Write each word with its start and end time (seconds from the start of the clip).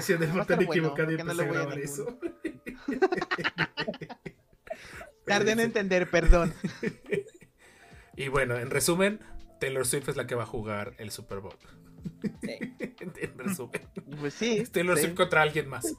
Bueno, 0.00 0.60
equivocado 0.60 1.12
y 1.12 1.16
no 1.16 1.34
lo 1.34 1.42
a 1.42 1.46
voy 1.46 1.56
a 1.56 1.60
grabar 1.60 1.78
eso. 1.78 2.18
tardé 5.26 5.52
en 5.52 5.60
entender, 5.60 6.10
perdón. 6.10 6.54
Y 8.18 8.28
bueno, 8.28 8.56
en 8.56 8.70
resumen, 8.70 9.20
Taylor 9.60 9.86
Swift 9.86 10.08
es 10.08 10.16
la 10.16 10.26
que 10.26 10.34
va 10.34 10.44
a 10.44 10.46
jugar 10.46 10.94
el 10.96 11.10
Super 11.10 11.40
Bowl. 11.40 11.58
Sí. 12.40 12.74
en 13.20 13.38
resumen. 13.38 13.82
Pues 14.18 14.32
sí. 14.32 14.64
Taylor 14.72 14.96
sí, 14.96 15.04
Swift 15.04 15.16
contra 15.16 15.42
alguien 15.42 15.68
más. 15.68 15.94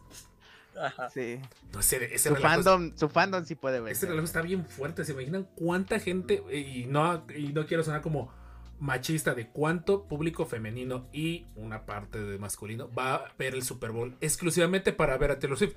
Ajá. 0.75 1.11
sí. 1.11 1.39
No, 1.71 1.79
ese, 1.79 2.03
ese 2.05 2.29
Su 2.29 2.35
relajo, 2.35 2.63
fandom, 2.63 2.97
su 2.97 3.09
fandom 3.09 3.45
sí 3.45 3.53
puede 3.53 3.81
ver. 3.81 3.91
ese 3.91 4.07
relajo 4.07 4.25
está 4.25 4.41
bien 4.41 4.65
fuerte. 4.65 5.05
¿Se 5.05 5.11
imaginan 5.11 5.47
cuánta 5.55 5.99
gente? 5.99 6.41
Y 6.51 6.87
no, 6.87 7.23
y 7.35 7.53
no 7.53 7.67
quiero 7.67 7.83
sonar 7.83 8.01
como 8.01 8.33
machista 8.79 9.33
de 9.33 9.49
cuánto 9.49 10.07
público 10.07 10.45
femenino 10.45 11.09
y 11.11 11.47
una 11.55 11.85
parte 11.85 12.19
de 12.19 12.37
masculino 12.37 12.91
va 12.93 13.15
a 13.15 13.33
ver 13.37 13.55
el 13.55 13.63
Super 13.63 13.91
Bowl 13.91 14.15
exclusivamente 14.21 14.93
para 14.93 15.17
ver 15.17 15.31
a 15.31 15.39
Taylor 15.39 15.57
Swift. 15.57 15.75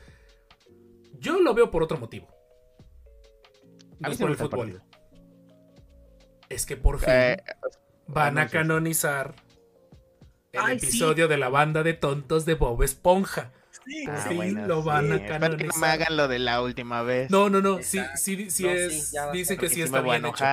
Yo 1.18 1.40
lo 1.40 1.54
veo 1.54 1.70
por 1.70 1.82
otro 1.82 1.98
motivo. 1.98 2.28
A 4.02 4.04
No 4.04 4.08
mí 4.08 4.14
es 4.14 4.18
por 4.20 4.30
el 4.30 4.36
fútbol. 4.36 4.58
partido. 4.72 4.82
Es 6.48 6.66
que 6.66 6.76
por 6.76 6.98
fin 6.98 7.08
Eh, 7.10 7.36
van 8.06 8.38
a 8.38 8.48
canonizar 8.48 9.34
el 10.52 10.60
Ay, 10.60 10.78
sí. 10.80 10.86
episodio 10.86 11.28
de 11.28 11.36
la 11.38 11.48
banda 11.48 11.82
de 11.82 11.94
tontos 11.94 12.44
de 12.44 12.54
Bob 12.54 12.82
Esponja. 12.82 13.52
Sí, 13.86 14.04
ah, 14.08 14.28
bueno, 14.34 14.66
lo 14.66 14.82
van 14.82 15.12
a 15.12 15.18
que 15.18 15.28
no 15.28 15.38
me 15.38 15.38
canonizar. 15.38 15.84
hagan 15.90 16.16
lo 16.16 16.28
de 16.28 16.38
la 16.40 16.60
última 16.60 17.02
vez. 17.02 17.30
No, 17.30 17.48
no, 17.50 17.60
no, 17.60 17.82
sí, 17.82 17.98
Exacto. 17.98 18.20
sí, 18.20 18.50
sí 18.50 18.62
No, 18.64 18.70
es. 18.70 19.12
dicen 19.32 19.58
que 19.58 19.68
sí 19.68 19.80
está 19.82 20.00
bien 20.00 20.26
hecho. 20.26 20.44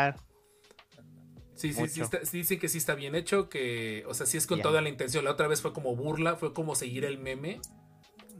Sí, 1.57 1.73
sí, 1.73 1.87
sí, 1.89 2.01
está- 2.01 2.23
sí 2.23 2.37
dicen 2.37 2.59
que 2.59 2.69
sí 2.69 2.77
está 2.77 2.95
bien 2.95 3.15
hecho, 3.15 3.49
que, 3.49 4.05
o 4.07 4.13
sea, 4.13 4.25
sí 4.25 4.37
es 4.37 4.47
con 4.47 4.61
toda 4.61 4.81
la 4.81 4.89
intención. 4.89 5.25
La 5.25 5.31
otra 5.31 5.47
vez 5.47 5.61
fue 5.61 5.73
como 5.73 5.95
burla, 5.95 6.35
fue 6.37 6.53
como 6.53 6.75
seguir 6.75 7.03
el 7.03 7.17
meme, 7.17 7.59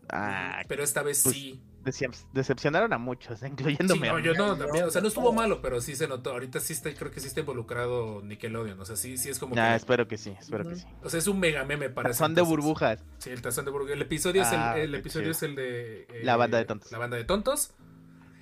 Ah, 0.09 0.61
pero 0.69 0.83
esta 0.83 1.01
vez 1.03 1.21
Pues, 1.23 1.35
sí. 1.35 1.61
decep- 1.83 2.31
decepcionaron 2.31 2.93
a 2.93 2.97
muchos, 2.97 3.39
Sí, 3.41 3.45
incluyéndome 3.47 4.07
a 4.07 4.13
no, 4.13 4.19
mí. 4.19 4.23
yo 4.23 4.33
no, 4.35 4.55
también, 4.55 4.85
o 4.85 4.89
sea, 4.91 5.01
no 5.01 5.09
estuvo 5.09 5.33
malo, 5.33 5.61
pero 5.61 5.81
sí 5.81 5.97
se 5.97 6.07
notó. 6.07 6.31
Ahorita 6.31 6.61
sí 6.61 6.71
está, 6.71 6.93
creo 6.93 7.11
que 7.11 7.19
sí 7.19 7.27
está 7.27 7.41
involucrado 7.41 8.21
Nickelodeon, 8.21 8.79
o 8.79 8.85
sea, 8.85 8.95
sí, 8.95 9.17
sí 9.17 9.27
es 9.29 9.37
como 9.39 9.55
Ah, 9.57 9.71
que, 9.71 9.75
espero 9.75 10.07
que 10.07 10.17
sí, 10.17 10.33
espero 10.39 10.65
que 10.69 10.75
sí. 10.77 10.85
o 11.03 11.09
sea, 11.09 11.17
es 11.19 11.27
un 11.27 11.39
mega 11.41 11.65
meme 11.65 11.89
para 11.89 12.13
Son 12.13 12.33
de 12.35 12.41
burbujas. 12.41 13.03
Sí, 13.17 13.31
el 13.31 13.41
tazón 13.41 13.65
de 13.65 13.71
burbujas. 13.71 13.95
El 13.95 14.01
episodio, 14.03 14.43
es, 14.43 14.47
Ah, 14.51 14.75
el, 14.77 14.83
el 14.85 14.91
qué 14.91 14.97
episodio 14.99 15.23
chido. 15.25 15.31
es 15.31 15.43
el 15.43 15.55
de... 15.55 16.01
eh, 16.03 16.21
La 16.23 16.37
banda 16.37 16.57
de 16.57 16.63
tontos. 16.65 16.89
La 16.91 16.99
banda 16.99 17.17
de 17.17 17.25
tontos. 17.25 17.73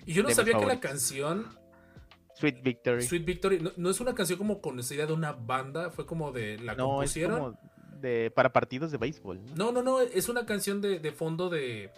Y 0.06 0.14
yo 0.14 0.22
no 0.22 0.30
De 0.30 0.36
sabía 0.36 0.60
que 0.60 0.66
la 0.68 0.80
canción 0.80 1.48
Sweet 2.36 2.62
Victory. 2.64 3.02
Sweet 3.02 3.26
Victory 3.26 3.60
no, 3.60 3.72
no 3.78 3.90
es 3.90 4.00
una 4.00 4.14
canción 4.14 4.38
como 4.38 4.62
conocida 4.62 5.06
de 5.06 5.14
una 5.14 5.32
banda, 5.34 5.90
fue 5.92 6.06
como 6.06 6.32
de 6.32 6.58
la 6.60 6.76
no, 6.76 7.02
es 7.04 7.12
compusieron. 7.12 7.40
como 7.40 7.60
de 8.02 8.32
para 8.36 8.52
partidos 8.54 8.92
de 8.92 8.98
béisbol. 8.98 9.42
¿no? 9.56 9.56
No, 9.56 9.72
no, 9.72 9.82
no, 9.82 10.02
es 10.02 10.30
una 10.30 10.46
canción 10.46 10.82
de, 10.82 11.00
de 11.00 11.12
fondo 11.12 11.50
de, 11.50 11.92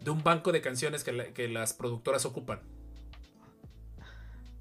de 0.00 0.10
un 0.10 0.22
banco 0.22 0.52
de 0.52 0.60
canciones 0.60 1.04
que, 1.04 1.12
la- 1.12 1.32
que 1.32 1.48
las 1.48 1.72
productoras 1.74 2.24
ocupan. 2.26 2.60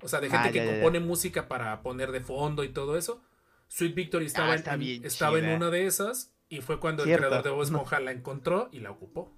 O 0.02 0.08
sea, 0.08 0.20
de 0.20 0.30
gente 0.30 0.50
Ah, 0.50 0.52
que 0.52 0.58
ya, 0.60 0.66
ya, 0.66 0.72
ya. 0.72 0.78
compone 0.82 1.00
música 1.00 1.48
para 1.48 1.82
poner 1.82 2.12
de 2.12 2.20
fondo 2.22 2.64
y 2.64 2.70
todo 2.70 2.98
eso. 2.98 3.22
Sweet 3.70 3.96
Victory 3.96 4.26
estaba, 4.26 4.54
Ah, 4.54 4.74
en- 4.76 5.06
estaba 5.06 5.40
en 5.40 5.50
una 5.50 5.70
de 5.70 5.86
esas 5.88 6.32
y 6.50 6.62
fue 6.62 6.80
cuando 6.80 7.04
Cierto. 7.06 7.24
el 7.24 7.30
creador 7.30 7.44
de 7.46 7.50
Bob 7.52 7.64
Esponja 7.64 8.00
la 8.00 8.12
encontró 8.12 8.70
y 8.72 8.80
la 8.80 8.92
ocupó. 8.92 9.34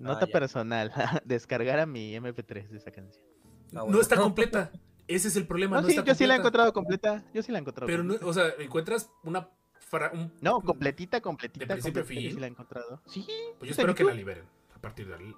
Nota 0.00 0.24
Ah, 0.24 0.28
personal. 0.32 0.90
Descargar 1.24 1.78
a 1.78 1.86
mi 1.86 2.14
MP3 2.16 2.68
de 2.70 2.78
esa 2.78 2.90
canción. 2.90 3.24
No 3.70 3.84
bueno. 3.84 4.00
está 4.00 4.16
completa. 4.16 4.70
Ese 5.08 5.28
es 5.28 5.36
el 5.36 5.46
problema. 5.46 5.76
No, 5.76 5.82
No, 5.82 5.88
sí, 5.88 5.94
está 5.94 6.04
yo 6.04 6.14
sí 6.14 6.26
la 6.26 6.34
he 6.34 6.38
encontrado 6.38 6.72
completa. 6.72 7.22
Yo 7.34 7.42
sí 7.42 7.52
la 7.52 7.58
he 7.58 7.60
encontrado. 7.60 7.86
Pero, 7.86 8.02
no, 8.04 8.14
o 8.22 8.32
sea, 8.32 8.46
encuentras 8.58 9.10
una... 9.24 9.48
fra- 9.78 10.10
un- 10.14 10.32
No, 10.40 10.60
completita, 10.60 11.20
completita. 11.20 11.66
¿De 11.66 11.72
principio 11.74 12.02
completita, 12.02 12.20
yo 12.22 12.28
fin? 12.28 12.34
sí 12.36 12.40
la 12.40 12.46
he 12.46 12.50
encontrado. 12.50 13.02
Sí. 13.06 13.24
Pues 13.58 13.68
yo 13.68 13.70
¿está 13.70 13.82
espero 13.82 13.94
que 13.94 14.04
la 14.04 14.14
liberen 14.14 14.44
a 14.74 14.78
partir 14.80 15.08
de 15.08 15.14
ahí. 15.14 15.34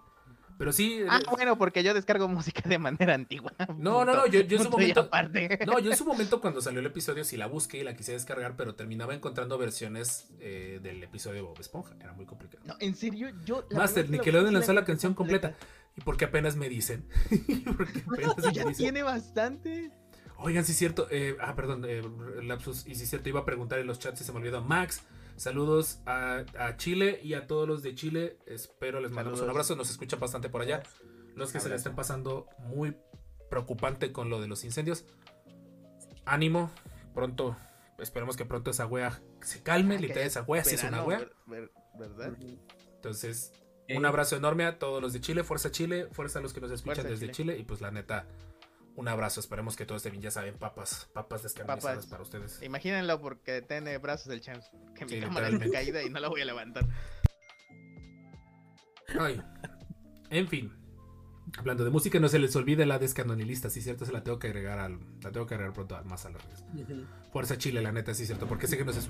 Pero 0.56 0.72
sí... 0.72 1.00
Ah, 1.08 1.19
eh, 1.20 1.26
bueno, 1.32 1.58
porque 1.58 1.82
yo 1.82 1.92
descargo 1.94 2.28
música 2.28 2.62
de 2.69 2.78
manera 2.78 3.14
antigua. 3.14 3.52
No, 3.76 4.04
no, 4.04 4.14
no, 4.14 4.26
yo- 4.26 4.42
yo 4.42 4.58
en 4.58 4.62
su 4.62 4.70
momento- 4.70 5.00
aparte. 5.00 5.58
No, 5.66 5.81
yo 5.81 5.91
en 5.91 5.96
su 5.96 6.04
momento 6.04 6.41
cuando 6.41 6.60
salió 6.60 6.78
el 6.78 6.86
episodio 6.86 7.25
sí 7.25 7.36
la 7.36 7.46
busqué 7.48 7.78
y 7.78 7.82
la 7.82 7.96
quise 7.96 8.12
descargar, 8.12 8.54
pero 8.56 8.76
terminaba 8.76 9.14
encontrando 9.14 9.58
versiones 9.58 10.28
eh, 10.38 10.78
del 10.81 11.02
episodio 11.02 11.36
de 11.36 11.41
Bob 11.42 11.58
Esponja. 11.58 11.96
Era 11.98 12.12
muy 12.12 12.25
complicado. 12.26 12.62
No, 12.66 12.76
en 12.78 12.94
serio, 12.94 13.31
yo. 13.44 13.66
la 13.70 13.78
Master, 13.78 14.08
Nickelodeon 14.08 14.52
la 14.52 14.60
lanzó 14.60 14.72
la 14.72 14.81
encontré 14.82 14.92
canción 14.92 15.14
completa. 15.14 15.54
¿Y 15.97 16.00
por 16.00 16.16
qué 16.16 16.25
apenas 16.27 16.56
me 16.56 16.69
dicen? 16.69 17.09
Porque 17.77 18.00
apenas 18.06 18.37
me 18.38 18.50
dicen. 18.53 18.75
tiene 18.75 19.03
bastante. 19.03 19.91
Oigan, 20.38 20.65
sí 20.65 20.72
es 20.72 20.78
cierto. 20.78 21.06
eh, 21.10 21.37
ah, 21.41 21.55
perdón, 21.55 21.84
eh, 21.87 22.03
lapsus. 22.43 22.87
Y 22.87 22.94
sí 22.97 23.05
es 23.05 23.10
cierto, 23.10 23.28
iba 23.28 23.41
a 23.41 23.44
preguntar 23.44 23.78
en 23.78 23.87
los 23.87 23.99
chats 23.99 24.21
y 24.21 24.25
se 24.25 24.32
me 24.32 24.38
olvidó. 24.38 24.62
Max, 24.62 25.03
saludos 25.37 26.00
a, 26.06 26.44
a 26.59 26.77
Chile 26.77 27.21
y 27.22 27.34
a 27.34 27.47
todos 27.47 27.69
los 27.69 27.82
de 27.82 27.94
Chile. 27.94 28.38
Espero 28.47 29.00
les 29.00 29.12
mandamos 29.12 29.41
un 29.41 29.50
abrazo. 29.50 29.77
Nos 29.77 29.91
escuchan 29.91 30.19
bastante 30.19 30.49
por 30.49 30.62
allá. 30.62 30.82
Los 31.37 31.53
que 31.53 31.59
se 31.60 31.66
Abrazo. 31.66 31.77
estén 31.77 31.94
pasando 31.97 32.49
muy 32.59 32.97
preocupante 33.50 34.12
con 34.12 34.28
lo 34.31 34.41
de 34.41 34.49
los 34.49 34.65
incendios. 34.65 35.05
Ánimo. 36.26 36.71
Pronto, 37.15 37.56
esperemos 37.99 38.37
que 38.37 38.44
pronto 38.44 38.71
esa 38.72 38.87
wea 38.87 39.22
se 39.41 39.62
calme. 39.62 39.97
Ah, 39.97 40.00
Literal, 40.00 40.25
esa 40.26 40.43
wea 40.43 40.65
sí 40.65 40.75
es 40.75 40.82
una 40.84 41.05
wea. 41.05 41.19
ver- 41.19 41.32
ver- 41.47 41.71
¿Verdad? 41.97 42.37
Entonces, 42.97 43.53
Eh, 43.89 43.97
un 43.99 44.06
abrazo 44.06 44.37
enorme 44.37 44.65
a 44.65 44.78
todos 44.78 45.03
los 45.03 45.12
de 45.12 45.21
Chile. 45.21 45.45
Fuerza 45.45 45.71
Chile. 45.71 46.09
Fuerza 46.12 46.39
a 46.39 46.43
los 46.43 46.53
que 46.53 46.61
nos 46.61 46.71
escuchan 46.71 47.06
desde 47.06 47.31
Chile. 47.31 47.59
Y 47.59 47.65
pues 47.65 47.81
la 47.81 47.91
neta, 47.91 48.27
un 48.97 49.09
abrazo. 49.09 49.41
Esperemos 49.41 49.77
que 49.77 49.84
todo 49.87 49.97
esté 49.97 50.11
bien. 50.11 50.22
Ya 50.22 50.31
saben, 50.31 50.55
papas, 50.56 51.09
papas 51.12 51.43
descarbonizadas 51.43 51.97
Papas. 52.06 52.11
para 52.11 52.23
ustedes. 52.23 52.62
Imagínenlo 52.62 53.21
porque 53.21 53.62
tiene 53.62 53.99
brazos 53.99 54.33
el 54.33 54.41
champs. 54.41 54.71
Que 54.94 55.05
mi 55.05 55.12
Sí, 55.12 55.21
cámara 55.21 55.49
está 55.49 55.71
caída 55.71 56.03
y 56.03 56.09
no 56.11 56.19
la 56.21 56.28
voy 56.28 56.41
a 56.41 56.44
levantar. 56.47 56.87
Ay. 59.19 59.43
En 60.31 60.49
fin. 60.49 60.73
Hablando 61.59 61.84
de 61.84 61.91
música, 61.91 62.19
no 62.19 62.28
se 62.28 62.39
les 62.39 62.56
olvide 62.56 62.84
la 62.87 62.99
descanonilista, 62.99 63.71
sí 63.71 63.81
cierto, 63.81 64.05
se 64.05 64.12
la 64.12 64.25
tengo 64.25 64.39
que 64.41 64.49
agregar 64.49 64.78
al, 64.81 64.99
la 65.23 65.31
tengo 65.31 65.47
que 65.47 65.55
agregar 65.55 65.73
pronto 65.75 66.03
más 66.05 66.25
a 66.27 66.31
las 66.31 66.43
redes. 66.43 66.65
Fuerza 67.33 67.59
Chile, 67.59 67.81
la 67.81 67.93
neta, 67.93 68.12
sí 68.15 68.27
cierto, 68.27 68.49
porque 68.49 68.67
sé 68.67 68.77
que 68.77 68.84
no 68.84 68.91
es 68.91 69.09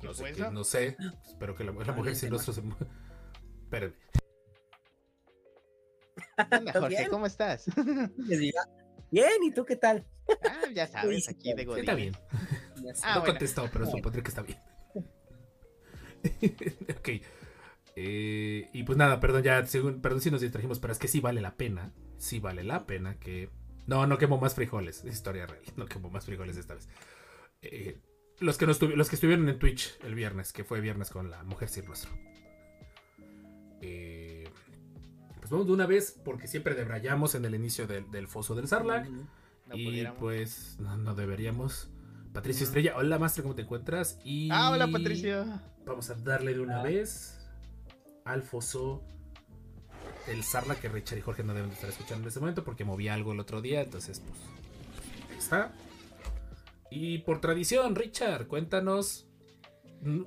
¿Qué 0.00 0.06
no 0.06 0.12
sé, 0.12 0.50
no 0.50 0.64
sé, 0.64 0.96
espero 1.24 1.54
que 1.54 1.64
la, 1.64 1.72
la 1.72 1.92
mujer 1.92 2.16
sin 2.16 2.30
rostro 2.30 2.52
se 2.52 2.62
Espérenme. 3.70 3.94
Hola, 6.50 6.72
Jorge, 6.72 6.88
bien? 6.88 7.08
¿cómo 7.08 7.26
estás? 7.26 7.66
Bien, 9.12 9.42
¿y 9.42 9.52
tú 9.52 9.64
qué 9.64 9.76
tal? 9.76 10.04
Ah, 10.44 10.62
ya 10.74 10.86
sabes, 10.88 11.28
aquí 11.28 11.52
de 11.54 11.60
Sí, 11.60 11.64
Godín. 11.64 11.80
está 11.80 11.94
bien. 11.94 12.16
Ah, 13.02 13.14
no 13.16 13.20
bueno. 13.20 13.34
contestó, 13.34 13.68
pero 13.70 13.84
supondré 13.86 14.22
que 14.22 14.28
está 14.30 14.42
bien. 14.42 14.58
ok. 16.98 17.08
Eh, 17.94 18.70
y 18.72 18.82
pues 18.84 18.96
nada, 18.96 19.20
perdón, 19.20 19.42
ya, 19.42 19.66
según, 19.66 20.00
perdón 20.00 20.20
si 20.22 20.30
nos 20.30 20.40
distrajimos, 20.40 20.78
pero 20.80 20.92
es 20.92 20.98
que 20.98 21.08
sí 21.08 21.20
vale 21.20 21.40
la 21.42 21.56
pena. 21.56 21.92
Sí 22.16 22.40
vale 22.40 22.64
la 22.64 22.86
pena 22.86 23.18
que. 23.18 23.50
No, 23.86 24.06
no 24.06 24.16
quemo 24.18 24.38
más 24.38 24.54
frijoles. 24.54 25.04
Es 25.04 25.14
historia 25.14 25.46
real. 25.46 25.62
No 25.76 25.84
quemo 25.86 26.08
más 26.10 26.24
frijoles 26.24 26.56
esta 26.56 26.74
vez. 26.74 26.88
Eh, 27.62 28.00
los, 28.38 28.56
que 28.56 28.66
no 28.66 28.72
los 28.72 29.08
que 29.10 29.14
estuvieron 29.16 29.46
en 29.48 29.58
Twitch 29.58 29.98
el 30.04 30.14
viernes, 30.14 30.52
que 30.54 30.64
fue 30.64 30.80
viernes 30.80 31.10
con 31.10 31.30
la 31.30 31.42
mujer 31.44 31.68
sin 31.68 31.84
rostro. 31.86 32.10
Eh, 33.80 34.44
pues 35.38 35.50
vamos 35.50 35.66
de 35.66 35.72
una 35.72 35.86
vez, 35.86 36.18
porque 36.24 36.46
siempre 36.48 36.74
debrayamos 36.74 37.34
en 37.34 37.44
el 37.44 37.54
inicio 37.54 37.86
del, 37.86 38.10
del 38.10 38.28
foso 38.28 38.54
del 38.54 38.68
Sarlacc. 38.68 39.08
No 39.08 39.76
y 39.76 39.84
pudiéramos. 39.86 40.18
pues 40.18 40.76
no, 40.80 40.96
no 40.96 41.14
deberíamos. 41.14 41.88
Patricia. 42.32 42.64
Estrella, 42.64 42.94
hola 42.96 43.18
Master, 43.18 43.42
¿cómo 43.42 43.54
te 43.54 43.62
encuentras? 43.62 44.18
Y 44.24 44.48
Ah, 44.52 44.70
hola, 44.70 44.86
Patricio. 44.88 45.44
Vamos 45.84 46.10
a 46.10 46.14
darle 46.14 46.54
de 46.54 46.60
una 46.60 46.80
Ah. 46.80 46.82
vez 46.82 47.38
al 48.24 48.42
foso 48.42 49.02
del 50.26 50.44
Sarla 50.44 50.76
que 50.76 50.88
Richard 50.88 51.18
y 51.18 51.22
Jorge 51.22 51.42
no 51.42 51.54
deben 51.54 51.70
de 51.70 51.74
estar 51.74 51.90
escuchando 51.90 52.22
en 52.24 52.28
este 52.28 52.38
momento 52.40 52.62
porque 52.64 52.84
moví 52.84 53.08
algo 53.08 53.32
el 53.32 53.40
otro 53.40 53.60
día, 53.62 53.80
entonces 53.82 54.20
pues 54.20 54.38
ahí 55.30 55.38
está. 55.38 55.72
Y 56.90 57.18
por 57.18 57.40
tradición, 57.40 57.94
Richard, 57.96 58.46
cuéntanos. 58.46 59.26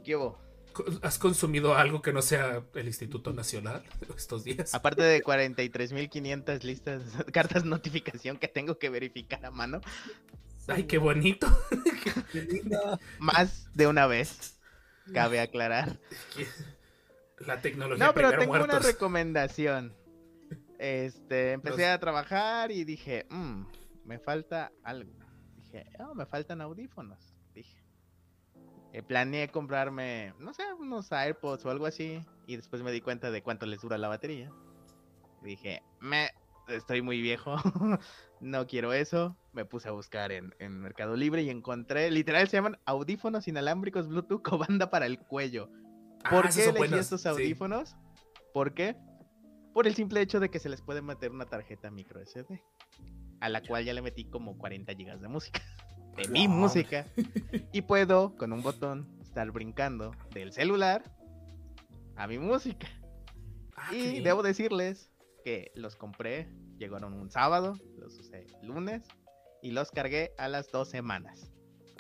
¿Qué 0.04 0.16
hubo? 0.16 0.40
¿Has 1.02 1.20
consumido 1.20 1.76
algo 1.76 2.02
que 2.02 2.14
no 2.14 2.22
sea 2.22 2.64
el 2.74 2.88
Instituto 2.88 3.34
Nacional 3.34 3.84
estos 4.18 4.44
días? 4.44 4.74
Aparte 4.74 5.04
de 5.04 5.24
43.500 5.24 6.64
listas, 6.64 7.02
cartas 7.34 7.66
notificación 7.66 8.38
que 8.38 8.48
tengo 8.48 8.78
que 8.80 8.90
verificar 8.90 9.46
a 9.46 9.52
mano. 9.52 9.82
Ay, 10.68 10.84
qué 10.86 10.98
bonito. 10.98 11.48
Qué. 12.32 12.62
Más 13.20 13.68
de 13.74 13.88
una 13.88 14.08
vez, 14.08 14.60
cabe 15.14 15.40
aclarar. 15.42 16.00
La 17.40 17.62
tecnología 17.62 18.06
No, 18.06 18.14
pero 18.14 18.38
tengo 18.38 18.54
una 18.54 18.80
recomendación. 18.80 19.94
Este, 20.80 21.52
empecé 21.54 21.82
Los- 21.82 21.90
a 21.96 22.00
trabajar 22.00 22.72
y 22.72 22.84
dije, 22.86 23.26
"Mm, 23.30 23.66
me 24.06 24.20
falta 24.20 24.72
algo. 24.84 25.12
Dije, 25.58 25.86
oh, 26.00 26.14
me 26.16 26.26
faltan 26.26 26.62
audífonos. 26.62 27.33
Eh, 28.94 29.02
planeé 29.02 29.50
comprarme, 29.50 30.36
no 30.38 30.54
sé, 30.54 30.64
unos 30.80 31.12
AirPods 31.12 31.66
o 31.66 31.72
algo 31.72 31.88
así. 31.88 32.22
Y 32.46 32.56
después 32.56 32.84
me 32.84 32.92
di 32.92 33.02
cuenta 33.02 33.32
de 33.32 33.42
cuánto 33.42 33.66
les 33.66 33.82
dura 33.82 33.98
la 33.98 34.08
batería. 34.08 34.52
Y 35.42 35.48
dije, 35.48 35.82
me, 36.00 36.30
estoy 36.68 37.02
muy 37.02 37.20
viejo. 37.20 37.56
no 38.40 38.68
quiero 38.68 38.94
eso. 38.94 39.36
Me 39.52 39.66
puse 39.66 39.90
a 39.90 39.92
buscar 39.94 40.32
en, 40.32 40.54
en 40.60 40.80
Mercado 40.80 41.16
Libre 41.16 41.42
y 41.42 41.50
encontré, 41.50 42.12
literal, 42.12 42.48
se 42.48 42.58
llaman 42.58 42.78
audífonos 42.86 43.48
inalámbricos 43.48 44.08
Bluetooth 44.08 44.44
con 44.44 44.60
banda 44.60 44.92
para 44.92 45.08
el 45.08 45.20
cuello. 45.20 45.70
Ah, 46.24 46.30
¿Por 46.30 46.50
qué 46.50 46.64
elegí 46.64 46.78
buenos, 46.78 47.00
estos 47.00 47.22
sí. 47.24 47.28
audífonos? 47.28 47.96
¿Por 48.54 48.76
qué? 48.76 48.96
Por 49.74 49.88
el 49.88 49.96
simple 49.96 50.22
hecho 50.22 50.40
de 50.40 50.50
que 50.50 50.60
se 50.60 50.70
les 50.70 50.84
puede 50.84 51.02
meter 51.02 51.32
una 51.32 51.46
tarjeta 51.46 51.90
micro 51.90 52.24
SD, 52.24 52.62
a 53.40 53.50
la 53.50 53.62
cual 53.62 53.86
ya 53.86 53.94
le 53.94 54.04
metí 54.04 54.26
como 54.26 54.56
40 54.58 54.94
gigas 54.94 55.20
de 55.20 55.28
música, 55.28 55.62
de 56.16 56.28
mi 56.28 56.48
música, 56.48 57.08
y 57.74 57.82
puedo 57.82 58.36
con 58.36 58.54
un 58.54 58.62
botón 58.62 59.08
estar 59.22 59.50
brincando 59.52 60.12
del 60.34 60.52
celular 60.54 61.04
a 62.16 62.28
mi 62.28 62.38
música. 62.38 62.88
Ah, 63.76 63.94
Y 63.94 64.22
debo 64.22 64.44
decirles 64.44 65.12
que 65.44 65.72
los 65.76 65.96
compré, 65.96 66.48
llegaron 66.78 67.14
un 67.14 67.30
sábado, 67.32 67.78
los 67.98 68.18
usé 68.20 68.46
el 68.62 68.68
lunes 68.68 69.04
y 69.62 69.72
los 69.72 69.92
cargué 69.92 70.34
a 70.38 70.48
las 70.48 70.72
dos 70.72 70.90
semanas. 70.90 71.52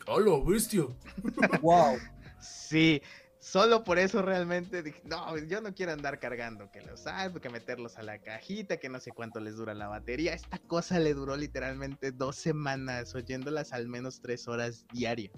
¡Hola, 0.07 0.39
bestia! 0.45 0.83
Wow. 1.61 1.97
Sí, 2.39 3.01
solo 3.43 3.83
por 3.83 3.99
eso 3.99 4.21
realmente 4.21 4.81
dije, 4.83 5.01
no, 5.03 5.37
yo 5.37 5.59
no 5.59 5.73
quiero 5.75 5.91
andar 5.91 6.17
cargando 6.19 6.71
que 6.71 6.81
los 6.81 7.05
hay, 7.07 7.29
que 7.33 7.49
meterlos 7.49 7.97
a 7.97 8.03
la 8.03 8.19
cajita, 8.19 8.77
que 8.77 8.87
no 8.87 8.99
sé 9.01 9.11
cuánto 9.11 9.41
les 9.41 9.57
dura 9.57 9.73
la 9.73 9.87
batería. 9.89 10.33
Esta 10.33 10.59
cosa 10.59 10.97
le 10.99 11.13
duró 11.13 11.35
literalmente 11.35 12.11
dos 12.13 12.37
semanas, 12.37 13.13
oyéndolas 13.15 13.73
al 13.73 13.87
menos 13.89 14.21
tres 14.21 14.47
horas 14.47 14.85
diario. 14.93 15.31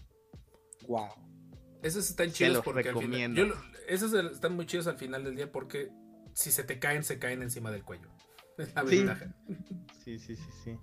Wow. 0.87 1.09
Esos 1.81 2.07
están 2.09 2.31
chidos 2.31 2.53
los 2.57 2.63
porque 2.63 2.89
al 2.89 2.95
final- 2.95 3.01
recomiendo. 3.09 3.45
yo 3.47 3.53
esos 3.87 4.13
están 4.13 4.53
muy 4.55 4.65
chidos 4.67 4.85
al 4.87 4.97
final 4.97 5.23
del 5.23 5.35
día 5.35 5.51
porque 5.51 5.89
si 6.33 6.51
se 6.51 6.63
te 6.63 6.77
caen, 6.79 7.03
se 7.03 7.17
caen 7.17 7.41
encima 7.41 7.71
del 7.71 7.83
cuello. 7.83 8.09
Es 8.57 8.73
la 8.75 8.85
Sí. 8.85 8.97
ventaja. 8.97 9.35
Sí, 10.03 10.19
sí, 10.19 10.35
sí, 10.35 10.49
sí. 10.63 10.77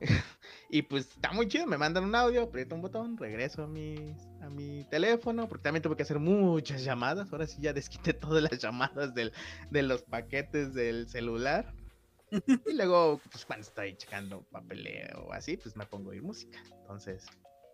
y 0.70 0.82
pues 0.82 1.08
está 1.08 1.32
muy 1.32 1.48
chido, 1.48 1.66
me 1.66 1.78
mandan 1.78 2.04
un 2.04 2.14
audio, 2.14 2.42
aprieto 2.42 2.74
un 2.74 2.82
botón, 2.82 3.16
regreso 3.16 3.64
a 3.64 3.66
mi, 3.66 4.14
a 4.40 4.48
mi 4.50 4.84
teléfono, 4.84 5.48
porque 5.48 5.62
también 5.64 5.82
tuve 5.82 5.96
que 5.96 6.02
hacer 6.02 6.18
muchas 6.18 6.82
llamadas, 6.84 7.32
ahora 7.32 7.46
sí 7.46 7.60
ya 7.60 7.72
desquité 7.72 8.12
todas 8.14 8.42
las 8.42 8.58
llamadas 8.58 9.14
del, 9.14 9.32
de 9.70 9.82
los 9.82 10.02
paquetes 10.02 10.74
del 10.74 11.08
celular. 11.08 11.74
y 12.30 12.74
luego, 12.74 13.20
pues 13.30 13.44
cuando 13.44 13.66
estoy 13.66 13.96
checando 13.96 14.44
papeleo 14.50 15.24
o 15.26 15.32
así, 15.32 15.56
pues 15.56 15.76
me 15.76 15.84
pongo 15.86 16.10
a 16.10 16.12
oír 16.12 16.22
música. 16.22 16.58
Entonces, 16.80 17.26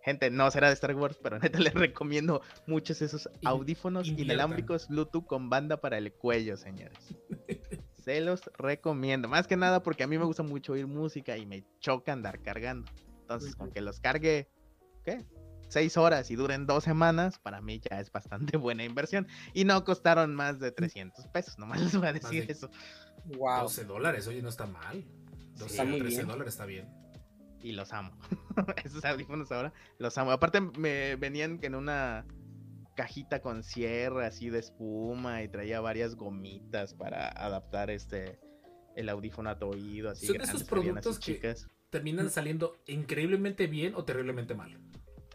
gente, 0.03 0.31
no 0.31 0.51
será 0.51 0.69
de 0.69 0.75
Star 0.75 0.95
Wars, 0.95 1.19
pero 1.23 1.39
neta 1.39 1.59
les 1.61 1.75
recomiendo 1.75 2.41
muchos 2.67 3.03
esos 3.03 3.29
In- 3.43 3.49
audífonos 3.49 4.09
inviertan. 4.09 4.27
inalámbricos 4.35 4.89
Bluetooth 4.89 5.27
con 5.27 5.51
banda 5.51 5.81
para 5.81 5.99
el 5.99 6.13
cuello, 6.13 6.57
señores. 6.57 7.15
Se 8.03 8.21
los 8.21 8.43
recomiendo. 8.57 9.29
Más 9.29 9.47
que 9.49 9.57
nada 9.57 9.83
porque 9.83 10.05
a 10.05 10.07
mí 10.07 10.17
me 10.17 10.25
gusta 10.25 10.43
mucho 10.45 10.73
oír 10.73 10.87
música 10.87 11.37
y 11.37 11.45
me 11.45 11.65
choca 11.81 12.13
andar 12.13 12.41
cargando. 12.41 12.91
Entonces, 13.21 13.57
con 13.57 13.71
que 13.73 13.81
los 13.81 13.99
cargue, 14.01 14.49
¿qué? 15.05 15.27
Seis 15.69 15.97
horas 15.97 16.31
y 16.31 16.37
duren 16.37 16.67
dos 16.67 16.85
semanas, 16.85 17.39
para 17.41 17.61
mí 17.61 17.81
ya 17.91 18.01
es 18.01 18.11
bastante 18.13 18.57
buena 18.57 18.85
inversión. 18.85 19.27
Y 19.53 19.65
no 19.65 19.83
costaron 19.85 20.35
más 20.35 20.61
de 20.61 20.71
300 20.73 21.27
pesos, 21.29 21.59
nomás 21.59 21.81
les 21.83 21.97
voy 21.97 22.07
a 22.07 22.13
decir 22.13 22.47
de- 22.47 22.53
eso. 22.53 22.71
Wow. 23.25 23.63
12 23.63 23.85
dólares, 23.85 24.27
oye, 24.29 24.41
no 24.43 24.49
está 24.49 24.67
mal. 24.67 25.05
12 25.57 25.67
Está 25.67 25.85
muy 25.85 25.99
13 26.01 26.17
bien. 26.19 26.29
dólares 26.29 26.55
está 26.55 26.67
bien. 26.67 26.89
Y 27.61 27.73
los 27.73 27.93
amo. 27.93 28.17
Esos 28.85 29.05
audífonos 29.05 29.51
ahora 29.51 29.73
los 29.99 30.17
amo. 30.19 30.31
Aparte, 30.31 30.61
me 30.61 31.17
venían 31.17 31.59
en 31.63 31.75
una 31.75 32.27
cajita 32.95 33.41
con 33.43 33.63
cierre 33.65 34.25
así 34.27 34.49
de 34.51 34.61
espuma 34.61 35.43
y 35.43 35.49
traía 35.49 35.81
varias 35.81 36.15
gomitas 36.15 36.95
para 36.95 37.29
adaptar 37.29 37.91
este 37.91 38.39
el 38.95 39.09
audífono 39.11 39.51
a 39.51 39.59
tu 39.59 39.67
oído 39.67 40.09
así 40.11 40.27
Son 40.27 40.39
de 40.39 40.45
esos 40.45 40.65
grandes, 40.67 40.67
así 40.67 40.71
productos 40.71 41.19
que- 41.19 41.35
chicas. 41.35 41.69
Terminan 41.91 42.31
saliendo 42.31 42.77
increíblemente 42.87 43.67
bien 43.67 43.95
o 43.97 44.05
terriblemente 44.05 44.55
mal. 44.55 44.79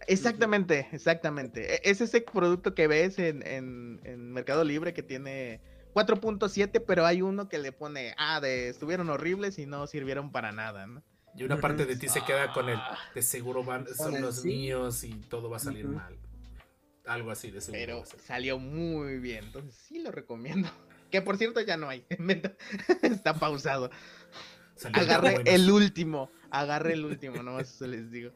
Exactamente, 0.08 0.88
exactamente. 0.92 1.76
E- 1.76 1.82
Es 1.92 2.02
ese 2.02 2.22
producto 2.22 2.74
que 2.76 2.88
ves 2.88 3.20
en, 3.20 3.46
en- 3.46 4.02
en 4.04 4.32
Mercado 4.32 4.64
Libre 4.64 4.94
que 4.94 5.04
tiene 5.04 5.62
4.7, 5.94 6.84
pero 6.86 7.06
hay 7.06 7.22
uno 7.22 7.50
que 7.50 7.58
le 7.58 7.72
pone, 7.72 8.14
ah, 8.18 8.40
de 8.40 8.70
estuvieron 8.70 9.10
horribles 9.10 9.60
y 9.60 9.66
no 9.66 9.88
sirvieron 9.88 10.32
para 10.32 10.52
nada, 10.52 10.88
¿no? 10.88 11.04
Y 11.36 11.44
una 11.44 11.58
parte 11.62 11.86
de 11.86 11.96
ti 11.96 12.10
se 12.10 12.22
queda 12.26 12.52
con 12.52 12.68
el 12.70 12.76
Ah. 12.78 12.98
de 13.16 13.22
seguro 13.22 13.64
van, 13.64 13.88
son 13.96 14.22
los 14.22 14.42
sí. 14.42 14.50
míos 14.50 15.04
y 15.04 15.12
todo 15.14 15.50
va 15.50 15.58
a 15.58 15.60
salir 15.62 15.88
mal. 15.88 16.18
Algo 17.06 17.32
así 17.32 17.50
de 17.52 17.62
seguro. 17.62 17.80
Pero 17.80 18.04
salió 18.24 18.60
muy 18.60 19.18
bien, 19.20 19.46
entonces 19.46 19.74
sí 19.76 20.00
lo 20.00 20.12
recomiendo. 20.12 20.70
Que 21.12 21.22
por 21.22 21.36
cierto 21.38 21.60
ya 21.60 21.76
no 21.76 21.90
hay, 21.90 22.06
está 23.02 23.34
pausado. 23.34 23.92
Salieron 24.76 25.10
Agarré 25.10 25.42
el 25.54 25.70
último, 25.70 26.32
agarré 26.50 26.94
el 26.94 27.04
último, 27.04 27.44
nomás 27.44 27.70
eso 27.70 27.86
les 27.86 28.10
digo. 28.12 28.32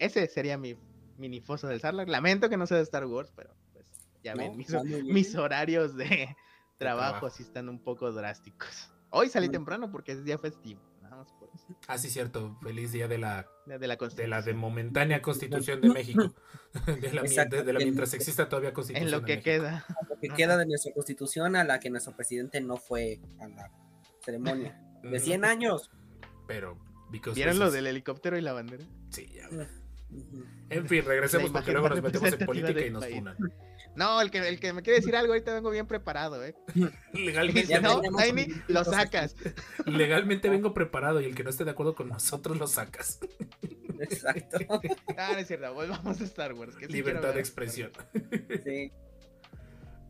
Ese 0.00 0.26
sería 0.28 0.58
mi 0.58 0.76
mini 1.18 1.40
foso 1.40 1.68
del 1.68 1.80
Sarlacc. 1.80 2.08
Lamento 2.08 2.48
que 2.48 2.56
no 2.56 2.66
sea 2.66 2.78
de 2.78 2.82
Star 2.82 3.04
Wars, 3.06 3.32
pero 3.36 3.54
pues 3.72 3.86
ya 4.24 4.34
No, 4.34 4.40
ven, 4.40 4.56
mis, 5.06 5.34
horarios 5.36 5.94
de 5.96 6.34
trabajo 6.78 7.26
así 7.26 7.42
están 7.42 7.68
un 7.68 7.78
poco 7.78 8.10
drásticos. 8.10 8.90
Hoy 9.10 9.28
salí 9.28 9.48
Mm. 9.48 9.52
temprano 9.52 9.90
porque 9.92 10.12
es 10.12 10.24
día 10.24 10.38
festivo, 10.38 10.80
nada 11.02 11.16
más 11.16 11.32
por 11.32 11.50
eso. 11.54 11.66
Ah, 11.86 11.98
sí, 11.98 12.08
cierto. 12.08 12.56
Feliz 12.62 12.92
día 12.92 13.08
de 13.08 13.18
la, 13.18 13.46
De, 13.66 13.78
de 13.78 13.86
la 13.88 13.96
de 13.96 14.26
la 14.28 14.40
de 14.40 14.54
momentánea 14.54 15.20
constitución 15.22 15.80
de 15.82 15.90
México. 15.90 16.34
De 16.86 17.12
la, 17.12 17.20
Exacto. 17.22 17.56
de, 17.56 17.64
de 17.64 17.72
la 17.72 17.80
mientras 17.80 18.14
exista 18.14 18.48
todavía 18.48 18.72
constitución. 18.72 19.08
En 19.08 19.12
lo 19.12 19.24
que 19.26 19.42
queda. 19.42 19.84
Lo 20.08 20.18
que 20.20 20.28
queda 20.28 20.56
de 20.56 20.66
nuestra 20.66 20.92
constitución 20.94 21.56
a 21.56 21.64
la 21.64 21.80
que 21.80 21.90
nuestro 21.90 22.14
presidente 22.14 22.60
no 22.60 22.76
fue 22.76 23.20
a 23.40 23.48
la 23.48 23.70
ceremonia. 24.24 24.80
De 25.02 25.16
Ujú. 25.16 25.24
100 25.26 25.44
años. 25.44 25.90
Pero, 26.46 26.78
¿Vieron 27.34 27.58
lo 27.58 27.70
del 27.72 27.88
helicóptero 27.88 28.38
y 28.38 28.40
la 28.40 28.52
bandera? 28.52 28.84
Sí, 29.10 29.26
ya. 29.34 29.48
En 30.68 30.86
fin, 30.86 31.04
regresemos 31.04 31.50
porque 31.50 31.72
luego 31.72 31.88
nos 31.88 32.02
metemos 32.02 32.32
en 32.32 32.46
política 32.46 32.80
y 32.80 32.90
nos 32.90 33.06
funan. 33.06 33.36
No, 33.96 34.20
el 34.20 34.30
que, 34.30 34.38
el 34.38 34.60
que 34.60 34.72
me 34.72 34.82
quiere 34.82 35.00
decir 35.00 35.16
algo, 35.16 35.32
ahorita 35.32 35.52
vengo 35.52 35.70
bien 35.70 35.86
preparado, 35.86 36.44
¿eh. 36.44 36.54
Legalmente, 37.12 37.80
no, 37.80 38.00
Tiny, 38.00 38.46
lo 38.68 38.84
sacas. 38.84 39.34
legalmente 39.84 40.48
vengo 40.48 40.72
preparado 40.72 41.20
y 41.20 41.24
el 41.24 41.34
que 41.34 41.42
no 41.42 41.50
esté 41.50 41.64
de 41.64 41.72
acuerdo 41.72 41.94
con 41.94 42.08
nosotros 42.08 42.58
lo 42.58 42.66
sacas. 42.66 43.18
Exacto. 43.98 44.58
Ah, 45.16 45.30
no 45.32 45.38
es 45.38 45.48
cierto, 45.48 45.74
volvamos 45.74 46.20
a 46.20 46.24
Star 46.24 46.54
Wars. 46.54 46.74
Que 46.76 46.86
sí 46.86 46.92
quiero 46.92 47.08
Libertad 47.08 47.34
de 47.34 47.40
expresión. 47.40 47.90
Sí. 48.64 48.92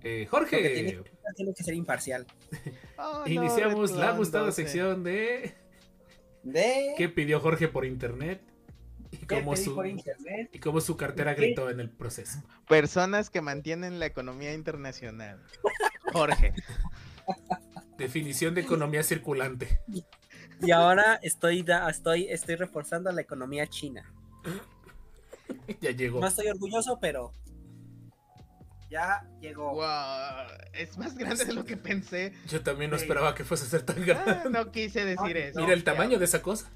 Eh, 0.03 0.21
Lo 0.33 0.47
que 0.47 0.57
Jorge, 0.57 0.71
tiene, 0.71 1.03
tiene 1.37 1.53
que 1.53 1.63
ser 1.63 1.75
imparcial. 1.75 2.27
Oh, 2.97 3.23
no, 3.27 3.31
iniciamos 3.31 3.91
la 3.91 4.13
gustada 4.13 4.51
sección 4.51 5.05
de 5.05 5.53
De. 6.43 6.95
¿Qué 6.97 7.11
pidió 7.11 7.39
Jorge 7.39 7.69
por 7.69 7.85
internet? 7.85 8.41
Y 9.13 9.17
¿Qué 9.19 9.27
cómo 9.27 9.53
pedí 9.55 9.65
su, 9.65 9.75
por 9.75 9.87
internet? 9.87 10.51
y 10.53 10.59
cómo 10.61 10.81
su 10.81 10.97
cartera 10.97 11.35
¿Qué? 11.35 11.43
gritó 11.47 11.69
en 11.71 11.81
el 11.81 11.91
proceso. 11.91 12.43
Personas 12.69 13.29
que 13.31 13.41
mantienen 13.41 13.99
la 13.99 14.07
economía 14.07 14.55
internacional. 14.55 15.43
Jorge. 16.13 16.55
Definición 17.99 18.55
de 18.55 18.61
economía 18.63 19.03
circulante. 19.03 19.81
Y 20.63 20.71
ahora 20.71 21.19
estoy, 21.23 21.63
da- 21.63 21.89
estoy, 21.91 22.29
estoy 22.29 22.55
reforzando 22.57 23.11
la 23.13 23.21
economía 23.21 23.67
china. 23.67 24.13
Ya 25.81 25.91
llegó. 25.91 26.21
No 26.21 26.29
estoy 26.29 26.47
orgulloso, 26.49 26.99
pero. 27.01 27.33
Ya 28.89 29.25
llegó. 29.41 29.73
Wow, 29.75 30.47
es 30.73 30.97
más 30.97 31.17
grande 31.17 31.45
de 31.45 31.53
lo 31.53 31.65
que 31.65 31.77
pensé. 31.77 32.33
Yo 32.47 32.63
también 32.63 32.91
no 32.91 32.97
esperaba 32.97 33.35
que 33.35 33.45
fuese 33.45 33.65
a 33.65 33.69
ser 33.69 33.83
tan 33.83 34.05
grande. 34.05 34.31
Ah, 34.31 34.49
no 34.49 34.71
quise 34.71 35.05
decir 35.05 35.19
No, 35.35 35.41
eso. 35.41 35.61
Mira 35.61 35.73
el 35.73 35.83
tamaño 35.85 36.19
de 36.19 36.25
esa 36.25 36.41
cosa. 36.43 36.71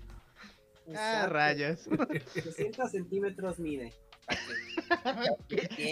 Ah, 0.95 1.27
rayos. 1.31 1.81
60 2.35 2.89
centímetros 2.89 3.59
mide. 3.59 3.93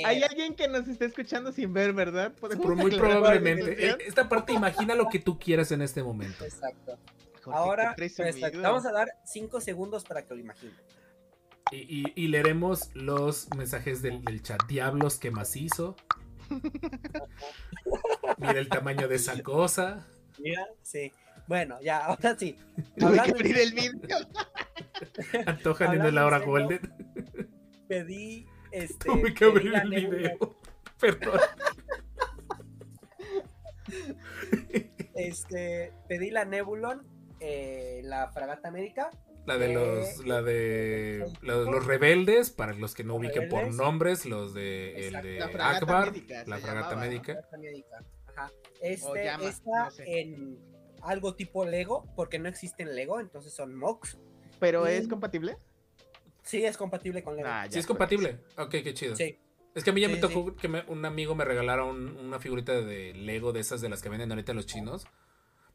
Hay 0.04 0.22
alguien 0.22 0.54
que 0.54 0.68
nos 0.68 0.88
está 0.88 1.04
escuchando 1.04 1.52
sin 1.52 1.72
ver, 1.72 1.92
¿verdad? 1.92 2.32
¿Podemos 2.40 2.64
Pero 2.66 2.76
muy 2.76 2.90
probablemente. 2.96 3.88
Eh, 3.88 3.96
Esta 4.06 4.28
parte 4.28 4.52
imagina 4.52 4.94
lo 4.94 5.08
que 5.08 5.18
tú 5.18 5.38
quieras 5.38 5.70
en 5.72 5.82
este 5.82 6.02
momento. 6.02 6.44
Exacto. 6.44 6.99
Jorge, 7.42 7.58
Ahora, 7.58 7.94
pues, 7.96 8.16
vamos 8.62 8.87
a 8.87 8.92
dar 8.92 9.08
5 9.26 9.61
segundos 9.61 10.04
para 10.04 10.22
que 10.26 10.34
lo 10.34 10.40
imaginen. 10.40 10.76
Y, 11.72 12.00
y- 12.00 12.12
y 12.14 12.28
leeremos 12.28 12.90
los 12.94 13.49
mensajes 13.56 14.00
del, 14.02 14.22
del 14.25 14.42
chat. 14.42 14.62
Diablos, 14.68 15.18
que 15.18 15.30
macizo. 15.30 15.96
Mira 18.38 18.58
el 18.58 18.68
tamaño 18.68 19.08
de 19.08 19.16
esa 19.16 19.42
cosa. 19.42 20.06
Mira, 20.38 20.66
sí. 20.82 21.12
Bueno, 21.52 21.78
ya, 21.82 21.99
ahora 22.06 22.35
sí. 22.38 22.56
Tuve 22.76 22.94
que 22.97 23.04
Hablando, 23.04 23.35
abrir 23.35 23.59
el 23.59 23.73
vídeo. 23.75 24.16
Antojan 25.47 25.88
en 25.88 26.00
el 26.00 26.06
Hablando 26.16 26.26
hora 26.26 26.38
golden. 26.38 26.80
Pedí 27.87 28.47
este. 28.71 29.04
Tuve 29.04 29.35
que 29.35 29.44
pedí 29.44 29.50
abrir 29.50 29.71
la 29.73 29.82
el 29.82 29.90
Nebula- 29.90 30.16
video. 30.16 30.56
Perdón. 30.99 31.40
Este, 35.14 35.92
pedí 36.09 36.30
la 36.30 36.47
Nebulon, 36.47 37.02
eh, 37.40 38.00
la 38.04 38.32
Fragata 38.32 38.68
América. 38.68 39.11
La 39.44 39.59
de 39.59 39.75
los, 39.75 40.25
la 40.25 40.40
de 40.40 41.26
los, 41.42 41.66
los 41.68 41.85
rebeldes, 41.85 42.50
para 42.50 42.73
los 42.73 42.94
que 42.94 43.04
no 43.04 43.16
ubiquen 43.16 43.50
por 43.50 43.75
nombres, 43.75 44.25
los 44.25 44.54
de 44.54 44.92
el 44.97 45.04
Exacto. 45.16 45.28
de 45.28 45.38
La 45.38 45.49
fragata 45.49 45.76
Akbar, 45.85 46.12
médica 46.12 46.44
la 46.47 46.56
fragata 46.59 46.88
llamaba. 46.90 47.06
médica. 47.09 47.47
Ajá. 48.28 48.50
Este 48.80 49.25
llama, 49.25 49.44
está 49.44 49.85
no 49.85 49.90
sé. 49.90 50.21
en 50.21 50.72
algo 51.02 51.35
tipo 51.35 51.64
Lego, 51.64 52.06
porque 52.16 52.38
no 52.38 52.49
existen 52.49 52.94
Lego, 52.94 53.21
entonces 53.21 53.52
son 53.52 53.75
MOX. 53.76 54.18
¿Pero 54.61 54.88
Y- 54.88 54.94
es 54.94 55.09
compatible? 55.09 55.56
Sí, 56.42 56.64
es 56.64 56.76
compatible 56.76 57.23
con 57.23 57.37
Lego. 57.37 57.49
Ah, 57.50 57.66
Sí 57.71 57.78
es 57.78 57.87
compatible. 57.87 58.40
Ok, 58.59 58.71
qué 58.71 58.94
chido. 58.94 59.14
Sí. 59.16 59.38
Es 59.75 59.85
que 59.85 59.90
a 59.90 59.92
mí 59.92 60.00
ya 60.00 60.09
me 60.09 60.16
Sí, 60.16 60.21
tocó 60.21 60.54
que 60.56 60.68
me- 60.68 60.82
un 60.88 61.04
amigo 61.04 61.35
me 61.35 61.44
regalara 61.44 61.85
un- 61.85 62.16
una 62.18 62.38
figurita 62.38 62.73
de 62.73 63.14
Lego 63.14 63.52
de 63.52 63.61
esas 63.61 63.80
de 63.80 63.88
las 63.88 64.02
que 64.02 64.09
venden 64.09 64.30
ahorita 64.30 64.52
los 64.52 64.66
chinos. 64.66 65.06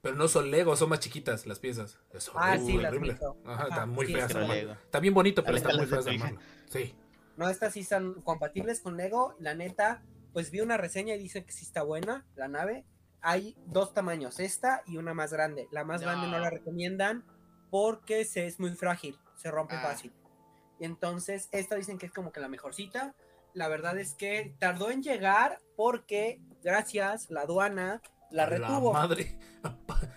Pero 0.01 0.15
no 0.15 0.27
son 0.27 0.51
Lego, 0.51 0.75
son 0.75 0.89
más 0.89 0.99
chiquitas 0.99 1.47
las 1.47 1.59
piezas. 1.59 1.97
Es 2.13 2.29
Ah, 2.35 2.51
horrible. 2.51 2.65
sí, 2.71 2.77
las 2.77 2.99
visto. 3.01 3.37
Ajá, 3.45 3.85
muy 3.87 4.05
sí, 4.05 4.13
fea. 4.13 4.27
sí, 4.27 4.33
de 4.33 4.33
Pero 4.35 4.45
sí. 4.45 4.51
armarlo. 4.51 4.53
Lego. 4.73 4.81
Está 4.85 4.99
bien 4.99 5.13
bonito, 5.15 5.43
pero 5.43 5.57
está 5.57 5.73
muy 5.75 5.85
feo 5.87 6.03
de 6.03 6.11
armarlo. 6.11 6.39
Sí. 6.69 6.95
No, 7.37 7.49
estas 7.49 7.73
sí 7.73 7.83
son 7.83 8.21
compatibles 8.21 8.79
con 8.81 8.97
Lego. 8.97 9.35
La 9.39 9.55
neta, 9.55 10.03
pues 10.33 10.51
vi 10.51 10.59
una 10.61 10.77
reseña 10.77 11.15
y 11.15 11.19
dice 11.19 11.43
que 11.43 11.51
sí 11.51 11.65
está 11.65 11.81
buena 11.81 12.25
la 12.35 12.47
nave. 12.47 12.85
Hay 13.29 13.57
dos 13.65 13.93
tamaños, 13.93 14.39
esta 14.39 14.83
y 14.85 14.95
una 14.95 15.13
más 15.13 15.33
grande. 15.33 15.67
La 15.71 15.83
más 15.83 16.01
grande 16.01 16.27
no 16.27 16.39
la 16.39 16.49
recomiendan 16.49 17.25
porque 17.69 18.23
se, 18.23 18.45
es 18.47 18.57
muy 18.57 18.71
frágil, 18.73 19.19
se 19.35 19.51
rompe 19.51 19.75
Ah. 19.75 19.81
fácil. 19.81 20.13
Y 20.79 20.85
entonces, 20.85 21.49
esta 21.51 21.75
dicen 21.75 21.97
que 21.97 22.05
es 22.05 22.13
como 22.13 22.31
que 22.31 22.39
la 22.39 22.47
mejorcita. 22.47 23.15
La 23.53 23.67
verdad 23.67 23.97
es 23.97 24.13
que 24.13 24.55
tardó 24.59 24.91
en 24.91 25.03
llegar 25.03 25.59
porque, 25.75 26.39
gracias, 26.63 27.29
la 27.29 27.41
aduana 27.41 28.01
la 28.31 28.45
retuvo. 28.45 28.93
madre. 28.93 29.37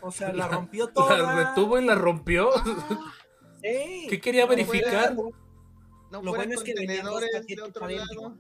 o 0.03 0.13
sea, 0.13 0.29
la 0.29 0.35
la- 0.47 0.49
rompió 0.49 0.87
toda. 0.93 1.19
La 1.19 1.49
retuvo 1.49 1.79
y 1.81 1.85
la 1.85 1.95
rompió. 1.97 2.51
Sí. 3.63 4.07
¿Qué 4.09 4.21
quería 4.23 4.45
No, 4.45 4.49
verificar? 4.49 5.15
No 5.15 6.23
Lo 6.23 6.33
bueno 6.35 6.55
es 6.55 6.63
que 6.63 6.73
venían 6.73 7.05
dos 7.05 7.13
contenedores 7.21 7.31
de 7.33 7.41
paquetes 7.41 7.65
otro 7.65 7.85
adentro. 7.85 8.39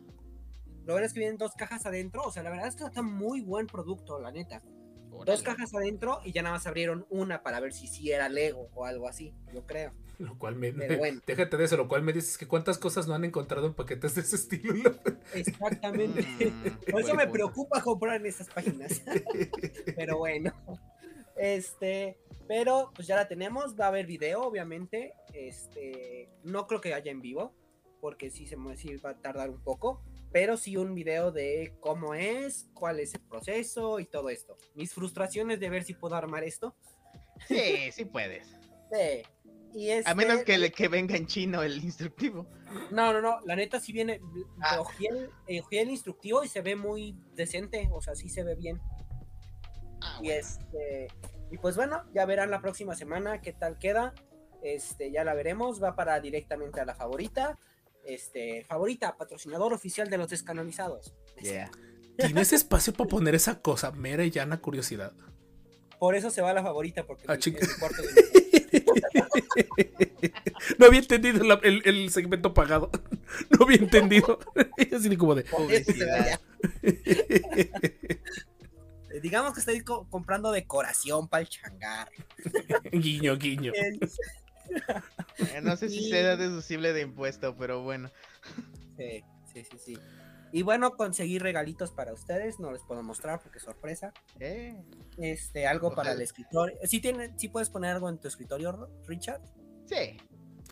Lo 0.90 0.94
bueno 0.94 1.06
es 1.06 1.12
que 1.12 1.20
vienen 1.20 1.38
dos 1.38 1.54
cajas 1.54 1.86
adentro. 1.86 2.24
O 2.24 2.32
sea, 2.32 2.42
la 2.42 2.50
verdad 2.50 2.66
es 2.66 2.74
que 2.74 2.82
está 2.82 3.00
muy 3.00 3.42
buen 3.42 3.68
producto, 3.68 4.18
la 4.18 4.32
neta. 4.32 4.60
Dos 5.24 5.40
cajas 5.44 5.72
adentro 5.72 6.20
y 6.24 6.32
ya 6.32 6.42
nada 6.42 6.56
más 6.56 6.66
abrieron 6.66 7.06
una 7.10 7.44
para 7.44 7.60
ver 7.60 7.72
si 7.72 7.86
sí 7.86 8.10
era 8.10 8.28
Lego 8.28 8.70
o 8.74 8.86
algo 8.86 9.06
así, 9.06 9.32
yo 9.54 9.64
creo. 9.64 9.92
Lo 10.18 10.36
cual 10.36 10.56
me. 10.56 10.72
Pero 10.72 10.98
bueno. 10.98 11.20
Déjate 11.24 11.56
de 11.56 11.64
eso, 11.64 11.76
lo 11.76 11.86
cual 11.86 12.02
me 12.02 12.12
dices 12.12 12.36
que 12.36 12.48
cuántas 12.48 12.76
cosas 12.76 13.06
no 13.06 13.14
han 13.14 13.24
encontrado 13.24 13.68
en 13.68 13.74
paquetes 13.74 14.16
de 14.16 14.22
ese 14.22 14.34
estilo. 14.34 14.96
Exactamente. 15.32 16.22
Mm, 16.22 16.90
Por 16.90 17.02
eso 17.02 17.14
me 17.14 17.22
punto. 17.22 17.32
preocupa 17.34 17.82
comprar 17.82 18.16
en 18.16 18.26
esas 18.26 18.48
páginas. 18.48 19.00
pero 19.94 20.18
bueno. 20.18 20.52
Este, 21.36 22.18
pero 22.48 22.90
pues 22.96 23.06
ya 23.06 23.14
la 23.14 23.28
tenemos, 23.28 23.78
va 23.78 23.84
a 23.84 23.88
haber 23.88 24.06
video, 24.06 24.42
obviamente. 24.42 25.14
Este, 25.34 26.28
no 26.42 26.66
creo 26.66 26.80
que 26.80 26.94
haya 26.94 27.12
en 27.12 27.20
vivo, 27.20 27.54
porque 28.00 28.32
sí 28.32 28.48
se 28.48 28.56
me 28.56 28.76
sí 28.76 28.96
va 28.96 29.10
a 29.10 29.22
tardar 29.22 29.50
un 29.50 29.60
poco, 29.60 30.02
pero 30.32 30.56
sí 30.56 30.76
un 30.76 30.94
video 30.94 31.32
de 31.32 31.74
cómo 31.80 32.14
es, 32.14 32.68
cuál 32.74 33.00
es 33.00 33.14
el 33.14 33.20
proceso 33.22 33.98
y 34.00 34.06
todo 34.06 34.30
esto. 34.30 34.56
Mis 34.74 34.92
frustraciones 34.94 35.58
de 35.60 35.70
ver 35.70 35.84
si 35.84 35.94
puedo 35.94 36.14
armar 36.14 36.44
esto. 36.44 36.74
Sí, 37.48 37.90
sí 37.92 38.04
puedes. 38.04 38.46
Sí. 38.92 39.22
Y 39.72 39.90
A 40.04 40.14
menos 40.14 40.40
este- 40.40 40.44
que, 40.52 40.58
le, 40.58 40.72
que 40.72 40.88
venga 40.88 41.16
en 41.16 41.26
chino 41.26 41.62
el 41.62 41.82
instructivo. 41.82 42.46
No, 42.90 43.12
no, 43.12 43.20
no, 43.20 43.40
la 43.46 43.54
neta 43.56 43.78
sí 43.80 43.92
viene, 43.92 44.20
Ah. 44.60 44.80
ojeé 44.80 45.08
el, 45.46 45.60
ojeé 45.60 45.82
el 45.82 45.90
instructivo 45.90 46.42
y 46.44 46.48
se 46.48 46.60
ve 46.60 46.74
muy 46.76 47.16
decente, 47.34 47.88
o 47.92 48.00
sea, 48.02 48.14
sí 48.16 48.28
se 48.28 48.42
ve 48.42 48.56
bien. 48.56 48.80
Ah, 50.00 50.18
Y 50.20 50.26
bueno. 50.26 50.40
este, 50.40 51.08
y 51.52 51.58
pues 51.58 51.76
bueno, 51.76 52.04
ya 52.12 52.24
verán 52.26 52.50
la 52.50 52.60
próxima 52.60 52.94
semana 52.96 53.40
qué 53.40 53.52
tal 53.52 53.78
queda. 53.78 54.12
Este, 54.62 55.10
ya 55.10 55.24
la 55.24 55.34
veremos, 55.34 55.82
va 55.82 55.94
para 55.96 56.20
directamente 56.20 56.80
a 56.80 56.84
la 56.84 56.94
favorita. 56.94 57.58
Este, 58.04 58.64
favorita, 58.64 59.16
patrocinador 59.16 59.72
oficial 59.72 60.10
de 60.10 60.18
los 60.18 60.28
descanonizados. 60.30 61.14
Yeah. 61.42 61.70
¿Tienes 62.18 62.52
espacio 62.52 62.92
para 62.92 63.08
poner 63.08 63.34
esa 63.34 63.60
cosa? 63.62 63.92
Mera 63.92 64.24
y 64.24 64.30
llana 64.30 64.60
curiosidad. 64.60 65.12
Por 65.98 66.14
eso 66.14 66.30
se 66.30 66.42
va 66.42 66.50
a 66.50 66.54
la 66.54 66.62
favorita, 66.62 67.06
porque 67.06 67.24
Ah, 67.28 67.34
mi- 67.34 67.38
chica. 67.38 67.58
es 67.60 67.68
mi 67.68 67.74
cuarto 67.78 68.02
de- 68.02 68.10
No 70.78 70.86
había 70.86 71.00
entendido 71.00 71.44
la- 71.44 71.60
el, 71.62 71.82
el 71.84 72.10
segmento 72.10 72.52
pagado. 72.54 72.90
No 73.50 73.64
había 73.64 73.76
entendido. 73.78 74.40
Así 74.92 75.16
como 75.16 75.36
de. 75.36 75.44
Eh, 76.82 77.80
Digamos 79.22 79.54
que 79.54 79.60
estoy 79.60 79.80
co- 79.82 80.06
comprando 80.10 80.50
decoración 80.52 81.28
para 81.28 81.42
el 81.42 81.48
changar. 81.48 82.08
Guiño, 82.92 83.36
guiño. 83.36 83.72
Eh, 85.38 85.60
No 85.62 85.76
sé 85.76 85.88
si 85.88 85.98
Y- 86.06 86.10
sea 86.10 86.36
deducible 86.36 86.92
de 86.92 87.02
impuesto, 87.02 87.56
pero 87.56 87.82
bueno. 87.82 88.10
Sí, 88.96 89.22
sí, 89.52 89.64
sí, 89.64 89.78
sí. 89.78 89.98
Y 90.52 90.62
bueno, 90.62 90.96
conseguí 90.96 91.38
regalitos 91.38 91.92
para 91.92 92.12
ustedes, 92.12 92.58
no 92.58 92.72
les 92.72 92.82
puedo 92.82 93.02
mostrar 93.02 93.40
porque 93.40 93.58
es 93.58 93.64
sorpresa. 93.64 94.12
Eh, 94.40 94.74
Este, 95.18 95.66
algo 95.66 95.94
para 95.94 96.12
el 96.12 96.20
escritorio. 96.22 96.76
¿Sí, 96.84 97.00
tiene, 97.00 97.32
¿Sí 97.38 97.48
puedes 97.48 97.70
poner 97.70 97.92
algo 97.94 98.08
en 98.08 98.18
tu 98.18 98.28
escritorio, 98.28 98.90
Richard? 99.06 99.40
sí. 99.86 100.16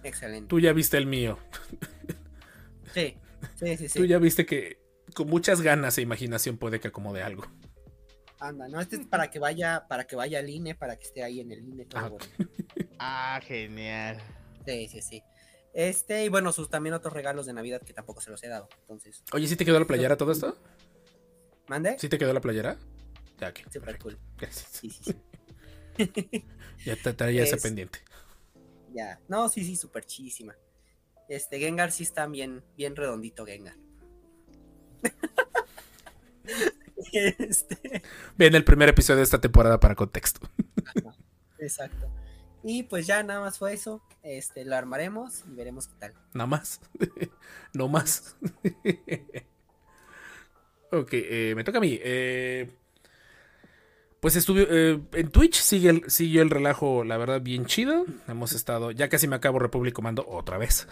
Excelente. 0.04 0.46
Tú 0.48 0.60
ya 0.60 0.72
viste 0.72 0.96
el 0.96 1.06
mío. 1.06 1.38
Sí, 2.94 3.16
sí, 3.56 3.76
sí, 3.76 3.88
sí. 3.88 3.98
Tú 3.98 4.04
ya 4.04 4.18
viste 4.18 4.46
que 4.46 4.80
con 5.14 5.28
muchas 5.28 5.60
ganas 5.60 5.98
e 5.98 6.02
imaginación 6.02 6.56
puede 6.56 6.78
que 6.80 6.88
acomode 6.88 7.22
algo. 7.22 7.44
Anda, 8.40 8.68
no, 8.68 8.80
este 8.80 8.96
es 8.96 9.06
para 9.06 9.30
que 9.30 9.38
vaya, 9.38 9.86
para 9.88 10.06
que 10.06 10.14
vaya 10.16 10.38
al 10.38 10.48
INE, 10.48 10.74
para 10.74 10.96
que 10.96 11.04
esté 11.04 11.22
ahí 11.24 11.40
en 11.40 11.50
el 11.50 11.60
INE 11.66 11.86
todo 11.86 12.00
Ah, 12.00 12.08
bonito. 12.08 12.34
Ah, 12.98 13.40
genial. 13.42 14.20
Sí, 14.64 14.88
sí, 14.88 15.02
sí. 15.02 15.22
Este, 15.72 16.24
y 16.24 16.28
bueno, 16.28 16.52
sus 16.52 16.70
también 16.70 16.94
otros 16.94 17.12
regalos 17.14 17.46
de 17.46 17.52
Navidad 17.52 17.82
que 17.82 17.92
tampoco 17.92 18.20
se 18.20 18.30
los 18.30 18.42
he 18.44 18.48
dado. 18.48 18.68
Entonces, 18.82 19.22
Oye, 19.32 19.46
¿sí 19.48 19.56
te 19.56 19.64
quedó 19.64 19.78
la 19.80 19.86
playera 19.86 20.16
todo 20.16 20.32
esto? 20.32 20.56
¿mande? 21.68 21.98
¿Sí 21.98 22.08
te 22.08 22.16
quedó 22.18 22.32
la 22.32 22.40
playera? 22.40 22.78
Ya, 23.40 23.52
que. 23.52 23.64
Súper 23.70 23.98
cool. 23.98 24.18
Gracias. 24.38 24.68
Sí, 24.72 24.90
sí, 24.90 25.02
sí. 25.04 25.16
Ya 26.84 26.94
te 26.96 27.12
traía 27.12 27.42
ese 27.42 27.56
Es- 27.56 27.62
pendiente. 27.62 27.98
Ya. 28.94 29.20
No, 29.28 29.48
sí, 29.48 29.64
sí, 29.64 29.76
súper 29.76 30.04
chísima. 30.04 30.56
Este, 31.28 31.58
Gengar 31.58 31.92
sí 31.92 32.04
está 32.04 32.26
bien, 32.26 32.64
bien 32.76 32.94
redondito, 32.96 33.44
Gengar. 33.44 33.74
este, 37.12 38.02
Ven 38.36 38.54
el 38.54 38.64
primer 38.64 38.88
episodio 38.88 39.18
de 39.18 39.24
esta 39.24 39.40
temporada 39.40 39.80
para 39.80 39.94
contexto. 39.94 40.48
exacto. 41.58 42.10
Y 42.62 42.82
pues 42.82 43.06
ya 43.06 43.22
nada 43.22 43.40
más 43.40 43.58
fue 43.58 43.72
eso. 43.72 44.02
Este, 44.22 44.64
lo 44.64 44.76
armaremos 44.76 45.44
y 45.50 45.54
veremos 45.54 45.88
qué 45.88 45.94
tal. 45.98 46.14
Nada 46.34 46.46
más. 46.46 46.80
no 47.72 47.88
más. 47.88 48.36
ok, 50.92 51.08
eh, 51.12 51.52
me 51.56 51.64
toca 51.64 51.78
a 51.78 51.80
mí. 51.80 51.98
Eh, 52.02 52.70
pues 54.20 54.34
estuve 54.34 54.66
eh, 54.68 55.00
en 55.12 55.30
Twitch, 55.30 55.54
sigue 55.54 55.90
el, 55.90 56.10
siguió 56.10 56.42
el 56.42 56.50
relajo, 56.50 57.04
la 57.04 57.16
verdad, 57.16 57.40
bien 57.40 57.66
chido. 57.66 58.04
Hemos 58.26 58.52
estado, 58.52 58.90
ya 58.90 59.08
casi 59.08 59.28
me 59.28 59.36
acabo 59.36 59.60
Republic 59.60 59.94
Commando 59.94 60.26
otra 60.28 60.58
vez. 60.58 60.88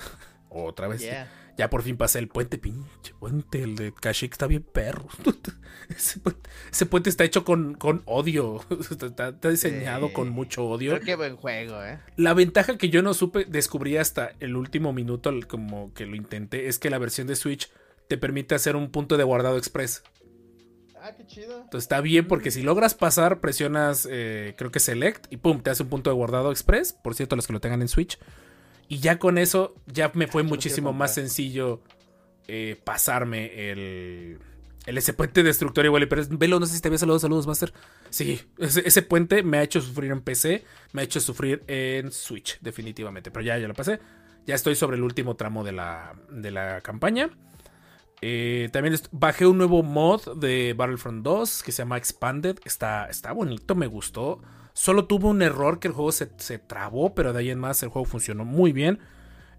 otra 0.48 0.86
vez. 0.86 1.02
Yeah. 1.02 1.28
Ya 1.56 1.70
por 1.70 1.82
fin 1.82 1.96
pasé 1.96 2.18
el 2.18 2.28
puente, 2.28 2.58
pinche 2.58 3.14
puente. 3.18 3.62
El 3.62 3.76
de 3.76 3.92
Kashyyyk 3.94 4.32
está 4.32 4.46
bien 4.46 4.62
perro. 4.62 5.08
ese, 5.88 6.20
puente, 6.20 6.50
ese 6.70 6.86
puente 6.86 7.08
está 7.08 7.24
hecho 7.24 7.44
con, 7.44 7.74
con 7.74 8.02
odio. 8.04 8.62
está, 8.90 9.28
está 9.30 9.48
diseñado 9.50 10.08
Sí. 10.08 10.12
con 10.12 10.28
mucho 10.28 10.64
odio. 10.66 10.92
Pero 10.92 11.04
qué 11.04 11.14
buen 11.16 11.36
juego, 11.36 11.82
eh. 11.82 11.98
La 12.16 12.34
ventaja 12.34 12.76
que 12.76 12.90
yo 12.90 13.02
no 13.02 13.14
supe, 13.14 13.46
descubrí 13.46 13.96
hasta 13.96 14.32
el 14.40 14.54
último 14.56 14.92
minuto, 14.92 15.32
como 15.48 15.94
que 15.94 16.04
lo 16.04 16.14
intenté, 16.14 16.68
es 16.68 16.78
que 16.78 16.90
la 16.90 16.98
versión 16.98 17.26
de 17.26 17.36
Switch 17.36 17.70
te 18.08 18.18
permite 18.18 18.54
hacer 18.54 18.76
un 18.76 18.90
punto 18.90 19.16
de 19.16 19.24
guardado 19.24 19.56
express. 19.56 20.02
Ah, 21.00 21.12
qué 21.16 21.26
chido. 21.26 21.56
Entonces 21.62 21.84
está 21.84 22.00
bien 22.00 22.26
porque 22.26 22.50
si 22.50 22.62
logras 22.62 22.94
pasar, 22.94 23.40
presionas, 23.40 24.06
eh, 24.10 24.54
creo 24.58 24.70
que 24.70 24.80
Select 24.80 25.32
y 25.32 25.36
pum, 25.38 25.60
te 25.62 25.70
hace 25.70 25.84
un 25.84 25.88
punto 25.88 26.10
de 26.10 26.16
guardado 26.16 26.50
express. 26.50 26.92
Por 26.92 27.14
cierto, 27.14 27.36
los 27.36 27.46
que 27.46 27.52
lo 27.52 27.60
tengan 27.60 27.80
en 27.80 27.88
Switch. 27.88 28.18
Y 28.88 28.98
ya 29.00 29.18
con 29.18 29.38
eso, 29.38 29.74
ya 29.86 30.10
me 30.14 30.26
fue 30.28 30.42
Ah, 30.42 30.44
muchísimo 30.44 30.92
más 30.92 31.14
sencillo 31.14 31.82
eh, 32.48 32.80
pasarme 32.84 33.70
el, 33.72 34.38
el 34.86 34.98
ese 34.98 35.12
puente 35.12 35.42
destructor 35.42 35.84
igual. 35.84 36.06
Pero 36.08 36.22
es- 36.22 36.28
velo, 36.38 36.60
no 36.60 36.66
sé 36.66 36.76
si 36.76 36.80
te 36.82 36.88
había 36.88 36.98
saludos, 36.98 37.22
saludos, 37.22 37.46
Master. 37.46 37.72
Sí, 38.10 38.40
ese, 38.58 38.86
ese 38.86 39.02
puente 39.02 39.42
me 39.42 39.58
ha 39.58 39.62
hecho 39.62 39.80
sufrir 39.80 40.12
en 40.12 40.20
PC, 40.20 40.64
me 40.92 41.02
ha 41.02 41.04
hecho 41.04 41.20
sufrir 41.20 41.64
en 41.66 42.12
Switch, 42.12 42.58
definitivamente. 42.60 43.30
Pero 43.30 43.44
ya, 43.44 43.58
ya 43.58 43.68
lo 43.68 43.74
pasé. 43.74 44.00
Ya 44.46 44.54
estoy 44.54 44.76
sobre 44.76 44.96
el 44.96 45.02
último 45.02 45.34
tramo 45.36 45.64
de 45.64 45.72
la, 45.72 46.14
de 46.30 46.50
la 46.52 46.80
campaña. 46.80 47.30
Eh, 48.22 48.70
también 48.72 48.96
bajé 49.12 49.46
un 49.46 49.58
nuevo 49.58 49.82
mod 49.82 50.36
de 50.38 50.74
Battlefront 50.76 51.22
2 51.22 51.62
que 51.62 51.72
se 51.72 51.82
llama 51.82 51.98
Expanded. 51.98 52.58
Está, 52.64 53.06
está 53.08 53.32
bonito, 53.32 53.74
me 53.74 53.86
gustó. 53.86 54.40
Solo 54.76 55.06
tuvo 55.06 55.30
un 55.30 55.40
error 55.40 55.78
que 55.80 55.88
el 55.88 55.94
juego 55.94 56.12
se, 56.12 56.28
se 56.36 56.58
trabó, 56.58 57.14
pero 57.14 57.32
de 57.32 57.38
ahí 57.38 57.48
en 57.48 57.58
más 57.58 57.82
el 57.82 57.88
juego 57.88 58.04
funcionó 58.04 58.44
muy 58.44 58.72
bien. 58.72 58.98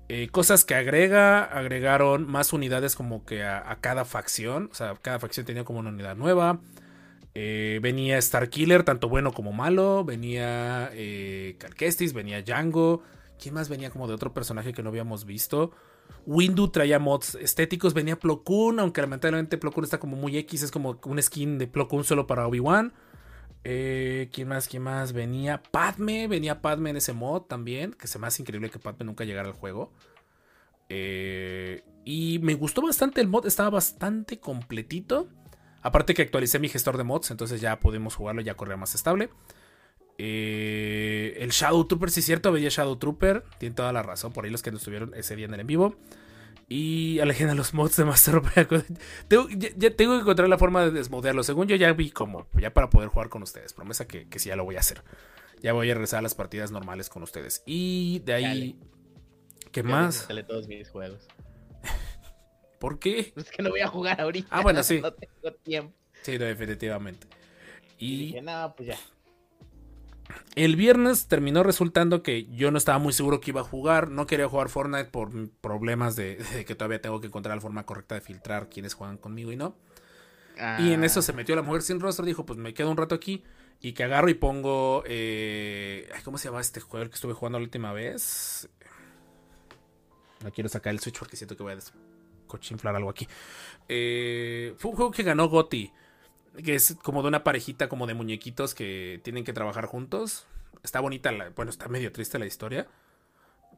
Eh, 0.09 0.29
cosas 0.29 0.63
que 0.63 0.75
agrega, 0.75 1.43
agregaron 1.43 2.29
más 2.29 2.53
unidades 2.53 2.95
como 2.95 3.25
que 3.25 3.43
a, 3.43 3.79
cada 3.81 4.05
facción. 4.05 4.69
O 4.71 4.75
sea, 4.75 4.93
cada 5.01 5.17
facción 5.17 5.43
tenía 5.43 5.63
como 5.63 5.79
una 5.79 5.89
unidad 5.89 6.15
nueva. 6.15 6.61
Eh, 7.33 7.79
venía 7.81 8.21
Starkiller, 8.21 8.83
tanto 8.83 9.09
bueno 9.09 9.33
como 9.33 9.53
malo. 9.53 10.05
Venía 10.05 10.91
eh, 10.93 11.55
Calquestis, 11.57 12.13
venía 12.13 12.43
Django. 12.43 13.01
¿Quién 13.41 13.55
más 13.55 13.69
venía 13.69 13.89
como 13.89 14.07
de 14.07 14.13
otro 14.13 14.35
personaje 14.35 14.71
que 14.71 14.83
no 14.83 14.89
habíamos 14.89 15.25
visto? 15.25 15.71
Windu 16.27 16.67
traía 16.67 16.99
mods 16.99 17.33
estéticos. 17.41 17.95
Venía 17.95 18.19
Plo 18.19 18.43
aunque 18.77 19.01
lamentablemente 19.01 19.57
Plo 19.57 19.71
Koon 19.71 19.83
está 19.83 19.99
como 19.99 20.15
muy 20.15 20.37
X. 20.37 20.61
Es 20.61 20.69
como 20.69 20.99
un 21.03 21.19
skin 21.23 21.57
de 21.57 21.65
Plo 21.65 21.87
solo 22.03 22.27
para 22.27 22.45
Obi-Wan. 22.45 22.93
Eh, 23.69 24.29
¿Quién 24.31 24.47
más? 24.47 24.69
¿Quién 24.69 24.83
más? 24.83 25.11
Venía 25.11 25.61
Padme. 25.61 26.29
Venía 26.29 26.61
Padme 26.61 26.91
en 26.91 26.97
ese 26.97 27.11
mod 27.11 27.41
también. 27.41 27.91
Que 27.91 28.07
se 28.07 28.17
me 28.17 28.25
hace 28.25 28.41
increíble 28.41 28.69
que 28.69 28.79
Padme 28.79 29.03
nunca 29.03 29.25
llegara 29.25 29.49
al 29.49 29.53
juego. 29.53 29.91
Eh, 30.87 31.83
y 32.05 32.39
me 32.39 32.53
gustó 32.53 32.81
bastante 32.81 33.19
el 33.19 33.27
mod. 33.27 33.45
Estaba 33.45 33.69
bastante 33.69 34.39
completito. 34.39 35.27
Aparte 35.81 36.13
que 36.13 36.21
actualicé 36.21 36.59
mi 36.59 36.69
gestor 36.69 36.95
de 36.95 37.03
mods. 37.03 37.29
Entonces 37.29 37.59
ya 37.59 37.77
pudimos 37.81 38.15
jugarlo. 38.15 38.41
Ya 38.41 38.53
corría 38.53 38.77
más 38.77 38.95
estable. 38.95 39.31
Eh, 40.17 41.35
el 41.41 41.49
Shadow 41.49 41.85
Trooper, 41.87 42.09
sí 42.09 42.21
es 42.21 42.25
cierto, 42.25 42.53
veía 42.53 42.69
Shadow 42.69 42.95
Trooper. 42.95 43.43
Tiene 43.59 43.75
toda 43.75 43.91
la 43.91 44.01
razón. 44.01 44.31
Por 44.31 44.45
ahí 44.45 44.49
los 44.49 44.63
que 44.63 44.71
no 44.71 44.77
estuvieron 44.77 45.13
ese 45.13 45.35
día 45.35 45.45
en 45.45 45.53
el 45.53 45.59
en 45.59 45.67
vivo. 45.67 45.97
Y 46.69 47.19
alejen 47.19 47.49
a 47.49 47.55
los 47.55 47.73
mods 47.73 47.95
de 47.95 48.03
Master 48.03 48.41
tengo, 49.29 49.47
ya, 49.49 49.69
ya, 49.77 49.95
tengo 49.95 50.15
que 50.15 50.21
encontrar 50.21 50.49
la 50.49 50.57
forma 50.57 50.83
de 50.83 50.91
desmodearlo. 50.91 51.43
Según 51.43 51.67
yo 51.67 51.77
ya 51.77 51.93
vi 51.93 52.11
como, 52.11 52.47
ya 52.59 52.73
para 52.73 52.89
poder 52.89 53.07
jugar 53.07 53.29
con 53.29 53.41
ustedes. 53.41 53.73
Promesa 53.73 54.05
que, 54.05 54.27
que 54.27 54.39
sí 54.39 54.49
ya 54.49 54.57
lo 54.57 54.65
voy 54.65 54.75
a 54.75 54.79
hacer. 54.79 55.01
Ya 55.61 55.71
voy 55.73 55.89
a 55.89 55.93
regresar 55.93 56.19
a 56.19 56.21
las 56.21 56.35
partidas 56.35 56.71
normales 56.71 57.09
con 57.09 57.23
ustedes. 57.23 57.63
Y 57.65 58.19
de 58.25 58.33
ahí... 58.33 58.79
¿Qué 59.71 59.83
más? 59.83 60.27
todos 60.47 60.67
mis 60.67 60.89
juegos. 60.89 61.27
¿Por 62.79 62.99
qué? 62.99 63.33
Es 63.35 63.49
que 63.49 63.63
no 63.63 63.69
voy 63.69 63.81
a 63.81 63.87
jugar 63.87 64.19
ahorita. 64.19 64.47
Ah, 64.51 64.61
bueno, 64.61 64.83
sí. 64.83 64.99
No 65.01 65.13
tengo 65.13 65.55
tiempo. 65.63 65.93
Sí, 66.21 66.37
no, 66.37 66.45
definitivamente. 66.45 67.27
Y 67.97 68.13
Y 68.13 68.17
dije, 68.27 68.41
no, 68.41 68.73
pues 68.75 68.89
ya. 68.89 68.97
El 70.55 70.75
viernes 70.75 71.27
terminó 71.27 71.63
resultando 71.63 72.23
que 72.23 72.45
yo 72.47 72.71
no 72.71 72.77
estaba 72.77 72.97
muy 72.97 73.13
seguro 73.13 73.39
que 73.39 73.51
iba 73.51 73.61
a 73.61 73.63
jugar. 73.63 74.09
No 74.09 74.25
quería 74.25 74.49
jugar 74.49 74.69
Fortnite 74.69 75.05
por 75.05 75.31
problemas 75.61 76.15
de, 76.17 76.65
que 76.65 76.75
todavía 76.75 77.01
tengo 77.01 77.21
que 77.21 77.27
encontrar 77.27 77.55
la 77.55 77.61
forma 77.61 77.85
correcta 77.85 78.15
de 78.15 78.21
filtrar 78.21 78.69
quiénes 78.69 78.93
juegan 78.93 79.17
conmigo 79.17 79.51
y 79.51 79.55
no. 79.55 79.75
Y 80.79 80.91
en 80.91 81.03
eso 81.03 81.21
se 81.21 81.33
metió 81.33 81.55
la 81.55 81.61
mujer 81.61 81.83
sin 81.83 81.99
rostro. 81.99 82.25
Dijo, 82.25 82.43
pues 82.43 82.57
me 82.57 82.73
quedo 82.73 82.89
un 82.89 82.97
rato 82.97 83.13
aquí. 83.13 83.43
Y 83.79 83.93
que 83.93 84.03
agarro 84.03 84.27
y 84.27 84.33
pongo... 84.33 85.03
eh, 85.05 86.09
¿Cómo 86.23 86.39
se 86.39 86.45
llama 86.45 86.61
este 86.61 86.79
juego 86.79 87.03
el 87.03 87.09
que 87.09 87.15
estuve 87.15 87.33
jugando 87.33 87.59
la 87.59 87.63
última 87.63 87.93
vez? 87.93 88.67
No 90.43 90.51
quiero 90.51 90.67
sacar 90.67 90.93
el 90.93 90.99
Switch 90.99 91.19
porque 91.19 91.35
siento 91.37 91.55
que 91.55 91.61
voy 91.61 91.73
a 91.73 91.75
descochinflar 91.75 92.95
algo 92.95 93.11
aquí. 93.11 93.27
Eh, 93.87 94.73
fue 94.77 94.89
un 94.89 94.97
juego 94.97 95.11
que 95.11 95.21
ganó 95.21 95.47
Gotti. 95.47 95.91
Que 96.63 96.75
es 96.75 96.95
como 97.03 97.21
de 97.21 97.27
una 97.27 97.43
parejita 97.43 97.87
como 97.89 98.07
de 98.07 98.13
muñequitos 98.13 98.73
que 98.73 99.19
tienen 99.23 99.43
que 99.43 99.53
trabajar 99.53 99.85
juntos. 99.85 100.47
Está 100.83 100.99
bonita, 100.99 101.31
la, 101.31 101.49
bueno, 101.49 101.69
está 101.71 101.87
medio 101.87 102.11
triste 102.11 102.39
la 102.39 102.45
historia. 102.45 102.87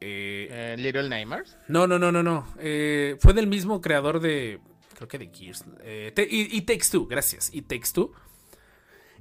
Eh, 0.00 0.48
eh, 0.50 0.76
Little 0.78 1.08
Nightmares. 1.08 1.56
no, 1.68 1.86
no, 1.86 1.98
no, 1.98 2.10
no, 2.10 2.22
no. 2.22 2.46
Eh, 2.58 3.16
fue 3.20 3.32
del 3.34 3.46
mismo 3.46 3.80
creador 3.80 4.20
de. 4.20 4.60
Creo 4.96 5.08
que 5.08 5.18
de 5.18 5.30
Gears. 5.32 5.64
Eh, 5.82 6.12
te- 6.14 6.28
y, 6.30 6.48
y 6.56 6.62
Takes 6.62 6.86
Two, 6.90 7.06
gracias. 7.06 7.50
Y 7.52 7.62
Takes 7.62 7.90
Two. 7.92 8.12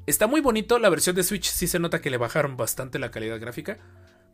Está 0.05 0.27
muy 0.27 0.41
bonito. 0.41 0.79
La 0.79 0.89
versión 0.89 1.15
de 1.15 1.23
Switch 1.23 1.45
sí 1.49 1.67
se 1.67 1.79
nota 1.79 2.01
que 2.01 2.09
le 2.09 2.17
bajaron 2.17 2.55
bastante 2.57 2.97
la 2.99 3.11
calidad 3.11 3.39
gráfica. 3.39 3.77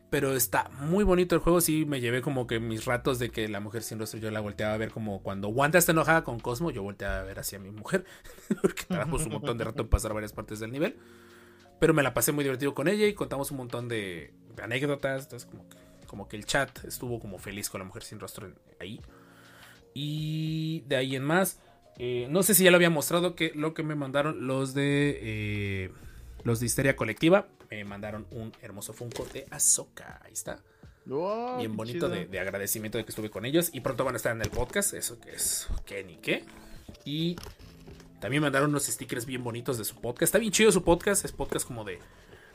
Pero 0.08 0.36
está 0.36 0.68
muy 0.80 1.02
bonito 1.02 1.34
el 1.34 1.40
juego. 1.40 1.60
Sí, 1.60 1.84
me 1.84 2.00
llevé 2.00 2.22
como 2.22 2.46
que 2.46 2.60
mis 2.60 2.84
ratos 2.84 3.18
de 3.18 3.30
que 3.30 3.48
la 3.48 3.60
mujer 3.60 3.82
sin 3.82 3.98
rostro 3.98 4.20
yo 4.20 4.30
la 4.30 4.40
volteaba 4.40 4.74
a 4.74 4.76
ver 4.76 4.90
como 4.90 5.20
cuando 5.20 5.48
Wanda 5.48 5.78
está 5.78 5.92
enojada 5.92 6.22
con 6.22 6.38
Cosmo. 6.38 6.70
Yo 6.70 6.82
volteaba 6.82 7.20
a 7.20 7.22
ver 7.24 7.40
hacia 7.40 7.58
mi 7.58 7.70
mujer. 7.70 8.04
Porque 8.62 8.84
tardamos 8.84 9.24
un 9.26 9.32
montón 9.32 9.58
de 9.58 9.64
rato 9.64 9.82
en 9.82 9.88
pasar 9.88 10.14
varias 10.14 10.32
partes 10.32 10.60
del 10.60 10.70
nivel. 10.70 10.96
Pero 11.80 11.92
me 11.92 12.02
la 12.02 12.14
pasé 12.14 12.32
muy 12.32 12.44
divertido 12.44 12.74
con 12.74 12.88
ella 12.88 13.06
y 13.06 13.14
contamos 13.14 13.50
un 13.50 13.56
montón 13.56 13.88
de, 13.88 14.32
anécdotas. 14.62 15.24
Entonces, 15.24 15.48
como 16.06 16.28
que, 16.28 16.36
el 16.36 16.46
chat 16.46 16.84
estuvo 16.84 17.18
como 17.18 17.38
feliz 17.38 17.68
con 17.68 17.80
la 17.80 17.84
mujer 17.84 18.04
sin 18.04 18.20
rostro 18.20 18.48
ahí. 18.80 19.00
Y 19.92 20.84
de 20.86 20.96
ahí 20.96 21.16
en 21.16 21.24
más. 21.24 21.60
eh, 21.98 22.28
no 22.30 22.44
sé 22.44 22.54
si 22.54 22.62
ya 22.62 22.70
lo 22.70 22.76
había 22.76 22.90
mostrado 22.90 23.34
que 23.34 23.52
lo 23.54 23.74
que 23.74 23.82
me 23.82 23.94
mandaron 23.96 24.46
los 24.46 24.72
de 24.72 25.18
eh, 25.20 25.92
los 26.44 26.60
de 26.60 26.66
Histeria 26.66 26.94
Colectiva. 26.94 27.48
Me 27.70 27.84
mandaron 27.84 28.26
un 28.30 28.52
hermoso 28.62 28.92
Funko 28.92 29.24
de 29.32 29.46
Ahsoka. 29.50 30.20
Ahí 30.24 30.32
está. 30.32 30.60
Bien 31.58 31.76
bonito 31.76 32.08
de, 32.08 32.26
de 32.26 32.40
agradecimiento 32.40 32.98
de 32.98 33.04
que 33.04 33.10
estuve 33.10 33.30
con 33.30 33.44
ellos. 33.44 33.70
Y 33.72 33.80
pronto 33.80 34.04
van 34.04 34.14
a 34.14 34.16
estar 34.16 34.34
en 34.34 34.42
el 34.42 34.50
podcast. 34.50 34.92
Eso 34.94 35.20
que 35.20 35.32
es 35.34 35.68
qué 35.84 36.02
ni 36.04 36.16
qué. 36.16 36.44
Y 37.04 37.36
también 38.20 38.42
mandaron 38.42 38.70
unos 38.70 38.84
stickers 38.86 39.26
bien 39.26 39.44
bonitos 39.44 39.78
de 39.78 39.84
su 39.84 39.96
podcast. 40.00 40.22
Está 40.24 40.38
bien 40.38 40.52
chido 40.52 40.72
su 40.72 40.82
podcast. 40.82 41.24
Es 41.24 41.32
podcast 41.32 41.66
como 41.66 41.84
de, 41.84 42.00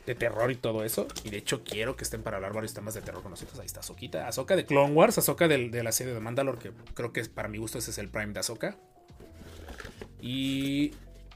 de 0.06 0.14
terror 0.14 0.50
y 0.50 0.56
todo 0.56 0.84
eso. 0.84 1.06
Y 1.24 1.30
de 1.30 1.38
hecho 1.38 1.64
quiero 1.64 1.96
que 1.96 2.04
estén 2.04 2.22
para 2.22 2.36
hablar 2.36 2.52
varios 2.52 2.74
temas 2.74 2.92
de 2.94 3.00
terror 3.00 3.22
con 3.22 3.30
nosotros. 3.30 3.58
Ahí 3.58 3.66
está 3.66 3.80
Ahsoquita. 3.80 4.28
Ahsoka 4.28 4.54
de 4.56 4.66
Clone 4.66 4.92
Wars. 4.92 5.18
Del- 5.38 5.70
de, 5.70 5.82
la 5.82 5.92
serie 5.92 6.12
de 6.12 6.20
Mandalore. 6.20 6.58
Que 6.58 6.72
creo 6.94 7.12
que 7.12 7.24
para 7.24 7.48
mi 7.48 7.58
gusto 7.58 7.78
ese 7.78 7.90
es 7.90 7.98
el 7.98 8.08
prime 8.10 8.32
de 8.34 8.40
Ahsoka. 8.40 8.76
Y 10.20 10.92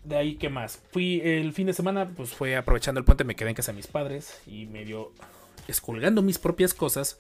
de 0.07 0.17
ahí, 0.17 0.37
¿qué 0.37 0.49
más? 0.49 0.81
Fui 0.93 1.21
el 1.23 1.53
fin 1.53 1.67
de 1.67 1.73
semana, 1.73 2.09
pues 2.17 2.31
fue 2.31 2.57
aprovechando 2.57 2.99
el 3.01 3.05
puente, 3.05 3.25
me 3.25 3.35
quedé 3.35 3.51
en 3.51 3.55
casa 3.57 3.73
de 3.73 3.77
mis 3.77 3.87
padres 3.87 4.41
y 4.47 4.67
medio 4.67 5.13
escolgando 5.69 6.23
mis 6.23 6.39
propias 6.39 6.75
cosas. 6.75 7.19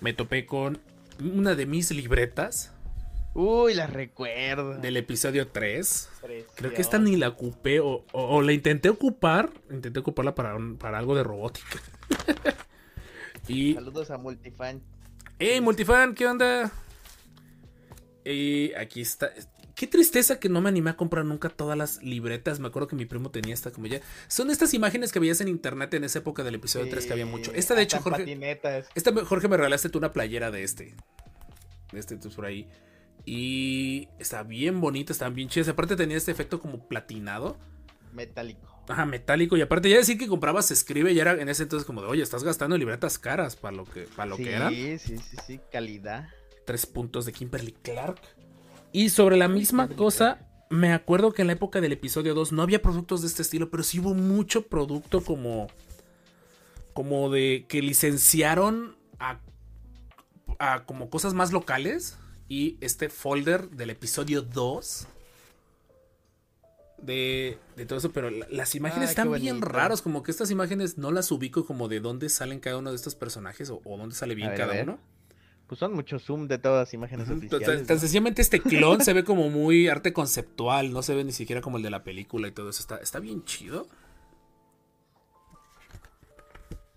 Me 0.00 0.12
topé 0.12 0.46
con 0.46 0.78
una 1.20 1.54
de 1.56 1.66
mis 1.66 1.90
libretas 1.90 2.72
Uy, 3.34 3.74
la 3.74 3.86
recuerdo. 3.86 4.78
del 4.78 4.96
episodio 4.96 5.48
3. 5.48 6.08
Creo 6.54 6.72
que 6.72 6.80
esta 6.80 6.98
ni 6.98 7.16
la 7.16 7.28
ocupé 7.28 7.80
o, 7.80 8.04
o- 8.12 8.36
o 8.36 8.42
la 8.42 8.52
intenté 8.52 8.88
ocupar. 8.88 9.50
Intenté 9.70 9.98
ocuparla 10.00 10.34
para, 10.34 10.54
un- 10.56 10.76
para 10.76 10.98
algo 10.98 11.14
de 11.16 11.22
robótica. 11.24 11.80
y 13.48 13.74
Saludos 13.74 14.10
a 14.10 14.18
Multifan. 14.18 14.80
¡Hey, 15.38 15.60
Multifan! 15.60 16.14
¿Qué 16.14 16.26
onda? 16.26 16.72
Y 18.24 18.72
aquí 18.74 19.00
está. 19.00 19.30
Qué 19.78 19.86
tristeza 19.86 20.40
que 20.40 20.48
no 20.48 20.60
me 20.60 20.70
animé 20.70 20.90
a 20.90 20.96
comprar 20.96 21.24
nunca 21.24 21.50
todas 21.50 21.78
las 21.78 22.02
libretas. 22.02 22.58
Me 22.58 22.66
acuerdo 22.66 22.88
que 22.88 22.96
mi 22.96 23.06
primo 23.06 23.30
tenía 23.30 23.54
esta 23.54 23.70
como 23.70 23.86
ya. 23.86 24.00
Son 24.26 24.50
estas 24.50 24.74
imágenes 24.74 25.12
que 25.12 25.20
veías 25.20 25.40
en 25.40 25.46
internet 25.46 25.94
en 25.94 26.02
esa 26.02 26.18
época 26.18 26.42
del 26.42 26.56
episodio 26.56 26.88
3 26.90 27.06
que 27.06 27.12
había 27.12 27.26
mucho. 27.26 27.52
Esta, 27.54 27.76
de 27.76 27.82
hecho, 27.82 28.00
Jorge. 28.00 28.22
patinetas. 28.22 28.88
Esta, 28.96 29.12
Jorge, 29.24 29.46
me 29.46 29.56
regalaste 29.56 29.88
tú 29.88 29.98
una 29.98 30.12
playera 30.12 30.50
de 30.50 30.64
este. 30.64 30.96
De 31.92 32.00
este, 32.00 32.16
tú 32.16 32.28
por 32.30 32.46
ahí. 32.46 32.68
Y 33.24 34.08
está 34.18 34.42
bien 34.42 34.80
bonita, 34.80 35.12
están 35.12 35.36
bien 35.36 35.48
chidas. 35.48 35.68
Aparte 35.68 35.94
tenía 35.94 36.16
este 36.16 36.32
efecto 36.32 36.58
como 36.58 36.88
platinado. 36.88 37.56
Metálico. 38.12 38.82
Ajá, 38.88 39.06
metálico. 39.06 39.56
Y 39.56 39.60
aparte 39.60 39.88
ya 39.88 39.98
decir 39.98 40.18
que 40.18 40.26
comprabas 40.26 40.66
se 40.66 40.74
escribe 40.74 41.12
y 41.12 41.20
era 41.20 41.40
en 41.40 41.48
ese 41.48 41.62
entonces 41.62 41.86
como 41.86 42.02
de, 42.02 42.08
oye, 42.08 42.24
estás 42.24 42.42
gastando 42.42 42.76
libretas 42.76 43.16
caras 43.16 43.54
para 43.54 43.76
lo 43.76 43.84
que, 43.84 44.08
para 44.16 44.30
lo 44.30 44.36
sí, 44.38 44.42
que 44.42 44.54
eran. 44.54 44.74
sí, 44.74 44.98
sí, 44.98 45.18
sí, 45.46 45.60
calidad. 45.70 46.30
tres 46.66 46.84
puntos 46.84 47.26
de 47.26 47.32
Kimberly 47.32 47.76
Clark. 47.80 48.20
Y 48.92 49.10
sobre 49.10 49.36
la 49.36 49.48
misma 49.48 49.88
cosa, 49.88 50.38
me 50.70 50.92
acuerdo 50.92 51.32
que 51.32 51.42
en 51.42 51.46
la 51.48 51.52
época 51.54 51.80
del 51.80 51.92
episodio 51.92 52.34
2 52.34 52.52
no 52.52 52.62
había 52.62 52.82
productos 52.82 53.20
de 53.20 53.26
este 53.28 53.42
estilo, 53.42 53.70
pero 53.70 53.82
sí 53.82 53.98
hubo 54.00 54.14
mucho 54.14 54.66
producto 54.66 55.20
como. 55.22 55.68
como 56.94 57.30
de 57.30 57.66
que 57.68 57.80
licenciaron 57.82 58.96
a, 59.18 59.40
a 60.58 60.84
como 60.84 61.10
cosas 61.10 61.34
más 61.34 61.52
locales. 61.52 62.18
Y 62.50 62.78
este 62.80 63.10
folder 63.10 63.68
del 63.70 63.90
episodio 63.90 64.40
2 64.40 65.06
de, 67.02 67.58
de 67.76 67.86
todo 67.86 67.98
eso, 67.98 68.10
pero 68.10 68.30
la- 68.30 68.46
las 68.50 68.74
imágenes 68.74 69.10
Ay, 69.10 69.14
qué 69.14 69.20
están 69.20 69.40
bien 69.40 69.60
raros, 69.62 70.02
como 70.02 70.22
que 70.22 70.30
estas 70.30 70.50
imágenes 70.50 70.98
no 70.98 71.12
las 71.12 71.30
ubico 71.30 71.64
como 71.66 71.88
de 71.88 72.00
dónde 72.00 72.28
salen 72.28 72.58
cada 72.58 72.78
uno 72.78 72.90
de 72.90 72.96
estos 72.96 73.14
personajes 73.14 73.70
o, 73.70 73.80
o 73.84 73.96
dónde 73.98 74.14
sale 74.14 74.34
bien 74.34 74.48
ver, 74.48 74.58
cada 74.58 74.72
uno. 74.82 74.98
Pues 75.68 75.78
son 75.78 75.92
muchos 75.92 76.24
zoom 76.24 76.48
de 76.48 76.56
todas 76.58 76.86
las 76.88 76.94
imágenes 76.94 77.28
oficiales. 77.28 77.86
Tan, 77.86 78.00
sencillamente 78.00 78.40
este 78.40 78.58
clon 78.60 79.02
se 79.02 79.12
ve 79.12 79.22
como 79.22 79.50
muy 79.50 79.88
arte 79.88 80.12
conceptual, 80.14 80.92
no 80.92 81.02
se 81.02 81.14
ve 81.14 81.24
ni 81.24 81.32
siquiera 81.32 81.60
como 81.60 81.76
el 81.76 81.82
de 81.82 81.90
la 81.90 82.02
película 82.02 82.48
y 82.48 82.52
todo 82.52 82.70
eso. 82.70 82.80
Está, 82.80 82.96
está 82.96 83.20
bien 83.20 83.44
chido. 83.44 83.86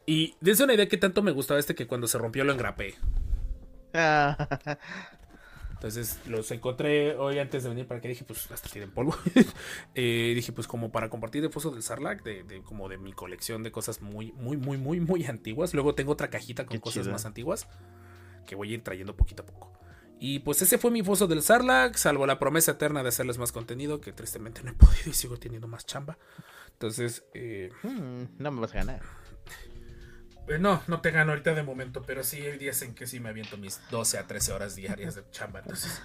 Y 0.06 0.36
dense 0.42 0.64
una 0.64 0.74
idea 0.74 0.88
que 0.88 0.98
tanto 0.98 1.22
me 1.22 1.32
gustaba 1.32 1.60
este 1.60 1.76
que 1.76 1.86
cuando 1.88 2.08
se 2.08 2.18
rompió 2.18 2.44
lo 2.44 2.54
engrapé. 2.54 2.96
Ah, 3.94 4.78
Entonces 5.74 6.20
los 6.28 6.50
encontré 6.52 7.16
hoy 7.16 7.40
antes 7.40 7.64
de 7.64 7.70
venir 7.70 7.88
para 7.88 8.00
que 8.02 8.08
dije, 8.08 8.24
pues 8.24 8.50
hasta 8.52 8.70
tienen 8.70 8.92
polvo. 8.92 9.16
Eh, 9.96 10.32
dije, 10.36 10.54
pues 10.54 10.68
como 10.68 10.92
para 10.92 11.10
compartir 11.10 11.42
de 11.42 11.50
Foso 11.50 11.72
del 11.72 11.84
Sarlacc, 11.84 12.24
de, 12.24 12.44
de- 12.44 12.62
como 12.62 12.88
de 12.88 12.98
mi 12.98 13.12
colección 13.14 13.64
de 13.64 13.72
cosas 13.72 14.02
muy, 14.02 14.32
muy, 14.34 14.56
muy, 14.58 14.78
muy, 14.78 15.00
muy 15.02 15.26
antiguas. 15.26 15.74
Luego 15.74 15.94
tengo 15.96 16.14
otra 16.14 16.30
cajita 16.30 16.66
con 16.66 16.78
Qué 16.78 16.82
cosas 16.82 17.04
chido. 17.04 17.12
más 17.12 17.26
antiguas 17.26 17.68
que 18.52 18.56
voy 18.58 18.70
a 18.72 18.74
ir 18.74 18.84
trayendo 18.84 19.16
poquito 19.16 19.44
a 19.44 19.46
poco. 19.46 19.72
Y 20.20 20.40
pues 20.40 20.62
ese 20.62 20.78
fue 20.78 20.92
mi 20.92 21.02
foso 21.04 21.26
del 21.26 21.42
Sarlacc, 21.42 21.96
salvo 21.96 22.26
la 22.26 22.38
promesa 22.38 22.72
eterna 22.74 23.02
de 23.02 23.08
hacerles 23.08 23.38
más 23.38 23.54
contenido, 23.54 24.02
que 24.02 24.12
tristemente 24.12 24.62
no 24.62 24.72
he 24.72 24.74
podido 24.74 25.10
y 25.10 25.14
sigo 25.14 25.38
teniendo 25.38 25.70
más 25.70 25.86
chamba. 25.86 26.18
Entonces, 26.74 27.24
eh, 27.34 27.72
Mm, 27.84 28.24
no 28.40 28.52
me 28.52 28.60
vas 28.60 28.72
a 28.74 28.80
ganar. 28.80 29.02
eh, 30.50 30.60
no, 30.60 30.84
no 30.88 31.00
te 31.00 31.12
gano 31.12 31.32
ahorita 31.32 31.54
de 31.54 31.64
momento, 31.64 32.02
pero 32.02 32.24
sí 32.26 32.42
hay 32.42 32.58
días 32.58 32.82
en 32.82 32.94
que 32.94 33.08
sí 33.08 33.22
me 33.22 33.30
aviento 33.30 33.58
mis 33.58 33.80
12 33.90 34.18
a 34.18 34.28
13 34.28 34.52
horas 34.52 34.76
diarias 34.76 35.16
de 35.16 35.24
chamba. 35.32 35.60
Entonces, 35.60 36.02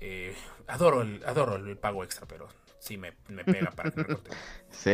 eh, 0.00 0.36
adoro, 0.66 1.00
el, 1.00 1.22
adoro 1.24 1.56
el 1.56 1.78
pago 1.78 2.04
extra, 2.04 2.26
pero 2.28 2.48
sí 2.86 2.96
me, 2.96 3.12
me 3.28 3.44
pega 3.44 3.70
para 3.72 3.90
que 3.90 4.02
recorte. 4.02 4.30
Sí. 4.70 4.90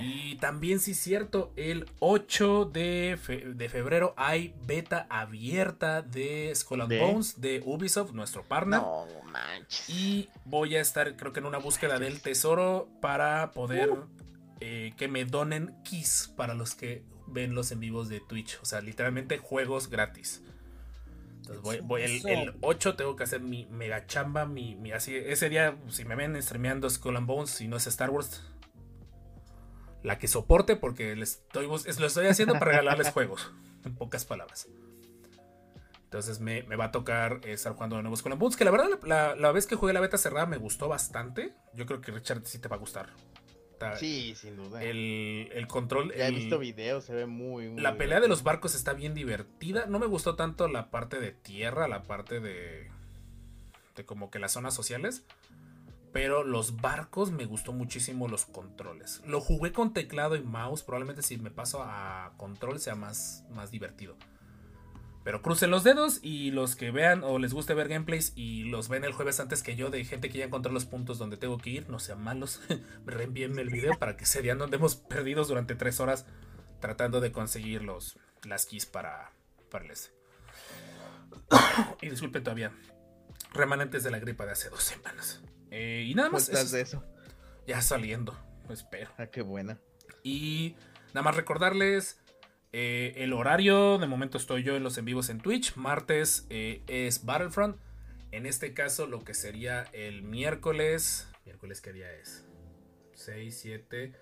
Y 0.00 0.36
también, 0.40 0.78
sí 0.78 0.90
es 0.90 0.98
cierto, 0.98 1.52
el 1.56 1.86
8 2.00 2.66
de, 2.66 3.18
fe- 3.20 3.54
de 3.54 3.68
febrero 3.70 4.12
hay 4.16 4.54
beta 4.66 5.06
abierta 5.08 6.02
de 6.02 6.52
Skull 6.54 6.82
and 6.82 6.90
¿De? 6.90 7.00
Bones 7.00 7.40
de 7.40 7.62
Ubisoft, 7.64 8.12
nuestro 8.12 8.42
partner. 8.44 8.80
No 8.80 9.06
manches. 9.24 9.88
Y 9.88 10.28
voy 10.44 10.76
a 10.76 10.80
estar, 10.80 11.16
creo 11.16 11.32
que 11.32 11.40
en 11.40 11.46
una 11.46 11.58
búsqueda 11.58 11.98
del 11.98 12.20
tesoro 12.20 12.88
para 13.00 13.52
poder 13.52 13.90
eh, 14.60 14.92
que 14.98 15.08
me 15.08 15.24
donen 15.24 15.74
keys 15.82 16.32
para 16.36 16.52
los 16.54 16.74
que 16.74 17.02
ven 17.26 17.54
los 17.54 17.72
en 17.72 17.80
vivos 17.80 18.08
de 18.10 18.20
Twitch. 18.20 18.58
O 18.60 18.66
sea, 18.66 18.80
literalmente 18.82 19.38
juegos 19.38 19.88
gratis. 19.88 20.42
Entonces 21.42 21.62
voy, 21.62 21.80
voy- 21.80 22.02
el, 22.02 22.26
el 22.28 22.54
8 22.60 22.94
tengo 22.96 23.16
que 23.16 23.24
hacer 23.24 23.40
mi 23.40 23.66
mega 23.66 24.06
chamba. 24.06 24.46
Mi, 24.46 24.76
mi- 24.76 24.92
así, 24.92 25.14
ese 25.16 25.48
día, 25.48 25.76
si 25.88 26.04
me 26.04 26.14
ven 26.14 26.40
streameando 26.40 26.88
Skull 26.88 27.16
and 27.16 27.26
Bones, 27.26 27.50
si 27.50 27.66
no 27.68 27.76
es 27.76 27.86
Star 27.88 28.10
Wars, 28.10 28.42
la 30.02 30.18
que 30.18 30.28
soporte, 30.28 30.76
porque 30.76 31.14
les 31.16 31.32
estoy, 31.42 31.66
lo 31.66 31.76
estoy 32.06 32.26
haciendo 32.26 32.54
para 32.54 32.66
regalarles 32.72 33.10
juegos. 33.12 33.52
En 33.84 33.94
pocas 33.96 34.24
palabras. 34.24 34.68
Entonces 36.04 36.40
me, 36.40 36.62
me 36.64 36.76
va 36.76 36.86
a 36.86 36.92
tocar 36.92 37.40
eh, 37.42 37.52
estar 37.52 37.72
jugando 37.72 37.96
de 37.96 38.02
nuevo 38.02 38.16
Skull 38.16 38.32
and 38.32 38.40
Bones. 38.40 38.56
Que 38.56 38.64
la 38.64 38.70
verdad, 38.70 38.86
la, 39.04 39.34
la 39.34 39.50
vez 39.50 39.66
que 39.66 39.74
jugué 39.76 39.92
la 39.92 40.00
beta 40.00 40.18
cerrada 40.18 40.46
me 40.46 40.58
gustó 40.58 40.88
bastante. 40.88 41.54
Yo 41.74 41.86
creo 41.86 42.00
que 42.00 42.12
Richard 42.12 42.42
sí 42.44 42.58
te 42.60 42.68
va 42.68 42.76
a 42.76 42.78
gustar. 42.78 43.10
Está- 43.86 43.98
Sí, 43.98 44.34
sin 44.36 44.56
duda. 44.56 44.82
el, 44.82 45.48
el 45.52 45.66
control. 45.66 46.12
ya 46.16 46.28
he 46.28 46.30
visto 46.30 46.58
videos, 46.58 47.04
se 47.04 47.14
ve 47.14 47.26
muy, 47.26 47.68
muy 47.68 47.82
la 47.82 47.96
pelea 47.96 48.20
de 48.20 48.28
los 48.28 48.42
barcos 48.42 48.74
está 48.74 48.92
bien 48.92 49.14
divertida. 49.14 49.86
No 49.86 49.98
me 49.98 50.06
gustó 50.06 50.34
tanto 50.36 50.68
la 50.68 50.90
parte 50.90 51.20
de 51.20 51.32
tierra, 51.32 51.88
la 51.88 52.02
parte 52.02 52.40
de. 52.40 52.90
de 53.96 54.04
como 54.06 54.30
que 54.30 54.38
las 54.38 54.52
zonas 54.52 54.74
sociales. 54.74 55.24
Pero 56.12 56.44
los 56.44 56.76
barcos 56.82 57.30
me 57.30 57.46
gustó 57.46 57.72
muchísimo 57.72 58.28
los 58.28 58.44
controles. 58.44 59.22
Lo 59.26 59.40
jugué 59.40 59.72
con 59.72 59.94
teclado 59.94 60.36
y 60.36 60.42
mouse. 60.42 60.82
Probablemente 60.82 61.22
si 61.22 61.38
me 61.38 61.50
paso 61.50 61.82
a 61.82 62.32
control 62.36 62.80
sea 62.80 62.94
más, 62.94 63.44
más 63.50 63.70
divertido. 63.70 64.16
Pero 65.24 65.40
crucen 65.40 65.70
los 65.70 65.84
dedos 65.84 66.18
y 66.22 66.50
los 66.50 66.74
que 66.74 66.90
vean 66.90 67.22
o 67.22 67.38
les 67.38 67.54
guste 67.54 67.74
ver 67.74 67.86
gameplays 67.88 68.32
y 68.34 68.64
los 68.64 68.88
ven 68.88 69.04
el 69.04 69.12
jueves 69.12 69.38
antes 69.38 69.62
que 69.62 69.76
yo 69.76 69.88
de 69.90 70.04
gente 70.04 70.28
que 70.30 70.38
ya 70.38 70.44
encontró 70.46 70.72
los 70.72 70.84
puntos 70.84 71.18
donde 71.18 71.36
tengo 71.36 71.58
que 71.58 71.70
ir, 71.70 71.88
no 71.88 71.98
sean 72.00 72.20
malos, 72.22 72.60
reenvíenme 73.06 73.62
el 73.62 73.70
video 73.70 73.96
para 73.98 74.16
que 74.16 74.24
ese 74.24 74.42
día 74.42 74.54
no 74.56 74.64
andemos 74.64 74.96
perdidos 74.96 75.46
durante 75.48 75.74
tres 75.76 76.00
horas 76.00 76.26
tratando 76.80 77.20
de 77.20 77.30
conseguir 77.30 77.82
los, 77.84 78.18
las 78.42 78.66
keys 78.66 78.86
para, 78.86 79.30
para 79.70 79.84
el 79.84 79.92
ese. 79.92 80.10
y 82.00 82.08
disculpen 82.08 82.42
todavía, 82.42 82.72
remanentes 83.52 84.02
de 84.04 84.10
la 84.10 84.18
gripa 84.18 84.44
de 84.46 84.52
hace 84.52 84.70
dos 84.70 84.82
semanas. 84.82 85.40
Eh, 85.70 86.04
y 86.06 86.14
nada 86.14 86.28
¿Cómo 86.28 86.38
más, 86.38 86.48
eso- 86.48 86.76
de 86.76 86.82
eso? 86.82 87.04
ya 87.66 87.80
saliendo, 87.80 88.36
espero. 88.70 89.10
Ah, 89.18 89.26
qué 89.26 89.42
buena. 89.42 89.78
Y 90.24 90.74
nada 91.14 91.22
más 91.22 91.36
recordarles 91.36 92.18
eh, 92.72 93.14
el 93.16 93.32
horario. 93.32 93.98
De 93.98 94.06
momento 94.06 94.38
estoy 94.38 94.62
yo 94.62 94.76
en 94.76 94.82
los 94.82 94.98
en 94.98 95.04
vivos 95.04 95.28
en 95.28 95.40
Twitch. 95.40 95.76
Martes 95.76 96.46
eh, 96.50 96.82
es 96.86 97.24
Battlefront. 97.24 97.76
En 98.30 98.46
este 98.46 98.72
caso, 98.72 99.06
lo 99.06 99.24
que 99.24 99.34
sería 99.34 99.82
el 99.92 100.22
miércoles. 100.22 101.28
¿Miércoles 101.44 101.80
qué 101.80 101.92
día 101.92 102.10
es? 102.12 102.46
6, 103.14 103.58
7. 103.60 104.12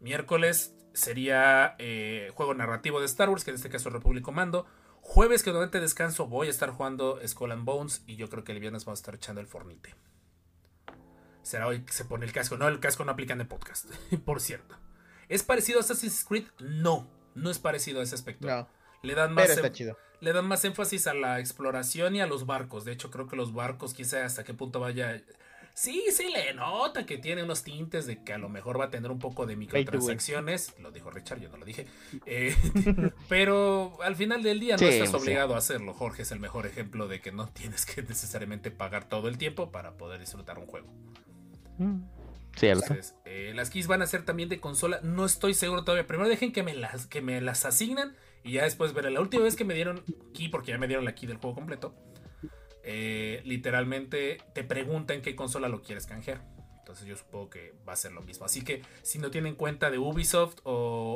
Miércoles 0.00 0.74
sería 0.94 1.76
eh, 1.78 2.30
juego 2.34 2.54
narrativo 2.54 3.00
de 3.00 3.06
Star 3.06 3.28
Wars, 3.28 3.44
que 3.44 3.50
en 3.50 3.56
este 3.56 3.68
caso 3.68 3.90
es 3.90 3.92
Republic 3.92 4.24
Commando. 4.24 4.66
Jueves, 5.02 5.42
que 5.42 5.50
durante 5.50 5.80
descanso 5.80 6.26
voy 6.26 6.46
a 6.46 6.50
estar 6.50 6.70
jugando 6.70 7.20
Skull 7.26 7.52
and 7.52 7.64
Bones. 7.64 8.02
Y 8.06 8.16
yo 8.16 8.30
creo 8.30 8.44
que 8.44 8.52
el 8.52 8.60
viernes 8.60 8.86
vamos 8.86 9.00
a 9.00 9.02
estar 9.02 9.14
echando 9.14 9.42
el 9.42 9.46
fornite. 9.46 9.94
Será 11.42 11.66
hoy 11.66 11.82
que 11.82 11.92
se 11.92 12.04
pone 12.04 12.24
el 12.24 12.32
casco. 12.32 12.56
No, 12.56 12.68
el 12.68 12.80
casco 12.80 13.04
no 13.04 13.12
aplica 13.12 13.34
en 13.34 13.42
el 13.42 13.46
podcast, 13.46 13.86
por 14.24 14.40
cierto. 14.40 14.76
¿Es 15.28 15.42
parecido 15.42 15.78
a 15.78 15.82
Assassin's 15.82 16.24
Creed? 16.24 16.46
No, 16.58 17.08
no 17.34 17.50
es 17.50 17.58
parecido 17.58 18.00
a 18.00 18.02
ese 18.02 18.14
aspecto. 18.14 18.46
No, 18.48 18.68
Le 19.02 19.14
dan 19.14 19.32
más 19.32 19.44
pero 19.44 19.54
está 19.54 19.66
em- 19.68 19.72
chido. 19.72 19.96
le 20.20 20.32
dan 20.32 20.46
más 20.46 20.64
énfasis 20.64 21.06
a 21.06 21.14
la 21.14 21.40
exploración 21.40 22.14
y 22.16 22.20
a 22.20 22.26
los 22.26 22.46
barcos. 22.46 22.84
De 22.84 22.92
hecho, 22.92 23.10
creo 23.10 23.26
que 23.28 23.36
los 23.36 23.52
barcos, 23.54 23.94
sabe 24.04 24.22
hasta 24.24 24.44
qué 24.44 24.54
punto 24.54 24.80
vaya. 24.80 25.22
Sí, 25.72 26.04
sí, 26.12 26.28
le 26.30 26.52
nota 26.52 27.06
que 27.06 27.16
tiene 27.16 27.42
unos 27.44 27.62
tintes 27.62 28.04
de 28.04 28.22
que 28.22 28.32
a 28.34 28.38
lo 28.38 28.48
mejor 28.48 28.78
va 28.78 28.86
a 28.86 28.90
tener 28.90 29.10
un 29.10 29.18
poco 29.20 29.46
de 29.46 29.54
microtransacciones. 29.56 30.74
Lo 30.80 30.90
dijo 30.90 31.10
Richard, 31.10 31.40
yo 31.40 31.48
no 31.48 31.56
lo 31.58 31.64
dije. 31.64 31.86
Eh, 32.26 32.54
pero 33.28 33.96
al 34.02 34.16
final 34.16 34.42
del 34.42 34.58
día 34.60 34.74
no 34.74 34.78
Sí, 34.80 34.86
estás 34.86 35.10
sí. 35.10 35.16
obligado 35.16 35.54
a 35.54 35.58
hacerlo. 35.58 35.94
Jorge 35.94 36.22
es 36.22 36.32
el 36.32 36.40
mejor 36.40 36.66
ejemplo 36.66 37.06
de 37.08 37.20
que 37.20 37.30
no 37.32 37.48
tienes 37.48 37.86
que 37.86 38.02
necesariamente 38.02 38.70
pagar 38.70 39.08
todo 39.08 39.28
el 39.28 39.38
tiempo 39.38 39.70
para 39.70 39.96
poder 39.96 40.18
disfrutar 40.20 40.58
un 40.58 40.66
juego. 40.66 40.92
Cierto. 42.56 42.82
Entonces, 42.92 43.14
eh, 43.24 43.52
las 43.54 43.70
keys 43.70 43.86
van 43.86 44.02
a 44.02 44.06
ser 44.06 44.24
también 44.24 44.48
de 44.48 44.60
consola. 44.60 45.00
No 45.02 45.24
estoy 45.24 45.54
seguro 45.54 45.84
todavía. 45.84 46.06
Primero 46.06 46.28
dejen 46.28 46.52
que 46.52 46.62
me 46.62 46.74
las, 46.74 47.06
que 47.06 47.22
me 47.22 47.40
las 47.40 47.64
asignen. 47.64 48.14
Y 48.42 48.52
ya 48.52 48.64
después 48.64 48.92
veré. 48.92 49.10
La 49.10 49.20
última 49.20 49.44
vez 49.44 49.56
que 49.56 49.64
me 49.64 49.74
dieron 49.74 50.02
key, 50.34 50.48
porque 50.48 50.72
ya 50.72 50.78
me 50.78 50.86
dieron 50.88 51.04
la 51.04 51.14
key 51.14 51.26
del 51.26 51.36
juego 51.38 51.54
completo. 51.54 51.94
eh, 52.82 53.42
literalmente 53.44 54.38
te 54.54 54.64
preguntan 54.64 55.20
qué 55.22 55.36
consola 55.36 55.68
lo 55.68 55.82
quieres 55.82 56.06
canjear. 56.06 56.42
Entonces 56.78 57.06
yo 57.06 57.16
supongo 57.16 57.50
que 57.50 57.74
va 57.88 57.92
a 57.92 57.96
ser 57.96 58.12
lo 58.12 58.22
mismo. 58.22 58.46
Así 58.46 58.62
que 58.64 58.82
si 59.02 59.18
no 59.18 59.30
tienen 59.30 59.54
cuenta 59.54 59.90
de 59.90 59.98
Ubisoft 59.98 60.56
o, 60.64 60.72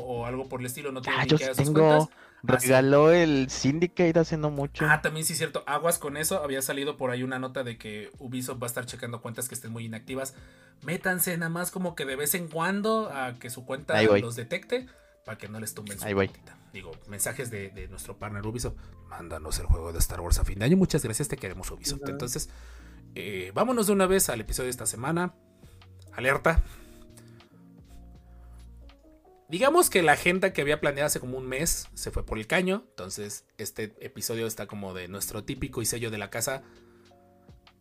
o 0.07 0.27
algo 0.27 0.49
por 0.49 0.61
el 0.61 0.66
estilo, 0.66 0.92
no 0.92 1.01
tienen 1.03 1.20
Ah, 1.23 1.27
yo 1.27 1.38
sus 1.38 1.57
tengo. 1.57 1.73
cuentas. 1.73 2.09
Ah, 2.47 2.61
sí. 2.61 2.69
Regaló 2.69 3.11
el 3.11 3.49
Syndicate 3.51 4.19
hace 4.19 4.37
no 4.37 4.51
mucho. 4.51 4.85
Ah, 4.89 5.01
también 5.03 5.25
sí 5.25 5.33
es 5.33 5.39
cierto. 5.39 5.65
Aguas 5.67 5.99
con 5.99 6.17
eso. 6.17 6.43
Había 6.43 6.63
salido 6.63 6.97
por 6.97 7.11
ahí 7.11 7.23
una 7.23 7.39
nota 7.39 7.65
de 7.65 7.79
que 7.79 8.11
Ubisoft 8.19 8.63
va 8.63 8.67
a 8.67 8.69
estar 8.69 8.87
checando 8.87 9.23
cuentas 9.23 9.49
que 9.49 9.55
estén 9.55 9.73
muy 9.73 9.85
inactivas. 9.85 10.35
Métanse 10.83 11.37
nada 11.39 11.51
más 11.51 11.71
como 11.71 11.95
que 11.95 12.05
de 12.05 12.17
vez 12.17 12.35
en 12.35 12.49
cuando 12.49 13.11
a 13.11 13.35
que 13.39 13.51
su 13.51 13.65
cuenta 13.65 14.01
los 14.03 14.37
detecte 14.37 14.87
para 15.25 15.39
que 15.39 15.49
no 15.49 15.59
les 15.61 15.75
tumben 15.75 15.99
su 15.99 16.05
Ahí 16.05 16.13
voy. 16.13 16.31
Digo, 16.73 16.91
mensajes 17.09 17.51
de, 17.51 17.71
de 17.71 17.89
nuestro 17.89 18.19
partner 18.19 18.45
Ubisoft. 18.47 18.77
Mándanos 19.09 19.59
el 19.61 19.67
juego 19.67 19.93
de 19.93 19.99
Star 20.01 20.21
Wars 20.21 20.39
a 20.39 20.45
fin 20.45 20.59
de 20.59 20.65
año. 20.65 20.77
Muchas 20.77 21.03
gracias, 21.05 21.29
te 21.29 21.37
queremos 21.37 21.71
Ubisoft. 21.71 22.03
Entonces, 22.09 22.51
eh, 23.15 23.53
vámonos 23.55 23.87
de 23.87 23.93
una 23.93 24.07
vez 24.07 24.29
al 24.29 24.41
episodio 24.41 24.67
de 24.67 24.71
esta 24.71 24.87
semana. 24.87 25.35
Alerta. 26.13 26.63
Digamos 29.49 29.91
que 29.91 30.03
la 30.03 30.13
agenda 30.13 30.53
que 30.53 30.63
había 30.63 30.81
planeado 30.81 31.07
hace 31.07 31.21
como 31.21 31.37
un 31.37 31.47
mes 31.47 31.89
se 31.95 32.11
fue 32.11 32.25
por 32.25 32.39
el 32.39 32.47
caño. 32.47 32.85
Entonces, 32.91 33.45
este 33.59 33.95
episodio 34.01 34.47
está 34.47 34.67
como 34.67 34.95
de 34.95 35.07
nuestro 35.09 35.45
típico 35.45 35.83
y 35.83 35.87
sello 35.87 36.11
de 36.11 36.19
la 36.19 36.31
casa 36.31 36.63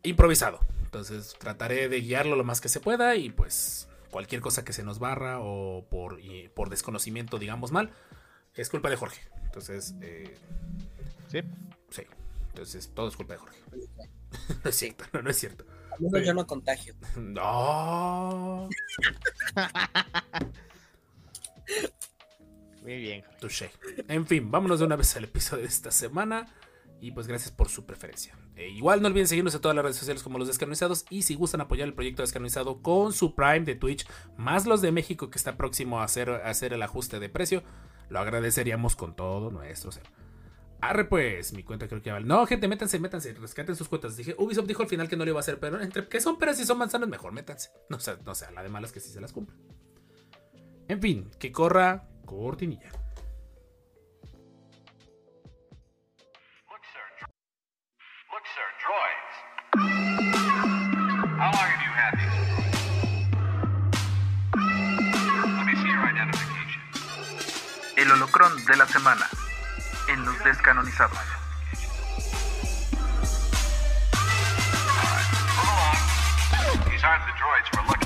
improvisado. 0.04 0.60
Entonces, 0.84 1.36
trataré 1.40 1.88
de 1.90 2.02
guiarlo 2.02 2.36
lo 2.36 2.44
más 2.44 2.62
que 2.62 2.70
se 2.70 2.80
pueda 2.80 3.16
y 3.16 3.30
pues 3.30 3.88
cualquier 4.12 4.42
cosa 4.42 4.64
que 4.64 4.74
se 4.74 4.84
nos 4.84 5.00
barra 5.00 5.40
o 5.40 5.86
por, 5.90 6.20
y 6.20 6.50
por 6.50 6.70
desconocimiento, 6.70 7.40
digamos 7.40 7.72
mal, 7.72 7.92
es 8.56 8.70
culpa 8.70 8.90
de 8.90 8.96
Jorge. 8.98 9.22
Entonces, 9.46 9.96
eh, 10.02 10.36
Sí. 11.30 11.40
sí. 11.90 12.04
Entonces, 12.50 12.92
todo 12.94 13.08
es 13.08 13.16
culpa 13.16 13.34
de 13.34 13.40
Jorge. 13.40 13.58
no 14.64 14.70
es 14.70 14.76
cierto, 14.76 15.06
no, 15.14 15.22
no 15.24 15.30
es 15.30 15.38
cierto. 15.38 15.66
Al 15.92 16.02
menos 16.02 16.28
yo 16.28 16.34
no 16.34 16.46
contagio. 16.46 16.94
No. 17.18 18.70
Muy 22.82 22.98
bien. 22.98 23.24
Touché. 23.40 23.72
En 24.08 24.26
fin, 24.26 24.52
vámonos 24.52 24.80
de 24.80 24.86
una 24.86 24.96
vez 24.96 25.16
al 25.16 25.24
episodio 25.24 25.64
de 25.64 25.70
esta 25.70 25.92
semana. 25.92 26.48
Y 27.00 27.12
pues 27.12 27.28
gracias 27.28 27.52
por 27.52 27.68
su 27.68 27.86
preferencia. 27.86 28.34
Eh, 28.56 28.70
igual 28.70 29.02
no 29.02 29.10
olviden 29.10 29.28
seguirnos 29.28 29.54
en 29.54 29.60
todas 29.62 29.76
las 29.76 29.84
redes 29.84 29.98
sociales 29.98 30.24
como 30.24 30.38
los 30.38 30.48
descanonizados. 30.48 31.06
Y 31.10 31.24
si 31.24 31.36
gustan 31.36 31.60
apoyar 31.60 31.88
el 31.88 31.94
proyecto 31.94 32.22
descanonizado 32.22 32.82
con 32.82 33.12
su 33.12 33.36
Prime 33.36 33.62
de 33.62 33.76
Twitch, 33.76 34.08
más 34.38 34.66
los 34.66 34.82
de 34.82 34.94
México 34.94 35.30
que 35.30 35.38
está 35.38 35.58
próximo 35.58 36.00
a 36.00 36.06
hacer, 36.06 36.30
a 36.30 36.50
hacer 36.50 36.72
el 36.72 36.82
ajuste 36.82 37.20
de 37.20 37.28
precio, 37.28 37.64
lo 38.10 38.20
agradeceríamos 38.20 38.96
con 38.96 39.16
todo 39.16 39.52
nuestro 39.52 39.92
ser. 39.92 40.04
Arre 40.80 41.06
pues, 41.06 41.54
mi 41.54 41.64
cuenta 41.64 41.88
creo 41.88 42.02
que 42.02 42.08
ya 42.08 42.14
vale. 42.14 42.26
No, 42.26 42.46
gente, 42.46 42.68
métanse, 42.68 43.00
métanse, 43.00 43.34
rescaten 43.34 43.76
sus 43.76 43.88
cuentas. 43.90 44.18
Dije, 44.18 44.36
Ubisoft 44.38 44.68
dijo 44.68 44.84
al 44.84 44.90
final 44.90 45.08
que 45.08 45.16
no 45.16 45.26
lo 45.26 45.32
iba 45.32 45.40
a 45.40 45.42
hacer, 45.42 45.60
pero 45.60 45.82
entre 45.82 46.08
que 46.08 46.22
son 46.22 46.38
peras 46.38 46.60
y 46.60 46.66
son 46.66 46.78
manzanas, 46.78 47.10
mejor 47.10 47.32
métanse. 47.32 47.70
No 47.90 48.00
sé, 48.00 48.18
no 48.26 48.36
sé, 48.36 48.52
la 48.52 48.64
de 48.64 48.70
malas 48.70 48.92
que 48.92 49.00
sí 49.00 49.10
se 49.10 49.22
las 49.22 49.32
cumplen. 49.34 49.58
En 50.88 51.02
fin, 51.02 51.32
que 51.40 51.52
corra 51.52 52.08
cortinilla. 52.26 52.92
El 67.96 68.12
holocrón 68.12 68.66
de 68.66 68.76
la 68.76 68.86
semana 68.86 69.26
en 70.10 70.26
los 70.26 70.44
descanonizados. 70.44 71.18
droids 77.44 77.70
were 77.76 77.88
looking. 77.88 78.03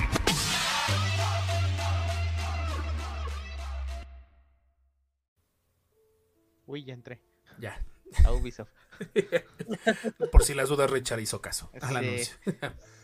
Uy, 6.68 6.84
ya 6.84 6.94
entré. 6.94 7.20
Ya. 7.58 7.84
A 8.24 8.32
Ubisoft. 8.32 8.70
Por 10.32 10.44
si 10.44 10.54
las 10.54 10.68
dudas, 10.68 10.90
Richard 10.90 11.18
hizo 11.20 11.40
caso 11.40 11.70
al 11.80 11.88
Sí. 11.88 11.96
anuncio. 11.96 12.36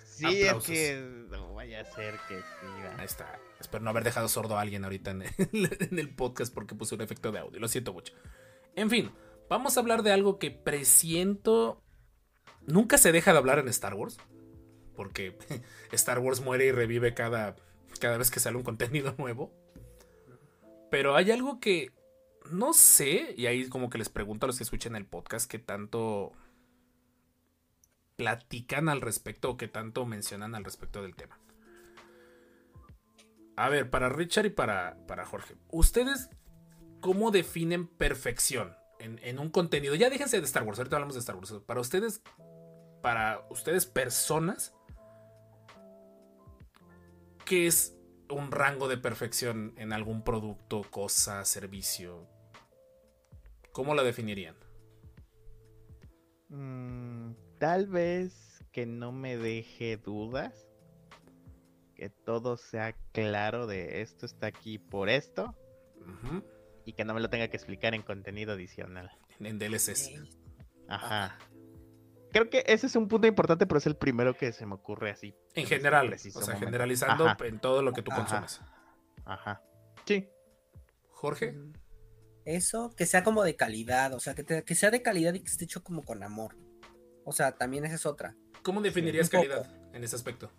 Sí, 0.07 0.42
es 0.42 0.55
que 0.66 1.27
no 1.31 1.55
vaya 1.55 1.81
a 1.81 1.85
ser 1.85 2.14
que 2.29 2.37
siga. 2.37 2.94
Ahí 2.98 3.05
está. 3.05 3.38
Espero 3.61 3.83
no 3.83 3.90
haber 3.90 4.05
dejado 4.05 4.29
sordo 4.29 4.57
a 4.57 4.61
alguien 4.61 4.85
ahorita 4.85 5.11
en 5.11 5.22
el, 5.22 5.33
en 5.81 5.98
el 5.98 6.14
podcast 6.14 6.55
porque 6.55 6.74
puse 6.74 6.94
un 6.94 7.00
efecto 7.03 7.33
de 7.33 7.40
audio. 7.40 7.59
Lo 7.61 7.68
siento 7.68 7.92
mucho. 7.92 8.12
En 8.77 8.90
fin, 8.90 9.11
vamos 9.48 9.77
a 9.77 9.81
hablar 9.81 10.03
de 10.03 10.12
algo 10.12 10.38
que 10.38 10.50
presiento. 10.50 11.83
Nunca 12.66 12.96
se 12.98 13.12
deja 13.12 13.33
de 13.33 13.38
hablar 13.38 13.59
en 13.59 13.68
Star 13.68 13.94
Wars. 13.94 14.18
Porque 14.94 15.37
Star 15.92 16.18
Wars 16.20 16.40
muere 16.40 16.66
y 16.66 16.72
revive 16.72 17.14
cada, 17.14 17.57
cada 18.00 18.16
vez 18.16 18.31
que 18.31 18.40
sale 18.40 18.57
un 18.57 18.62
contenido 18.62 19.14
nuevo. 19.18 19.53
Pero 20.90 21.16
hay 21.16 21.31
algo 21.33 21.59
que 21.59 21.90
no 22.50 22.72
sé, 22.72 23.35
y 23.37 23.46
ahí 23.46 23.68
como 23.68 23.90
que 23.90 23.98
les 23.98 24.09
pregunto 24.09 24.46
a 24.46 24.48
los 24.48 24.59
que 24.59 24.64
escuchen 24.64 24.96
el 24.96 25.07
podcast 25.07 25.50
qué 25.50 25.59
tanto 25.59 26.33
platican 28.16 28.88
al 28.88 29.00
respecto 29.00 29.50
o 29.50 29.57
qué 29.57 29.68
tanto 29.68 30.07
mencionan 30.07 30.54
al 30.54 30.64
respecto 30.64 31.02
del 31.02 31.16
tema. 31.16 31.38
A 33.57 33.68
ver, 33.68 33.88
para 33.90 34.09
Richard 34.09 34.46
y 34.46 34.50
para, 34.50 34.96
para 35.07 35.24
Jorge, 35.24 35.57
¿ustedes 35.70 36.28
cómo 37.00 37.30
definen 37.30 37.87
perfección 37.87 38.76
en, 38.98 39.20
en 39.22 39.38
un 39.38 39.50
contenido? 39.50 39.94
Ya 39.94 40.11
déjense 40.11 40.38
de 40.40 40.46
Star 40.46 40.64
Wars, 40.64 40.78
ahorita 40.78 40.96
hablamos 40.96 41.14
de 41.14 41.20
Star 41.20 41.37
Wars. 41.37 41.52
Para 41.66 41.80
ustedes, 41.80 42.20
para 43.00 43.46
ustedes 43.50 43.87
personas, 43.87 44.74
¿qué 47.44 47.66
es 47.66 47.96
un 48.28 48.50
rango 48.50 48.88
de 48.88 48.98
perfección 48.98 49.74
en 49.76 49.92
algún 49.92 50.24
producto, 50.24 50.83
cosa, 50.90 51.44
servicio? 51.44 52.34
¿Cómo 53.74 53.92
la 53.96 54.04
definirían? 54.04 54.54
Mm, 56.48 57.32
tal 57.58 57.88
vez 57.88 58.64
que 58.70 58.87
no 58.87 59.10
me 59.10 59.37
deje 59.37 59.96
dudas. 59.96 60.68
Que 61.96 62.08
todo 62.08 62.56
sea 62.56 62.92
claro 63.12 63.66
de 63.66 64.00
esto 64.00 64.26
está 64.26 64.46
aquí 64.46 64.78
por 64.78 65.08
esto. 65.08 65.56
Y 66.84 66.92
que 66.92 67.04
no 67.04 67.14
me 67.14 67.20
lo 67.20 67.28
tenga 67.30 67.48
que 67.48 67.56
explicar 67.56 67.94
en 67.96 68.02
contenido 68.02 68.52
adicional. 68.52 69.10
En 69.40 69.58
DLCs. 69.58 70.12
Ajá. 70.87 71.37
Creo 72.30 72.50
que 72.50 72.62
ese 72.68 72.87
es 72.87 72.94
un 72.94 73.08
punto 73.08 73.26
importante, 73.26 73.66
pero 73.66 73.78
es 73.78 73.87
el 73.87 73.96
primero 73.96 74.34
que 74.37 74.52
se 74.52 74.66
me 74.66 74.74
ocurre 74.74 75.10
así. 75.10 75.34
En 75.54 75.64
este 75.64 75.76
general, 75.76 76.06
preciso 76.08 76.38
o 76.38 76.42
sea, 76.42 76.54
momento. 76.54 76.66
generalizando 76.66 77.26
Ajá, 77.26 77.44
en 77.44 77.58
todo 77.58 77.82
lo 77.82 77.92
que 77.92 78.02
tú 78.02 78.12
Ajá. 78.12 78.20
consumes. 78.20 78.60
Ajá. 79.24 79.62
Sí. 80.04 80.28
Jorge, 81.08 81.58
Eso, 82.44 82.94
que 82.96 83.07
sea 83.07 83.24
como 83.24 83.42
de 83.42 83.57
calidad, 83.57 84.12
o 84.14 84.20
sea, 84.20 84.35
que, 84.35 84.44
te- 84.44 84.64
que 84.64 84.74
sea 84.74 84.90
de 84.90 85.02
calidad 85.02 85.33
y 85.35 85.40
que 85.40 85.50
esté 85.50 85.64
hecho 85.64 85.83
como 85.83 86.02
con 86.04 86.22
amor. 86.22 86.57
O 87.24 87.33
sea, 87.33 87.52
también 87.57 87.85
esa 87.85 87.94
es 87.94 88.07
otra. 88.07 88.37
¿cómo 88.62 88.80
definirías 88.80 89.28
poco. 89.28 89.42
calidad 89.42 89.70
en 89.94 90.04
ese 90.04 90.16
aspecto? 90.16 90.50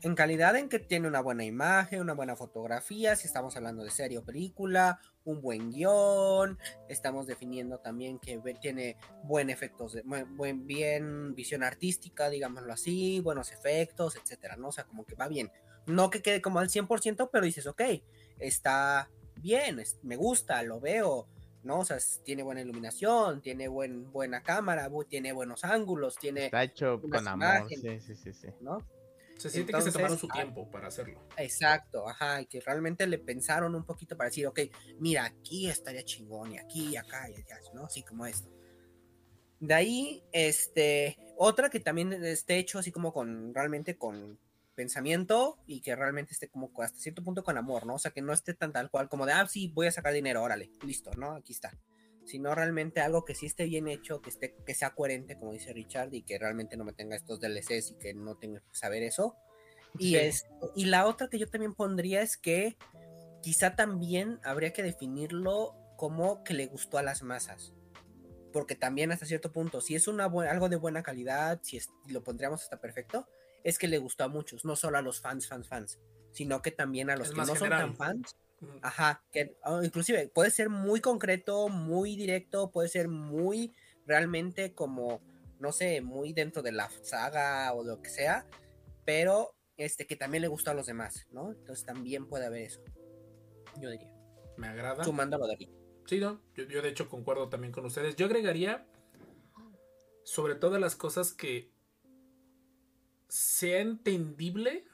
En 0.00 0.14
calidad 0.16 0.56
en 0.56 0.68
que 0.68 0.78
tiene 0.80 1.06
una 1.06 1.20
buena 1.20 1.44
imagen, 1.44 2.00
una 2.00 2.14
buena 2.14 2.34
fotografía, 2.34 3.14
si 3.14 3.26
estamos 3.28 3.56
hablando 3.56 3.84
de 3.84 3.90
serie 3.90 4.18
o 4.18 4.24
película, 4.24 4.98
un 5.24 5.40
buen 5.40 5.70
guion, 5.70 6.58
estamos 6.88 7.26
definiendo 7.28 7.78
también 7.78 8.18
que 8.18 8.40
tiene 8.60 8.96
buen 9.22 9.48
efectos, 9.48 9.92
de, 9.92 10.02
buen, 10.02 10.36
buen- 10.36 10.66
bien 10.66 11.34
visión 11.36 11.62
artística, 11.62 12.28
digámoslo 12.30 12.72
así, 12.72 13.20
buenos 13.20 13.52
efectos, 13.52 14.16
etcétera, 14.16 14.56
¿no? 14.56 14.68
O 14.68 14.72
sea, 14.72 14.84
como 14.84 15.04
que 15.04 15.14
va 15.14 15.28
bien. 15.28 15.52
No 15.86 16.10
que 16.10 16.20
quede 16.20 16.42
como 16.42 16.58
al 16.58 16.68
100%, 16.68 17.28
pero 17.30 17.44
dices, 17.44 17.66
ok, 17.66 17.82
está 18.40 19.08
bien, 19.42 19.78
es- 19.80 19.98
me 20.02 20.16
gusta, 20.16 20.62
lo 20.62 20.80
veo, 20.80 21.26
¿no? 21.62 21.80
O 21.80 21.84
sea, 21.84 21.96
es- 21.98 22.20
tiene 22.24 22.42
buena 22.42 22.60
iluminación, 22.62 23.42
tiene 23.42 23.68
buen, 23.68 24.10
buena 24.12 24.42
cámara, 24.42 24.88
bu- 24.88 25.06
tiene 25.06 25.32
buenos 25.32 25.64
ángulos, 25.64 26.16
tiene, 26.16 26.46
Está 26.46 26.62
hecho 26.64 27.00
con 27.00 27.14
amor. 27.28 27.66
imágenes. 27.70 28.04
Sí, 28.04 28.14
sí, 28.14 28.32
sí, 28.32 28.32
sí. 28.32 28.48
¿no? 28.60 28.78
Se 29.38 29.50
siente 29.50 29.72
que 29.72 29.82
se 29.82 29.90
tomaron 29.90 30.16
su 30.18 30.28
ah, 30.30 30.34
tiempo 30.34 30.70
para 30.70 30.86
hacerlo. 30.86 31.20
Exacto, 31.36 32.08
ajá, 32.08 32.42
y 32.42 32.46
que 32.46 32.60
realmente 32.60 33.06
le 33.08 33.18
pensaron 33.18 33.74
un 33.74 33.84
poquito 33.84 34.16
para 34.16 34.28
decir, 34.30 34.46
ok, 34.46 34.60
mira, 35.00 35.24
aquí 35.24 35.68
estaría 35.68 36.04
chingón, 36.04 36.52
y 36.52 36.58
aquí, 36.58 36.90
y 36.90 36.96
acá, 36.96 37.28
y 37.28 37.34
allá, 37.34 37.58
¿no? 37.74 37.86
Así 37.86 38.02
como 38.04 38.24
esto. 38.24 38.48
De 39.58 39.74
ahí, 39.74 40.22
este, 40.32 41.16
otra 41.36 41.70
que 41.70 41.80
también 41.80 42.12
esté 42.24 42.58
hecho 42.58 42.78
así 42.78 42.92
como 42.92 43.12
con, 43.12 43.52
realmente 43.54 43.96
con 43.96 44.38
pensamiento 44.74 45.58
y 45.66 45.80
que 45.80 45.94
realmente 45.96 46.32
esté 46.32 46.48
como 46.48 46.70
hasta 46.82 46.98
cierto 46.98 47.22
punto 47.22 47.44
con 47.44 47.56
amor, 47.58 47.86
¿no? 47.86 47.94
O 47.94 47.98
sea, 47.98 48.10
que 48.10 48.22
no 48.22 48.32
esté 48.32 48.54
tan 48.54 48.72
tal 48.72 48.90
cual 48.90 49.08
como 49.08 49.26
de, 49.26 49.32
ah, 49.32 49.46
sí, 49.48 49.70
voy 49.74 49.86
a 49.86 49.92
sacar 49.92 50.12
dinero, 50.12 50.42
órale, 50.42 50.70
listo, 50.84 51.10
¿no? 51.16 51.32
Aquí 51.36 51.52
está. 51.52 51.72
Sino 52.24 52.54
realmente 52.54 53.00
algo 53.00 53.24
que 53.24 53.34
sí 53.34 53.46
esté 53.46 53.64
bien 53.64 53.88
hecho, 53.88 54.20
que 54.20 54.30
esté, 54.30 54.54
que 54.64 54.74
sea 54.74 54.94
coherente, 54.94 55.36
como 55.36 55.52
dice 55.52 55.72
Richard, 55.72 56.12
y 56.14 56.22
que 56.22 56.38
realmente 56.38 56.76
no 56.76 56.84
me 56.84 56.92
tenga 56.92 57.16
estos 57.16 57.40
DLCs 57.40 57.90
y 57.92 57.94
que 57.98 58.14
no 58.14 58.36
tenga 58.36 58.60
que 58.60 58.74
saber 58.74 59.02
eso. 59.02 59.36
Y, 59.98 60.10
Sí. 60.10 60.16
es, 60.16 60.46
y 60.74 60.84
la 60.86 61.06
otra 61.06 61.28
que 61.28 61.38
yo 61.38 61.48
también 61.48 61.74
pondría 61.74 62.22
es 62.22 62.36
que 62.36 62.76
quizá 63.42 63.74
también 63.74 64.38
habría 64.44 64.72
que 64.72 64.82
definirlo 64.82 65.74
como 65.96 66.42
que 66.44 66.54
le 66.54 66.66
gustó 66.66 66.98
a 66.98 67.02
las 67.02 67.22
masas. 67.22 67.74
Porque 68.52 68.74
también 68.74 69.12
hasta 69.12 69.26
cierto 69.26 69.50
punto, 69.52 69.80
si 69.80 69.94
es 69.94 70.08
una 70.08 70.24
algo 70.24 70.68
de 70.68 70.76
buena 70.76 71.02
calidad, 71.02 71.60
si 71.62 71.76
es- 71.78 71.90
lo 72.06 72.22
pondríamos 72.22 72.62
hasta 72.62 72.80
perfecto, 72.80 73.28
es 73.64 73.78
que 73.78 73.88
le 73.88 73.98
gustó 73.98 74.24
a 74.24 74.28
muchos, 74.28 74.64
no 74.64 74.76
solo 74.76 74.98
a 74.98 75.02
los 75.02 75.20
fans, 75.20 75.48
fans, 75.48 75.68
fans, 75.68 75.98
sino 76.32 76.62
que 76.62 76.70
también 76.70 77.10
a 77.10 77.16
los 77.16 77.28
Es 77.28 77.34
que 77.34 77.40
no 77.40 77.54
general. 77.54 77.80
son 77.80 77.96
tan 77.96 77.96
fans. 77.96 78.36
Ajá, 78.80 79.24
que 79.32 79.56
ah, 79.64 79.80
inclusive 79.82 80.28
puede 80.28 80.50
ser 80.50 80.68
muy 80.68 81.00
concreto, 81.00 81.68
muy 81.68 82.14
directo, 82.14 82.70
puede 82.70 82.88
ser 82.88 83.08
muy 83.08 83.74
realmente 84.06 84.72
como, 84.72 85.20
no 85.58 85.72
sé, 85.72 86.00
muy 86.00 86.32
dentro 86.32 86.62
de 86.62 86.72
la 86.72 86.88
saga 87.02 87.72
o 87.72 87.82
lo 87.82 88.00
que 88.00 88.10
sea, 88.10 88.46
pero 89.04 89.56
este 89.76 90.06
que 90.06 90.14
también 90.14 90.42
le 90.42 90.48
gustó 90.48 90.70
a 90.70 90.74
los 90.74 90.86
demás, 90.86 91.26
¿no? 91.32 91.50
Entonces 91.50 91.84
también 91.84 92.28
puede 92.28 92.46
haber 92.46 92.62
eso. 92.62 92.80
Yo 93.80 93.90
diría. 93.90 94.12
Me 94.56 94.68
agrada. 94.68 95.02
Sumando 95.02 95.38
lo 95.38 95.46
de 95.48 95.54
aquí. 95.54 95.70
Sí, 96.06 96.20
no, 96.20 96.40
yo, 96.54 96.64
yo 96.64 96.82
de 96.82 96.88
hecho 96.90 97.08
concuerdo 97.08 97.48
también 97.48 97.72
con 97.72 97.84
ustedes. 97.84 98.14
Yo 98.14 98.26
agregaría 98.26 98.86
sobre 100.24 100.54
todas 100.54 100.80
las 100.80 100.94
cosas 100.94 101.32
que 101.32 101.71
sea 103.32 103.80
entendible 103.80 104.84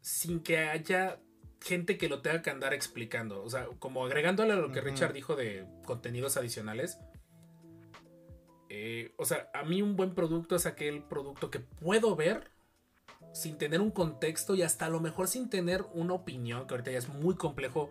sin 0.00 0.40
que 0.40 0.58
haya 0.58 1.20
gente 1.60 1.98
que 1.98 2.08
lo 2.08 2.22
tenga 2.22 2.42
que 2.42 2.50
andar 2.50 2.72
explicando. 2.74 3.42
O 3.42 3.50
sea, 3.50 3.66
como 3.80 4.06
agregándole 4.06 4.52
a 4.52 4.56
lo 4.56 4.70
que. 4.70 4.80
Richard 4.80 5.14
dijo 5.14 5.34
de 5.34 5.66
contenidos 5.84 6.36
adicionales. 6.36 7.00
eh, 8.68 9.14
o 9.16 9.24
sea, 9.24 9.50
a 9.52 9.64
mí 9.64 9.82
un 9.82 9.96
buen 9.96 10.14
producto 10.14 10.54
es 10.54 10.66
aquel 10.66 11.02
producto 11.02 11.50
que 11.50 11.58
puedo 11.58 12.14
ver 12.14 12.52
sin 13.32 13.58
tener 13.58 13.80
un 13.80 13.90
contexto 13.90 14.54
y 14.54 14.62
hasta 14.62 14.86
a 14.86 14.90
lo 14.90 15.00
mejor 15.00 15.26
sin 15.26 15.50
tener 15.50 15.86
una 15.92 16.14
opinión, 16.14 16.68
que 16.68 16.74
ahorita 16.74 16.92
ya 16.92 16.98
es 16.98 17.08
muy 17.08 17.34
complejo 17.34 17.90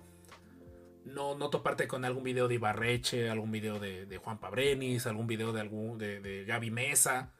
no, 1.03 1.35
no 1.37 1.49
toparte 1.49 1.85
con 1.85 2.05
algún 2.05 2.23
video 2.23 2.47
de 2.47 2.55
Ibarreche, 2.55 3.29
algún 3.29 3.51
video 3.51 3.77
de, 3.77 4.05
de 4.05 4.17
Juan 4.17 4.39
Pabrenis, 4.39 5.05
algún 5.05 5.27
video 5.27 5.51
de 5.51 5.59
algún 5.59 5.97
de, 5.97 6.21
de 6.21 6.45
Gaby 6.45 6.71
Mesa, 6.71 7.33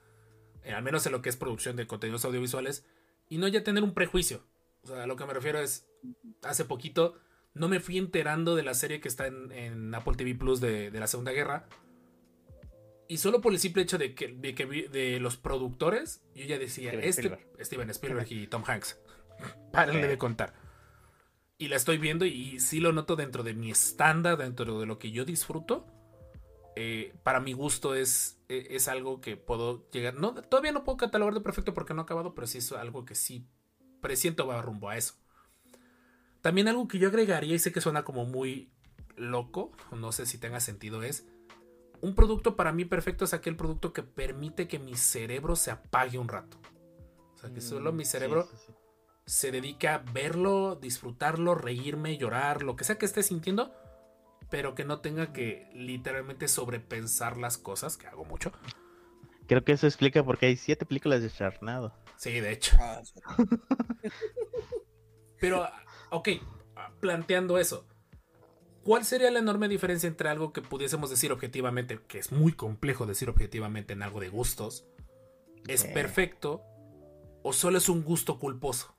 eh, 0.68 0.74
al 0.74 0.84
menos 0.84 1.06
en 1.06 1.12
lo 1.14 1.22
que 1.22 1.30
es 1.30 1.38
producción 1.38 1.76
de 1.76 1.88
contenidos 1.88 2.26
audiovisuales, 2.26 2.86
y 3.30 3.38
no 3.38 3.48
ya 3.48 3.64
tener 3.64 3.84
un 3.84 3.94
prejuicio. 3.94 4.44
O 4.84 4.88
sea, 4.88 5.04
a 5.04 5.08
lo 5.08 5.16
que 5.16 5.26
me 5.26 5.34
refiero 5.34 5.60
es, 5.60 5.88
hace 6.44 6.66
poquito 6.66 7.16
no 7.54 7.68
me 7.68 7.80
fui 7.80 7.98
enterando 7.98 8.56
de 8.56 8.64
la 8.64 8.74
serie 8.74 9.00
que 9.02 9.08
está 9.08 9.28
en, 9.28 9.52
en 9.52 9.94
Apple 9.96 10.14
TV 10.16 10.36
Plus 10.36 10.62
de, 10.62 10.92
de 10.92 11.00
la 11.00 11.08
Segunda 11.08 11.32
Guerra. 11.32 11.68
Y 13.10 13.18
solo 13.18 13.42
por 13.42 13.54
el 13.54 13.60
simple 13.60 13.84
hecho 13.84 13.98
de 13.98 14.14
que, 14.14 14.28
de, 14.28 14.54
que 14.54 14.66
vi- 14.66 14.88
de 14.88 15.20
los 15.20 15.38
productores, 15.38 16.22
yo 16.36 16.44
ya 16.46 16.60
decía, 16.60 16.90
Steven 16.90 17.06
este, 17.08 17.22
Spielberg. 17.22 17.66
Steven 17.66 17.90
Spielberg 17.90 18.28
y 18.32 18.48
Tom 18.48 18.64
Hanks. 18.68 19.00
Párenle 19.72 20.08
de 20.08 20.18
contar. 20.18 20.54
Y 21.58 21.70
la 21.70 21.78
estoy 21.78 21.98
viendo 21.98 22.26
y 22.26 22.60
sí 22.60 22.80
lo 22.80 22.92
noto 22.94 23.16
dentro 23.16 23.44
de 23.44 23.54
mi 23.54 23.72
estándar, 23.72 24.38
dentro 24.38 24.80
de 24.80 24.86
lo 24.86 25.00
que 25.00 25.12
yo 25.12 25.26
disfruto. 25.26 25.88
Eh, 26.80 27.16
para 27.24 27.40
mi 27.40 27.54
gusto 27.54 27.96
es, 27.96 28.40
eh, 28.50 28.68
es 28.70 28.88
algo 28.88 29.20
que 29.20 29.36
puedo 29.36 29.90
llegar. 29.90 30.14
No, 30.14 30.36
todavía 30.36 30.72
no 30.72 30.84
puedo 30.84 30.98
catalogar 30.98 31.34
de 31.34 31.42
perfecto 31.42 31.74
porque 31.74 31.96
no 31.96 32.02
ha 32.02 32.04
acabado, 32.04 32.36
pero 32.36 32.46
sí 32.46 32.60
es 32.60 32.72
algo 32.72 33.04
que 33.04 33.16
sí 33.16 33.48
presiento 34.00 34.46
va 34.46 34.62
rumbo 34.62 34.88
a 34.90 34.96
eso. 34.96 35.16
También 36.42 36.68
algo 36.68 36.88
que 36.88 37.00
yo 37.00 37.08
agregaría 37.08 37.56
y 37.56 37.60
sé 37.60 37.72
que 37.72 37.82
suena 37.82 38.04
como 38.04 38.26
muy 38.26 38.70
loco, 39.16 39.72
no 39.92 40.12
sé 40.12 40.28
si 40.28 40.38
tenga 40.38 40.60
sentido, 40.60 41.02
es 41.02 41.26
un 42.02 42.14
producto 42.14 42.56
para 42.56 42.72
mí 42.72 42.86
perfecto 42.86 43.26
es 43.26 43.34
aquel 43.34 43.56
producto 43.56 43.92
que 43.92 44.04
permite 44.04 44.68
que 44.68 44.78
mi 44.78 44.96
cerebro 44.96 45.56
se 45.56 45.72
apague 45.72 46.20
un 46.20 46.28
rato. 46.28 46.58
O 47.34 47.40
sea, 47.40 47.52
que 47.52 47.60
solo 47.60 47.92
Mm, 47.92 47.96
mi 47.96 48.06
sí, 48.06 48.12
cerebro 48.12 48.44
sí, 48.44 48.56
sí. 48.68 48.74
se 49.26 49.52
dedica 49.52 49.96
a 49.96 49.98
verlo, 49.98 50.76
disfrutarlo, 50.76 51.56
reírme, 51.56 52.20
llorar, 52.20 52.62
lo 52.62 52.76
que 52.76 52.84
sea 52.84 53.00
que 53.00 53.08
esté 53.08 53.24
sintiendo, 53.24 53.74
pero 54.50 54.76
que 54.76 54.86
no 54.86 55.00
tenga 55.02 55.34
que 55.34 55.70
literalmente 55.74 56.48
sobrepensar 56.48 57.38
las 57.38 57.58
cosas, 57.58 57.98
que 57.98 58.08
hago 58.08 58.26
mucho. 58.26 58.52
Creo 59.48 59.64
que 59.64 59.74
eso 59.74 59.88
explica 59.88 60.24
por 60.24 60.38
qué 60.38 60.48
hay 60.48 60.58
siete 60.58 60.86
películas 60.86 61.22
de 61.22 61.30
Charnado. 61.30 61.94
Sí, 62.18 62.40
de 62.40 62.52
hecho. 62.52 62.78
Ah. 62.80 63.02
Pero, 65.40 65.68
ok, 66.12 66.30
planteando 67.00 67.58
eso, 67.58 67.88
¿cuál 68.84 69.06
sería 69.06 69.32
la 69.32 69.40
enorme 69.40 69.68
diferencia 69.68 70.08
entre 70.08 70.30
algo 70.30 70.52
que 70.52 70.62
pudiésemos 70.62 71.10
decir 71.10 71.32
objetivamente, 71.32 72.00
que 72.08 72.18
es 72.20 72.32
muy 72.32 72.54
complejo 72.54 73.06
decir 73.06 73.30
objetivamente 73.30 73.94
en 73.94 74.02
algo 74.02 74.20
de 74.20 74.30
gustos, 74.30 74.88
es 75.68 75.84
perfecto 75.84 76.64
o 77.44 77.54
solo 77.54 77.78
es 77.78 77.88
un 77.88 78.04
gusto 78.04 78.40
culposo? 78.40 78.96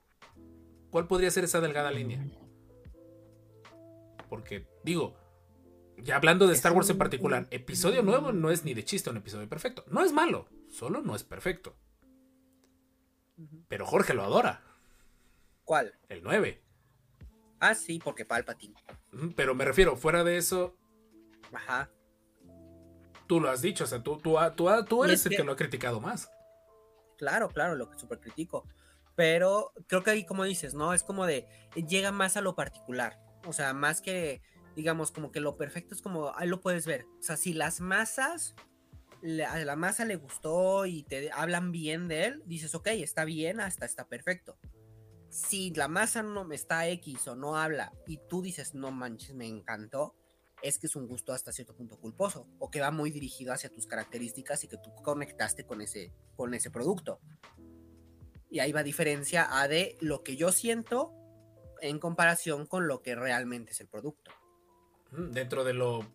¿Cuál 0.90 1.06
podría 1.06 1.30
ser 1.30 1.44
esa 1.44 1.60
delgada 1.60 1.90
línea? 1.90 2.24
Porque, 4.30 4.66
digo, 4.84 5.16
ya 6.02 6.16
hablando 6.16 6.46
de 6.46 6.54
Star 6.54 6.72
Wars 6.72 6.88
en 6.90 6.98
particular, 6.98 7.46
episodio 7.50 8.02
nuevo 8.02 8.32
no 8.32 8.50
es 8.50 8.64
ni 8.64 8.74
de 8.74 8.84
chiste 8.84 9.10
un 9.10 9.16
episodio 9.16 9.48
perfecto. 9.48 9.84
No 9.88 10.04
es 10.04 10.12
malo, 10.12 10.48
solo 10.70 11.00
no 11.02 11.14
es 11.14 11.24
perfecto. 11.24 11.76
Pero 13.68 13.86
Jorge 13.86 14.14
lo 14.14 14.24
adora, 14.24 14.62
¿Cuál? 15.64 15.94
el 16.08 16.22
9. 16.22 16.62
Ah, 17.60 17.74
sí, 17.74 18.00
porque 18.02 18.24
Palpatine. 18.24 18.74
Pero 19.36 19.54
me 19.54 19.64
refiero, 19.64 19.96
fuera 19.96 20.24
de 20.24 20.36
eso, 20.38 20.76
Ajá. 21.52 21.90
tú 23.26 23.40
lo 23.40 23.50
has 23.50 23.60
dicho, 23.62 23.84
o 23.84 23.86
sea, 23.86 24.02
tú, 24.02 24.16
tú, 24.18 24.36
tú, 24.56 24.68
tú 24.88 25.04
Y 25.04 25.08
eres 25.08 25.20
es 25.20 25.26
el 25.26 25.30
que- 25.30 25.36
que 25.38 25.44
lo 25.44 25.52
ha 25.52 25.56
criticado 25.56 26.00
más. 26.00 26.30
Claro, 27.16 27.48
claro, 27.48 27.74
lo 27.74 27.90
que 27.90 27.98
súper 27.98 28.20
critico. 28.20 28.64
Pero 29.16 29.72
creo 29.88 30.02
que 30.04 30.10
ahí, 30.10 30.24
como 30.24 30.44
dices, 30.44 30.74
¿no? 30.74 30.94
Es 30.94 31.02
como 31.02 31.26
de, 31.26 31.48
llega 31.74 32.12
más 32.12 32.36
a 32.36 32.40
lo 32.40 32.54
particular. 32.54 33.18
O 33.44 33.52
sea, 33.52 33.74
más 33.74 34.00
que, 34.00 34.40
digamos, 34.78 35.10
como 35.10 35.32
que 35.32 35.40
lo 35.40 35.56
perfecto 35.56 35.92
es 35.94 36.00
como, 36.00 36.32
ahí 36.36 36.48
lo 36.48 36.60
puedes 36.60 36.86
ver. 36.86 37.04
O 37.18 37.22
sea, 37.22 37.36
si 37.36 37.52
las 37.52 37.80
masas, 37.80 38.54
le- 39.22 39.44
a 39.44 39.58
la 39.64 39.74
masa 39.74 40.04
le 40.04 40.14
gustó 40.14 40.86
y 40.86 41.02
te 41.02 41.32
hablan 41.32 41.72
bien 41.72 42.06
de 42.06 42.26
él, 42.26 42.42
dices, 42.46 42.74
ok, 42.76 42.86
está 42.92 43.24
bien, 43.24 43.60
hasta 43.60 43.84
está 43.84 44.06
perfecto. 44.06 44.56
Si 45.30 45.72
la 45.74 45.88
masa 45.88 46.22
no 46.22 46.44
me 46.44 46.54
está 46.54 46.86
X 46.88 47.26
o 47.26 47.34
no 47.34 47.56
habla 47.56 47.92
y 48.06 48.18
tú 48.28 48.40
dices, 48.40 48.72
no 48.74 48.92
manches, 48.92 49.34
me 49.34 49.48
encantó, 49.48 50.14
es 50.62 50.78
que 50.78 50.86
es 50.86 50.94
un 50.94 51.08
gusto 51.08 51.32
hasta 51.32 51.50
cierto 51.52 51.74
punto 51.74 51.98
culposo 51.98 52.48
o 52.60 52.70
que 52.70 52.80
va 52.80 52.92
muy 52.92 53.10
dirigido 53.10 53.52
hacia 53.52 53.70
tus 53.70 53.86
características 53.88 54.62
y 54.62 54.68
que 54.68 54.76
tú 54.78 54.94
conectaste 55.02 55.66
con 55.66 55.80
ese, 55.80 56.12
con 56.36 56.54
ese 56.54 56.70
producto. 56.70 57.20
Y 58.48 58.60
ahí 58.60 58.70
va 58.70 58.84
diferencia 58.84 59.60
a 59.60 59.66
de 59.66 59.96
lo 60.00 60.22
que 60.22 60.36
yo 60.36 60.52
siento 60.52 61.12
en 61.80 61.98
comparación 61.98 62.66
con 62.66 62.88
lo 62.88 63.02
que 63.02 63.14
realmente 63.14 63.72
es 63.72 63.80
el 63.80 63.88
producto. 63.88 64.30
Ujú, 65.12 65.22
Dentro 65.32 65.64
de 65.64 65.74
lo 65.74 66.06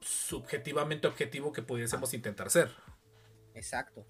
subjetivamente 0.00 1.06
objetivo 1.06 1.52
que 1.52 1.62
pudiésemos 1.62 2.14
intentar 2.14 2.50
ser. 2.50 2.70
Exacto. 3.54 4.06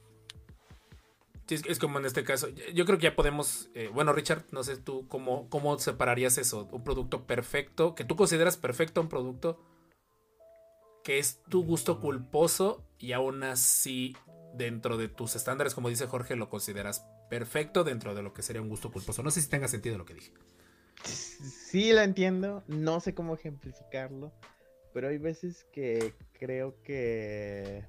Sí, 1.46 1.55
es, 1.55 1.62
es 1.66 1.79
como 1.79 1.99
en 1.99 2.07
este 2.07 2.25
caso. 2.25 2.49
Yo- 2.49 2.64
Yo 2.75 2.85
creo 2.87 2.99
que 2.99 3.05
ya 3.05 3.16
podemos. 3.16 3.70
eh, 3.75 3.88
bueno, 3.92 4.12
Richard, 4.12 4.44
no 4.51 4.62
sé 4.64 4.77
tú 4.77 5.07
cómo, 5.09 5.49
cómo 5.49 5.79
separarías 5.79 6.38
eso. 6.38 6.68
Un 6.72 6.83
producto 6.85 7.25
perfecto, 7.27 7.94
que 7.94 8.05
tú 8.05 8.16
consideras 8.16 8.57
perfecto 8.57 9.01
un 9.01 9.09
producto 9.09 9.62
que 11.05 11.18
es 11.20 11.40
tu 11.49 11.64
gusto 11.64 12.01
culposo 12.01 12.85
y 12.99 13.12
aún 13.12 13.44
así, 13.44 14.16
dentro 14.55 14.96
de 14.96 15.07
tus 15.09 15.37
estándares, 15.37 15.72
como 15.72 15.88
dice 15.88 16.09
Jorge, 16.09 16.35
lo 16.35 16.49
consideras 16.51 17.07
perfecto 17.31 17.85
dentro 17.85 18.14
de 18.16 18.22
lo 18.22 18.33
que 18.33 18.42
sería 18.42 18.61
un 18.61 18.68
gusto 18.68 18.90
culposo. 18.90 19.22
No 19.22 19.31
sé 19.31 19.40
si 19.40 19.49
tenga 19.49 19.68
sentido 19.68 19.99
lo 19.99 20.05
que 20.05 20.14
dije. 20.14 20.33
Sí 21.04 21.92
lo 21.92 22.00
entiendo, 22.00 22.64
no 22.66 23.00
sé 23.00 23.14
cómo 23.14 23.35
ejemplificarlo, 23.35 24.32
pero 24.92 25.09
hay 25.09 25.18
veces 25.18 25.64
que 25.72 26.14
creo 26.32 26.80
que 26.82 27.85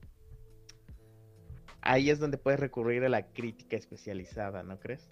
ahí 1.81 2.09
es 2.09 2.19
donde 2.19 2.37
puedes 2.37 2.59
recurrir 2.59 3.03
a 3.05 3.09
la 3.09 3.27
crítica 3.27 3.77
especializada, 3.77 4.63
¿no 4.63 4.79
crees? 4.79 5.07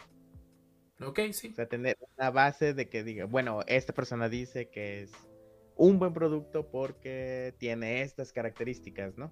Ok, 1.01 1.19
sí. 1.31 1.49
O 1.49 1.55
sea, 1.55 1.67
tener 1.67 1.97
una 2.17 2.31
base 2.31 2.73
de 2.73 2.89
que 2.89 3.03
diga, 3.03 3.25
bueno, 3.25 3.61
esta 3.67 3.93
persona 3.93 4.29
dice 4.29 4.69
que 4.69 5.03
es 5.03 5.11
un 5.75 5.99
buen 5.99 6.13
producto 6.13 6.69
porque 6.69 7.53
tiene 7.57 8.01
estas 8.01 8.31
características, 8.31 9.17
¿no? 9.17 9.31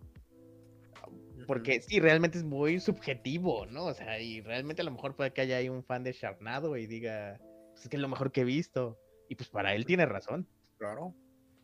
Porque 1.47 1.81
sí, 1.81 1.99
realmente 1.99 2.37
es 2.37 2.43
muy 2.43 2.79
subjetivo, 2.79 3.65
¿no? 3.65 3.85
O 3.85 3.93
sea, 3.93 4.19
y 4.19 4.41
realmente 4.41 4.81
a 4.81 4.85
lo 4.85 4.91
mejor 4.91 5.15
puede 5.15 5.33
que 5.33 5.41
haya 5.41 5.57
ahí 5.57 5.69
un 5.69 5.83
fan 5.83 6.03
de 6.03 6.13
Charnado 6.13 6.77
y 6.77 6.87
diga, 6.87 7.39
pues 7.83 7.87
es 7.87 7.89
que 7.89 7.97
es 7.97 8.01
lo 8.01 8.07
mejor 8.07 8.31
que 8.31 8.41
he 8.41 8.45
visto. 8.45 8.97
Y 9.29 9.35
pues 9.35 9.49
para 9.49 9.73
él 9.75 9.85
tiene 9.85 10.05
razón, 10.05 10.47
Claro. 10.77 11.13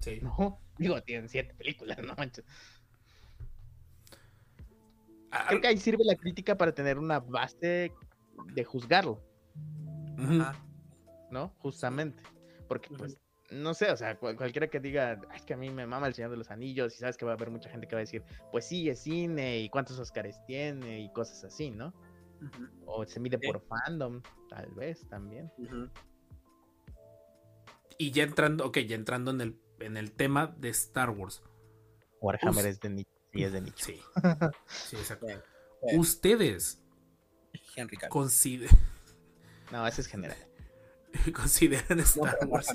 Sí. 0.02 0.20
¿no? 0.22 0.60
Digo, 0.78 1.02
tienen 1.04 1.30
siete 1.30 1.54
películas, 1.56 1.98
¿no? 2.00 2.14
manches. 2.18 2.46
Ah, 5.32 5.46
Creo 5.48 5.62
que 5.62 5.68
ahí 5.68 5.78
sirve 5.78 6.04
la 6.04 6.16
crítica 6.16 6.58
para 6.58 6.74
tener 6.74 6.98
una 6.98 7.20
base 7.20 7.92
de 8.54 8.64
juzgarlo, 8.64 9.22
ujú. 10.18 10.42
Ajá. 10.42 10.56
¿no? 11.30 11.50
Justamente. 11.60 12.24
Porque, 12.68 12.90
pues, 12.98 13.18
no 13.52 13.74
sé, 13.74 13.92
o 13.92 13.98
sea, 13.98 14.18
cual- 14.18 14.36
cualquiera 14.36 14.68
que 14.70 14.80
diga, 14.80 15.22
"Ay, 15.30 15.38
es 15.38 15.44
que 15.44 15.54
a 15.54 15.58
mí 15.58 15.70
me 15.70 15.86
mama 15.86 16.08
el 16.08 16.14
Señor 16.16 16.32
de 16.32 16.38
los 16.38 16.50
Anillos, 16.50 16.96
y 16.96 16.98
sabes 17.00 17.18
que 17.18 17.26
va 17.26 17.32
a 17.32 17.36
haber 17.36 17.52
mucha 17.52 17.70
gente 17.70 17.88
que 17.88 17.96
va 17.96 18.00
a 18.00 18.06
decir, 18.06 18.24
pues 18.52 18.66
sí, 18.66 18.90
es 18.90 19.02
cine, 19.04 19.60
y 19.60 19.70
cuántos 19.70 20.00
Oscars 20.00 20.44
tiene, 20.46 21.00
y 21.02 21.12
cosas 21.14 21.44
así, 21.44 21.70
¿no? 21.72 21.94
O 22.86 23.06
se 23.06 23.20
mide 23.20 23.38
Sí. 23.40 23.48
por 23.48 23.62
fandom, 23.62 24.22
tal 24.50 24.72
vez 24.72 25.06
también. 25.10 25.52
Y 28.02 28.12
ya 28.12 28.24
entrando, 28.24 28.66
ok, 28.66 28.78
ya 28.80 28.96
entrando 28.96 29.30
en 29.32 29.42
el, 29.42 29.62
en 29.80 29.98
el 29.98 30.14
tema 30.14 30.48
de 30.48 30.70
Star 30.70 31.10
Wars. 31.10 31.44
Warhammer 32.22 32.64
Us- 32.66 32.72
es 32.72 32.80
de 32.80 32.90
nicho, 32.90 33.12
sí 33.34 33.44
es 33.44 33.52
de 33.52 33.62
nicho. 33.62 33.86
Sí. 33.86 34.02
Sí, 34.68 34.96
exacto. 34.96 35.28
Bien. 35.28 35.42
Ustedes 36.00 36.82
Henry 37.76 37.98
consider- 38.10 38.70
No, 39.72 39.86
ese 39.86 40.02
es 40.02 40.08
general. 40.08 40.38
consideran 41.36 42.00
Star 42.00 42.38
pero 42.40 42.48
Wars. 42.48 42.68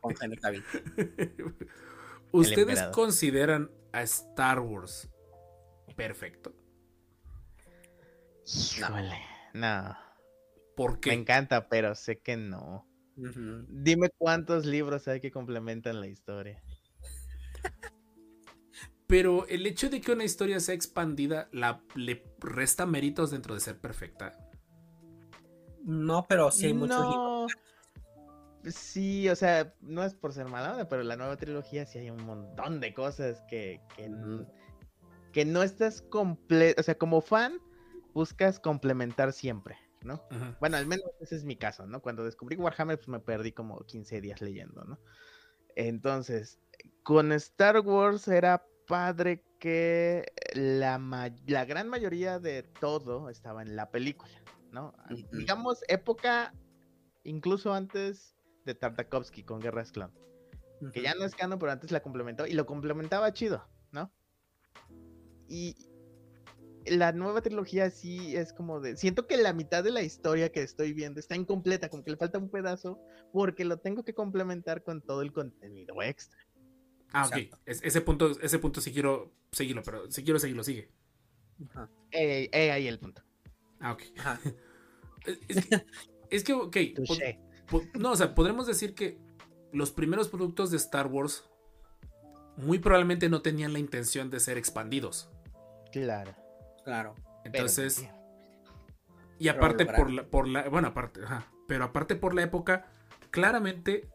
Con 0.00 0.14
Henry 0.20 0.36
Cavill. 0.38 0.64
¿Ustedes 2.32 2.82
consideran 2.92 3.70
a 3.92 4.02
Star 4.02 4.60
Wars 4.60 5.08
perfecto? 5.94 6.52
Híjole, 8.44 9.18
no. 9.54 9.96
¿Por 10.76 10.98
Me 11.08 11.14
encanta, 11.14 11.68
pero 11.68 11.94
sé 11.94 12.18
que 12.18 12.36
no. 12.36 12.85
Dime 13.16 14.10
cuántos 14.18 14.66
libros 14.66 15.08
hay 15.08 15.20
que 15.20 15.30
complementan 15.30 16.00
la 16.00 16.06
historia. 16.06 16.62
Pero 19.06 19.46
el 19.46 19.66
hecho 19.66 19.88
de 19.88 20.00
que 20.00 20.12
una 20.12 20.24
historia 20.24 20.60
sea 20.60 20.74
expandida 20.74 21.48
la, 21.52 21.80
le 21.94 22.24
resta 22.40 22.86
méritos 22.86 23.30
dentro 23.30 23.54
de 23.54 23.60
ser 23.60 23.78
perfecta. 23.78 24.36
No, 25.84 26.26
pero 26.28 26.50
sí 26.50 26.66
hay 26.66 26.74
muchos 26.74 27.08
libros. 27.08 27.52
Sí, 28.64 29.28
o 29.28 29.36
sea, 29.36 29.72
no 29.80 30.02
es 30.02 30.14
por 30.14 30.32
ser 30.32 30.48
mala 30.48 30.88
pero 30.88 31.04
la 31.04 31.16
nueva 31.16 31.36
trilogía 31.36 31.86
sí 31.86 31.98
hay 31.98 32.10
un 32.10 32.24
montón 32.26 32.80
de 32.80 32.92
cosas 32.92 33.40
que, 33.48 33.80
que, 33.94 34.10
que 35.32 35.44
no 35.44 35.62
estás 35.62 36.02
completo. 36.02 36.80
O 36.80 36.82
sea, 36.82 36.98
como 36.98 37.20
fan, 37.20 37.60
buscas 38.12 38.58
complementar 38.58 39.32
siempre, 39.32 39.76
¿no? 40.06 40.26
Bueno, 40.60 40.76
al 40.78 40.86
menos 40.86 41.04
ese 41.20 41.36
es 41.36 41.44
mi 41.44 41.56
caso, 41.56 41.86
¿no? 41.86 42.00
Cuando 42.00 42.24
descubrí 42.24 42.56
Warhammer, 42.56 42.96
pues 42.96 43.08
me 43.08 43.20
perdí 43.20 43.52
como 43.52 43.78
15 43.84 44.20
días 44.20 44.40
leyendo, 44.40 44.84
¿no? 44.84 44.98
Entonces, 45.74 46.58
con 47.02 47.32
Star 47.32 47.80
Wars 47.80 48.26
era 48.28 48.64
padre 48.86 49.44
que 49.58 50.32
la, 50.54 50.98
ma- 50.98 51.34
la 51.46 51.64
gran 51.64 51.88
mayoría 51.88 52.38
de 52.38 52.62
todo 52.62 53.28
estaba 53.28 53.60
en 53.62 53.76
la 53.76 53.90
película, 53.90 54.30
¿no? 54.70 54.94
Digamos, 55.32 55.82
época 55.88 56.54
incluso 57.24 57.74
antes 57.74 58.36
de 58.64 58.74
Tartakovsky 58.74 59.42
con 59.42 59.60
Guerras 59.60 59.90
Clon, 59.92 60.12
que 60.92 61.02
ya 61.02 61.14
no 61.14 61.24
es 61.24 61.34
canon, 61.34 61.58
pero 61.58 61.72
antes 61.72 61.90
la 61.90 62.00
complementó 62.00 62.46
y 62.46 62.52
lo 62.52 62.66
complementaba 62.66 63.32
chido, 63.32 63.66
¿no? 63.92 64.12
Y 65.48 65.74
la 66.88 67.12
nueva 67.12 67.40
trilogía 67.42 67.90
sí 67.90 68.36
es 68.36 68.52
como 68.52 68.80
de. 68.80 68.96
Siento 68.96 69.26
que 69.26 69.36
la 69.36 69.52
mitad 69.52 69.82
de 69.84 69.90
la 69.90 70.02
historia 70.02 70.50
que 70.52 70.62
estoy 70.62 70.92
viendo 70.92 71.20
está 71.20 71.36
incompleta, 71.36 71.88
como 71.88 72.04
que 72.04 72.10
le 72.10 72.16
falta 72.16 72.38
un 72.38 72.50
pedazo, 72.50 73.00
porque 73.32 73.64
lo 73.64 73.78
tengo 73.78 74.04
que 74.04 74.14
complementar 74.14 74.82
con 74.82 75.02
todo 75.02 75.22
el 75.22 75.32
contenido 75.32 76.02
extra. 76.02 76.38
Ah, 77.12 77.26
ok. 77.26 77.54
Es- 77.64 77.82
ese, 77.82 78.00
punto, 78.00 78.30
ese 78.40 78.58
punto 78.58 78.80
sí 78.80 78.92
quiero 78.92 79.32
seguirlo, 79.52 79.82
pero 79.82 80.10
si 80.10 80.22
quiero 80.24 80.38
seguirlo, 80.38 80.64
sigue. 80.64 80.90
Ajá. 81.70 81.88
Eh, 82.10 82.48
eh, 82.52 82.70
ahí 82.70 82.86
el 82.86 82.98
punto. 82.98 83.22
Ah, 83.80 83.92
ok. 83.92 84.02
Ajá. 84.18 84.40
Es, 85.48 85.66
que- 85.66 85.86
es 86.30 86.44
que, 86.44 86.52
ok. 86.52 86.76
no, 87.98 88.12
o 88.12 88.16
sea, 88.16 88.32
podremos 88.36 88.66
decir 88.68 88.94
que 88.94 89.18
los 89.72 89.90
primeros 89.90 90.28
productos 90.28 90.70
de 90.70 90.76
Star 90.76 91.08
Wars 91.08 91.44
muy 92.56 92.78
probablemente 92.78 93.28
no 93.28 93.42
tenían 93.42 93.72
la 93.72 93.80
intención 93.80 94.30
de 94.30 94.38
ser 94.38 94.56
expandidos. 94.56 95.28
Claro. 95.90 96.34
Claro. 96.86 97.16
Entonces, 97.44 98.08
y 99.40 99.48
aparte 99.48 99.86
por 99.86 100.08
la, 100.08 100.22
por 100.22 100.46
la, 100.46 100.68
bueno, 100.68 100.86
aparte, 100.86 101.20
ajá, 101.24 101.50
pero 101.66 101.82
aparte 101.82 102.14
por 102.14 102.32
la 102.32 102.44
época, 102.44 102.86
claramente 103.32 104.08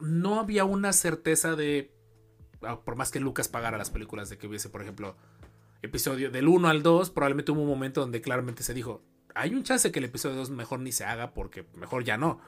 no 0.00 0.40
había 0.40 0.64
una 0.64 0.92
certeza 0.92 1.54
de, 1.54 1.94
ah, 2.62 2.80
por 2.80 2.96
más 2.96 3.12
que 3.12 3.20
Lucas 3.20 3.46
pagara 3.46 3.78
las 3.78 3.90
películas 3.90 4.28
de 4.28 4.38
que 4.38 4.48
hubiese, 4.48 4.70
por 4.70 4.82
ejemplo, 4.82 5.14
episodio 5.82 6.32
del 6.32 6.48
1 6.48 6.66
al 6.66 6.82
2, 6.82 7.10
probablemente 7.10 7.52
hubo 7.52 7.62
un 7.62 7.68
momento 7.68 8.00
donde 8.00 8.20
claramente 8.20 8.64
se 8.64 8.74
dijo, 8.74 9.04
hay 9.36 9.54
un 9.54 9.62
chance 9.62 9.92
que 9.92 10.00
el 10.00 10.06
episodio 10.06 10.34
2 10.34 10.50
mejor 10.50 10.80
ni 10.80 10.90
se 10.90 11.04
haga 11.04 11.32
porque 11.32 11.64
mejor 11.76 12.02
ya 12.02 12.16
no. 12.16 12.40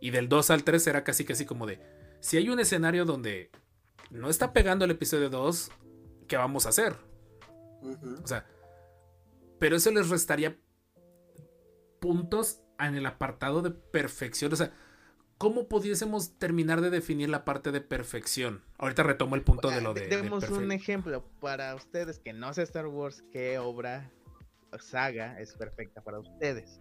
Y 0.00 0.12
del 0.12 0.30
2 0.30 0.48
al 0.48 0.64
3 0.64 0.86
era 0.86 1.04
casi 1.04 1.26
casi 1.26 1.44
como 1.44 1.66
de, 1.66 1.78
si 2.20 2.38
hay 2.38 2.48
un 2.48 2.58
escenario 2.58 3.04
donde 3.04 3.50
no 4.08 4.30
está 4.30 4.54
pegando 4.54 4.86
el 4.86 4.92
episodio 4.92 5.28
2, 5.28 5.72
¿qué 6.26 6.38
vamos 6.38 6.64
a 6.64 6.70
hacer? 6.70 6.96
O 8.24 8.26
sea, 8.26 8.46
pero 9.58 9.76
eso 9.76 9.90
les 9.90 10.08
restaría 10.08 10.56
puntos 12.00 12.60
en 12.78 12.94
el 12.94 13.06
apartado 13.06 13.62
de 13.62 13.70
perfección. 13.70 14.52
O 14.52 14.56
sea, 14.56 14.72
¿cómo 15.36 15.68
pudiésemos 15.68 16.38
terminar 16.38 16.80
de 16.80 16.90
definir 16.90 17.28
la 17.28 17.44
parte 17.44 17.72
de 17.72 17.80
perfección? 17.80 18.62
Ahorita 18.78 19.02
retomo 19.02 19.34
el 19.36 19.42
punto 19.42 19.70
de 19.70 19.80
lo 19.80 19.94
de. 19.94 20.02
de 20.08 20.16
Demos 20.16 20.44
perfe- 20.44 20.56
un 20.58 20.72
ejemplo 20.72 21.24
para 21.40 21.74
ustedes 21.74 22.18
que 22.18 22.32
no 22.32 22.52
sea 22.54 22.64
Star 22.64 22.86
Wars, 22.86 23.22
¿qué 23.32 23.58
obra 23.58 24.10
o 24.72 24.78
saga 24.78 25.40
es 25.40 25.54
perfecta 25.54 26.02
para 26.02 26.20
ustedes? 26.20 26.80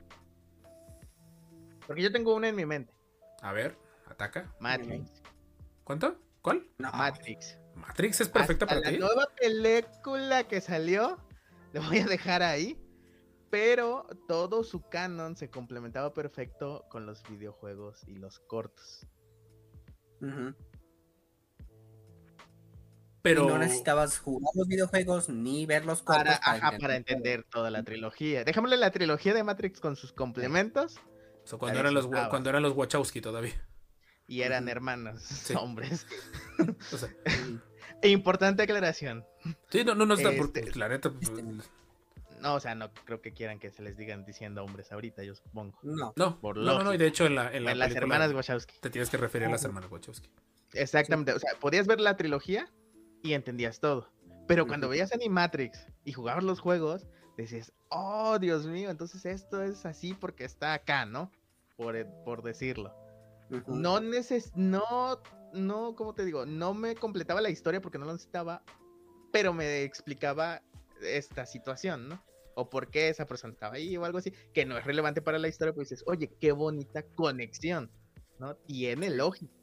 Porque 1.87 2.01
yo 2.01 2.11
tengo 2.11 2.35
una 2.35 2.49
en 2.49 2.55
mi 2.55 2.65
mente, 2.65 2.93
A 3.41 3.53
ver, 3.53 3.77
ataca. 4.07 4.53
Matrix. 4.59 5.09
¿Cuánto? 5.83 6.19
¿Cuál? 6.41 6.67
No, 6.77 6.91
Matrix. 6.91 7.57
Matrix 7.75 8.21
es 8.21 8.29
perfecta 8.29 8.65
Hasta 8.65 8.75
para 8.75 8.85
la 8.87 8.91
ti. 8.91 8.97
nueva 8.99 9.27
película 9.39 10.43
que 10.45 10.59
salió, 10.59 11.17
le 11.73 11.79
voy 11.79 11.99
a 11.99 12.05
dejar 12.05 12.43
ahí, 12.43 12.79
pero 13.49 14.07
todo 14.27 14.63
su 14.63 14.81
canon 14.89 15.35
se 15.35 15.49
complementaba 15.49 16.13
perfecto 16.13 16.85
con 16.89 17.05
los 17.05 17.23
videojuegos 17.29 18.03
y 18.07 18.15
los 18.15 18.39
cortos. 18.39 19.07
Pero. 23.21 23.43
Y 23.43 23.47
no 23.47 23.57
necesitabas 23.57 24.19
jugar 24.19 24.51
los 24.55 24.67
videojuegos 24.67 25.29
ni 25.29 25.65
ver 25.65 25.85
los 25.85 26.01
cortos 26.01 26.39
Para, 26.39 26.65
ajá, 26.65 26.77
para 26.79 26.95
entender. 26.95 27.43
toda 27.43 27.69
la 27.69 27.83
trilogía. 27.83 28.43
Déjamele 28.43 28.77
la 28.77 28.91
trilogía 28.91 29.33
de 29.33 29.43
Matrix 29.43 29.79
con 29.79 29.95
sus 29.95 30.11
complementos 30.13 30.99
o 31.47 31.49
sea, 31.49 31.59
cuando, 31.59 31.79
eran 31.79 31.93
los, 31.93 32.07
cuando 32.07 32.49
eran 32.49 32.61
los 32.61 32.73
Wachowski 32.75 33.21
todavía. 33.21 33.53
y 34.27 34.41
eran 34.41 34.67
hermanos, 34.67 35.23
hombres. 35.57 36.05
O 36.91 36.97
sea, 36.97 37.09
importante 38.03 38.63
aclaración. 38.63 39.25
sí, 39.69 39.83
no, 39.83 39.95
no, 39.95 40.05
no 40.05 40.13
está. 40.15 40.31
Este- 40.31 40.61
por, 40.63 40.77
la 40.77 40.89
neta. 40.89 41.11
este- 41.21 41.43
No, 42.41 42.55
o 42.55 42.59
sea, 42.59 42.75
no 42.75 42.91
creo 43.05 43.21
que 43.21 43.33
quieran 43.33 43.59
que 43.59 43.71
se 43.71 43.81
les 43.81 43.97
digan 43.97 44.23
diciendo 44.25 44.63
hombres 44.63 44.91
ahorita, 44.91 45.23
yo 45.23 45.33
supongo. 45.35 45.77
No. 45.83 46.13
No, 46.15 46.39
por 46.39 46.57
no, 46.57 46.77
no, 46.77 46.83
no, 46.83 46.93
y 46.93 46.97
de 46.97 47.07
hecho 47.07 47.25
en 47.25 47.35
la, 47.35 47.51
en 47.55 47.63
la 47.65 47.71
En 47.71 47.79
las 47.79 47.95
hermanas 47.95 48.31
Wachowski. 48.33 48.75
te 48.79 48.89
tienes 48.89 49.09
que 49.09 49.17
referir 49.17 49.47
a 49.47 49.51
las 49.51 49.63
hermanas 49.63 49.89
Wachowski. 49.91 50.29
Exactamente, 50.73 51.33
o 51.33 51.39
sea, 51.39 51.51
podías 51.59 51.87
ver 51.87 51.99
la 51.99 52.15
trilogía 52.17 52.69
y 53.23 53.33
entendías 53.33 53.79
todo. 53.79 54.09
Pero 54.47 54.67
cuando 54.67 54.87
veías 54.87 55.11
Animatrix 55.13 55.87
y 56.05 56.13
jugabas 56.13 56.43
los 56.43 56.59
juegos, 56.59 57.07
decías, 57.37 57.73
oh, 57.89 58.37
Dios 58.39 58.65
mío, 58.67 58.89
entonces 58.89 59.25
esto 59.25 59.61
es 59.63 59.85
así 59.85 60.13
porque 60.13 60.45
está 60.45 60.73
acá, 60.73 61.05
¿no? 61.05 61.31
Por, 61.75 61.95
e- 61.95 62.05
por 62.05 62.43
decirlo. 62.43 62.93
No 63.67 63.99
neces... 63.99 64.51
No, 64.55 65.21
no, 65.57 65.95
¿cómo 65.95 66.13
te 66.13 66.23
digo? 66.25 66.45
No 66.45 66.73
me 66.73 66.95
completaba 66.95 67.41
la 67.41 67.49
historia 67.49 67.81
porque 67.81 67.97
no 67.97 68.05
lo 68.05 68.13
necesitaba, 68.13 68.63
pero 69.31 69.53
me 69.53 69.83
explicaba 69.83 70.61
esta 71.01 71.45
situación, 71.45 72.07
¿no? 72.09 72.23
O 72.55 72.69
por 72.69 72.89
qué 72.89 73.09
esa 73.09 73.27
persona 73.27 73.53
estaba 73.53 73.75
ahí 73.75 73.95
o 73.97 74.05
algo 74.05 74.17
así, 74.17 74.31
que 74.53 74.65
no 74.65 74.77
es 74.77 74.85
relevante 74.85 75.21
para 75.21 75.37
la 75.37 75.47
historia, 75.47 75.73
pues 75.73 75.89
dices, 75.89 76.03
oye, 76.07 76.31
qué 76.39 76.51
bonita 76.51 77.03
conexión, 77.15 77.91
¿no? 78.39 78.55
Tiene 78.55 79.09
lógica. 79.11 79.53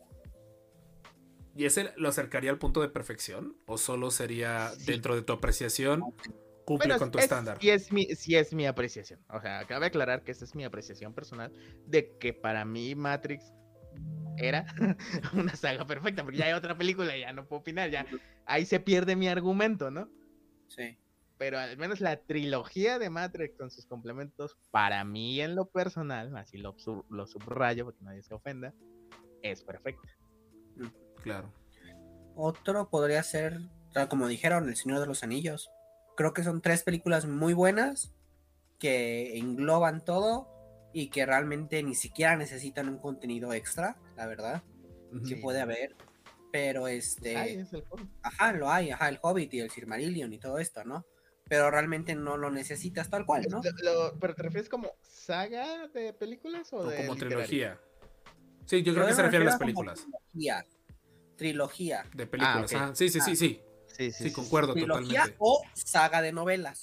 ¿Y 1.57 1.67
ese 1.67 1.93
lo 1.97 2.09
acercaría 2.09 2.51
al 2.51 2.59
punto 2.59 2.81
de 2.81 2.89
perfección? 2.89 3.57
¿O 3.67 3.79
solo 3.79 4.11
sería 4.11 4.71
Sí. 4.71 4.87
dentro 4.87 5.15
de 5.15 5.23
tu 5.23 5.33
apreciación? 5.33 6.01
Cumple 6.65 6.89
Bueno, 6.89 6.99
con 6.99 7.11
tu 7.11 7.19
es- 7.19 7.25
estándar. 7.25 7.59
Sí 7.61 7.71
es, 7.71 7.93
mi, 7.93 8.07
sí 8.17 8.37
es 8.37 8.55
mi 8.55 8.67
apreciación. 8.67 9.21
O 9.29 9.41
sea, 9.41 9.65
cabe 9.67 9.87
aclarar 9.87 10.25
que 10.25 10.33
esta 10.33 10.45
es 10.45 10.55
mi 10.55 10.65
apreciación 10.65 11.15
personal 11.15 11.53
de 11.87 12.17
que 12.19 12.33
para 12.33 12.65
mí 12.65 12.95
Matrix 12.95 13.53
era 14.39 14.67
una 15.35 15.55
saga 15.57 15.87
perfecta, 15.87 16.23
porque 16.23 16.39
ya 16.39 16.47
hay 16.47 16.53
otra 16.53 16.77
película 16.77 17.17
y 17.17 17.21
ya 17.21 17.33
no 17.33 17.47
puedo 17.47 17.61
opinar, 17.61 17.91
ya 17.91 18.07
ahí 18.47 18.65
se 18.67 18.81
pierde 18.81 19.17
mi 19.17 19.29
argumento, 19.29 19.91
¿no? 19.91 20.09
Sí. 20.69 20.99
Pero 21.37 21.59
al 21.59 21.77
menos 21.77 22.01
la 22.01 22.17
trilogía 22.17 22.99
de 22.99 23.11
Matrix 23.11 23.57
con 23.59 23.71
sus 23.71 23.87
complementos, 23.87 24.57
para 24.71 25.05
mí 25.05 25.41
en 25.41 25.57
lo 25.57 25.67
personal, 25.67 26.37
así 26.37 26.59
lo, 26.59 26.79
sub- 26.79 27.05
lo 27.11 27.27
subrayo 27.27 27.85
porque 27.85 28.05
nadie 28.05 28.23
se 28.23 28.35
ofenda, 28.35 28.73
es 29.43 29.63
perfecta. 29.65 30.09
Claro. 31.23 31.53
Otro 32.37 32.89
podría 32.89 33.23
ser, 33.23 33.61
como 34.09 34.29
dijeron, 34.29 34.69
El 34.69 34.77
Señor 34.77 35.01
de 35.01 35.07
los 35.07 35.23
Anillos. 35.23 35.71
Creo 36.17 36.33
que 36.33 36.45
son 36.45 36.61
tres 36.63 36.83
películas 36.83 37.27
muy 37.27 37.53
buenas 37.53 38.15
que 38.79 39.37
engloban 39.39 40.05
todo 40.05 40.49
y 40.93 41.09
que 41.09 41.27
realmente 41.27 41.83
ni 41.83 41.95
siquiera 41.95 42.37
necesitan 42.37 42.89
un 42.89 42.99
contenido 42.99 43.53
extra, 43.53 43.97
la 44.17 44.27
verdad. 44.27 44.63
Sí 45.25 45.35
Sí. 45.35 45.35
puede 45.37 45.61
haber, 45.61 45.95
pero 46.53 46.89
este, 46.89 47.37
Ay, 47.37 47.55
es 47.55 47.73
el 47.73 47.85
ajá, 48.23 48.53
lo 48.53 48.71
hay, 48.71 48.91
ajá, 48.91 49.09
el 49.09 49.19
Hobbit 49.23 49.55
y 49.55 49.61
el 49.61 49.71
Silmarillion 49.71 50.33
y 50.33 50.39
todo 50.39 50.59
esto, 50.59 50.85
¿no? 50.85 51.05
Pero 51.49 51.71
realmente 51.71 52.15
no 52.15 52.37
lo 52.37 52.51
necesitas 52.51 53.11
tal 53.11 53.27
cual, 53.27 53.47
¿no? 53.51 53.61
Lo- 53.83 54.11
lo- 54.11 54.19
¿Pero 54.19 54.35
te 54.35 54.43
refieres 54.43 54.69
como 54.69 54.93
saga 55.03 55.89
de 55.89 56.13
películas 56.15 56.73
o, 56.73 56.79
O 56.79 56.87
de 56.87 56.97
como 56.97 57.15
literario? 57.15 57.39
trilogía. 57.47 57.81
Sí, 58.67 58.83
yo 58.83 58.95
creo 58.95 59.07
que 59.07 59.13
se 59.15 59.23
refiere 59.23 59.45
a 59.45 59.49
las 59.51 59.59
películas. 59.59 60.01
Trilogía. 60.33 60.67
Trilogía. 61.37 62.07
De 62.15 62.27
películas. 62.27 62.73
ok. 62.73 62.77
ajá. 62.81 62.95
Sí, 62.95 63.09
sí, 63.09 63.21
sí, 63.21 63.37
sí. 63.37 63.61
Sí, 63.87 64.11
Sí, 64.11 64.33
concuerdo 64.33 64.73
Trilogía 64.73 65.21
totalmente. 65.21 65.37
o 65.39 65.63
saga 65.75 66.21
de 66.23 66.33
novelas. 66.33 66.83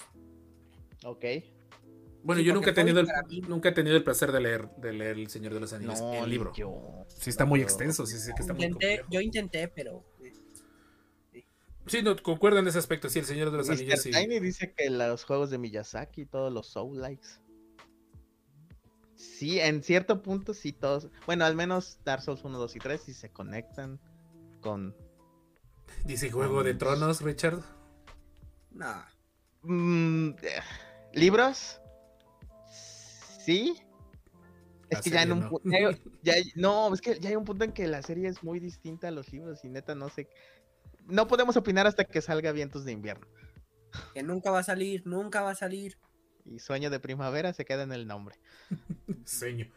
Ok. 1.03 1.25
Bueno, 2.23 2.39
Sí, 2.41 2.45
yo 2.47 2.53
nunca 2.53 2.69
he 2.69 2.73
tenido 2.73 2.99
el, 2.99 3.07
mí- 3.27 3.41
nunca 3.41 3.69
he 3.69 3.71
tenido 3.71 3.95
el 3.97 4.03
placer 4.03 4.31
de 4.31 4.39
leer, 4.41 4.69
de 4.77 4.93
leer 4.93 5.17
El 5.17 5.27
Señor 5.29 5.53
de 5.53 5.59
los 5.59 5.73
Anillos, 5.73 5.99
No, 6.01 6.13
el 6.23 6.29
libro. 6.29 6.53
yo. 6.53 7.05
Sí, 7.07 7.29
está 7.29 7.45
muy 7.45 7.59
Yo- 7.59 7.63
extenso, 7.65 8.05
sí, 8.05 8.17
sí, 8.19 8.31
que 8.35 8.41
está 8.41 8.53
muy 8.53 8.65
Intenté, 8.65 8.87
complejo. 8.99 9.07
yo 9.11 9.21
intenté, 9.21 9.67
pero 9.67 10.05
eh, 10.23 10.33
Sí, 11.87 12.03
no, 12.03 12.15
concuerdo 12.21 12.59
en 12.59 12.67
ese 12.67 12.77
aspecto. 12.77 13.09
Sí, 13.09 13.17
El 13.19 13.25
Señor 13.25 13.49
de 13.51 13.57
los 13.57 13.67
Mr. 13.67 13.73
Anillos, 13.73 14.01
sí. 14.03 14.11
Tiny 14.11 14.39
dice 14.39 14.71
que 14.77 14.89
los 14.91 15.23
juegos 15.23 15.49
de 15.49 15.57
Miyazaki, 15.57 16.25
todos 16.27 16.53
los 16.53 16.67
Soul 16.67 17.01
Likes. 17.01 17.27
Sí, 19.15 19.59
en 19.59 19.81
cierto 19.83 20.21
punto 20.21 20.53
sí 20.53 20.73
todos. 20.73 21.07
Bueno, 21.25 21.45
al 21.45 21.55
menos 21.55 21.99
Dark 22.03 22.21
Souls 22.21 22.43
1, 22.43 22.57
2 22.57 22.75
y 22.75 22.79
3 22.79 23.01
sí 23.01 23.13
se 23.13 23.29
conectan 23.31 23.99
con. 24.61 24.95
Dice 26.05 26.29
Juego 26.31 26.63
de 26.63 26.73
Tronos, 26.75 27.21
Richard. 27.21 27.59
no. 28.71 29.03
Mm, 29.63 30.29
eh, 30.41 30.61
¿Libros? 31.13 31.80
Sí. 33.45 33.75
Es 34.89 34.97
La 34.97 35.01
que 35.01 35.09
ya 35.09 35.23
en 35.23 35.31
un 35.31 35.39
no. 35.41 35.49
punto. 35.49 35.69
Ya, 36.21 36.33
no, 36.55 36.93
es 36.93 37.01
que 37.01 37.19
ya 37.19 37.29
hay 37.29 37.35
un 37.35 37.45
punto 37.45 37.63
en 37.63 37.71
que 37.71 37.87
la 37.87 38.01
serie 38.01 38.27
es 38.27 38.43
muy 38.43 38.59
distinta 38.59 39.07
a 39.07 39.11
los 39.11 39.31
libros 39.31 39.63
y 39.63 39.69
neta 39.69 39.95
no 39.95 40.09
sé. 40.09 40.27
No 41.05 41.27
podemos 41.27 41.57
opinar 41.57 41.87
hasta 41.87 42.05
que 42.05 42.21
salga 42.21 42.51
Vientos 42.51 42.85
de 42.85 42.91
Invierno. 42.91 43.27
Que 44.13 44.23
nunca 44.23 44.51
va 44.51 44.59
a 44.59 44.63
salir, 44.63 45.05
nunca 45.05 45.41
va 45.41 45.51
a 45.51 45.55
salir. 45.55 45.97
Y 46.45 46.59
Sueño 46.59 46.89
de 46.89 46.99
Primavera 46.99 47.53
se 47.53 47.65
queda 47.65 47.83
en 47.83 47.91
el 47.91 48.07
nombre. 48.07 48.35
Seño. 49.25 49.67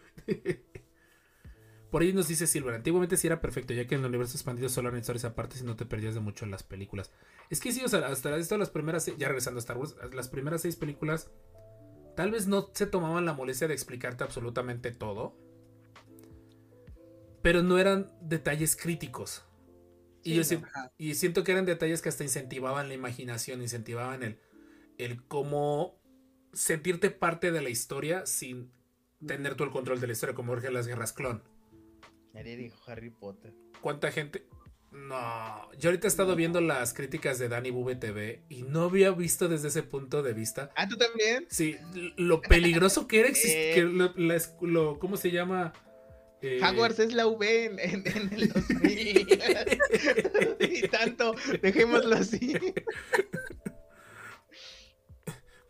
Por 1.90 2.02
ahí 2.02 2.12
nos 2.12 2.26
dice 2.26 2.48
Silver, 2.48 2.74
antiguamente 2.74 3.16
sí 3.16 3.28
era 3.28 3.40
perfecto, 3.40 3.72
ya 3.72 3.86
que 3.86 3.94
en 3.94 4.00
el 4.00 4.08
universo 4.08 4.36
expandido 4.36 4.68
solo 4.68 4.88
eran 4.88 5.00
historias 5.00 5.24
aparte 5.24 5.58
y 5.60 5.62
no 5.62 5.76
te 5.76 5.86
perdías 5.86 6.14
de 6.14 6.20
mucho 6.20 6.44
en 6.44 6.50
las 6.50 6.64
películas. 6.64 7.12
Es 7.50 7.60
que 7.60 7.70
sí, 7.70 7.84
o 7.84 7.88
sea, 7.88 8.06
hasta 8.08 8.36
esto 8.36 8.58
las 8.58 8.70
primeras, 8.70 9.06
ya 9.16 9.28
regresando 9.28 9.58
a 9.58 9.60
Star 9.60 9.76
Wars, 9.76 9.94
las 10.12 10.28
primeras 10.28 10.62
seis 10.62 10.74
películas, 10.74 11.30
tal 12.16 12.30
vez 12.30 12.46
no 12.46 12.70
se 12.74 12.86
tomaban 12.86 13.24
la 13.26 13.32
molestia 13.34 13.68
de 13.68 13.74
explicarte 13.74 14.24
absolutamente 14.24 14.92
todo, 14.92 15.36
pero 17.42 17.62
no 17.62 17.78
eran 17.78 18.10
detalles 18.20 18.76
críticos. 18.76 19.44
Y, 20.22 20.34
yo 20.36 20.44
si- 20.44 20.58
y 20.96 21.14
siento 21.14 21.44
que 21.44 21.52
eran 21.52 21.66
detalles 21.66 22.00
que 22.00 22.08
hasta 22.08 22.24
incentivaban 22.24 22.88
la 22.88 22.94
imaginación, 22.94 23.60
incentivaban 23.60 24.22
el, 24.22 24.38
el 24.96 25.22
cómo 25.26 26.00
sentirte 26.52 27.10
parte 27.10 27.52
de 27.52 27.60
la 27.60 27.68
historia 27.68 28.24
sin 28.26 28.72
tener 29.26 29.54
todo 29.54 29.66
el 29.66 29.72
control 29.72 30.00
de 30.00 30.06
la 30.06 30.12
historia, 30.14 30.34
como 30.34 30.52
Jorge 30.52 30.70
las 30.70 30.86
guerras 30.86 31.12
clon. 31.12 31.42
Nadie 32.32 32.56
dijo 32.56 32.78
Harry 32.86 33.10
Potter. 33.10 33.52
¿Cuánta 33.80 34.10
gente? 34.10 34.46
No, 34.95 35.70
yo 35.76 35.90
ahorita 35.90 36.07
he 36.07 36.09
estado 36.09 36.36
viendo 36.36 36.61
las 36.61 36.95
críticas 36.95 37.38
de 37.40 37.49
Dani 37.49 37.70
Bube 37.72 37.97
TV 37.97 38.45
y 38.49 38.62
no 38.62 38.84
había 38.84 39.11
visto 39.11 39.49
desde 39.49 39.66
ese 39.68 39.82
punto 39.82 40.22
de 40.22 40.32
vista. 40.34 40.70
Ah, 40.76 40.88
¿tú 40.88 40.97
también? 40.97 41.47
Sí, 41.51 41.76
lo 42.16 42.40
peligroso 42.40 43.09
que 43.09 43.18
era 43.20 43.28
exist- 43.28 43.55
Eh. 43.57 43.72
que 43.74 43.82
lo, 43.82 44.12
la 44.16 44.36
esc- 44.36 44.57
lo- 44.62 45.01
¿cómo 45.01 45.16
se 45.16 45.32
llama? 45.32 45.72
Eh, 46.42 46.61
Hogwarts 46.62 47.01
es 47.01 47.12
la 47.12 47.26
V 47.26 47.64
en, 47.64 47.78
en- 47.80 48.07
en 48.07 48.32
el 48.34 48.49
2000. 48.51 49.28
y 50.61 50.88
tanto, 50.88 51.34
dejémoslo 51.61 52.14
así. 52.14 52.55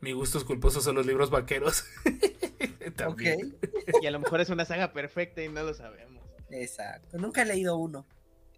Mi 0.01 0.13
gustos 0.13 0.45
culposos 0.45 0.85
son 0.85 0.97
los 0.97 1.07
libros 1.07 1.31
vaqueros. 1.31 1.85
También. 2.97 3.57
Ok, 3.63 4.03
Y 4.03 4.07
a 4.07 4.11
lo 4.11 4.19
mejor 4.21 4.41
es 4.43 4.51
una 4.51 4.67
saga 4.67 4.93
perfecta 4.93 5.43
y 5.43 5.49
no 5.49 5.63
lo 5.63 5.73
sabemos. 5.73 6.23
exacto. 6.51 7.17
Nunca 7.17 7.41
he 7.43 7.47
leído 7.47 7.77
uno. 7.79 8.07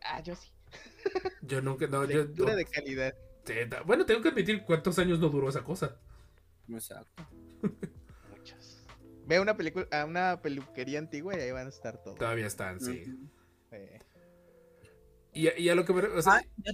Ah, 0.02 0.20
yo 0.22 0.34
sí. 0.34 0.48
Yo 1.42 1.60
nunca, 1.62 1.86
no, 1.86 2.04
yo, 2.04 2.24
Lectura 2.24 2.50
yo- 2.52 2.56
de 2.56 2.64
calidad. 2.64 3.14
Bueno, 3.84 4.04
tengo 4.04 4.22
que 4.22 4.30
admitir 4.30 4.64
cuántos 4.64 4.98
años 4.98 5.20
no 5.20 5.28
duró 5.28 5.48
esa 5.48 5.62
cosa. 5.62 5.96
Exacto. 6.68 7.26
Muchos. 8.30 8.84
Ve 9.26 9.38
una 9.40 9.56
película, 9.56 9.86
a 9.92 10.04
una 10.04 10.40
peluquería 10.42 10.98
antigua 10.98 11.36
y 11.36 11.40
ahí 11.40 11.50
van 11.52 11.66
a 11.66 11.70
estar 11.70 12.02
todos. 12.02 12.18
Todavía 12.18 12.46
están, 12.46 12.80
sí. 12.80 13.04
Eh, 13.70 14.00
Y, 15.32 15.48
y 15.62 15.68
a 15.68 15.74
lo 15.74 15.84
que 15.84 15.92
me. 15.92 16.02
o 16.02 16.22
sea, 16.22 16.34
Ah, 16.34 16.42
yo- 16.56 16.72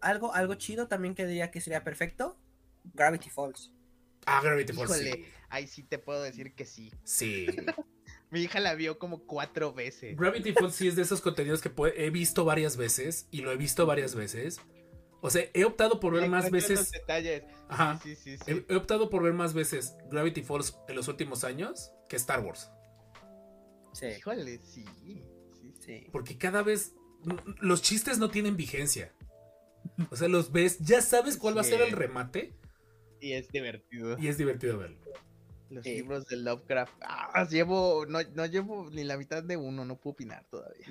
algo, 0.00 0.32
algo 0.34 0.54
chido 0.54 0.86
también 0.88 1.14
que 1.14 1.26
diría 1.26 1.50
que 1.50 1.60
sería 1.60 1.82
perfecto. 1.84 2.38
Gravity 2.94 3.30
Falls. 3.30 3.72
ah, 4.26 4.40
Gravity 4.42 4.72
Falls. 4.72 4.90
Híjole, 4.90 5.12
Sí. 5.12 5.24
ahí 5.48 5.66
sí 5.66 5.82
te 5.84 5.98
puedo 5.98 6.22
decir 6.22 6.54
que 6.54 6.64
sí. 6.66 6.92
sí. 7.04 7.46
Mi 8.32 8.40
hija 8.40 8.58
la 8.60 8.74
vio 8.74 8.98
como 8.98 9.24
cuatro 9.26 9.72
veces. 9.72 10.16
Gravity 10.16 10.52
Falls 10.54 10.74
sí 10.74 10.88
es 10.88 10.96
de 10.96 11.02
esos 11.02 11.20
contenidos 11.20 11.60
que 11.60 11.70
puede- 11.70 12.04
he 12.04 12.10
visto 12.10 12.44
varias 12.44 12.76
veces 12.76 13.28
y 13.30 13.42
lo 13.42 13.52
he 13.52 13.56
visto 13.56 13.84
varias 13.86 14.14
veces. 14.14 14.60
O 15.20 15.30
sea, 15.30 15.44
he 15.54 15.64
optado 15.64 16.00
por 16.00 16.14
ver 16.14 16.22
Le 16.22 16.28
más 16.30 16.46
encuentro 16.46 16.70
los 16.70 16.78
veces. 16.80 16.90
detalles. 16.92 17.42
Ajá. 17.68 18.00
Sí, 18.02 18.16
sí, 18.16 18.36
sí. 18.38 18.42
He, 18.46 18.72
he 18.72 18.76
optado 18.76 19.08
por 19.10 19.22
ver 19.22 19.34
más 19.34 19.54
veces 19.54 19.94
Gravity 20.10 20.42
Falls 20.42 20.76
en 20.88 20.96
los 20.96 21.06
últimos 21.08 21.44
años 21.44 21.92
que 22.08 22.16
Star 22.16 22.40
Wars. 22.40 22.70
Sí. 23.92 24.06
Híjole, 24.06 24.58
sí. 24.58 24.84
sí, 25.04 25.22
sí. 25.78 26.06
Porque 26.10 26.38
cada 26.38 26.62
vez 26.62 26.94
los 27.60 27.82
chistes 27.82 28.18
no 28.18 28.30
tienen 28.30 28.56
vigencia. 28.56 29.12
O 30.10 30.16
sea, 30.16 30.28
los 30.28 30.50
ves, 30.52 30.78
ya 30.80 31.02
sabes 31.02 31.36
cuál 31.36 31.56
va 31.56 31.60
a 31.60 31.64
ser 31.64 31.82
el 31.82 31.92
remate 31.92 32.54
Y 33.20 33.32
es 33.34 33.48
divertido. 33.48 34.16
y 34.18 34.28
es 34.28 34.38
divertido 34.38 34.78
verlo. 34.78 34.98
Los 35.72 35.84
Sí. 35.84 35.94
libros 35.96 36.26
de 36.26 36.36
Lovecraft. 36.36 36.92
Ah, 37.02 37.46
llevo, 37.48 38.04
no, 38.06 38.18
no 38.34 38.46
llevo 38.46 38.90
ni 38.90 39.04
la 39.04 39.16
mitad 39.16 39.42
de 39.42 39.56
uno, 39.56 39.84
no 39.84 39.96
puedo 39.96 40.12
opinar 40.12 40.44
todavía. 40.50 40.86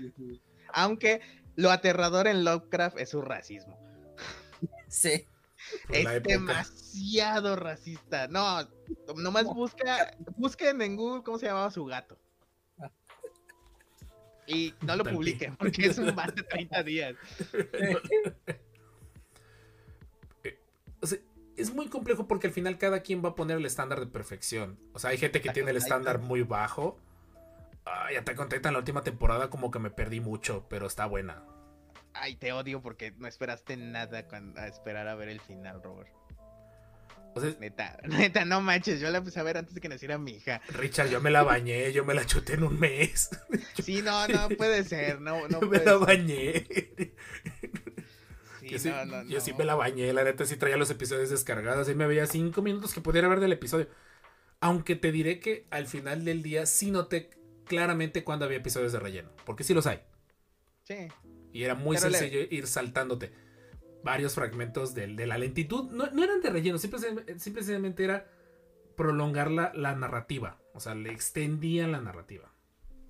Aunque 0.74 1.22
lo 1.56 1.70
aterrador 1.70 2.28
en 2.28 2.44
Lovecraft 2.44 2.98
es 3.00 3.10
su 3.10 3.22
racismo. 3.22 3.78
Sí. 4.88 5.26
Por 5.88 5.96
es 5.96 6.24
demasiado 6.24 7.56
racista. 7.56 8.28
No, 8.28 8.68
nomás 9.16 9.46
busca, 9.46 10.18
busquen 10.36 10.82
en 10.82 10.96
Google 10.96 11.24
cómo 11.24 11.38
se 11.38 11.46
llamaba 11.46 11.70
su 11.72 11.86
gato. 11.86 12.18
Y 14.48 14.74
no 14.82 14.96
lo 14.96 15.04
publiquen 15.06 15.56
porque 15.56 15.86
es 15.86 15.98
un 16.00 16.14
más 16.16 16.34
de 16.36 16.44
30 16.44 16.84
días. 16.84 17.16
Es 21.58 21.74
muy 21.74 21.88
complejo 21.88 22.28
porque 22.28 22.48
al 22.48 22.54
final 22.54 22.78
cada 22.78 23.02
quien 23.02 23.24
va 23.24 23.30
a 23.30 23.36
poner 23.36 23.58
el 23.58 23.66
estándar 23.66 24.00
de 24.00 24.08
perfección. 24.08 24.80
O 24.94 25.00
sea, 25.00 25.12
hay 25.12 25.18
gente 25.18 25.42
que 25.42 25.50
Attack 25.50 25.56
tiene 25.56 25.72
el 25.72 25.78
estándar 25.78 26.20
muy 26.20 26.44
bajo. 26.44 26.98
Ay, 27.86 28.16
Attack 28.16 28.40
on 28.40 28.50
Titan 28.50 28.74
la 28.74 28.80
última 28.80 29.04
temporada 29.04 29.50
como 29.50 29.72
que 29.72 29.80
me 29.80 29.90
perdí 29.90 30.20
mucho, 30.22 30.66
pero 30.70 30.88
está 30.88 31.06
buena. 31.06 31.44
Ay, 32.14 32.36
te 32.36 32.52
odio 32.54 32.82
porque 32.82 33.14
no 33.18 33.28
esperaste 33.28 33.78
nada 33.78 34.28
cuando, 34.28 34.60
a 34.60 34.68
esperar 34.68 35.08
a 35.08 35.16
ver 35.16 35.30
el 35.30 35.40
final, 35.42 35.82
Robert. 35.84 36.10
O 37.34 37.40
sea, 37.40 37.56
Neta, 37.60 37.98
neta, 38.04 38.44
no 38.44 38.60
manches, 38.62 39.00
yo 39.00 39.10
la 39.10 39.20
empecé 39.20 39.40
a 39.40 39.44
ver 39.44 39.58
antes 39.58 39.74
de 39.74 39.80
que 39.82 39.88
naciera 39.88 40.18
mi 40.18 40.32
hija. 40.34 40.62
Richard, 40.70 41.10
yo 41.10 41.22
me 41.22 41.32
la 41.32 41.44
bañé, 41.44 41.94
yo 41.94 42.04
me 42.04 42.14
la 42.14 42.26
chuté 42.26 42.54
en 42.54 42.64
un 42.64 42.80
mes. 42.80 43.30
Sí, 43.82 44.02
no, 44.02 44.28
no 44.28 44.50
puede 44.50 44.84
ser, 44.84 45.22
no, 45.22 45.48
no 45.48 45.62
yo 45.62 45.68
me 45.68 45.78
la 45.80 45.84
ser. 45.84 46.00
bañé. 46.00 46.68
Sí, 48.80 48.90
yo 48.90 48.92
sí, 48.92 49.06
no, 49.06 49.06
no, 49.24 49.24
yo 49.30 49.42
sí 49.42 49.52
no. 49.52 49.58
me 49.58 49.66
la 49.66 49.76
bañé, 49.76 50.12
la 50.14 50.24
neta 50.24 50.46
sí 50.46 50.56
traía 50.58 50.78
los 50.78 50.90
episodios 50.90 51.30
descargados 51.30 51.90
y 51.90 51.96
me 51.96 52.08
veía 52.08 52.26
cinco 52.28 52.62
minutos 52.62 52.94
que 52.94 53.02
pudiera 53.02 53.28
ver 53.28 53.40
del 53.40 53.52
episodio. 53.54 53.88
Aunque 54.60 54.96
te 54.96 55.12
diré 55.12 55.40
que 55.40 55.66
al 55.72 55.88
final 55.88 56.24
del 56.26 56.44
día 56.44 56.66
sí 56.66 56.92
noté 56.92 57.30
claramente 57.66 58.24
cuando 58.24 58.46
había 58.46 58.58
episodios 58.58 58.92
de 58.92 59.00
relleno, 59.00 59.30
porque 59.46 59.64
sí 59.64 59.74
los 59.74 59.88
hay. 59.88 60.02
Sí, 60.84 61.08
Y 61.54 61.64
era 61.64 61.76
muy 61.76 61.96
Pero 61.98 62.10
le- 62.10 62.18
sencillo 62.18 62.42
ir 62.50 62.68
saltándote 62.68 63.32
varios 64.04 64.34
fragmentos 64.36 64.94
del- 64.94 65.16
de, 65.16 65.26
la 65.28 65.38
lentitud. 65.38 65.92
No, 65.92 66.10
no 66.12 66.24
eran 66.24 66.42
de 66.42 66.50
relleno, 66.50 66.78
simplemente, 66.78 67.40
simplemente 67.40 68.04
era 68.04 68.28
prolongar 68.96 69.52
la, 69.52 69.72
la 69.76 69.96
narrativa. 69.96 70.60
O 70.74 70.80
sea, 70.80 70.96
le 70.96 71.12
extendían 71.12 71.92
la 71.92 72.02
narrativa. 72.02 72.52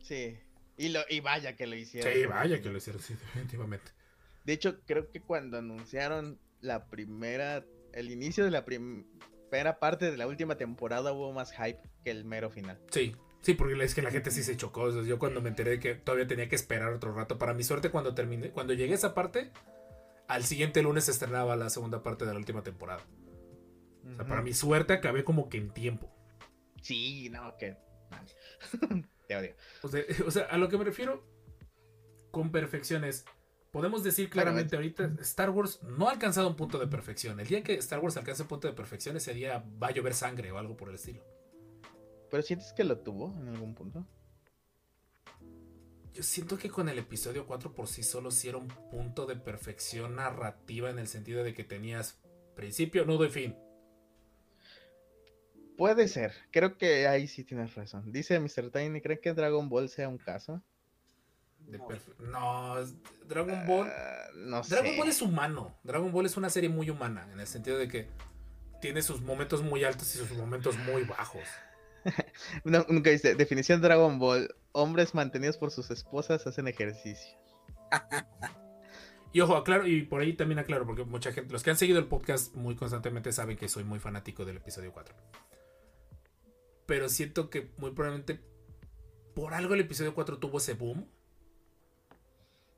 sí. 0.02 0.38
Y, 0.78 0.90
lo, 0.90 1.02
y 1.10 1.20
vaya 1.20 1.56
que 1.56 1.68
lo 1.68 1.76
hicieron. 1.76 2.12
Sí, 2.12 2.26
vaya 2.26 2.60
que 2.60 2.70
lo 2.70 2.78
hicieron, 2.78 3.02
sí, 3.04 3.14
definitivamente. 3.14 3.92
De 4.44 4.54
hecho, 4.54 4.82
creo 4.86 5.12
que 5.12 5.22
cuando 5.22 5.58
anunciaron 5.58 6.40
la 6.62 6.88
primera, 6.88 7.66
el 7.94 8.12
inicio 8.12 8.44
de 8.46 8.52
la 8.52 8.66
prim- 8.66 9.06
primera 9.50 9.80
parte 9.80 10.10
de 10.10 10.18
la 10.18 10.28
última 10.28 10.56
temporada 10.58 11.12
hubo 11.12 11.32
más 11.34 11.52
hype 11.54 11.82
que 12.04 12.12
el 12.12 12.26
mero 12.26 12.50
final. 12.50 12.80
Sí, 12.90 13.16
sí, 13.42 13.54
porque 13.54 13.82
es 13.84 13.94
que 13.94 14.02
la 14.02 14.12
gente 14.12 14.32
sí 14.32 14.44
se 14.44 14.58
chocó. 14.58 14.84
O 14.84 14.92
sea, 14.92 15.04
yo 15.04 15.20
cuando 15.20 15.42
me 15.42 15.50
enteré 15.50 15.80
que 15.80 15.96
todavía 15.96 16.28
tenía 16.28 16.48
que 16.50 16.56
esperar 16.56 16.94
otro 16.94 17.14
rato, 17.14 17.38
para 17.38 17.54
mi 17.54 17.64
suerte, 17.64 17.92
cuando 17.92 18.16
terminé, 18.16 18.52
cuando 18.52 18.74
llegué 18.74 18.94
a 18.94 18.96
esa 18.96 19.14
parte, 19.14 19.52
al 20.28 20.44
siguiente 20.44 20.82
lunes 20.82 21.06
se 21.06 21.12
estrenaba 21.12 21.56
la 21.56 21.70
segunda 21.70 22.02
parte 22.02 22.26
de 22.26 22.32
la 22.34 22.40
última 22.40 22.64
temporada. 22.64 23.04
O 24.10 24.16
sea, 24.16 24.26
para 24.26 24.42
mi 24.42 24.54
suerte 24.54 24.94
acabé 24.94 25.24
como 25.24 25.50
que 25.50 25.58
en 25.58 25.72
tiempo. 25.72 26.10
Sí, 26.82 27.30
no, 27.30 27.56
que... 27.58 27.78
te 29.28 29.36
odio. 29.36 29.56
O 29.84 29.88
sea, 29.90 30.04
o 30.26 30.32
sea, 30.32 30.44
a 30.46 30.58
lo 30.58 30.70
que 30.70 30.78
me 30.78 30.84
refiero 30.86 31.24
con 32.32 32.52
perfección 32.52 33.04
es, 33.04 33.26
podemos 33.72 34.04
decir 34.04 34.30
claramente 34.30 34.76
ahorita, 34.76 35.16
Star 35.22 35.50
Wars 35.50 35.82
no 35.84 36.08
ha 36.08 36.12
alcanzado 36.12 36.48
un 36.48 36.56
punto 36.56 36.78
de 36.78 36.88
perfección. 36.88 37.40
El 37.40 37.48
día 37.48 37.64
que 37.64 37.74
Star 37.76 38.00
Wars 38.00 38.18
alcance 38.18 38.44
un 38.44 38.48
punto 38.48 38.68
de 38.68 38.74
perfección, 38.74 39.16
ese 39.16 39.34
día 39.34 39.64
va 39.82 39.88
a 39.88 39.92
llover 39.92 40.14
sangre 40.14 40.52
o 40.52 40.58
algo 40.58 40.78
por 40.78 40.90
el 40.90 40.96
estilo. 40.96 41.24
¿Pero 42.30 42.44
sientes 42.44 42.74
que 42.74 42.84
lo 42.84 43.00
tuvo 43.00 43.36
en 43.42 43.48
algún 43.48 43.74
punto? 43.74 44.06
Yo 46.14 46.24
siento 46.24 46.58
que 46.58 46.70
con 46.70 46.90
el 46.90 47.00
episodio 47.00 47.48
4 47.48 47.74
por 47.74 47.88
sí 47.88 48.04
solo 48.04 48.32
sí 48.32 48.50
era 48.50 48.58
un 48.58 48.68
punto 48.68 49.26
de 49.26 49.38
perfección 49.38 50.18
narrativa 50.18 50.90
en 50.90 51.00
el 51.00 51.08
sentido 51.08 51.44
de 51.44 51.54
que 51.54 51.64
tenías 51.64 52.20
principio, 52.56 53.06
nudo 53.06 53.26
y 53.26 53.30
fin. 53.30 53.56
Puede 55.78 56.10
ser. 56.10 56.34
Creo 56.52 56.78
que 56.78 57.08
ahí 57.08 57.28
sí 57.28 57.46
tienes 57.46 57.76
razón. 57.76 58.12
Dice 58.12 58.40
Mr. 58.40 58.70
Tiny, 58.72 59.02
¿creen 59.02 59.20
que 59.22 59.34
Dragon 59.34 59.70
Ball 59.70 59.88
sea 59.88 60.10
un 60.10 60.18
caso? 60.18 60.62
De 61.72 61.80
No. 62.20 62.76
Dragon 63.28 63.66
Ball... 63.66 63.88
Ah, 63.90 64.28
no 64.36 64.62
Dragon 64.62 64.92
sé. 64.92 64.98
Ball 64.98 65.08
es 65.08 65.22
humano. 65.22 65.78
Dragon 65.84 66.12
Ball 66.12 66.26
es 66.26 66.36
una 66.36 66.50
serie 66.50 66.70
muy 66.70 66.90
humana 66.90 67.28
en 67.32 67.40
el 67.40 67.48
sentido 67.48 67.78
de 67.78 67.88
que 67.88 68.10
tiene 68.82 69.02
sus 69.02 69.22
momentos 69.22 69.64
muy 69.64 69.84
altos 69.84 70.14
y 70.16 70.18
sus 70.18 70.32
momentos 70.34 70.78
muy 70.80 71.04
bajos. 71.04 71.44
No, 72.64 72.84
nunca 72.90 73.12
dice, 73.12 73.36
definición 73.36 73.80
de 73.80 73.88
Dragon 73.88 74.18
Ball. 74.18 74.56
Hombres 74.72 75.14
mantenidos 75.14 75.58
por 75.58 75.70
sus 75.70 75.92
esposas 75.92 76.48
hacen 76.48 76.68
ejercicio. 76.68 77.38
Y 79.34 79.40
ojo, 79.40 79.56
aclaro, 79.56 79.88
y 79.88 80.02
por 80.02 80.20
ahí 80.20 80.34
también 80.34 80.60
aclaro, 80.60 80.86
porque 80.86 81.06
mucha 81.06 81.32
gente, 81.32 81.54
los 81.54 81.64
que 81.64 81.70
han 81.70 81.78
seguido 81.78 82.00
el 82.00 82.08
podcast 82.08 82.54
muy 82.54 82.76
constantemente 82.76 83.32
saben 83.32 83.56
que 83.56 83.70
soy 83.70 83.86
muy 83.86 83.98
fanático 83.98 84.44
del 84.44 84.58
episodio 84.58 84.92
4. 84.92 85.16
Pero 86.86 87.08
siento 87.08 87.50
que 87.50 87.70
muy 87.78 87.92
probablemente 87.92 88.42
por 89.34 89.54
algo 89.54 89.74
el 89.74 89.80
episodio 89.80 90.14
4 90.14 90.38
tuvo 90.40 90.58
ese 90.58 90.74
boom. 90.74 91.08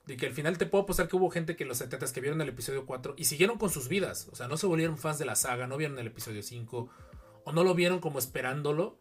De 0.05 0.17
que 0.17 0.25
al 0.25 0.33
final 0.33 0.57
te 0.57 0.65
puedo 0.65 0.83
apostar 0.83 1.07
que 1.07 1.15
hubo 1.15 1.29
gente 1.29 1.55
que 1.55 1.63
en 1.63 1.69
los 1.69 1.77
70 1.77 2.11
que 2.11 2.21
vieron 2.21 2.41
el 2.41 2.49
episodio 2.49 2.85
4 2.85 3.15
y 3.17 3.25
siguieron 3.25 3.57
con 3.57 3.69
sus 3.69 3.87
vidas. 3.87 4.27
O 4.31 4.35
sea, 4.35 4.47
no 4.47 4.57
se 4.57 4.67
volvieron 4.67 4.97
fans 4.97 5.17
de 5.17 5.25
la 5.25 5.35
saga, 5.35 5.65
no 5.65 5.77
vieron 5.77 5.97
el 5.97 6.07
episodio 6.07 6.43
5 6.43 6.89
o 7.45 7.51
no 7.53 7.63
lo 7.63 7.73
vieron 7.73 7.99
como 7.99 8.19
esperándolo. 8.19 8.99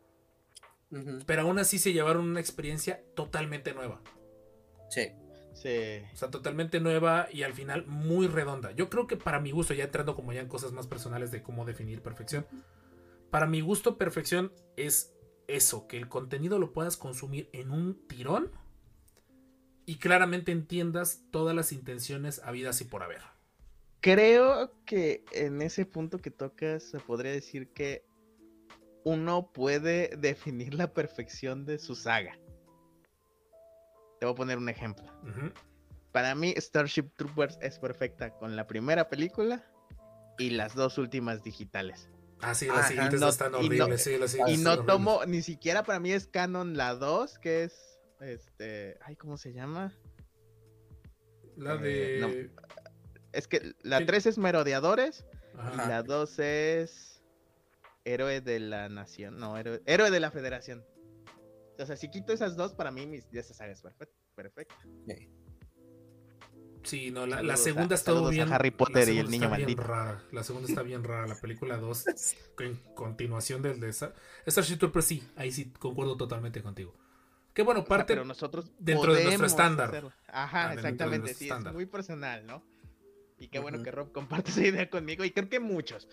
Pero 1.27 1.43
aún 1.43 1.59
así 1.59 1.79
se 1.79 1.93
llevaron 1.93 2.29
una 2.29 2.41
experiencia 2.41 3.03
totalmente 3.15 3.73
nueva. 3.73 4.01
Sí. 4.91 5.09
Sí. 5.55 6.03
O 6.13 6.17
sea, 6.17 6.31
totalmente 6.31 6.81
nueva 6.81 7.29
y 7.33 7.43
al 7.43 7.55
final 7.55 7.87
muy 7.87 8.27
redonda. 8.27 8.73
Yo 8.73 8.89
creo 8.89 9.07
que 9.07 9.17
para 9.17 9.41
mi 9.41 9.51
gusto, 9.51 9.75
ya 9.75 9.85
entrando 9.85 10.15
como 10.15 10.33
ya 10.33 10.41
en 10.41 10.49
cosas 10.49 10.73
más 10.73 10.87
personales 10.87 11.31
de 11.31 11.43
cómo 11.43 11.65
definir 11.65 12.03
perfección, 12.03 12.47
para 13.31 13.47
mi 13.47 13.61
gusto 13.61 13.97
perfección 13.97 14.53
es 14.77 15.15
eso, 15.49 15.87
que 15.87 15.97
el 15.97 16.09
contenido 16.09 16.59
lo 16.59 16.73
puedas 16.73 16.97
consumir 16.97 17.49
en 17.53 17.71
un 17.71 18.07
tirón 18.07 18.51
y 19.87 19.97
claramente 19.97 20.53
entiendas 20.53 21.22
todas 21.30 21.55
las 21.57 21.72
intenciones 21.72 22.41
habidas 22.45 22.80
y 22.80 22.85
por 22.85 23.03
haber. 23.03 23.22
Creo 24.01 24.72
que 24.85 25.24
en 25.33 25.62
ese 25.62 25.87
punto 25.87 26.18
que 26.18 26.30
tocas 26.30 26.83
se 26.83 26.99
podría 27.01 27.33
decir 27.33 27.68
que 27.72 28.05
uno 29.05 29.51
puede 29.53 30.11
definir 30.18 30.74
la 30.74 30.93
perfección 30.93 31.64
de 31.64 31.78
su 31.78 31.95
saga. 31.95 32.39
Te 34.20 34.26
voy 34.26 34.33
a 34.33 34.37
poner 34.37 34.59
un 34.59 34.68
ejemplo. 34.68 35.05
Para 36.12 36.35
mí 36.35 36.55
Starship 36.57 37.11
Troopers 37.16 37.59
es 37.61 37.78
perfecta 37.78 38.30
con 38.37 38.55
la 38.55 38.66
primera 38.66 39.09
película 39.09 39.64
y 40.39 40.51
las 40.51 40.74
dos 40.74 40.99
últimas 40.99 41.43
digitales. 41.43 42.09
Ah, 42.41 42.55
sí, 42.55 42.66
Ajá, 42.68 42.78
las 42.78 42.89
siguientes 42.89 43.20
no- 43.20 43.28
están 43.28 43.49
y 43.51 43.68
no- 43.68 43.85
horribles. 43.85 44.03
sí, 44.03 44.18
las 44.18 44.35
Y 44.35 44.39
no 44.39 44.45
están 44.51 44.66
horribles. 44.66 44.87
tomo, 44.87 45.24
ni 45.26 45.43
siquiera 45.43 45.85
para 45.85 46.01
mí 46.01 46.12
es 46.12 46.26
canon 46.26 46.76
la 46.76 46.95
2, 46.95 47.39
que 47.39 47.64
es 47.64 47.91
este, 48.23 48.99
ay, 49.03 49.16
¿cómo 49.16 49.37
se 49.37 49.53
llama? 49.53 49.93
La 51.57 51.75
eh, 51.83 52.18
no. 52.20 52.29
de. 52.29 52.51
Es 53.33 53.49
que 53.49 53.75
la 53.83 53.99
Sí. 53.99 54.07
3 54.07 54.27
es 54.27 54.39
Merodeadores 54.39 55.25
Ajá. 55.57 55.85
y 55.85 55.89
la 55.89 56.03
2 56.03 56.39
es 56.39 57.23
Héroe 58.05 58.41
de 58.41 58.61
la 58.61 58.89
Nación, 58.89 59.39
no, 59.39 59.57
Héroe, 59.57 59.83
Héroe 59.87 60.11
de 60.11 60.20
la 60.20 60.31
Federación. 60.31 60.85
O 61.79 61.87
sea, 61.87 61.97
si 61.97 62.11
quito 62.11 62.33
esas 62.33 62.57
dos, 62.57 62.75
para 62.75 62.91
mí 62.91 63.07
mis, 63.07 63.27
esa 63.33 63.55
saga 63.55 63.73
es 63.73 63.81
perfecta. 63.81 64.14
perfecta. 64.35 64.77
Sí, 66.85 67.11
no, 67.12 67.27
la, 67.27 67.37
la 67.43 67.57
Saludos 67.57 67.61
a- 67.61 67.62
segunda 67.64 67.95
está 67.95 68.11
todo 68.11 68.16
saludos 68.16 68.33
a 68.33 68.35
bien. 68.45 68.53
Harry 68.53 68.70
la 68.70 68.77
Potter 68.77 69.03
y 69.03 69.07
segunda 69.07 69.23
el 69.25 69.31
niño 69.31 69.45
está 69.45 69.57
bien 69.57 69.66
maldito. 69.66 69.83
rara. 69.83 70.23
La 70.33 70.43
segunda 70.43 70.68
está 70.68 70.83
bien 70.83 71.05
rara. 71.05 71.27
La 71.29 71.41
película 71.41 71.77
2, 71.79 72.05
en 72.61 72.77
continuación 72.95 73.62
del 73.62 73.79
de 73.81 73.89
Star- 73.91 74.14
Starship 74.47 74.79
Troopers, 74.79 75.07
sí, 75.07 75.23
ahí 75.37 75.53
sí 75.53 75.73
concuerdo 75.73 76.16
totalmente 76.16 76.61
contigo. 76.62 76.95
Que 77.55 77.63
bueno, 77.63 77.81
O 77.81 77.83
sea, 77.83 77.89
parte. 77.89 78.15
pero 78.15 78.25
nosotros 78.25 78.73
dentro 78.79 79.13
de 79.13 79.25
nuestro 79.25 79.25
podemos 79.25 79.51
estándar. 79.53 79.89
hacerlo. 79.89 80.13
Ah, 80.29 80.45
Ajá, 80.45 80.69
de 80.69 80.75
exactamente, 80.77 81.35
sí, 81.35 81.49
es 81.51 81.73
muy 81.73 81.87
personal, 81.87 82.47
¿no? 82.47 82.63
Y 83.39 83.49
qué 83.49 83.59
bueno 83.59 83.83
que 83.83 83.91
Rob 83.91 84.13
comparte 84.13 84.51
esa 84.51 84.65
idea 84.65 84.89
conmigo 84.89 85.25
y 85.25 85.33
creo 85.33 85.49
que 85.49 85.59
muchos. 85.61 86.09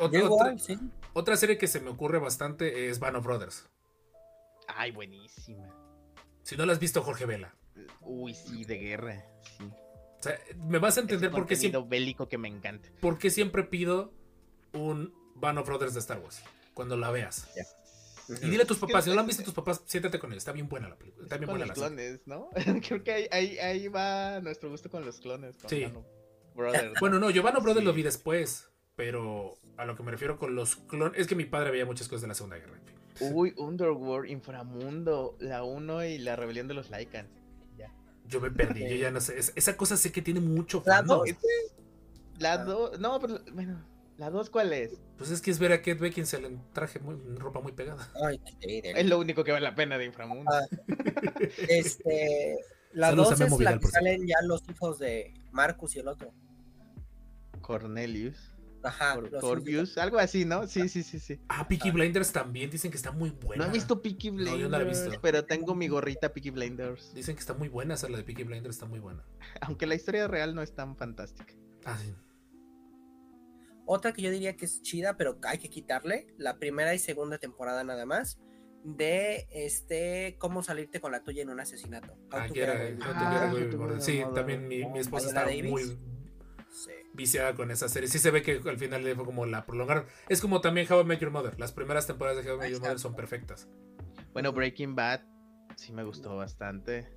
otra, 0.00 0.18
igual, 0.18 0.60
sí. 0.60 0.78
otra 1.12 1.36
serie 1.36 1.56
que 1.56 1.68
se 1.68 1.80
me 1.80 1.90
ocurre 1.90 2.18
bastante 2.18 2.88
es 2.88 2.98
Band 2.98 3.16
of 3.16 3.24
Brothers. 3.24 3.68
Ay, 4.66 4.90
buenísima. 4.90 5.68
Si 6.42 6.56
no 6.56 6.66
la 6.66 6.72
has 6.72 6.78
visto, 6.80 7.02
Jorge 7.02 7.24
Vela. 7.24 7.54
Uy, 8.00 8.34
sí, 8.34 8.64
de 8.64 8.78
guerra, 8.78 9.24
sí. 9.58 9.64
O 9.64 10.22
sea, 10.22 10.38
me 10.56 10.78
vas 10.78 10.96
a 10.98 11.00
entender 11.00 11.30
por 11.30 11.46
qué, 11.46 11.56
siempre, 11.56 11.82
bélico 11.86 12.28
que 12.28 12.38
me 12.38 12.48
encanta. 12.48 12.88
por 13.00 13.18
qué 13.18 13.30
siempre 13.30 13.64
pido 13.64 14.12
un 14.72 15.14
Band 15.36 15.58
of 15.58 15.66
Brothers 15.66 15.94
de 15.94 16.00
Star 16.00 16.18
Wars. 16.18 16.42
Cuando 16.74 16.96
la 16.96 17.10
veas. 17.10 17.48
Y 18.40 18.50
dile 18.50 18.62
a 18.62 18.66
tus 18.66 18.78
papás, 18.78 19.04
si 19.04 19.10
no 19.10 19.16
la 19.16 19.22
han 19.22 19.26
visto 19.26 19.42
tus 19.42 19.54
papás, 19.54 19.82
siéntate 19.86 20.18
con 20.18 20.32
él. 20.32 20.38
Está 20.38 20.52
bien 20.52 20.68
buena 20.68 20.88
la 20.88 20.96
película. 20.96 21.24
Está 21.24 21.36
bien 21.36 21.46
con 21.48 21.58
buena 21.58 21.66
los 21.66 21.78
la 21.78 21.88
serie. 21.88 22.18
clones, 22.20 22.26
¿no? 22.26 22.50
Creo 22.88 23.02
que 23.04 23.12
ahí, 23.12 23.26
ahí, 23.30 23.58
ahí 23.58 23.88
va 23.88 24.40
nuestro 24.40 24.70
gusto 24.70 24.90
con 24.90 25.04
los 25.04 25.18
clones. 25.20 25.56
Con 25.56 25.68
Sí. 25.70 25.86
¿no? 25.92 26.04
Bueno, 26.54 27.18
no, 27.18 27.26
of 27.28 27.34
Brothers 27.62 27.78
Sí. 27.78 27.84
lo 27.84 27.92
vi 27.92 28.02
después. 28.02 28.68
Pero 28.94 29.54
a 29.78 29.86
lo 29.86 29.96
que 29.96 30.02
me 30.02 30.10
refiero 30.10 30.38
con 30.38 30.54
los 30.54 30.76
clones. 30.76 31.18
Es 31.18 31.26
que 31.26 31.34
mi 31.34 31.44
padre 31.46 31.70
veía 31.70 31.86
muchas 31.86 32.08
cosas 32.08 32.22
de 32.22 32.28
la 32.28 32.34
Segunda 32.34 32.58
Guerra. 32.58 32.76
en 32.76 32.84
fin. 32.84 33.32
Uy, 33.34 33.54
Underworld, 33.56 34.30
Inframundo, 34.30 35.36
la 35.40 35.64
1 35.64 36.04
y 36.04 36.18
la 36.18 36.36
rebelión 36.36 36.68
de 36.68 36.74
los 36.74 36.90
Lycans. 36.90 37.30
Ya. 37.78 37.90
Yo 38.26 38.40
me 38.40 38.50
perdí. 38.50 38.88
Yo 38.88 38.96
ya 38.96 39.10
no 39.10 39.20
sé. 39.20 39.38
es- 39.38 39.52
esa 39.56 39.76
cosa 39.76 39.96
sé 39.96 40.12
que 40.12 40.20
tiene 40.22 40.40
mucho 40.40 40.82
La 40.86 40.96
fandom. 40.96 41.20
dos. 41.20 41.28
La 42.38 42.52
Ah. 42.54 42.64
2, 42.64 42.98
no, 43.00 43.18
pero 43.20 43.38
bueno, 43.52 43.82
la 44.18 44.30
2 44.30 44.50
¿cuál 44.50 44.72
es? 44.72 45.00
Pues 45.18 45.30
es 45.30 45.40
que 45.40 45.50
es 45.50 45.58
ver 45.58 45.72
a 45.72 45.78
Kate 45.78 45.94
Beckinsale 45.94 46.46
en 46.48 46.60
traje 46.72 46.98
muy, 47.00 47.14
en 47.14 47.36
ropa 47.38 47.60
muy 47.60 47.72
pegada. 47.72 48.10
Ay, 48.24 48.40
qué 48.60 48.82
Es 48.96 49.06
lo 49.06 49.18
único 49.18 49.42
que 49.44 49.52
vale 49.52 49.64
la 49.64 49.74
pena 49.74 49.98
de 49.98 50.04
Inframundo. 50.06 50.50
Ah. 50.52 50.64
Este, 51.68 52.56
la 52.92 53.08
Saludos 53.08 53.28
a 53.28 53.30
2 53.36 53.40
Memo 53.40 53.56
es 53.56 53.62
la 53.64 53.78
que 53.78 53.86
salen 53.88 54.26
ya 54.26 54.36
los 54.44 54.62
hijos 54.68 54.98
de 54.98 55.34
Marcus 55.50 55.96
y 55.96 56.00
el 56.00 56.08
otro. 56.08 56.32
Cornelius, 57.60 58.36
Ajá. 58.82 59.14
Cor- 59.14 59.30
los 59.32 59.40
Corvius, 59.40 59.96
algo 59.98 60.18
así, 60.18 60.44
¿no? 60.44 60.66
Sí, 60.66 60.88
sí, 60.88 61.02
sí, 61.02 61.20
sí. 61.20 61.40
Ah, 61.48 61.66
Peaky 61.68 61.90
Blinders 61.92 62.32
también 62.32 62.70
dicen 62.70 62.90
que 62.90 62.96
está 62.96 63.12
muy 63.12 63.30
buena. 63.30 63.64
No 63.64 63.70
he 63.70 63.72
visto 63.74 64.02
Peaky 64.02 64.30
No, 64.30 64.36
Blinders, 64.36 64.58
yo 64.60 64.68
no 64.68 64.78
la 64.78 64.84
he 64.84 64.88
visto. 64.88 65.10
pero 65.22 65.44
tengo 65.44 65.74
mi 65.74 65.86
gorrita 65.88 66.32
Peaky 66.32 66.50
Blinders. 66.50 67.14
Dicen 67.14 67.34
que 67.36 67.40
está 67.40 67.54
muy 67.54 67.68
buena 67.68 67.94
esa, 67.94 68.08
la 68.08 68.16
de 68.18 68.24
Peaky 68.24 68.42
Blinders 68.44 68.74
está 68.76 68.86
muy 68.86 68.98
buena. 68.98 69.24
Aunque 69.60 69.86
la 69.86 69.94
historia 69.94 70.26
real 70.26 70.54
no 70.54 70.62
es 70.62 70.74
tan 70.74 70.96
fantástica. 70.96 71.54
Ah, 71.84 71.96
sí. 72.00 72.12
Otra 73.86 74.12
que 74.12 74.22
yo 74.22 74.30
diría 74.30 74.56
que 74.56 74.64
es 74.64 74.80
chida, 74.82 75.16
pero 75.16 75.38
hay 75.44 75.58
que 75.58 75.68
quitarle 75.68 76.26
la 76.38 76.58
primera 76.58 76.94
y 76.94 76.98
segunda 76.98 77.38
temporada 77.38 77.82
nada 77.84 78.06
más 78.06 78.38
de 78.84 79.46
este 79.50 80.36
cómo 80.38 80.62
salirte 80.62 81.00
con 81.00 81.12
la 81.12 81.22
tuya 81.22 81.42
en 81.42 81.50
un 81.50 81.60
asesinato. 81.60 82.16
Ah, 82.30 82.46
que 82.52 82.62
era- 82.62 82.80
Ah, 83.02 83.52
Sí, 83.98 84.22
también 84.34 84.66
mi, 84.68 84.84
mi 84.86 84.98
esposa 84.98 85.28
está 85.28 85.44
Davis. 85.44 85.70
muy 85.70 85.82
Sí. 85.84 86.90
viciada 87.12 87.54
con 87.54 87.70
esa 87.70 87.88
serie. 87.88 88.08
Sí 88.08 88.18
se 88.18 88.30
ve 88.30 88.42
que 88.42 88.60
al 88.64 88.78
final 88.78 89.04
le 89.04 89.14
fue 89.14 89.24
como 89.24 89.46
la 89.46 89.66
prolongaron. 89.66 90.06
Es 90.28 90.40
como 90.40 90.60
también 90.60 90.90
How 90.90 91.02
I 91.02 91.04
Met 91.04 91.20
Your 91.20 91.30
Mother. 91.30 91.58
Las 91.60 91.72
primeras 91.72 92.06
temporadas 92.06 92.42
de 92.44 92.50
How 92.50 92.56
I 92.56 92.60
Met 92.60 92.70
Your 92.70 92.80
Mother 92.80 92.98
son 92.98 93.14
perfectas. 93.14 93.68
Bueno, 94.32 94.52
Breaking 94.52 94.94
Bad 94.94 95.20
sí 95.76 95.92
me 95.92 96.02
gustó 96.04 96.36
bastante. 96.36 97.08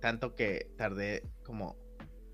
Tanto 0.00 0.34
que 0.34 0.70
tardé 0.76 1.22
como 1.44 1.76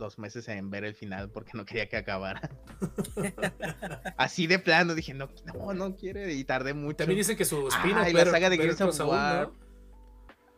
dos 0.03 0.19
meses 0.19 0.47
en 0.49 0.69
ver 0.71 0.85
el 0.85 0.95
final 0.95 1.31
porque 1.31 1.53
no 1.55 1.65
quería 1.65 1.89
que 1.89 1.97
acabara. 1.97 2.51
Así 4.17 4.47
de 4.47 4.59
plano 4.59 4.95
dije, 4.95 5.15
no, 5.15 5.29
no, 5.55 5.73
no 5.73 5.97
quiere. 5.97 6.33
Y 6.35 6.45
tardé 6.45 6.75
mucho. 6.75 6.97
También 6.97 7.19
dicen 7.19 7.37
que 7.37 7.45
su 7.45 7.69
spin 7.69 7.93
Ah, 7.97 8.11
y 8.11 8.13
la 8.13 8.27
saga 8.27 8.51
de 8.51 8.57
Gears 8.59 8.81
of 8.81 8.99
War. 9.01 9.51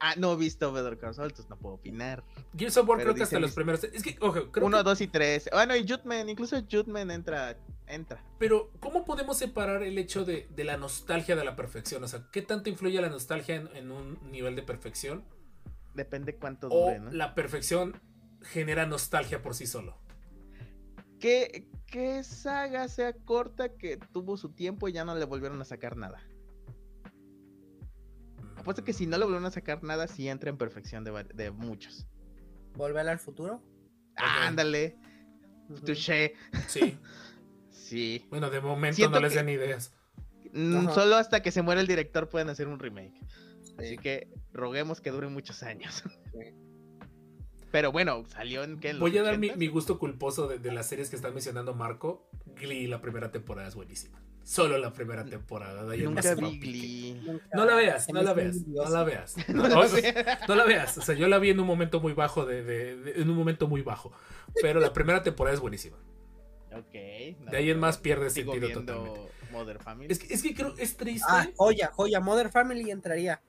Ah, 0.01 0.15
no 0.19 0.33
he 0.35 0.37
visto 0.37 0.71
Better 0.73 0.99
Call 0.99 1.15
Saul, 1.15 1.29
entonces 1.31 1.49
no 1.49 1.57
puedo 1.57 1.77
opinar. 1.77 2.25
Gears 2.57 2.77
of 2.77 2.89
War 2.89 3.01
creo 3.01 3.15
que 3.15 3.23
hasta 3.23 3.39
los 3.41 3.53
primeros. 3.53 3.85
Es 3.85 4.03
que, 4.03 4.17
ojo, 4.21 4.51
creo 4.51 4.67
Uno, 4.67 4.79
que- 4.79 4.83
dos 4.85 5.01
y 5.01 5.07
tres. 5.09 5.49
Bueno, 5.51 5.75
y 5.77 5.89
Jutman, 5.89 6.29
incluso 6.29 6.61
Jutman 6.71 7.11
entra, 7.11 7.57
entra. 7.87 8.23
Pero, 8.39 8.71
¿cómo 8.81 9.05
podemos 9.07 9.39
separar 9.39 9.83
el 9.83 9.97
hecho 9.97 10.25
de, 10.25 10.47
de 10.55 10.65
la 10.65 10.77
nostalgia 10.77 11.37
de 11.37 11.45
la 11.45 11.57
perfección? 11.57 12.05
O 12.05 12.09
sea, 12.09 12.27
¿qué 12.33 12.43
tanto 12.43 12.69
influye 12.69 13.01
la 13.01 13.09
nostalgia 13.09 13.55
en, 13.57 13.69
en 13.75 13.91
un 13.93 14.19
nivel 14.31 14.57
de 14.57 14.63
perfección? 14.63 15.25
Depende 15.95 16.35
cuánto 16.37 16.67
O 16.69 16.87
dure, 16.87 16.99
¿no? 16.99 17.11
la 17.13 17.35
perfección 17.35 17.99
genera 18.45 18.87
nostalgia 18.87 19.43
por 19.43 19.55
sí 19.55 19.67
solo. 19.67 19.99
¿Qué, 21.21 21.67
qué 21.87 22.23
saga 22.23 22.87
sea 22.89 23.13
corta 23.15 23.71
que 23.77 23.97
tuvo 24.13 24.37
su 24.37 24.51
tiempo 24.53 24.89
y 24.89 24.93
ya 24.93 25.05
no 25.05 25.15
le 25.15 25.25
volvieron 25.25 25.61
a 25.61 25.65
sacar 25.65 25.97
nada? 25.97 26.23
Apuesto 28.57 28.85
que 28.85 28.93
si 28.93 29.07
no 29.07 29.19
le 29.19 29.25
volvieron 29.25 29.47
a 29.47 29.51
sacar 29.51 29.83
nada, 29.83 30.07
sí 30.07 30.29
entra 30.29 30.51
en 30.51 30.57
perfección 30.57 31.05
de, 31.05 31.25
de 31.35 31.51
muchos. 31.51 32.07
Volver 32.75 33.09
al 33.09 33.19
futuro. 33.19 33.63
Ándale, 34.17 34.97
Ujú. 35.69 35.81
touché. 35.85 36.35
Sí. 36.69 36.99
Sí. 37.71 38.27
Bueno, 38.31 38.49
de 38.49 38.63
momento 38.63 38.97
Siento 38.97 39.21
no 39.21 39.27
les 39.27 39.35
que- 39.35 39.39
den 39.41 39.49
ideas. 39.51 39.93
Mm, 40.55 40.77
Ajá. 40.87 40.95
Solo 40.95 41.17
hasta 41.17 41.43
que 41.43 41.51
se 41.53 41.61
muera 41.61 41.83
el 41.83 41.87
director 41.87 42.31
pueden 42.31 42.49
hacer 42.49 42.67
un 42.67 42.79
remake. 42.79 43.21
Así 43.77 43.91
Sí. 43.91 43.99
que 43.99 44.33
roguemos 44.55 45.03
que 45.03 45.11
dure 45.11 45.29
muchos 45.29 45.63
años. 45.63 46.03
Sí. 46.33 46.55
Pero 47.75 47.91
bueno, 47.91 48.23
salió 48.29 48.63
en 48.63 48.79
que 48.79 48.93
Voy 48.95 49.19
a 49.19 49.25
dar 49.25 49.37
mi, 49.37 49.51
mi 49.57 49.67
gusto 49.67 49.99
culposo 49.99 50.47
de, 50.47 50.61
de 50.61 50.71
las 50.71 50.87
series 50.89 51.11
que 51.11 51.17
está 51.17 51.33
mencionando 51.33 51.75
Marco. 51.75 52.25
Glee, 52.55 52.87
la 52.87 53.01
primera 53.01 53.33
temporada 53.33 53.67
es 53.67 53.75
buenísima. 53.75 54.23
Solo 54.45 54.79
la 54.79 54.93
primera 54.93 55.25
temporada. 55.25 55.85
de 55.85 55.93
ahí 55.95 55.99
en 56.03 56.15
Nunca 56.15 56.23
más 56.37 56.53
vi. 56.53 56.61
Glee. 56.61 57.21
Nunca- 57.27 57.45
No 57.53 57.65
la 57.65 57.75
veas, 57.75 58.09
no 58.13 58.23
la 58.23 58.33
veas, 58.33 58.65
no 58.69 58.89
la 58.89 59.03
veas. 59.03 59.35
No 59.49 59.63
No, 59.65 59.69
la 59.69 59.87
veas. 59.89 60.15
no 60.49 60.55
la 60.55 60.65
veas. 60.65 60.99
O 60.99 61.03
sea, 61.03 61.17
yo 61.17 61.27
la 61.27 61.41
vi 61.41 61.51
en 61.51 61.59
un 61.59 61.67
momento 61.67 61.99
muy 61.99 62.13
bajo, 62.13 62.47
de, 62.47 62.63
de- 62.63 62.97
de- 62.97 63.21
en 63.21 63.29
un 63.29 63.37
momento 63.37 63.67
muy 63.67 63.83
bajo. 63.83 64.13
Pero 64.63 64.79
la 64.79 64.93
primera 64.93 65.25
temporada 65.25 65.53
es 65.53 65.61
buenísima. 65.61 65.97
Ok. 66.77 66.93
De 66.93 67.57
ahí 67.57 67.71
en 67.71 67.81
más 67.81 67.99
pierde 67.99 68.31
sentido 68.31 68.69
totalmente. 68.71 69.21
Mother 69.51 69.81
Family. 69.83 70.13
Es 70.13 70.21
que, 70.21 70.33
es 70.33 70.45
que 70.45 70.55
creo, 70.55 70.75
es 70.79 70.97
triste. 70.97 71.27
Ah, 71.29 71.49
joya, 71.57 71.91
joya. 71.93 72.21
Modern 72.21 72.53
Family 72.53 72.93
entraría. 72.93 73.43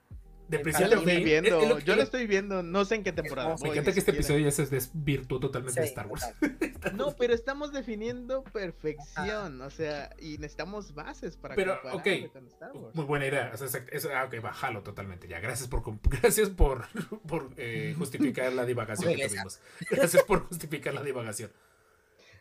De 0.47 0.59
principio 0.59 0.97
a 0.99 1.01
fin. 1.01 1.23
viendo, 1.23 1.57
es- 1.57 1.63
es 1.63 1.69
lo 1.69 1.79
yo 1.79 1.95
la 1.95 2.03
estoy 2.03 2.27
viendo, 2.27 2.61
no 2.63 2.85
sé 2.85 2.95
en 2.95 3.03
qué 3.03 3.11
temporada. 3.11 3.55
Me 3.61 3.69
encanta 3.69 3.91
que 3.93 3.99
este 3.99 4.11
episodio 4.11 4.39
ya 4.45 4.51
se 4.51 4.65
desvirtuó 4.67 5.39
totalmente 5.39 5.79
de 5.79 5.87
Sí, 5.87 5.89
Star 5.91 6.07
Wars. 6.07 6.25
No, 6.95 7.15
pero 7.15 7.33
estamos 7.33 7.71
definiendo 7.73 8.43
perfección, 8.43 9.59
o 9.61 9.69
sea, 9.69 10.11
y 10.19 10.37
necesitamos 10.37 10.93
bases 10.93 11.35
para 11.37 11.55
Pero, 11.55 11.79
compararlo 11.81 11.99
ok, 12.25 12.31
con 12.31 12.47
Star 12.47 12.71
Wars. 12.73 12.95
Muy 12.95 13.05
buena 13.05 13.25
idea. 13.27 13.51
O 13.53 13.57
sea, 13.57 13.85
eso, 13.91 14.09
ah, 14.13 14.25
ok, 14.25 14.41
bájalo 14.41 14.83
totalmente. 14.83 15.27
Ya, 15.27 15.39
gracias 15.39 15.67
por, 15.67 15.81
comp- 15.81 15.99
gracias 16.21 16.49
por, 16.49 16.85
por 17.27 17.49
eh, 17.57 17.95
justificar 17.97 18.53
la 18.53 18.65
divagación 18.65 19.15
que 19.15 19.27
tuvimos. 19.27 19.59
Gracias 19.89 20.23
por 20.23 20.47
justificar 20.47 20.93
la 20.93 21.03
divagación. 21.03 21.51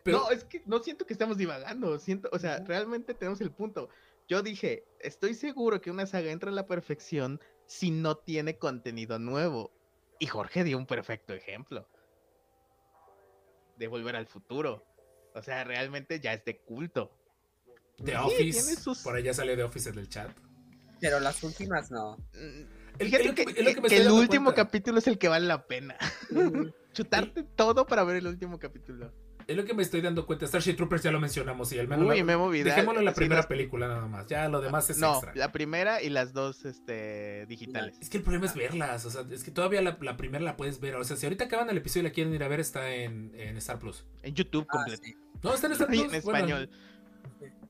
Pero, 0.03 0.19
No, 0.19 0.29
es 0.31 0.43
que 0.43 0.61
no 0.67 0.79
siento 0.83 1.05
que 1.07 1.13
estamos 1.13 1.37
divagando, 1.37 1.97
siento, 1.97 2.29
o 2.31 2.37
sea, 2.37 2.59
realmente 2.59 3.15
tenemos 3.15 3.41
el 3.41 3.49
punto. 3.51 3.89
Yo 4.27 4.41
dije, 4.43 4.83
estoy 4.99 5.33
seguro 5.33 5.81
que 5.81 5.89
una 5.91 6.05
saga 6.05 6.31
entra 6.31 6.49
en 6.49 6.55
la 6.55 6.67
perfección 6.67 7.39
si 7.67 7.91
no 7.91 8.15
tiene 8.17 8.57
contenido 8.57 9.19
nuevo. 9.19 9.71
Y 10.19 10.27
Jorge 10.27 10.63
dio 10.63 10.77
un 10.77 10.85
perfecto 10.85 11.33
ejemplo. 11.33 11.87
De 13.77 13.87
volver 13.87 14.15
al 14.15 14.27
futuro. 14.27 14.85
O 15.33 15.41
sea, 15.41 15.63
realmente 15.65 16.19
ya 16.19 16.33
es 16.33 16.45
de 16.45 16.59
culto. 16.61 17.11
The 17.97 18.11
Sí, 18.11 18.17
Office, 18.17 18.61
tiene 18.61 18.81
sus- 18.81 19.03
por 19.03 19.15
allá 19.15 19.33
sale 19.33 19.55
The 19.55 19.63
Office 19.63 19.89
en 19.89 19.97
el 19.99 20.09
chat. 20.09 20.29
Pero 21.01 21.19
las 21.19 21.43
últimas 21.43 21.91
no. 21.91 22.17
Mm, 22.33 22.67
El- 22.99 23.07
Fíjate 23.07 23.35
que, 23.35 23.45
que 23.45 23.53
que 23.53 24.09
último 24.09 24.45
cuenta. 24.45 24.63
capítulo 24.65 24.99
es 24.99 25.07
el 25.07 25.17
que 25.17 25.27
vale 25.27 25.45
la 25.47 25.67
pena. 25.67 25.97
Chutarte 26.93 27.43
todo 27.43 27.85
para 27.85 28.05
ver 28.05 28.15
el 28.17 28.27
último 28.27 28.57
capítulo. 28.59 29.11
Es 29.47 29.55
lo 29.55 29.63
que 29.63 29.75
me 29.75 29.83
estoy 29.83 30.01
dando 30.01 30.25
cuenta. 30.25 30.47
Starship 30.47 30.73
Troopers 30.75 31.03
ya 31.03 31.11
lo 31.11 31.19
mencionamos 31.19 31.71
y 31.71 31.77
al 31.77 31.87
menos. 31.87 32.07
Uy, 32.09 32.23
la- 32.23 32.47
Vidal. 32.47 32.63
dejémoslo 32.65 32.99
en 32.99 33.05
la 33.05 33.11
sí, 33.13 33.17
primera 33.19 33.43
película 33.43 33.87
nada 33.87 34.07
más. 34.07 34.25
Ya 34.25 34.49
lo 34.49 34.59
demás 34.59 34.89
es 34.89 34.97
No, 34.97 35.13
extra. 35.13 35.33
la 35.35 35.51
primera 35.51 36.01
y 36.01 36.09
las 36.09 36.33
dos 36.33 36.65
este, 36.65 37.45
digitales. 37.45 37.95
Es 38.01 38.09
que 38.09 38.17
el 38.17 38.23
problema 38.23 38.47
es 38.47 38.55
verlas. 38.55 39.05
O 39.05 39.11
sea, 39.11 39.23
es 39.29 39.43
que 39.43 39.51
todavía 39.51 39.81
la, 39.83 39.97
la 40.01 40.17
primera 40.17 40.43
la 40.43 40.57
puedes 40.57 40.79
ver. 40.79 40.95
O 40.95 41.03
sea, 41.03 41.15
si 41.15 41.27
ahorita 41.27 41.45
acaban 41.45 41.69
el 41.69 41.77
episodio 41.77 42.01
y 42.01 42.03
la 42.09 42.13
quieren 42.13 42.33
ir 42.33 42.43
a 42.43 42.47
ver, 42.47 42.59
está 42.59 42.89
en, 42.91 43.31
en 43.35 43.55
Star 43.57 43.77
Plus. 43.77 44.03
En 44.23 44.33
YouTube 44.33 44.65
Ah, 44.69 44.77
completo. 44.77 45.03
sí. 45.05 45.15
No, 45.43 45.53
está 45.53 45.67
en 45.67 45.73
Star 45.73 45.87
Plus. 45.89 45.99
en 46.01 46.07
Bueno, 46.07 46.17
español. 46.39 46.69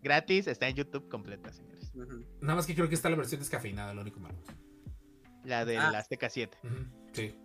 Gratis, 0.01 0.47
está 0.47 0.67
en 0.69 0.76
YouTube 0.76 1.09
completa, 1.09 1.51
señores. 1.51 1.91
Nada 2.41 2.55
más 2.55 2.65
que 2.67 2.76
creo 2.76 2.88
que 2.88 2.95
está 2.95 3.09
la 3.09 3.15
versión 3.17 3.39
descafeinada, 3.41 3.93
lo 3.93 4.01
único 4.01 4.19
malo. 4.19 4.38
La 5.43 5.65
de 5.65 5.78
Ah. 5.78 5.91
la 5.91 5.99
Azteca 5.99 6.30
7. 6.30 6.57
Ujú, 6.63 6.76
Sí. 7.13 7.36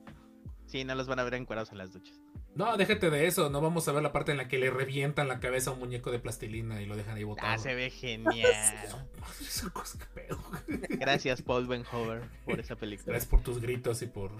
Sí, 0.66 0.84
no 0.84 0.94
los 0.94 1.08
van 1.08 1.18
a 1.18 1.24
ver 1.24 1.34
encuadrados 1.34 1.72
en 1.72 1.78
las 1.78 1.92
duchas. 1.92 2.20
No, 2.60 2.76
déjate 2.76 3.10
de 3.10 3.26
eso. 3.26 3.48
No 3.50 3.60
vamos 3.60 3.88
a 3.88 3.92
ver 3.92 4.02
la 4.02 4.12
parte 4.12 4.30
en 4.32 4.36
la 4.36 4.48
que 4.48 4.58
le 4.58 4.70
revientan 4.70 5.28
la 5.28 5.40
cabeza 5.40 5.70
a 5.70 5.72
un 5.72 5.78
muñeco 5.80 6.10
de 6.10 6.18
plastilina 6.18 6.80
y 6.82 6.86
lo 6.86 6.96
dejan 6.96 7.16
ahí 7.16 7.24
botado. 7.24 7.48
Ah, 7.50 7.58
se 7.58 7.74
ve 7.74 7.90
genial. 7.90 8.36
Gracias, 10.90 11.42
Paul 11.42 11.66
Benhover, 11.66 12.22
por 12.44 12.60
esa 12.60 12.76
película. 12.76 13.12
Gracias 13.12 13.30
por 13.30 13.42
tus 13.42 13.60
gritos 13.60 14.02
y 14.02 14.06
por. 14.06 14.30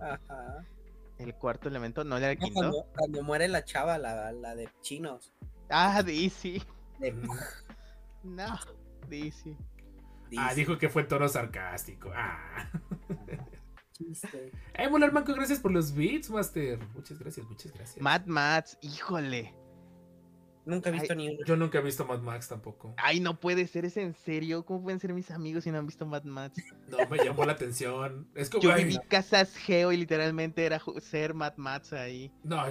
Ajá. 0.00 0.64
El 1.18 1.34
cuarto 1.34 1.68
elemento, 1.68 2.02
¿no 2.02 2.16
era 2.16 2.32
el 2.32 2.38
No, 2.38 2.44
quinto? 2.46 2.60
cuando, 2.60 2.86
cuando 2.96 3.22
muere 3.22 3.46
la 3.48 3.64
chava, 3.64 3.98
la, 3.98 4.32
la 4.32 4.54
de 4.56 4.68
chinos. 4.80 5.32
Ah, 5.70 6.02
DC. 6.02 6.62
De 6.98 7.12
Mm. 7.12 7.28
No, 8.24 8.58
DC. 9.08 9.54
Ah, 10.38 10.54
dijo 10.54 10.78
que 10.78 10.88
fue 10.88 11.04
tono 11.04 11.28
sarcástico. 11.28 12.10
Ah. 12.14 12.70
chiste. 13.94 14.52
Eh, 14.74 14.88
Molar 14.88 15.12
Manco, 15.12 15.32
gracias 15.34 15.60
por 15.60 15.72
los 15.72 15.94
beats, 15.94 16.28
Master. 16.30 16.78
Muchas 16.94 17.18
gracias, 17.18 17.46
muchas 17.46 17.72
gracias. 17.72 18.02
Mad 18.02 18.26
Max, 18.26 18.76
híjole. 18.82 19.54
Nunca 20.66 20.88
he 20.88 20.92
visto 20.92 21.12
Ay, 21.12 21.16
ni 21.18 21.28
uno. 21.28 21.44
Yo 21.44 21.56
nunca 21.56 21.78
he 21.78 21.82
visto 21.82 22.06
Mad 22.06 22.20
Max 22.20 22.48
tampoco. 22.48 22.94
Ay, 22.96 23.20
no 23.20 23.38
puede 23.38 23.66
ser, 23.66 23.84
es 23.84 23.96
en 23.98 24.14
serio. 24.14 24.64
¿Cómo 24.64 24.82
pueden 24.82 24.98
ser 24.98 25.12
mis 25.12 25.30
amigos 25.30 25.64
si 25.64 25.70
no 25.70 25.78
han 25.78 25.86
visto 25.86 26.06
Mad 26.06 26.24
Max? 26.24 26.56
No 26.88 26.98
me 27.08 27.18
llamó 27.18 27.44
la 27.44 27.52
atención. 27.52 28.26
Es 28.34 28.48
como. 28.48 28.62
Yo 28.62 28.72
ay, 28.72 28.84
viví 28.84 28.98
casas 29.08 29.54
geo 29.54 29.92
y 29.92 29.96
literalmente 29.98 30.64
era 30.64 30.80
ser 31.00 31.34
Mad 31.34 31.54
Max 31.56 31.92
ahí. 31.92 32.32
No, 32.42 32.64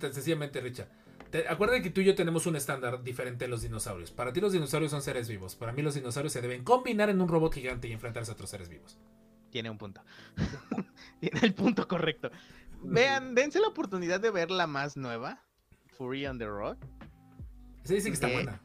sencillamente, 0.00 0.60
Richa. 0.60 0.88
Te- 1.30 1.48
acuérdate 1.48 1.82
que 1.82 1.90
tú 1.90 2.02
y 2.02 2.04
yo 2.04 2.14
tenemos 2.14 2.46
un 2.46 2.56
estándar 2.56 3.02
diferente 3.02 3.46
en 3.46 3.50
los 3.50 3.62
dinosaurios. 3.62 4.10
Para 4.12 4.32
ti 4.32 4.40
los 4.40 4.52
dinosaurios 4.52 4.92
son 4.92 5.02
seres 5.02 5.28
vivos. 5.28 5.56
Para 5.56 5.72
mí 5.72 5.82
los 5.82 5.94
dinosaurios 5.94 6.32
se 6.32 6.40
deben 6.40 6.62
combinar 6.62 7.10
en 7.10 7.20
un 7.20 7.28
robot 7.28 7.54
gigante 7.54 7.88
y 7.88 7.92
enfrentarse 7.92 8.30
a 8.30 8.34
otros 8.34 8.50
seres 8.50 8.68
vivos. 8.68 8.98
Tiene 9.52 9.70
un 9.70 9.78
punto. 9.78 10.02
Tiene 11.20 11.40
el 11.42 11.54
punto 11.54 11.86
correcto. 11.86 12.30
Vean, 12.82 13.34
dense 13.36 13.60
la 13.60 13.68
oportunidad 13.68 14.18
de 14.18 14.30
ver 14.30 14.50
la 14.50 14.66
más 14.66 14.96
nueva. 14.96 15.40
Fury 15.96 16.26
on 16.26 16.38
the 16.38 16.46
Rock. 16.46 16.78
Se 17.84 17.94
dice 17.94 18.08
que 18.08 18.14
está 18.14 18.28
Eh, 18.28 18.32
buena. 18.34 18.60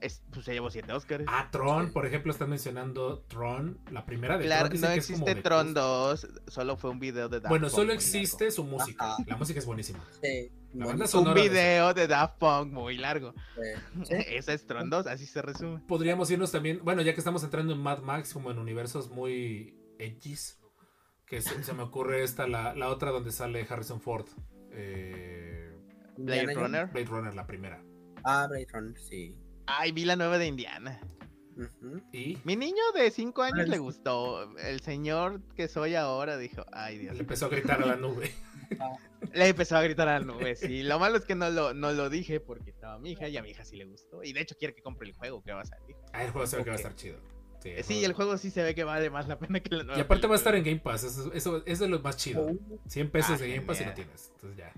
Es, 0.00 0.22
pues 0.32 0.46
se 0.46 0.52
llevó 0.54 0.70
siete 0.70 0.90
Oscars. 0.94 1.24
Ah, 1.26 1.48
Tron, 1.52 1.92
por 1.92 2.06
ejemplo, 2.06 2.32
están 2.32 2.48
mencionando 2.48 3.18
Tron. 3.28 3.78
La 3.90 4.06
primera 4.06 4.38
de 4.38 4.44
claro, 4.46 4.70
Tron 4.70 4.80
no 4.80 4.88
que 4.88 4.94
es 4.94 5.06
como 5.10 5.26
existe 5.26 5.42
Tron 5.42 5.64
culto. 5.66 5.80
2, 5.80 6.28
solo 6.46 6.76
fue 6.78 6.90
un 6.90 7.00
video 7.00 7.28
de 7.28 7.40
Daft 7.40 7.50
Bueno, 7.50 7.66
Punk 7.66 7.74
solo 7.74 7.86
muy 7.88 7.94
existe 7.96 8.50
su 8.50 8.64
música. 8.64 9.12
Ajá. 9.14 9.24
La 9.26 9.36
música 9.36 9.58
es 9.58 9.66
buenísima. 9.66 9.98
Sí, 10.22 10.50
La 10.72 10.86
bueno, 10.86 11.00
banda. 11.04 11.18
Un 11.18 11.34
de 11.34 11.42
video 11.42 11.92
de 11.92 12.06
Daft 12.06 12.38
Punk 12.38 12.72
muy 12.72 12.96
largo. 12.96 13.34
sí. 14.04 14.14
Esa 14.28 14.54
es 14.54 14.64
Tron 14.66 14.88
2, 14.88 15.06
así 15.06 15.26
se 15.26 15.42
resume. 15.42 15.80
Podríamos 15.86 16.30
irnos 16.30 16.50
también, 16.50 16.80
bueno, 16.82 17.02
ya 17.02 17.12
que 17.12 17.20
estamos 17.20 17.44
entrando 17.44 17.74
en 17.74 17.80
Mad 17.82 17.98
Max, 17.98 18.32
como 18.32 18.50
en 18.50 18.58
universos 18.58 19.10
muy 19.10 19.74
edgys, 20.00 20.58
que 21.26 21.40
se, 21.40 21.62
se 21.62 21.72
me 21.72 21.82
ocurre 21.82 22.22
esta, 22.22 22.46
la, 22.48 22.74
la 22.74 22.88
otra 22.88 23.10
donde 23.10 23.32
sale 23.32 23.66
Harrison 23.68 24.00
Ford. 24.00 24.26
Eh, 24.72 25.72
Blade 26.16 26.54
Runner. 26.54 26.86
Blade 26.86 27.06
Runner, 27.06 27.34
la 27.34 27.46
primera. 27.46 27.82
Ah, 28.24 28.46
Blade 28.48 28.66
Runner, 28.72 28.98
sí. 28.98 29.36
Ay, 29.66 29.92
vi 29.92 30.04
la 30.04 30.16
nueva 30.16 30.38
de 30.38 30.46
Indiana. 30.46 31.00
Y 32.12 32.38
Mi 32.44 32.56
niño 32.56 32.82
de 32.94 33.10
5 33.10 33.42
años 33.42 33.68
le 33.68 33.78
gustó. 33.78 34.56
El 34.58 34.80
señor 34.80 35.42
que 35.54 35.68
soy 35.68 35.94
ahora 35.94 36.36
dijo, 36.36 36.64
ay 36.72 36.98
Dios. 36.98 37.14
le 37.14 37.20
empezó 37.20 37.46
a 37.46 37.48
gritar 37.50 37.82
a 37.82 37.86
la 37.86 37.96
nube. 37.96 38.32
Le 39.32 39.48
empezó 39.48 39.76
a 39.76 39.82
gritar 39.82 40.08
a 40.08 40.18
la 40.18 40.24
nube, 40.24 40.56
sí. 40.56 40.82
Lo 40.82 40.98
malo 40.98 41.16
es 41.16 41.24
que 41.24 41.34
no 41.34 41.50
lo, 41.50 41.74
no 41.74 41.92
lo 41.92 42.08
dije 42.08 42.40
porque 42.40 42.70
estaba 42.70 42.98
mi 42.98 43.12
hija 43.12 43.28
y 43.28 43.36
a 43.36 43.42
mi 43.42 43.50
hija 43.50 43.64
sí 43.64 43.76
le 43.76 43.84
gustó. 43.84 44.22
Y 44.22 44.32
de 44.32 44.40
hecho 44.40 44.56
quiere 44.56 44.74
que 44.74 44.82
compre 44.82 45.08
el 45.08 45.14
juego 45.14 45.42
que 45.42 45.52
va 45.52 45.62
a 45.62 45.66
salir. 45.66 45.96
Ah, 46.12 46.24
el 46.24 46.30
juego 46.30 46.46
se 46.46 46.56
ve 46.56 46.64
que 46.64 46.70
va 46.70 46.76
a 46.76 46.78
estar 46.78 46.94
chido. 46.94 47.18
Sí, 47.62 47.68
Eh, 47.70 47.82
Sí, 47.82 48.04
el 48.04 48.12
juego 48.14 48.36
sí 48.38 48.50
se 48.50 48.62
ve 48.62 48.74
que 48.74 48.84
vale 48.84 49.10
más 49.10 49.28
la 49.28 49.38
pena 49.38 49.60
que 49.60 49.74
la 49.74 49.84
nueva. 49.84 49.98
Y 49.98 50.02
aparte 50.02 50.26
va 50.26 50.34
a 50.34 50.38
estar 50.38 50.54
en 50.54 50.64
Game 50.64 50.80
Pass, 50.80 51.04
eso, 51.04 51.32
eso 51.32 51.62
es 51.66 51.78
de 51.78 51.88
lo 51.88 52.00
más 52.00 52.16
chido. 52.16 52.42
Oh, 52.46 52.78
100 52.88 53.10
pesos 53.10 53.32
Ah, 53.32 53.38
de 53.38 53.48
Game 53.54 53.62
Pass 53.66 53.80
y 53.80 53.84
lo 53.84 53.92
tienes. 53.94 54.32
Entonces 54.34 54.58
ya. 54.58 54.72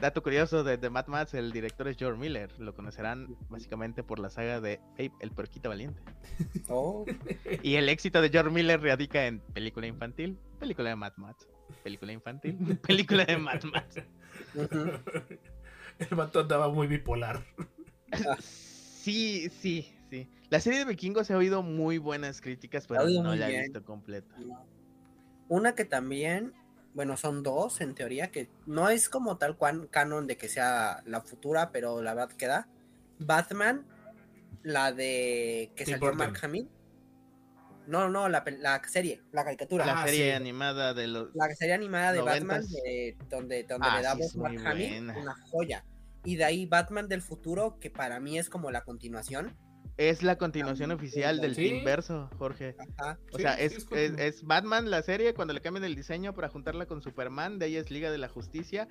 Dato 0.00 0.22
curioso 0.22 0.62
de, 0.62 0.76
de 0.76 0.90
Mad 0.90 1.08
Max, 1.08 1.34
el 1.34 1.50
director 1.50 1.88
es 1.88 1.96
George 1.96 2.20
Miller. 2.20 2.52
Lo 2.60 2.72
conocerán 2.72 3.34
básicamente 3.48 4.04
por 4.04 4.20
la 4.20 4.30
saga 4.30 4.60
de 4.60 4.80
Ape, 4.92 5.10
el 5.20 5.32
puerquito 5.32 5.68
valiente. 5.70 6.00
oh, 6.68 7.04
Y 7.64 7.74
el 7.74 7.88
éxito 7.88 8.22
de 8.22 8.30
George 8.30 8.50
Miller 8.52 8.80
radica 8.80 9.26
en 9.26 9.40
película 9.40 9.88
infantil, 9.88 10.38
película 10.60 10.90
de 10.90 10.94
Mad 10.96 11.14
Max, 11.16 11.48
película 11.82 12.12
infantil, 12.12 12.56
película 12.86 13.24
de 13.24 13.38
Mad 13.38 13.64
Max. 13.64 13.96
El 15.98 16.16
vato 16.16 16.38
andaba 16.40 16.68
muy 16.68 16.86
bipolar. 16.86 17.44
Sí, 18.40 19.50
sí. 19.60 19.92
La 20.50 20.60
serie 20.60 20.78
de 20.80 20.84
Vikingos 20.86 21.30
ha 21.30 21.36
oído 21.36 21.62
muy 21.62 21.98
buenas 21.98 22.40
críticas, 22.40 22.86
pero 22.86 23.06
no 23.06 23.34
la 23.34 23.46
he 23.48 23.50
bien. 23.50 23.62
visto 23.64 23.84
completa. 23.84 24.34
Una 25.48 25.74
que 25.74 25.84
también, 25.84 26.54
bueno, 26.94 27.16
son 27.16 27.42
dos 27.42 27.80
en 27.80 27.94
teoría, 27.94 28.30
que 28.30 28.48
no 28.66 28.88
es 28.88 29.08
como 29.08 29.36
tal 29.36 29.56
cual 29.56 29.88
canon 29.90 30.26
de 30.26 30.36
que 30.36 30.48
sea 30.48 31.02
la 31.06 31.20
futura, 31.20 31.70
pero 31.70 32.00
la 32.02 32.14
verdad 32.14 32.34
que 32.36 32.46
da. 32.46 32.66
Batman, 33.18 33.86
la 34.62 34.92
de 34.92 35.70
que 35.76 35.84
salió. 35.84 36.14
Mark 36.14 36.38
Hamill. 36.42 36.68
No, 37.86 38.08
no, 38.10 38.28
la, 38.28 38.44
la 38.58 38.82
serie, 38.86 39.22
la 39.32 39.44
caricatura. 39.44 39.86
La 39.86 40.02
Ah, 40.02 40.06
serie 40.06 40.26
sí. 40.26 40.30
animada 40.32 40.92
de 40.92 41.06
los... 41.06 41.34
La 41.34 41.48
serie 41.54 41.72
animada 41.74 42.12
de 42.12 42.20
Batman, 42.20 42.60
Noventas. 42.60 42.70
de- 42.84 43.16
donde, 43.30 43.62
donde 43.64 43.88
Ah, 43.90 43.96
le 43.96 44.02
da 44.02 44.14
sí, 44.28 44.38
Mark 44.38 44.56
Hamill, 44.66 45.10
una 45.10 45.34
joya. 45.50 45.84
Y 46.24 46.36
de 46.36 46.44
ahí 46.44 46.66
Batman 46.66 47.08
del 47.08 47.22
futuro, 47.22 47.78
que 47.80 47.90
para 47.90 48.20
mí 48.20 48.38
es 48.38 48.50
como 48.50 48.70
la 48.70 48.82
continuación. 48.84 49.56
Es 49.98 50.22
la 50.22 50.38
continuación 50.38 50.90
Ah, 50.92 50.94
oficial 50.94 51.40
del 51.40 51.54
sí. 51.54 51.68
Team 51.70 51.84
Verso, 51.84 52.30
Jorge. 52.38 52.76
Ajá. 52.96 53.18
O 53.32 53.36
Sí, 53.36 53.42
sea, 53.42 53.56
sí, 53.56 53.62
es, 53.64 53.72
es 53.72 53.78
es- 53.78 53.84
continuo. 53.84 54.18
es 54.20 54.42
Batman 54.44 54.90
la 54.90 55.02
serie 55.02 55.34
cuando 55.34 55.52
le 55.54 55.60
cambian 55.60 55.84
el 55.84 55.94
diseño 55.96 56.32
para 56.34 56.48
juntarla 56.48 56.86
con 56.86 57.02
Superman, 57.02 57.58
de 57.58 57.66
ahí 57.66 57.76
es 57.76 57.90
Liga 57.90 58.10
de 58.10 58.18
la 58.18 58.28
Justicia. 58.28 58.88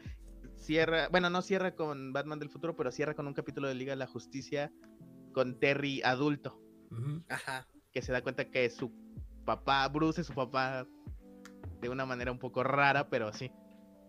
Cierra, 0.57 1.07
bueno, 1.09 1.29
no 1.29 1.41
cierra 1.41 1.75
con 1.75 2.11
Batman 2.13 2.39
del 2.39 2.49
futuro, 2.49 2.75
pero 2.75 2.91
cierra 2.91 3.13
con 3.13 3.25
un 3.25 3.33
capítulo 3.33 3.67
de 3.69 3.75
Liga 3.75 3.91
de 3.93 3.97
la 3.97 4.07
Justicia 4.07 4.71
con 5.33 5.59
Terry 5.59 6.01
adulto. 6.03 6.61
Ajá. 7.29 7.67
que 7.93 8.01
se 8.01 8.11
da 8.11 8.21
cuenta 8.21 8.45
que 8.51 8.69
su 8.69 8.91
papá, 9.45 9.87
Bruce 9.87 10.21
es 10.21 10.27
su 10.27 10.33
papá 10.33 10.85
de 11.81 11.89
una 11.89 12.05
manera 12.05 12.31
un 12.31 12.37
poco 12.39 12.63
rara, 12.63 13.09
pero 13.09 13.31
sí. 13.33 13.51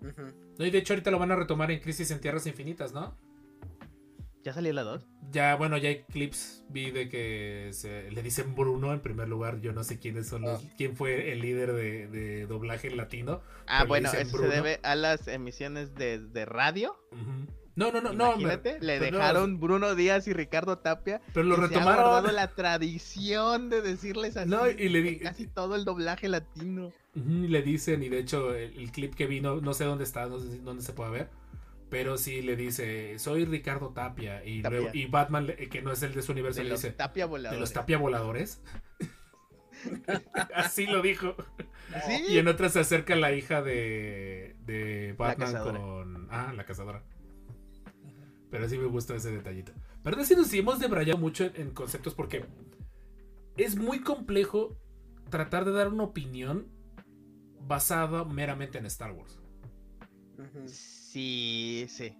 ujú. 0.02 0.54
No, 0.58 0.66
y 0.66 0.70
de 0.70 0.78
hecho 0.78 0.92
ahorita 0.94 1.10
lo 1.10 1.18
van 1.18 1.30
a 1.32 1.36
retomar 1.36 1.70
en 1.70 1.80
Crisis 1.80 2.10
en 2.10 2.20
Tierras 2.20 2.46
Infinitas, 2.46 2.92
¿no? 2.92 3.16
¿Ya 4.48 4.54
salió 4.54 4.72
la 4.72 4.82
2? 4.82 5.06
Ya, 5.30 5.56
bueno, 5.56 5.76
ya 5.76 5.90
hay 5.90 6.04
clips, 6.04 6.64
vi 6.70 6.90
de 6.90 7.10
que 7.10 7.68
se, 7.72 8.10
le 8.10 8.22
dicen 8.22 8.54
Bruno 8.54 8.94
en 8.94 9.00
primer 9.00 9.28
lugar, 9.28 9.60
yo 9.60 9.74
no 9.74 9.84
sé 9.84 9.98
quiénes 9.98 10.26
son 10.26 10.40
los, 10.40 10.62
quién 10.78 10.96
fue 10.96 11.32
el 11.34 11.40
líder 11.42 11.74
de, 11.74 12.08
de 12.08 12.46
doblaje 12.46 12.90
latino. 12.90 13.42
Ah, 13.66 13.84
bueno, 13.84 14.10
eso 14.10 14.38
se 14.38 14.48
debe 14.48 14.80
a 14.84 14.94
las 14.94 15.28
emisiones 15.28 15.94
de, 15.94 16.18
de 16.20 16.46
radio. 16.46 16.96
Ujú. 17.12 17.52
No, 17.76 17.92
no, 17.92 18.00
no, 18.00 18.14
no, 18.14 18.28
Imagínate, 18.32 18.78
me- 18.80 18.86
le 18.86 18.98
no, 19.10 19.18
dejaron 19.18 19.60
Bruno 19.60 19.94
Díaz 19.94 20.26
y 20.28 20.32
Ricardo 20.32 20.78
Tapia. 20.78 21.20
pero 21.34 21.44
lo 21.44 21.52
y 21.56 21.58
se 21.58 21.64
ha 21.64 21.68
retomaron. 21.68 22.34
la 22.34 22.48
tradición 22.54 23.68
de 23.68 23.82
decirles 23.82 24.34
así. 24.38 24.48
No, 24.48 24.66
y 24.66 24.88
le 24.88 25.02
di- 25.02 25.18
casi 25.18 25.46
todo 25.46 25.76
el 25.76 25.84
doblaje 25.84 26.26
latino. 26.30 26.90
Y 27.14 27.48
le 27.48 27.60
dicen, 27.60 28.02
y 28.02 28.08
de 28.08 28.20
hecho 28.20 28.54
el, 28.54 28.78
el 28.78 28.90
clip 28.92 29.14
que 29.14 29.26
vi, 29.26 29.42
no, 29.42 29.60
no 29.60 29.74
sé 29.74 29.84
dónde 29.84 30.04
está, 30.04 30.26
no 30.26 30.38
sé 30.40 30.58
dónde 30.60 30.82
se 30.82 30.94
puede 30.94 31.10
ver, 31.10 31.28
pero 31.90 32.18
sí 32.18 32.42
le 32.42 32.56
dice, 32.56 33.18
soy 33.18 33.44
Ricardo 33.44 33.90
Tapia, 33.90 34.44
y, 34.44 34.62
Tapia. 34.62 34.78
luego- 34.80 34.94
y 34.96 35.06
Batman, 35.06 35.46
que 35.70 35.82
no 35.82 35.92
es 35.92 36.02
el 36.02 36.14
de 36.14 36.22
su 36.22 36.32
universo, 36.32 36.58
De 36.58 36.64
le 36.64 36.70
los 36.70 36.82
dice, 36.82 36.92
Tapia 36.94 37.24
¿de 37.24 37.30
voladores. 37.30 37.60
los 37.60 37.72
Tapia 37.72 37.98
voladores? 37.98 38.62
Así 40.54 40.86
lo 40.86 41.02
dijo. 41.02 41.34
Sí. 42.06 42.24
Y 42.28 42.38
en 42.38 42.48
otra 42.48 42.68
se 42.68 42.80
acerca 42.80 43.14
la 43.16 43.32
hija 43.32 43.62
de, 43.62 44.56
de 44.66 45.14
Batman 45.16 45.62
con... 45.62 46.28
Ah, 46.30 46.52
la 46.54 46.64
cazadora. 46.64 47.02
Pero 48.50 48.68
sí 48.68 48.76
me 48.78 48.86
gustó 48.86 49.14
ese 49.14 49.30
detallito. 49.30 49.72
Pero 50.02 50.22
sí 50.24 50.34
nos 50.34 50.52
hemos 50.52 50.78
debrayado 50.80 51.18
mucho 51.18 51.44
en, 51.44 51.52
en 51.56 51.70
conceptos 51.70 52.14
porque 52.14 52.44
es 53.56 53.76
muy 53.76 54.00
complejo 54.00 54.76
tratar 55.30 55.64
de 55.64 55.72
dar 55.72 55.88
una 55.88 56.04
opinión 56.04 56.66
basada 57.60 58.24
meramente 58.24 58.78
en 58.78 58.86
Star 58.86 59.12
Wars. 59.12 59.40
Sí, 61.18 61.86
sí. 61.88 62.16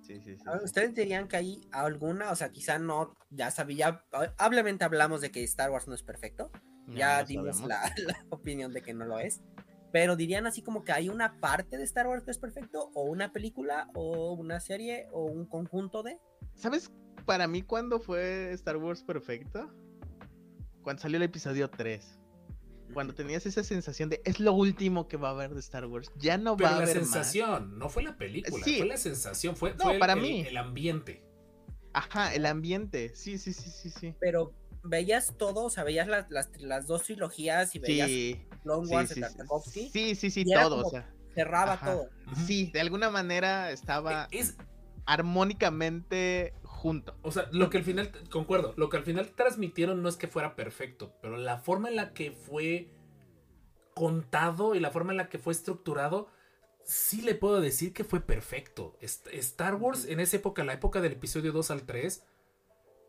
Sí, 0.00 0.20
sí, 0.20 0.36
¿Ustedes 0.62 0.94
dirían 0.94 1.26
que 1.26 1.36
hay 1.36 1.60
alguna, 1.72 2.30
o 2.30 2.36
sea, 2.36 2.50
quizá 2.50 2.78
no, 2.78 3.14
ya 3.30 3.50
sabía, 3.50 4.04
hablemente 4.38 4.84
hablamos 4.84 5.20
de 5.20 5.30
que 5.30 5.42
Star 5.42 5.70
Wars 5.70 5.86
no 5.86 5.94
es 5.94 6.02
perfecto, 6.02 6.50
No, 6.86 6.94
ya 6.94 7.24
dimos 7.24 7.60
la, 7.62 7.82
la 8.06 8.26
opinión 8.30 8.72
de 8.72 8.80
que 8.80 8.94
no 8.94 9.04
lo 9.04 9.18
es, 9.18 9.42
pero 9.92 10.14
dirían 10.14 10.46
así 10.46 10.62
como 10.62 10.82
que 10.84 10.92
hay 10.92 11.08
una 11.08 11.40
parte 11.40 11.76
de 11.76 11.82
Star 11.82 12.06
Wars 12.06 12.22
que 12.22 12.30
es 12.30 12.38
perfecto, 12.38 12.90
o 12.94 13.02
una 13.02 13.32
película, 13.32 13.90
o 13.94 14.32
una 14.32 14.60
serie, 14.60 15.08
o 15.12 15.24
un 15.24 15.44
conjunto 15.44 16.02
de... 16.02 16.18
¿Sabes 16.54 16.92
para 17.26 17.48
mí 17.48 17.62
cuándo 17.62 17.98
fue 17.98 18.52
Star 18.52 18.76
Wars 18.76 19.02
perfecto? 19.02 19.68
Cuando 20.82 21.02
salió 21.02 21.16
el 21.16 21.24
episodio 21.24 21.68
3. 21.68 22.18
Cuando 22.94 23.14
tenías 23.14 23.44
esa 23.46 23.62
sensación 23.62 24.08
de 24.08 24.20
es 24.24 24.40
lo 24.40 24.52
último 24.52 25.08
que 25.08 25.16
va 25.16 25.28
a 25.28 25.32
haber 25.32 25.54
de 25.54 25.60
Star 25.60 25.86
Wars. 25.86 26.10
Ya 26.16 26.38
no 26.38 26.56
Pero 26.56 26.68
va 26.70 26.76
a 26.76 26.78
la 26.78 26.82
haber 26.84 26.96
sensación, 26.96 27.78
no 27.78 27.88
fue 27.88 28.02
la 28.02 28.16
película, 28.16 28.64
Sí. 28.64 28.78
fue 28.78 28.86
la 28.86 28.96
sensación, 28.96 29.56
fue, 29.56 29.74
No, 29.74 29.84
fue 29.84 29.98
para 29.98 30.14
el- 30.14 30.20
mí. 30.22 30.40
el 30.46 30.56
ambiente. 30.56 31.22
más. 31.92 32.04
Ajá, 32.04 32.34
el 32.34 32.46
ambiente. 32.46 33.12
Sí, 33.14 33.38
sí, 33.38 33.52
sí, 33.52 33.70
sí, 33.70 33.90
sí. 33.90 34.14
Pero 34.20 34.52
veías 34.84 35.34
todo, 35.36 35.64
o 35.64 35.70
sea, 35.70 35.84
veías 35.84 36.06
las, 36.06 36.30
las, 36.30 36.50
las 36.60 36.86
dos 36.86 37.02
trilogías 37.02 37.74
y 37.74 37.78
veías 37.78 38.08
Sí, 38.08 38.36
sí, 38.40 38.68
Wars 38.68 38.88
sí, 38.88 38.96
de 39.08 39.14
sí, 39.14 39.20
Tartakovsky, 39.20 39.90
sí, 39.90 40.14
sí, 40.14 40.30
sí, 40.30 40.42
y 40.46 40.52
era 40.52 40.62
todo. 40.62 40.76
como- 40.76 40.86
O 40.88 40.90
sea, 40.90 41.10
cerraba 41.34 41.72
Ajá. 41.74 41.92
todo. 41.92 42.08
Sí, 42.46 42.70
de 42.72 42.80
alguna 42.80 43.10
manera 43.10 43.70
estaba 43.70 44.28
Es, 44.30 44.56
armónicamente 45.06 46.52
junto. 46.78 47.16
O 47.22 47.32
sea, 47.32 47.48
lo 47.52 47.70
que 47.70 47.78
al 47.78 47.84
final, 47.84 48.10
concuerdo, 48.30 48.72
lo 48.76 48.88
que 48.88 48.96
al 48.96 49.02
final 49.02 49.30
transmitieron 49.34 50.00
no 50.02 50.08
es 50.08 50.16
que 50.16 50.28
fuera 50.28 50.54
perfecto, 50.54 51.12
pero 51.20 51.36
la 51.36 51.58
forma 51.58 51.88
en 51.88 51.96
la 51.96 52.12
que 52.14 52.30
fue 52.30 52.88
contado 53.94 54.74
y 54.74 54.80
la 54.80 54.90
forma 54.90 55.12
en 55.12 55.16
la 55.16 55.28
que 55.28 55.38
fue 55.38 55.52
estructurado 55.52 56.28
sí 56.84 57.20
le 57.20 57.34
puedo 57.34 57.60
decir 57.60 57.92
que 57.92 58.04
fue 58.04 58.20
perfecto. 58.20 58.96
Star 59.00 59.74
Wars 59.74 60.04
en 60.06 60.20
esa 60.20 60.36
época, 60.36 60.64
la 60.64 60.72
época 60.74 61.00
del 61.00 61.12
episodio 61.12 61.52
2 61.52 61.70
al 61.70 61.82
3, 61.82 62.24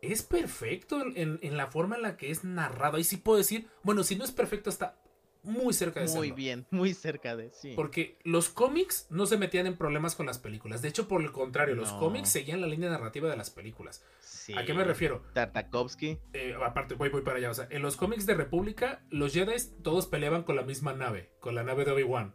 es 0.02 0.22
perfecto 0.22 1.00
en, 1.00 1.16
en- 1.16 1.38
en 1.42 1.56
la 1.56 1.66
forma 1.68 1.96
en 1.96 2.02
la 2.02 2.16
que 2.16 2.30
es 2.30 2.42
narrado. 2.44 2.96
Ahí 2.96 3.04
sí 3.04 3.16
puedo 3.18 3.38
decir, 3.38 3.68
bueno, 3.82 4.02
si 4.02 4.16
no 4.16 4.24
es 4.24 4.32
perfecto, 4.32 4.68
está 4.68 4.99
muy 5.42 5.72
cerca 5.72 6.00
de 6.00 6.06
Muy 6.06 6.28
serlo. 6.28 6.34
bien, 6.34 6.66
muy 6.70 6.94
cerca 6.94 7.36
de 7.36 7.50
sí. 7.52 7.72
Porque 7.74 8.18
los 8.24 8.48
cómics 8.48 9.06
no 9.10 9.26
se 9.26 9.36
metían 9.38 9.66
en 9.66 9.76
problemas 9.76 10.14
con 10.14 10.26
las 10.26 10.38
películas. 10.38 10.82
De 10.82 10.88
hecho, 10.88 11.08
por 11.08 11.22
el 11.22 11.32
contrario, 11.32 11.74
los 11.74 11.92
cómics 11.92 12.28
seguían 12.28 12.60
la 12.60 12.66
línea 12.66 12.90
narrativa 12.90 13.28
de 13.30 13.36
las 13.36 13.50
películas. 13.50 14.04
Sí. 14.20 14.54
¿A 14.56 14.64
qué 14.64 14.74
me 14.74 14.84
refiero? 14.84 15.22
Tartakovsky. 15.32 16.18
Eh, 16.32 16.54
aparte, 16.64 16.94
voy, 16.94 17.08
voy 17.08 17.22
para 17.22 17.38
allá. 17.38 17.50
O 17.50 17.54
sea, 17.54 17.68
en 17.70 17.82
los 17.82 17.96
cómics 17.96 18.26
de 18.26 18.34
República, 18.34 19.04
los 19.10 19.32
Jedi 19.32 19.54
todos 19.82 20.06
peleaban 20.06 20.42
con 20.42 20.56
la 20.56 20.62
misma 20.62 20.92
nave, 20.92 21.30
con 21.40 21.54
la 21.54 21.62
nave 21.62 21.84
de 21.84 21.92
Obi-Wan. 21.92 22.34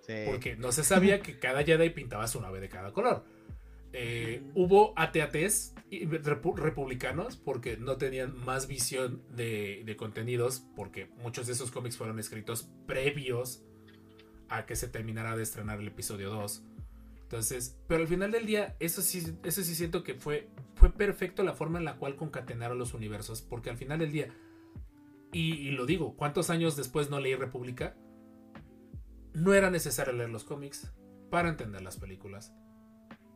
Sí. 0.00 0.22
Porque 0.26 0.56
no 0.56 0.70
se 0.72 0.84
sabía 0.84 1.20
que 1.20 1.38
cada 1.38 1.64
Jedi 1.64 1.90
pintaba 1.90 2.28
su 2.28 2.40
nave 2.40 2.60
de 2.60 2.68
cada 2.68 2.92
color. 2.92 3.24
Eh, 3.92 4.42
hubo 4.54 4.92
ATATs 4.96 5.74
republicanos 6.56 7.36
porque 7.36 7.76
no 7.76 7.96
tenían 7.96 8.36
más 8.44 8.66
visión 8.66 9.22
de, 9.30 9.82
de 9.86 9.96
contenidos, 9.96 10.66
porque 10.74 11.06
muchos 11.22 11.46
de 11.46 11.52
esos 11.52 11.70
cómics 11.70 11.96
fueron 11.96 12.18
escritos 12.18 12.68
previos 12.86 13.62
a 14.48 14.66
que 14.66 14.76
se 14.76 14.88
terminara 14.88 15.36
de 15.36 15.42
estrenar 15.42 15.80
el 15.80 15.88
episodio 15.88 16.30
2. 16.30 16.64
Entonces, 17.22 17.76
pero 17.88 18.02
al 18.02 18.08
final 18.08 18.30
del 18.30 18.46
día, 18.46 18.76
eso 18.78 19.02
sí, 19.02 19.36
eso 19.42 19.62
sí 19.62 19.74
siento 19.74 20.04
que 20.04 20.14
fue, 20.14 20.48
fue 20.74 20.92
perfecto 20.92 21.42
la 21.42 21.54
forma 21.54 21.78
en 21.78 21.84
la 21.84 21.96
cual 21.96 22.14
concatenaron 22.14 22.78
los 22.78 22.94
universos, 22.94 23.42
porque 23.42 23.70
al 23.70 23.76
final 23.76 23.98
del 23.98 24.12
día, 24.12 24.28
y, 25.32 25.54
y 25.54 25.70
lo 25.72 25.86
digo, 25.86 26.16
¿cuántos 26.16 26.50
años 26.50 26.76
después 26.76 27.10
no 27.10 27.18
leí 27.18 27.34
República? 27.34 27.96
No 29.34 29.54
era 29.54 29.70
necesario 29.70 30.12
leer 30.12 30.30
los 30.30 30.44
cómics 30.44 30.92
para 31.30 31.48
entender 31.48 31.82
las 31.82 31.96
películas. 31.96 32.52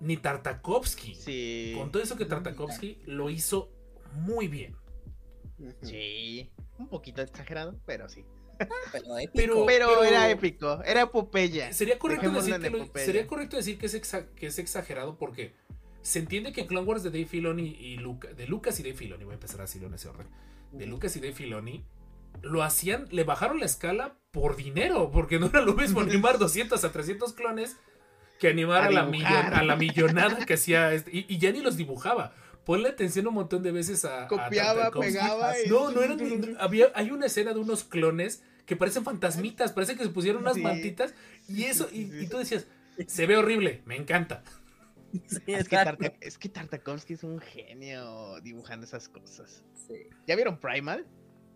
Ni 0.00 0.16
Tartakovsky. 0.16 1.14
Sí. 1.14 1.74
Con 1.76 1.92
todo 1.92 2.02
eso 2.02 2.16
que 2.16 2.24
Tartakovsky 2.24 2.98
lo 3.06 3.30
hizo 3.30 3.70
muy 4.14 4.48
bien. 4.48 4.74
Sí. 5.82 6.50
Un 6.78 6.88
poquito 6.88 7.22
exagerado, 7.22 7.78
pero 7.86 8.08
sí. 8.08 8.24
Pero 8.92 9.18
épico. 9.18 9.32
Pero- 9.34 9.66
Pero, 9.66 10.04
era 10.04 10.30
épico, 10.30 10.82
era 10.84 11.02
epopeya. 11.02 11.72
Sería 11.72 11.98
correcto, 11.98 12.30
decir 12.30 12.58
que, 12.60 12.70
lo- 12.70 12.86
sería 12.94 13.26
correcto 13.26 13.56
decir 13.56 13.78
que 13.78 13.86
es, 13.86 13.94
exa- 13.94 14.28
que 14.34 14.46
es 14.46 14.58
exagerado 14.58 15.16
porque 15.16 15.54
se 16.02 16.18
entiende 16.18 16.52
que 16.52 16.66
Clone 16.66 16.86
Wars 16.86 17.02
de 17.02 17.10
Dave 17.10 17.26
Filoni 17.26 17.68
y 17.78 17.96
Luca- 17.96 18.32
de 18.32 18.46
Lucas 18.46 18.78
y 18.80 18.82
Dave 18.82 18.96
Filoni, 18.96 19.24
voy 19.24 19.32
a 19.32 19.34
empezar 19.34 19.60
así 19.60 19.82
en 19.82 19.92
ese 19.94 20.08
orden, 20.08 20.26
de 20.72 20.86
Lucas 20.86 21.14
y 21.16 21.20
Dave 21.20 21.32
Filoni, 21.34 21.84
lo 22.42 22.62
hacían, 22.62 23.06
le 23.10 23.24
bajaron 23.24 23.60
la 23.60 23.66
escala 23.66 24.16
por 24.30 24.56
dinero, 24.56 25.10
porque 25.10 25.38
no 25.38 25.46
era 25.46 25.60
lo 25.62 25.74
mismo 25.74 26.00
animar 26.00 26.38
200 26.38 26.82
a 26.84 26.92
300 26.92 27.32
clones 27.34 27.76
que 28.40 28.48
animar 28.48 28.82
A 28.82 28.86
a, 28.86 28.90
la, 28.90 29.06
dibujar. 29.06 29.44
millon- 29.44 29.58
a 29.58 29.62
la 29.62 29.76
millonada 29.76 30.46
que 30.46 30.54
hacía, 30.54 30.92
este- 30.92 31.10
y, 31.16 31.26
y 31.28 31.38
ya 31.38 31.52
ni 31.52 31.60
los 31.60 31.76
dibujaba. 31.76 32.34
Ponle 32.64 32.88
atención 32.88 33.26
un 33.26 33.34
montón 33.34 33.62
de 33.62 33.70
veces 33.72 34.04
a... 34.04 34.26
Copiaba, 34.26 34.90
pegaba 34.90 35.58
y- 35.58 35.68
No, 35.68 35.90
no 35.90 36.02
eran... 36.02 36.56
había, 36.58 36.86
hay 36.94 37.10
una 37.10 37.26
escena 37.26 37.52
de 37.52 37.60
unos 37.60 37.84
clones 37.84 38.42
que 38.66 38.76
parecen 38.76 39.04
fantasmitas, 39.04 39.72
parece 39.72 39.96
que 39.96 40.04
se 40.04 40.10
pusieron 40.10 40.42
unas 40.42 40.54
Sí. 40.54 40.62
mantitas 40.62 41.14
y 41.48 41.64
eso, 41.64 41.88
Sí, 41.90 42.00
y, 42.02 42.10
sí, 42.10 42.16
y 42.16 42.20
sí. 42.22 42.28
tú 42.28 42.38
decías, 42.38 42.66
se 43.06 43.26
ve 43.26 43.36
horrible, 43.36 43.82
me 43.86 43.96
encanta. 43.96 44.42
Sí, 45.26 45.40
Es 45.48 45.68
que, 45.68 46.12
es 46.20 46.38
que 46.38 46.48
Tartakovsky 46.48 47.14
es 47.14 47.24
un 47.24 47.40
genio 47.40 48.40
dibujando 48.42 48.86
esas 48.86 49.08
cosas. 49.08 49.64
Sí. 49.88 49.94
¿Ya 50.26 50.36
vieron 50.36 50.58
Primal? 50.60 51.04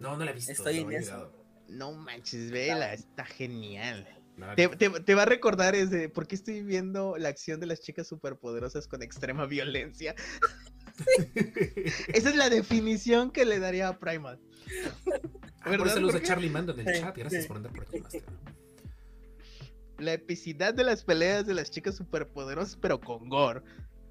No, 0.01 0.17
no 0.17 0.25
la 0.25 0.33
he 0.33 0.35
visto. 0.35 0.51
Estoy 0.51 0.83
no 0.85 0.91
en 0.91 0.97
eso. 0.97 1.33
No 1.69 1.93
manches, 1.93 2.51
vela, 2.51 2.93
está 2.93 3.25
genial. 3.25 4.09
Te, 4.57 4.67
visto. 4.69 4.79
te- 4.93 5.01
te 5.01 5.15
va 5.15 5.23
a 5.23 5.27
recordar 5.27 5.75
es 5.75 5.91
de 5.91 6.09
por 6.09 6.27
qué 6.27 6.35
estoy 6.35 6.63
viendo 6.63 7.17
la 7.19 7.29
acción 7.29 7.61
de 7.61 7.67
las 7.67 7.81
chicas 7.81 8.07
superpoderosas 8.09 8.89
con 8.89 9.03
extrema 9.03 9.47
violencia. 9.47 10.15
Esa 12.09 12.31
es 12.31 12.37
la 12.37 12.51
definición 12.51 13.31
que 13.31 13.45
le 13.45 13.59
daría 13.59 13.89
a 13.89 13.99
Primal. 13.99 14.39
Ah, 15.61 15.65
por 15.67 15.79
¿Por 15.79 16.13
qué? 16.21 16.23
Charlie 16.27 16.51
Mando 16.51 16.73
en 16.73 16.81
el 16.87 16.95
Sí, 16.95 17.01
chat. 17.01 17.17
Gracias 17.17 17.43
sí. 17.43 17.49
por 17.49 17.57
andar 17.59 17.73
por 17.73 17.83
aquí, 17.85 18.01
Master. 18.01 18.23
La 19.99 20.13
epicidad 20.13 20.75
de 20.75 20.85
las 20.85 21.05
peleas 21.05 21.47
de 21.47 21.55
las 21.55 21.71
chicas 21.71 21.95
superpoderosas, 21.97 22.77
pero 22.77 23.01
con 23.01 23.29
gore. 23.29 23.63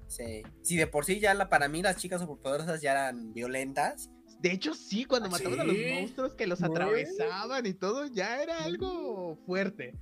Sí. 0.08 0.42
Si 0.62 0.76
de 0.76 0.86
por 0.86 1.04
sí 1.04 1.20
ya 1.20 1.34
la, 1.34 1.48
para 1.48 1.68
mí 1.68 1.82
las 1.82 1.96
chicas 1.96 2.20
superpoderosas 2.20 2.80
ya 2.80 2.92
eran 2.92 3.32
violentas. 3.34 4.10
De 4.40 4.50
hecho, 4.52 4.74
sí, 4.74 5.04
cuando 5.04 5.28
¿Ah, 5.28 5.32
mataban 5.32 5.60
a 5.60 5.64
los 5.64 5.76
monstruos 5.94 6.34
que 6.34 6.46
los 6.46 6.62
atravesaban 6.62 7.64
y 7.66 7.72
todo, 7.74 8.06
ya 8.06 8.42
era 8.42 8.64
algo 8.64 9.36
fuerte. 9.46 9.94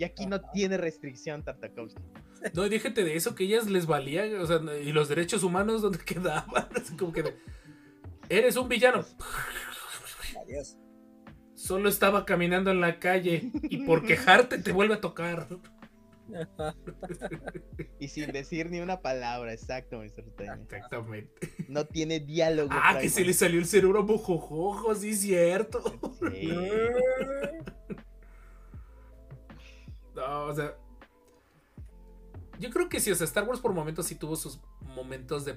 Y 0.00 0.04
aquí 0.04 0.24
no 0.24 0.40
tiene 0.40 0.78
restricción 0.78 1.44
Tartakovsky. 1.44 2.00
No, 2.54 2.66
déjate 2.70 3.04
de 3.04 3.16
eso, 3.16 3.34
que 3.34 3.44
ellas 3.44 3.68
les 3.68 3.84
valía, 3.84 4.24
o 4.40 4.46
sea, 4.46 4.58
y 4.82 4.92
los 4.92 5.10
derechos 5.10 5.42
humanos, 5.42 5.82
¿dónde 5.82 5.98
quedaban? 6.06 6.68
Así 6.74 6.96
como 6.96 7.12
que 7.12 7.22
de, 7.22 7.36
eres 8.30 8.56
un 8.56 8.66
villano. 8.66 9.04
Adiós. 10.42 10.78
Solo 11.54 11.90
estaba 11.90 12.24
caminando 12.24 12.70
en 12.70 12.80
la 12.80 12.98
calle 12.98 13.50
y 13.64 13.84
por 13.84 14.06
quejarte 14.06 14.56
te 14.56 14.72
vuelve 14.72 14.94
a 14.94 15.02
tocar. 15.02 15.48
Y 17.98 18.08
sin 18.08 18.32
decir 18.32 18.70
ni 18.70 18.80
una 18.80 19.02
palabra, 19.02 19.52
exacto. 19.52 20.02
Exactamente. 20.02 21.30
No 21.68 21.84
tiene 21.84 22.20
diálogo. 22.20 22.70
Ah, 22.72 22.96
que 22.98 23.10
se 23.10 23.22
le 23.22 23.34
salió 23.34 23.60
el 23.60 23.66
cerebro 23.66 24.02
mojojojo, 24.02 24.94
sí, 24.94 25.14
cierto. 25.14 25.82
Sí. 26.20 26.50
No, 30.20 30.44
o 30.44 30.54
sea. 30.54 30.76
Yo 32.58 32.68
creo 32.68 32.90
que 32.90 33.00
sí, 33.00 33.10
o 33.10 33.14
sea, 33.14 33.24
Star 33.24 33.48
Wars 33.48 33.60
por 33.60 33.72
momentos 33.72 34.06
sí 34.06 34.14
tuvo 34.16 34.36
sus 34.36 34.60
momentos 34.82 35.46
de 35.46 35.56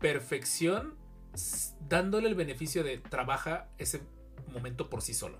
perfección, 0.00 0.96
dándole 1.88 2.28
el 2.28 2.34
beneficio 2.34 2.82
de 2.82 2.96
trabaja 2.98 3.68
ese 3.76 4.00
momento 4.50 4.88
por 4.88 5.02
sí 5.02 5.12
solo. 5.12 5.38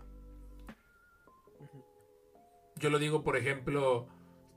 Yo 2.76 2.90
lo 2.90 2.98
digo, 2.98 3.24
por 3.24 3.36
ejemplo, 3.38 4.06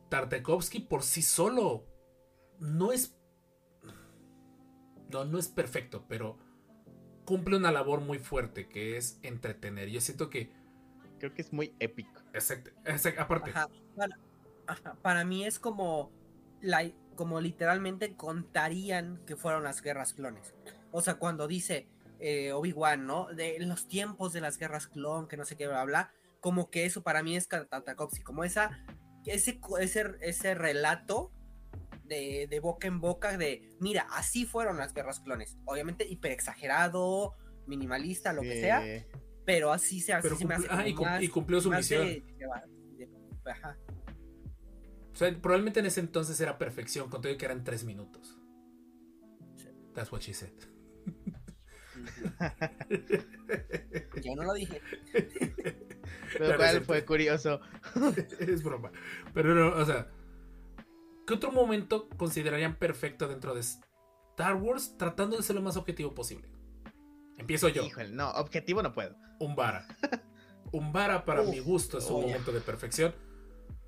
Tartakovsky 0.10 0.80
por 0.80 1.04
sí 1.04 1.22
solo 1.22 1.86
no 2.60 2.92
es. 2.92 3.16
No, 5.10 5.24
no 5.24 5.38
es 5.38 5.48
perfecto, 5.48 6.06
pero 6.10 6.38
cumple 7.24 7.56
una 7.56 7.72
labor 7.72 8.02
muy 8.02 8.20
fuerte 8.20 8.68
que 8.68 8.98
es 8.98 9.20
entretener. 9.24 9.90
Yo 9.90 10.02
siento 10.02 10.30
que. 10.30 10.65
Creo 11.20 11.34
que 11.34 11.42
es 11.42 11.52
muy 11.54 11.74
épico. 11.80 12.22
exacto- 12.34 12.72
exacto, 12.86 13.22
aparte, 13.22 13.52
Ajá, 13.52 13.70
para, 13.96 14.20
ajá, 14.68 14.96
para 15.02 15.24
mí 15.26 15.46
es 15.46 15.60
como, 15.60 16.12
la, 16.62 16.90
como 17.16 17.40
literalmente 17.42 18.16
contarían 18.16 19.24
que 19.26 19.36
fueron 19.36 19.64
las 19.64 19.82
guerras 19.82 20.14
clones. 20.14 20.54
O 20.92 21.02
sea, 21.02 21.16
cuando 21.16 21.48
dice 21.48 21.88
eh, 22.20 22.52
Obi-Wan, 22.54 23.06
¿no? 23.06 23.28
De 23.34 23.58
los 23.60 23.88
tiempos 23.88 24.34
de 24.34 24.42
las 24.42 24.58
guerras 24.58 24.88
clon, 24.88 25.28
que 25.28 25.38
no 25.38 25.46
sé 25.46 25.56
qué, 25.58 25.68
bla, 25.68 25.84
bla, 25.84 26.12
como 26.40 26.70
que 26.70 26.86
eso 26.86 27.04
para 27.04 27.24
mí 27.24 27.36
es 27.36 27.48
Tartakovsky, 27.48 28.22
como 28.24 28.44
esa, 28.44 28.86
ese, 29.26 29.60
ese, 29.80 30.16
ese 30.22 30.56
relato 30.56 31.32
de, 32.04 32.48
de 32.50 32.60
boca 32.60 32.88
en 32.88 33.02
boca 33.02 33.38
de, 33.38 33.76
mira, 33.80 34.08
así 34.12 34.46
fueron 34.46 34.78
las 34.78 34.94
guerras 34.94 35.20
clones. 35.20 35.58
Obviamente 35.66 36.06
hiper 36.08 36.32
exagerado, 36.32 37.34
minimalista, 37.68 38.32
lo 38.32 38.42
que 38.42 38.62
sea, 38.62 38.82
Sí. 38.82 39.06
Pero 39.46 39.72
así 39.72 40.00
se, 40.02 40.14
Pero 40.22 40.36
se 40.36 40.46
me 40.46 40.56
hace 40.56 40.68
ah, 40.70 40.78
como 40.78 40.88
y, 40.88 40.94
cum- 40.96 41.06
más- 41.08 41.24
y 41.24 41.28
cumplió 41.30 41.62
su 41.62 41.70
misión. 41.72 42.06
de- 42.08 42.22
de- 42.38 43.08
de- 43.08 43.52
ajá. 43.52 43.78
O 45.14 45.16
sea, 45.18 45.34
probablemente 45.42 45.80
en 45.80 45.86
ese 45.86 46.02
entonces 46.02 46.40
era 46.42 46.58
perfección, 46.58 47.10
con 47.10 47.22
todo 47.22 47.38
que 47.38 47.46
eran 47.46 47.64
tres 47.64 47.84
minutos. 47.86 48.38
That's 49.94 50.12
what 50.12 50.20
she 50.22 50.34
said. 50.34 50.52
Yo 54.22 54.36
no 54.36 54.44
lo 54.44 54.54
dije. 54.54 54.82
Lo 56.34 56.40
Claro, 56.48 56.58
cual 56.58 56.82
fue 56.84 57.06
curioso. 57.06 57.62
es 58.40 58.62
broma. 58.62 58.92
Pero 59.34 59.56
no, 59.56 59.76
o 59.82 59.86
sea, 59.86 60.12
¿qué 61.26 61.34
otro 61.34 61.52
momento 61.52 62.10
considerarían 62.18 62.76
perfecto 62.78 63.28
dentro 63.30 63.54
de 63.56 63.62
Star 63.62 64.56
Wars 64.56 64.98
tratando 64.98 65.38
de 65.38 65.44
ser 65.44 65.56
lo 65.56 65.62
más 65.62 65.78
objetivo 65.78 66.14
posible? 66.14 66.50
Empiezo 67.38 67.70
yo. 67.70 67.84
Híjole, 67.84 68.10
no, 68.10 68.32
objetivo 68.32 68.82
no 68.82 68.94
puedo. 68.94 69.16
Umbara. 69.40 69.88
Umbara 70.72 71.26
para 71.26 71.42
Uf, 71.42 71.50
mi 71.50 71.60
gusto 71.60 71.98
es 71.98 72.06
un 72.10 72.18
oh, 72.18 72.28
momento 72.28 72.52
de 72.52 72.62
perfección. 72.62 73.14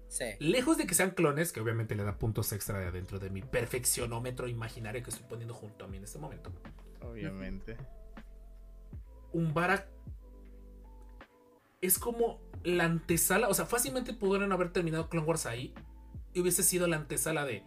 Sí. 0.08 0.26
Lejos 0.40 0.78
de 0.78 0.88
que 0.88 0.94
sean 0.94 1.12
clones, 1.12 1.52
que 1.52 1.60
obviamente 1.60 1.96
le 1.96 2.04
da 2.04 2.18
puntos 2.18 2.52
extra 2.54 2.80
de 2.80 2.92
dentro 2.92 3.20
de 3.20 3.30
mi 3.30 3.42
perfeccionómetro 3.42 4.48
imaginario 4.48 5.04
que 5.04 5.10
estoy 5.10 5.26
poniendo 5.28 5.54
junto 5.54 5.86
a 5.86 5.88
mí 5.88 5.98
en 5.98 6.04
este 6.04 6.20
momento. 6.20 6.52
Obviamente. 7.02 7.78
Umbara 9.34 9.90
es 11.82 12.00
como 12.00 12.42
la 12.64 12.86
antesala, 12.86 13.50
o 13.50 13.54
sea, 13.54 13.66
fácilmente 13.66 14.14
pudieron 14.14 14.52
haber 14.52 14.72
terminado 14.72 15.10
Clone 15.10 15.28
Wars 15.28 15.46
ahí 15.46 15.74
y 16.34 16.42
hubiese 16.42 16.64
sido 16.64 16.88
la 16.88 16.98
antesala 16.98 17.46
de 17.46 17.64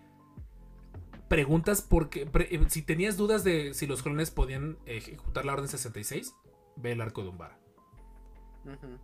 preguntas 1.30 1.80
porque 1.80 2.26
pre- 2.26 2.52
eh, 2.52 2.60
si 2.68 2.82
tenías 2.82 3.16
dudas 3.16 3.44
de 3.44 3.72
si 3.72 3.86
los 3.86 4.02
clones 4.02 4.32
podían 4.32 4.76
ejecutar 4.84 5.44
la 5.44 5.52
Orden 5.52 5.68
66, 5.68 6.34
ve 6.76 6.90
el 6.92 7.00
arco 7.00 7.22
de 7.22 7.28
Umbara. 7.28 7.56
Ujú. 8.64 8.98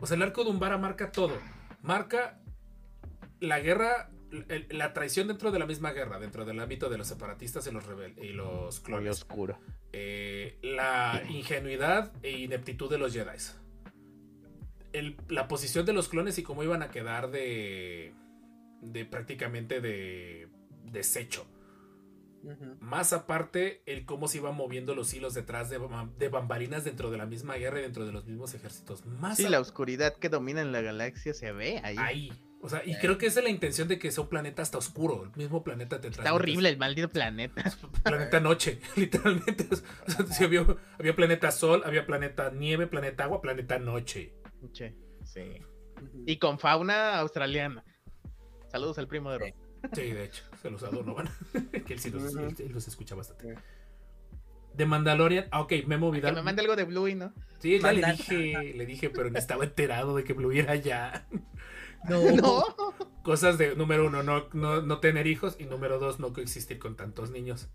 O 0.00 0.06
sea, 0.06 0.16
el 0.16 0.22
arco 0.22 0.44
de 0.44 0.50
Umbara 0.50 0.76
marca 0.76 1.10
todo. 1.12 1.36
marca 1.80 2.40
la 3.40 3.58
guerra, 3.60 4.10
el- 4.48 4.66
la 4.70 4.92
traición 4.92 5.28
dentro 5.28 5.50
de 5.50 5.58
la 5.58 5.64
misma 5.66 5.92
guerra, 5.92 6.18
dentro 6.18 6.44
del 6.44 6.60
ámbito 6.60 6.90
de 6.90 6.98
los 6.98 7.06
separatistas 7.08 7.66
y 7.66 7.70
los, 7.70 7.86
rebel 7.86 8.14
y 8.22 8.28
los 8.34 8.80
Muy 8.80 8.84
clones. 8.86 9.10
oscuro. 9.22 9.58
Eh, 9.92 10.58
la 10.62 11.22
ingenuidad 11.30 12.12
e 12.22 12.32
ineptitud 12.38 12.90
de 12.90 12.98
los 12.98 13.14
Jedi. 13.14 13.38
El- 14.92 15.16
la 15.28 15.48
posición 15.48 15.86
de 15.86 15.94
los 15.94 16.08
clones 16.08 16.38
y 16.38 16.42
cómo 16.42 16.62
iban 16.62 16.82
a 16.82 16.90
quedar 16.90 17.30
de, 17.30 18.12
de 18.82 19.04
prácticamente 19.06 19.80
de 19.80 20.48
desecho. 20.84 21.46
Ujú. 22.42 22.76
Más 22.80 23.12
aparte, 23.14 23.82
el 23.86 24.04
cómo 24.04 24.28
se 24.28 24.36
iban 24.38 24.54
moviendo 24.54 24.94
los 24.94 25.14
hilos 25.14 25.32
detrás 25.32 25.70
de, 25.70 25.80
de 26.18 26.28
bambalinas 26.28 26.84
dentro 26.84 27.10
de 27.10 27.16
la 27.16 27.24
misma 27.24 27.54
guerra 27.54 27.78
y 27.80 27.82
dentro 27.82 28.04
de 28.04 28.12
los 28.12 28.26
mismos 28.26 28.52
ejércitos. 28.52 29.06
Más 29.06 29.38
Sí, 29.38 29.46
a- 29.46 29.50
la 29.50 29.60
oscuridad 29.60 30.14
que 30.16 30.28
domina 30.28 30.60
en 30.60 30.70
la 30.70 30.82
galaxia 30.82 31.32
se 31.32 31.52
ve 31.52 31.80
ahí. 31.82 31.96
ahí. 31.98 32.32
O 32.60 32.68
sea, 32.68 32.82
y 32.84 32.96
creo 32.96 33.18
que 33.18 33.26
esa 33.26 33.40
es 33.40 33.44
la 33.44 33.50
intención 33.50 33.88
de 33.88 33.98
que 33.98 34.10
sea 34.10 34.22
un 34.24 34.30
planeta 34.30 34.62
hasta 34.62 34.78
oscuro. 34.78 35.24
El 35.24 35.30
mismo 35.36 35.62
planeta 35.64 36.00
te 36.00 36.08
Está 36.08 36.32
horrible 36.32 36.68
el 36.70 36.78
maldito 36.78 37.10
planeta. 37.10 37.62
planeta 38.04 38.40
noche, 38.40 38.78
literalmente. 38.96 39.66
O 39.70 40.10
sea, 40.10 40.26
sí, 40.26 40.44
había, 40.44 40.66
había 40.98 41.14
planeta 41.16 41.50
sol, 41.50 41.82
había 41.84 42.06
planeta 42.06 42.50
nieve, 42.50 42.86
planeta 42.86 43.24
agua, 43.24 43.40
planeta 43.42 43.78
noche. 43.78 44.34
Che, 44.72 44.94
sí. 45.24 45.60
Y 46.26 46.38
con 46.38 46.58
fauna 46.58 47.18
australiana. 47.18 47.84
Saludos 48.68 48.98
al 48.98 49.08
primo 49.08 49.30
de 49.30 49.38
Ron. 49.38 49.52
Sí, 49.92 50.02
de 50.12 50.24
hecho, 50.24 50.44
se 50.62 50.70
los 50.70 50.80
Donovan. 50.80 51.28
que 51.86 51.92
él 51.94 52.00
sí 52.00 52.10
los, 52.10 52.34
Ujú. 52.34 52.44
él- 52.44 52.56
él 52.58 52.72
los 52.72 52.86
escucha 52.88 53.14
bastante. 53.14 53.56
De 54.74 54.86
Mandalorian, 54.86 55.46
ah, 55.52 55.60
ok, 55.60 55.72
Memo 55.86 56.10
Que 56.10 56.16
Vidal. 56.18 56.34
me 56.34 56.42
mande 56.42 56.62
algo 56.62 56.74
de 56.74 56.84
Bluey, 56.84 57.14
¿no? 57.14 57.32
Sí, 57.60 57.78
ya 57.78 57.92
le 57.92 58.04
dije, 58.12 58.74
le 58.74 58.86
dije, 58.86 59.08
pero 59.10 59.30
no 59.30 59.38
estaba 59.38 59.64
enterado 59.64 60.16
de 60.16 60.24
que 60.24 60.32
Blue 60.32 60.52
era 60.52 60.74
ya. 60.76 61.26
No. 62.08 62.62
Cosas 63.22 63.56
de, 63.56 63.74
número 63.76 64.06
uno, 64.08 64.22
no, 64.22 64.48
no, 64.52 64.82
no 64.82 65.00
tener 65.00 65.26
hijos. 65.26 65.56
Y 65.58 65.64
número 65.64 65.98
dos, 65.98 66.20
no 66.20 66.34
coexistir 66.34 66.78
con 66.78 66.96
tantos 66.96 67.30
niños. 67.30 67.68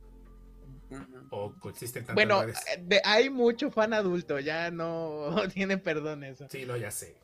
O 1.32 1.53
coexisten 1.60 2.03
tantas 2.05 2.14
Bueno, 2.16 2.43
eh, 2.43 2.53
de- 2.82 3.01
hay 3.05 3.30
mucho 3.32 3.72
fan 3.72 3.91
adulto, 3.93 4.39
ya 4.39 4.70
no 4.70 5.34
tiene 5.53 5.78
perdón 5.80 6.24
eso. 6.24 6.47
Sí, 6.49 6.66
lo 6.66 6.78
ya 6.78 6.91
sé. 6.91 7.16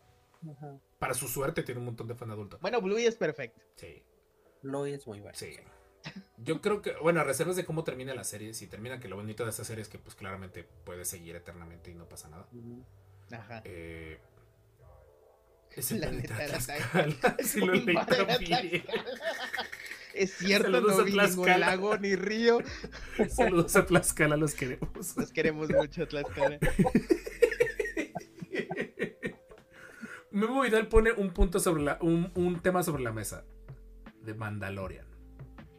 Para 0.98 1.14
su 1.14 1.28
suerte 1.28 1.62
tiene 1.64 1.80
un 1.80 1.86
montón 1.86 2.08
de 2.08 2.16
fan 2.16 2.32
adulto. 2.32 2.58
Bueno, 2.62 2.82
Bluey 2.82 3.06
es 3.06 3.16
perfecto. 3.16 3.62
Sí. 3.76 4.02
Lo 4.62 4.86
es 4.86 5.06
muy 5.08 5.20
bueno. 5.20 5.38
Sí. 5.38 5.56
Yo 6.38 6.62
creo 6.62 6.82
que, 6.82 6.96
bueno, 7.02 7.22
a 7.22 7.24
reservas 7.24 7.56
de 7.56 7.66
cómo 7.66 7.84
termina 7.84 8.14
la 8.14 8.24
serie, 8.24 8.54
si 8.54 8.68
termina, 8.68 9.00
que 9.00 9.08
lo 9.08 9.16
bonito 9.16 9.44
de 9.44 9.50
esta 9.50 9.64
serie 9.64 9.82
es 9.82 9.90
que 9.90 9.98
pues 9.98 10.16
claramente 10.16 10.68
puede 10.84 11.06
seguir 11.06 11.36
eternamente 11.36 11.92
y 11.92 11.96
no 11.96 12.08
pasa 12.08 12.30
nada. 12.30 12.48
Ajá. 13.32 13.62
Eh, 13.66 14.20
ese 15.76 15.98
La 15.98 16.08
planeta 16.08 16.38
Tlaxcala, 16.38 17.38
sí 17.44 17.60
lo. 17.60 17.74
Es 20.14 20.32
cierto, 20.38 20.72
Saludos 20.72 20.96
no 20.96 21.02
a 21.02 21.04
vi 21.04 21.30
ningún 21.30 21.60
lago 21.60 21.98
ni 21.98 22.16
río. 22.16 22.60
Saludos 23.30 23.76
a 23.76 23.86
Tlaxcala, 23.86 24.38
los 24.38 24.54
queremos. 24.54 25.18
Los 25.18 25.32
queremos 25.32 25.70
mucho, 25.70 26.08
Tlaxcala. 26.08 26.60
Memo 30.32 30.62
Vidal 30.62 30.88
pone 30.88 31.12
un 31.12 31.32
punto 31.34 31.60
sobre 31.60 31.84
la, 31.84 31.98
un, 32.02 32.32
un 32.36 32.62
tema 32.62 32.84
sobre 32.84 33.04
la 33.04 33.12
mesa. 33.12 33.44
De 34.26 34.34
Mandalorian. 34.34 35.06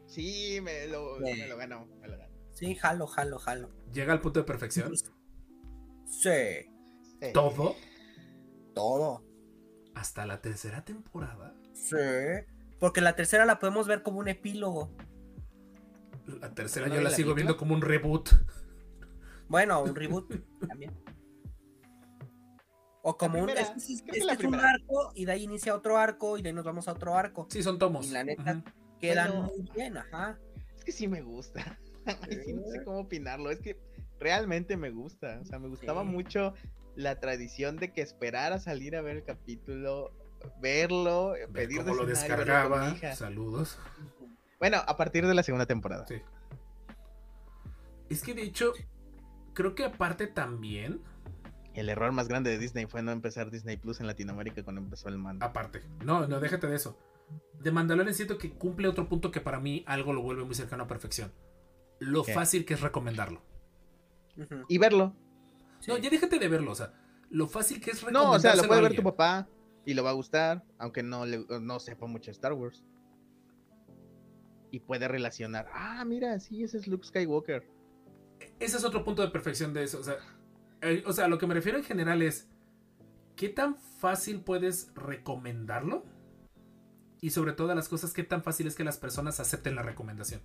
Sí, 0.05 0.59
me 0.61 0.87
lo, 0.87 1.17
Sí. 1.17 1.33
me 1.39 1.47
lo 1.47 1.57
ganó. 1.57 1.85
Me 2.01 2.07
lo 2.07 2.17
ganó. 2.17 2.33
Sí, 2.51 2.73
jalo, 2.75 3.05
jalo, 3.07 3.37
jalo. 3.39 3.69
Llega 3.93 4.13
al 4.13 4.21
punto 4.21 4.39
de 4.39 4.45
perfección. 4.45 4.93
Sí. 6.05 6.29
Todo 7.33 7.75
todo. 8.73 9.23
hasta 9.95 10.25
la 10.27 10.41
tercera 10.41 10.85
temporada. 10.85 11.55
Sí. 11.73 11.95
Porque 12.79 13.01
la 13.01 13.15
tercera 13.15 13.45
la 13.45 13.57
podemos 13.59 13.87
ver 13.87 14.03
como 14.03 14.19
un 14.19 14.27
epílogo. 14.27 14.95
La 16.39 16.53
tercera 16.53 16.87
¿No 16.87 16.93
yo 16.95 17.01
la 17.01 17.09
la 17.09 17.15
sigo 17.15 17.33
película? 17.33 17.35
viendo 17.35 17.57
como 17.57 17.73
un 17.73 17.81
reboot. 17.81 18.29
Bueno, 19.49 19.81
un 19.81 19.95
reboot 19.95 20.31
también. 20.67 20.93
O 23.09 23.17
como 23.17 23.39
un. 23.41 23.49
Es, 23.49 23.71
un 24.43 24.55
arco 24.55 25.13
y 25.15 25.23
de 25.23 25.31
ahí 25.31 25.43
inicia 25.43 25.73
otro 25.73 25.97
arco 25.97 26.37
y 26.37 26.41
de 26.41 26.49
ahí 26.49 26.53
nos 26.53 26.65
vamos 26.65 26.89
a 26.89 26.91
otro 26.91 27.15
arco. 27.15 27.47
Sí, 27.49 27.63
son 27.63 27.79
tomos. 27.79 28.07
Y 28.07 28.11
la 28.11 28.25
neta. 28.25 28.61
Quedan 28.99 29.43
muy 29.43 29.61
bien, 29.73 29.95
ajá. 29.95 30.37
Es 30.75 30.83
que 30.83 30.91
sí 30.91 31.07
me 31.07 31.21
gusta. 31.21 31.79
Ay, 32.05 32.41
sí, 32.43 32.51
no 32.51 32.67
sé 32.67 32.83
cómo 32.83 32.99
opinarlo. 32.99 33.49
Es 33.49 33.61
que 33.61 33.79
realmente 34.19 34.75
me 34.75 34.89
gusta. 34.89 35.39
O 35.41 35.45
sea, 35.45 35.57
me 35.57 35.69
gustaba 35.69 36.01
Sí. 36.01 36.09
mucho 36.09 36.53
la 36.95 37.17
tradición 37.21 37.77
de 37.77 37.93
que 37.93 38.01
esperara 38.01 38.59
salir 38.59 38.97
a 38.97 39.01
ver 39.01 39.15
el 39.15 39.23
capítulo, 39.23 40.11
verlo, 40.59 41.29
Ver 41.29 41.49
pedir 41.53 41.85
cómo 41.85 41.95
lo 41.95 42.05
descargaba. 42.05 42.89
mi 42.89 42.97
hija. 42.97 43.15
Saludos. 43.15 43.79
Bueno, 44.59 44.79
a 44.85 44.97
partir 44.97 45.25
de 45.25 45.33
la 45.33 45.43
segunda 45.43 45.65
temporada. 45.65 46.05
Sí. 46.07 46.21
Es 48.09 48.21
que 48.21 48.33
de 48.33 48.41
hecho, 48.41 48.73
creo 49.53 49.75
que 49.75 49.85
aparte 49.85 50.27
también, 50.27 51.01
El 51.77 51.89
error 51.89 52.11
más 52.11 52.27
grande 52.27 52.49
de 52.49 52.57
Disney 52.57 52.87
fue 52.87 53.03
no 53.03 53.11
empezar 53.11 53.51
Disney 53.51 53.77
Plus 53.77 53.99
en 53.99 54.07
Latinoamérica 54.07 54.63
cuando 54.63 54.81
empezó 54.81 55.09
el 55.09 55.19
mando. 55.19 55.45
aparte, 55.45 55.83
no, 56.03 56.25
no, 56.25 56.39
déjate 56.39 56.65
de 56.65 56.75
eso. 56.75 56.97
De 57.61 57.71
Mandalorian 57.71 58.15
siento 58.15 58.39
que 58.39 58.51
cumple 58.51 58.87
otro 58.87 59.07
punto 59.07 59.29
que 59.29 59.41
para 59.41 59.59
mí 59.59 59.83
algo 59.85 60.11
lo 60.11 60.23
vuelve 60.23 60.43
muy 60.43 60.55
cercano 60.55 60.85
a 60.85 60.87
perfección. 60.87 61.31
Lo 61.99 62.23
¿Qué? 62.23 62.33
fácil 62.33 62.65
que 62.65 62.73
es 62.73 62.81
recomendarlo. 62.81 63.43
Y 64.67 64.79
verlo. 64.79 65.15
Sí. 65.79 65.91
No, 65.91 65.99
ya 65.99 66.09
déjate 66.09 66.39
de 66.39 66.47
verlo, 66.47 66.71
o 66.71 66.75
sea, 66.75 66.93
lo 67.29 67.45
fácil 67.45 67.79
que 67.79 67.91
es 67.91 68.11
No, 68.11 68.31
o 68.31 68.39
sea, 68.39 68.55
lo 68.55 68.63
puede 68.63 68.79
a 68.79 68.83
ver 68.83 68.95
tu 68.95 69.03
papá 69.03 69.47
y 69.85 69.93
lo 69.93 70.03
va 70.03 70.09
a 70.09 70.13
gustar, 70.13 70.63
aunque 70.79 71.03
no, 71.03 71.27
le, 71.27 71.45
no 71.61 71.79
sepa 71.79 72.07
mucho 72.07 72.25
de 72.25 72.31
Star 72.31 72.53
Wars. 72.53 72.83
Y 74.71 74.79
puede 74.79 75.07
relacionar. 75.07 75.67
Ah, 75.71 76.03
mira, 76.05 76.39
sí, 76.39 76.63
ese 76.63 76.79
es 76.79 76.87
Luke 76.87 77.05
Skywalker. 77.05 77.69
Ese 78.59 78.77
es 78.77 78.83
otro 78.83 79.03
punto 79.03 79.21
de 79.21 79.27
perfección 79.27 79.75
de 79.75 79.83
eso. 79.83 79.99
O 79.99 80.03
sea, 80.03 80.17
eh, 80.81 81.03
o 81.05 81.13
sea, 81.13 81.25
a 81.25 81.27
lo 81.27 81.37
que 81.37 81.47
me 81.47 81.53
refiero 81.53 81.77
en 81.77 81.83
general 81.83 82.21
es, 82.21 82.49
¿qué 83.35 83.49
tan 83.49 83.75
fácil 83.77 84.41
puedes 84.41 84.93
recomendarlo? 84.95 86.05
Y 87.21 87.31
sobre 87.31 87.53
todas 87.53 87.75
las 87.75 87.89
cosas, 87.89 88.13
¿qué 88.13 88.23
tan 88.23 88.43
fácil 88.43 88.67
es 88.67 88.75
que 88.75 88.83
las 88.83 88.97
personas 88.97 89.39
acepten 89.39 89.75
la 89.75 89.81
recomendación? 89.81 90.41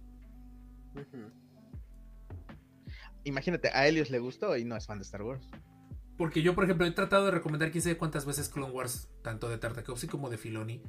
Imagínate, 3.24 3.68
a 3.68 3.86
Helios 3.86 4.10
le 4.10 4.18
gustó 4.18 4.56
y 4.56 4.64
no 4.64 4.76
es 4.76 4.86
fan 4.86 4.98
de 4.98 5.04
Star 5.04 5.22
Wars. 5.22 5.46
Porque 6.16 6.42
yo, 6.42 6.54
por 6.54 6.64
ejemplo, 6.64 6.86
he 6.86 6.90
tratado 6.90 7.26
de 7.26 7.30
recomendar 7.30 7.70
quién 7.70 7.82
sabe 7.82 7.96
cuántas 7.96 8.24
veces 8.24 8.48
Clone 8.48 8.72
Wars, 8.72 9.10
tanto 9.22 9.48
de 9.48 9.58
Tartakovsky 9.58 10.08
como 10.08 10.30
de 10.30 10.38
Filoni, 10.38 10.82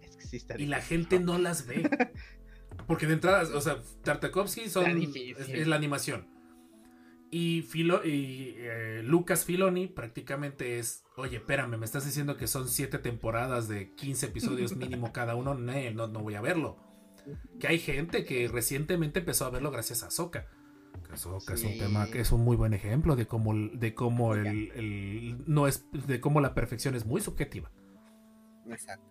Es 0.00 0.16
que 0.16 0.24
sí 0.24 0.36
está 0.36 0.58
y 0.58 0.66
la 0.66 0.80
gente 0.80 1.20
no 1.20 1.38
las 1.38 1.66
ve. 1.66 1.88
Porque 2.86 3.06
de 3.06 3.14
entrada, 3.14 3.42
o 3.56 3.60
sea, 3.60 3.82
Tartakovsky 4.02 4.68
son, 4.68 4.86
es 4.86 5.66
la 5.66 5.76
animación. 5.76 6.37
Y, 7.30 7.60
Filo, 7.62 8.04
y 8.06 8.54
eh, 8.56 9.02
Lucas 9.04 9.44
Filoni 9.44 9.86
prácticamente 9.86 10.78
es, 10.78 11.04
oye, 11.16 11.36
espérame, 11.36 11.76
me 11.76 11.84
estás 11.84 12.06
diciendo 12.06 12.36
que 12.38 12.46
son 12.46 12.68
siete 12.68 12.98
temporadas 12.98 13.68
de 13.68 13.94
15 13.94 14.26
episodios 14.26 14.74
mínimo 14.76 15.12
cada 15.12 15.34
uno, 15.34 15.54
no, 15.54 15.72
no, 15.92 16.06
no 16.08 16.20
voy 16.20 16.36
a 16.36 16.40
verlo. 16.40 16.78
Que 17.60 17.66
hay 17.68 17.78
gente 17.78 18.24
que 18.24 18.48
recientemente 18.48 19.18
empezó 19.18 19.44
a 19.44 19.50
verlo 19.50 19.70
gracias 19.70 20.02
a 20.02 20.06
Ahsoka. 20.06 20.46
Que 21.06 21.12
Ahsoka 21.12 21.52
es 21.52 21.62
un 21.64 21.72
Sí. 21.72 21.78
tema 21.78 22.06
que 22.10 22.20
es 22.20 22.32
un 22.32 22.40
muy 22.42 22.56
buen 22.56 22.72
ejemplo 22.72 23.14
de 23.14 23.26
cómo, 23.26 23.54
de 23.54 23.94
cómo 23.94 24.34
el, 24.34 24.70
el- 24.72 25.44
no 25.46 25.66
es 25.68 25.84
de 25.92 26.20
cómo 26.22 26.40
la 26.40 26.54
perfección 26.54 26.94
es 26.94 27.04
muy 27.04 27.20
subjetiva. 27.20 27.70
Exacto. 28.70 29.04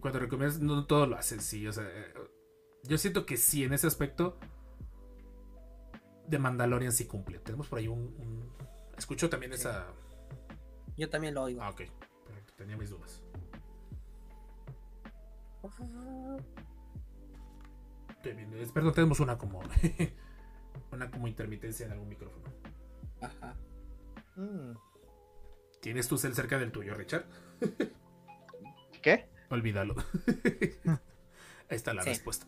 Cuando 0.00 0.18
recomiendas, 0.20 0.60
no 0.60 0.86
todo 0.86 1.06
lo 1.06 1.16
hacen, 1.16 1.40
sí. 1.40 1.66
O 1.66 1.72
sea, 1.72 1.84
eh, 1.84 2.12
yo 2.84 2.98
siento 2.98 3.26
que 3.26 3.36
sí, 3.36 3.64
en 3.64 3.72
ese 3.72 3.86
aspecto, 3.86 4.38
de 6.28 6.38
Mandalorian 6.38 6.92
sí 6.92 7.06
cumple. 7.06 7.38
Tenemos 7.40 7.68
por 7.68 7.78
ahí 7.78 7.88
un. 7.88 7.98
un- 8.18 8.52
Escucho 8.96 9.28
también 9.30 9.52
Sí. 9.52 9.60
esa. 9.60 9.86
Yo 10.96 11.08
también 11.08 11.34
lo 11.34 11.42
oigo. 11.44 11.62
Ah, 11.62 11.70
ok. 11.70 11.82
Perfecto, 12.26 12.52
tenía 12.56 12.76
mis 12.76 12.90
dudas. 12.90 13.22
Estoy 18.10 18.32
viendo. 18.34 18.56
es- 18.56 18.72
Perdón, 18.72 18.94
tenemos 18.94 19.20
una 19.20 19.38
como. 19.38 19.60
una 20.92 21.10
como 21.10 21.28
intermitencia 21.28 21.86
en 21.86 21.92
algún 21.92 22.08
micrófono. 22.08 22.44
Ajá. 23.20 23.54
Mm. 24.36 24.72
¿Tienes 25.80 26.08
tu 26.08 26.18
cel 26.18 26.34
cerca 26.34 26.58
del 26.58 26.72
tuyo, 26.72 26.94
Richard? 26.94 27.24
¿Qué? 29.02 29.28
Olvídalo. 29.50 29.94
Ahí 31.70 31.76
está 31.76 31.92
la 31.92 32.02
Sí. 32.02 32.10
respuesta. 32.10 32.46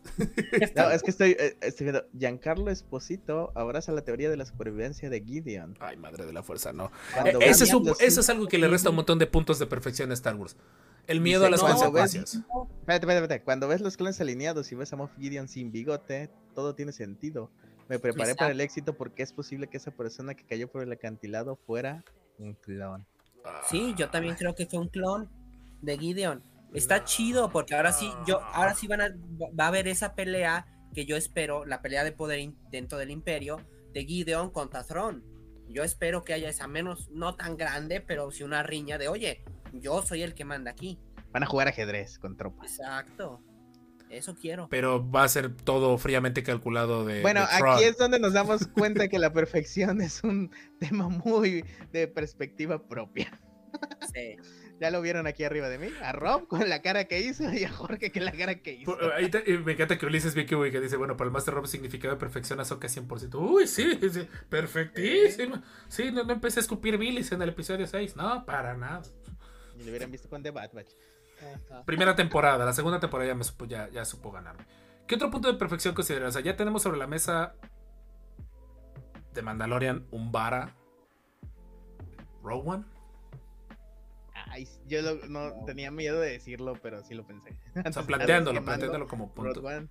No, 0.75 0.89
es 0.89 1.03
que 1.03 1.11
estoy, 1.11 1.31
eh, 1.39 1.55
estoy 1.61 1.85
viendo. 1.85 2.05
Giancarlo 2.17 2.71
Esposito 2.71 3.51
abraza 3.55 3.91
la 3.91 4.01
teoría 4.01 4.29
de 4.29 4.37
la 4.37 4.45
supervivencia 4.45 5.09
de 5.09 5.21
Gideon. 5.21 5.77
Ay, 5.79 5.95
madre 5.97 6.25
de 6.25 6.33
la 6.33 6.41
fuerza, 6.43 6.73
no. 6.73 6.85
Eh, 7.25 7.29
Ese 7.29 7.37
ves 7.39 7.61
es, 7.61 7.73
un- 7.73 7.85
los- 7.85 8.01
eso 8.01 8.21
es 8.21 8.29
algo 8.29 8.47
que 8.47 8.57
le 8.57 8.67
resta 8.67 8.89
un 8.89 8.95
montón 8.95 9.19
de 9.19 9.27
puntos 9.27 9.59
de 9.59 9.67
perfección 9.67 10.09
a 10.11 10.13
Star 10.15 10.35
Wars. 10.35 10.55
El 11.07 11.21
miedo 11.21 11.41
Dice, 11.41 11.47
a 11.47 11.51
las 11.51 11.61
no, 11.61 11.67
consecuencias. 11.67 12.33
Espérate, 12.35 12.65
espérate, 13.05 13.17
espérate. 13.17 13.43
Cuando 13.43 13.67
ves 13.67 13.81
los 13.81 13.97
clones 13.97 14.19
alineados 14.21 14.71
y 14.71 14.75
ves 14.75 14.91
a 14.93 14.95
Moff 14.95 15.11
Gideon 15.19 15.47
sin 15.47 15.71
bigote, 15.71 16.29
todo 16.55 16.73
tiene 16.75 16.91
sentido. 16.91 17.51
Me 17.89 17.99
preparé 17.99 18.35
para 18.35 18.51
el 18.51 18.61
éxito 18.61 18.93
porque 18.95 19.21
es 19.21 19.33
posible 19.33 19.67
que 19.67 19.77
esa 19.77 19.91
persona 19.91 20.33
que 20.33 20.45
cayó 20.45 20.67
por 20.71 20.81
el 20.81 20.91
acantilado 20.91 21.57
fuera 21.67 22.03
un 22.39 22.53
clon. 22.55 23.05
Sí, 23.69 23.93
yo 23.97 24.09
también 24.09 24.35
creo 24.35 24.55
que 24.55 24.65
fue 24.65 24.79
un 24.79 24.87
clon 24.87 25.29
de 25.81 25.97
Gideon. 25.97 26.41
Está 26.73 26.99
No. 26.99 27.05
chido 27.05 27.51
porque 27.51 27.75
ahora 27.75 27.91
sí, 27.91 28.11
yo, 28.25 28.41
ahora 28.53 28.73
sí 28.73 28.87
van 28.87 29.01
a, 29.01 29.09
va 29.59 29.65
a 29.65 29.67
haber 29.67 29.87
esa 29.87 30.15
pelea 30.15 30.65
que 30.93 31.05
yo 31.05 31.15
espero, 31.17 31.65
la 31.65 31.81
pelea 31.81 32.03
de 32.03 32.11
poder 32.11 32.39
in- 32.39 32.57
dentro 32.71 32.97
del 32.97 33.11
imperio 33.11 33.57
de 33.93 34.05
Gideon 34.05 34.49
contra 34.51 34.83
Thrawn. 34.83 35.23
Yo 35.69 35.83
espero 35.83 36.23
que 36.23 36.33
haya 36.33 36.49
esa 36.49 36.67
menos, 36.67 37.09
no 37.11 37.35
tan 37.35 37.55
grande, 37.57 38.01
pero 38.01 38.29
sí 38.31 38.43
una 38.43 38.61
riña 38.63 38.97
de, 38.97 39.07
oye, 39.07 39.43
yo 39.73 40.01
soy 40.01 40.21
el 40.21 40.33
que 40.33 40.43
manda 40.45 40.71
aquí. 40.71 40.99
Van 41.31 41.43
a 41.43 41.45
jugar 41.45 41.67
ajedrez 41.69 42.19
con 42.19 42.35
tropas. 42.35 42.71
Exacto. 42.71 43.41
Eso 44.09 44.35
quiero. 44.35 44.67
Pero 44.67 45.09
va 45.09 45.23
a 45.23 45.29
ser 45.29 45.55
todo 45.55 45.97
fríamente 45.97 46.43
calculado 46.43 47.05
de. 47.05 47.21
Bueno, 47.21 47.39
de 47.47 47.69
aquí 47.69 47.83
es 47.85 47.97
donde 47.97 48.19
nos 48.19 48.33
damos 48.33 48.67
cuenta 48.67 49.07
que 49.07 49.17
la 49.17 49.31
perfección 49.31 50.01
es 50.01 50.21
un 50.25 50.51
tema 50.79 51.07
muy 51.07 51.63
de 51.93 52.09
perspectiva 52.09 52.85
propia. 52.85 53.39
Sí. 54.13 54.35
Ya 54.81 54.89
lo 54.89 54.99
vieron 54.99 55.27
aquí 55.27 55.43
arriba 55.43 55.69
de 55.69 55.77
mí, 55.77 55.89
a 56.03 56.11
Rob 56.11 56.47
con 56.47 56.67
la 56.67 56.81
cara 56.81 57.05
que 57.05 57.19
hizo 57.19 57.43
y 57.53 57.63
a 57.65 57.71
Jorge 57.71 58.11
con 58.11 58.25
la 58.25 58.31
cara 58.31 58.55
que 58.55 58.73
hizo. 58.73 58.97
Por- 58.97 59.13
ahí 59.13 59.29
te- 59.29 59.49
eh, 59.53 59.59
me 59.59 59.73
encanta 59.73 59.95
que 59.99 60.07
Ulises 60.07 60.33
Vicky, 60.33 60.55
que 60.71 60.81
dice, 60.81 60.97
bueno, 60.97 61.15
para 61.15 61.27
el 61.27 61.31
Master 61.31 61.53
Rob 61.53 61.67
significado 61.67 62.15
de 62.15 62.19
perfección 62.19 62.59
Ahsoka 62.59 62.87
100%. 62.89 63.35
Uy, 63.39 63.67
sí, 63.67 63.99
sí, 64.11 64.27
perfectísimo. 64.49 65.61
Sí, 65.87 66.11
no, 66.11 66.23
no 66.23 66.33
empecé 66.33 66.59
a 66.59 66.63
escupir 66.63 66.97
bilis 66.97 67.31
en 67.31 67.43
el 67.43 67.49
episodio 67.49 67.85
6. 67.85 68.15
No, 68.15 68.43
para 68.43 68.75
nada. 68.75 69.03
Y 69.79 69.83
lo 69.83 69.89
hubieran 69.91 70.11
visto 70.11 70.27
con 70.27 70.41
The 70.41 70.49
Bad 70.49 70.71
Batch. 70.73 70.93
Primera 71.85 72.15
temporada, 72.15 72.65
la 72.65 72.73
segunda 72.73 72.99
temporada 72.99 73.27
ya, 73.29 73.35
me 73.35 73.43
supo, 73.43 73.65
ya, 73.65 73.87
ya 73.89 74.03
supo 74.03 74.31
ganarme. 74.31 74.65
¿Qué 75.05 75.13
otro 75.13 75.29
punto 75.29 75.51
de 75.51 75.59
perfección 75.59 75.93
consideras? 75.93 76.29
O 76.29 76.31
sea, 76.33 76.41
ya 76.41 76.55
tenemos 76.57 76.81
sobre 76.81 76.97
la 76.97 77.05
mesa 77.05 77.53
de 79.33 79.41
Mandalorian, 79.43 80.07
Umbara, 80.09 80.75
Rogue 82.43 82.63
One. 82.67 82.83
Ay, 84.51 84.67
yo 84.87 85.01
lo- 85.01 85.25
no 85.27 85.63
tenía 85.65 85.91
miedo 85.91 86.19
de 86.19 86.31
decirlo, 86.31 86.73
pero 86.81 87.03
sí 87.03 87.13
lo 87.13 87.25
pensé. 87.25 87.57
O 87.85 87.91
sea, 87.91 88.03
planteándolo, 88.07 88.63
planteándolo 88.63 89.07
como 89.07 89.33
punto. 89.33 89.53
Rogue 89.61 89.77
One. 89.77 89.87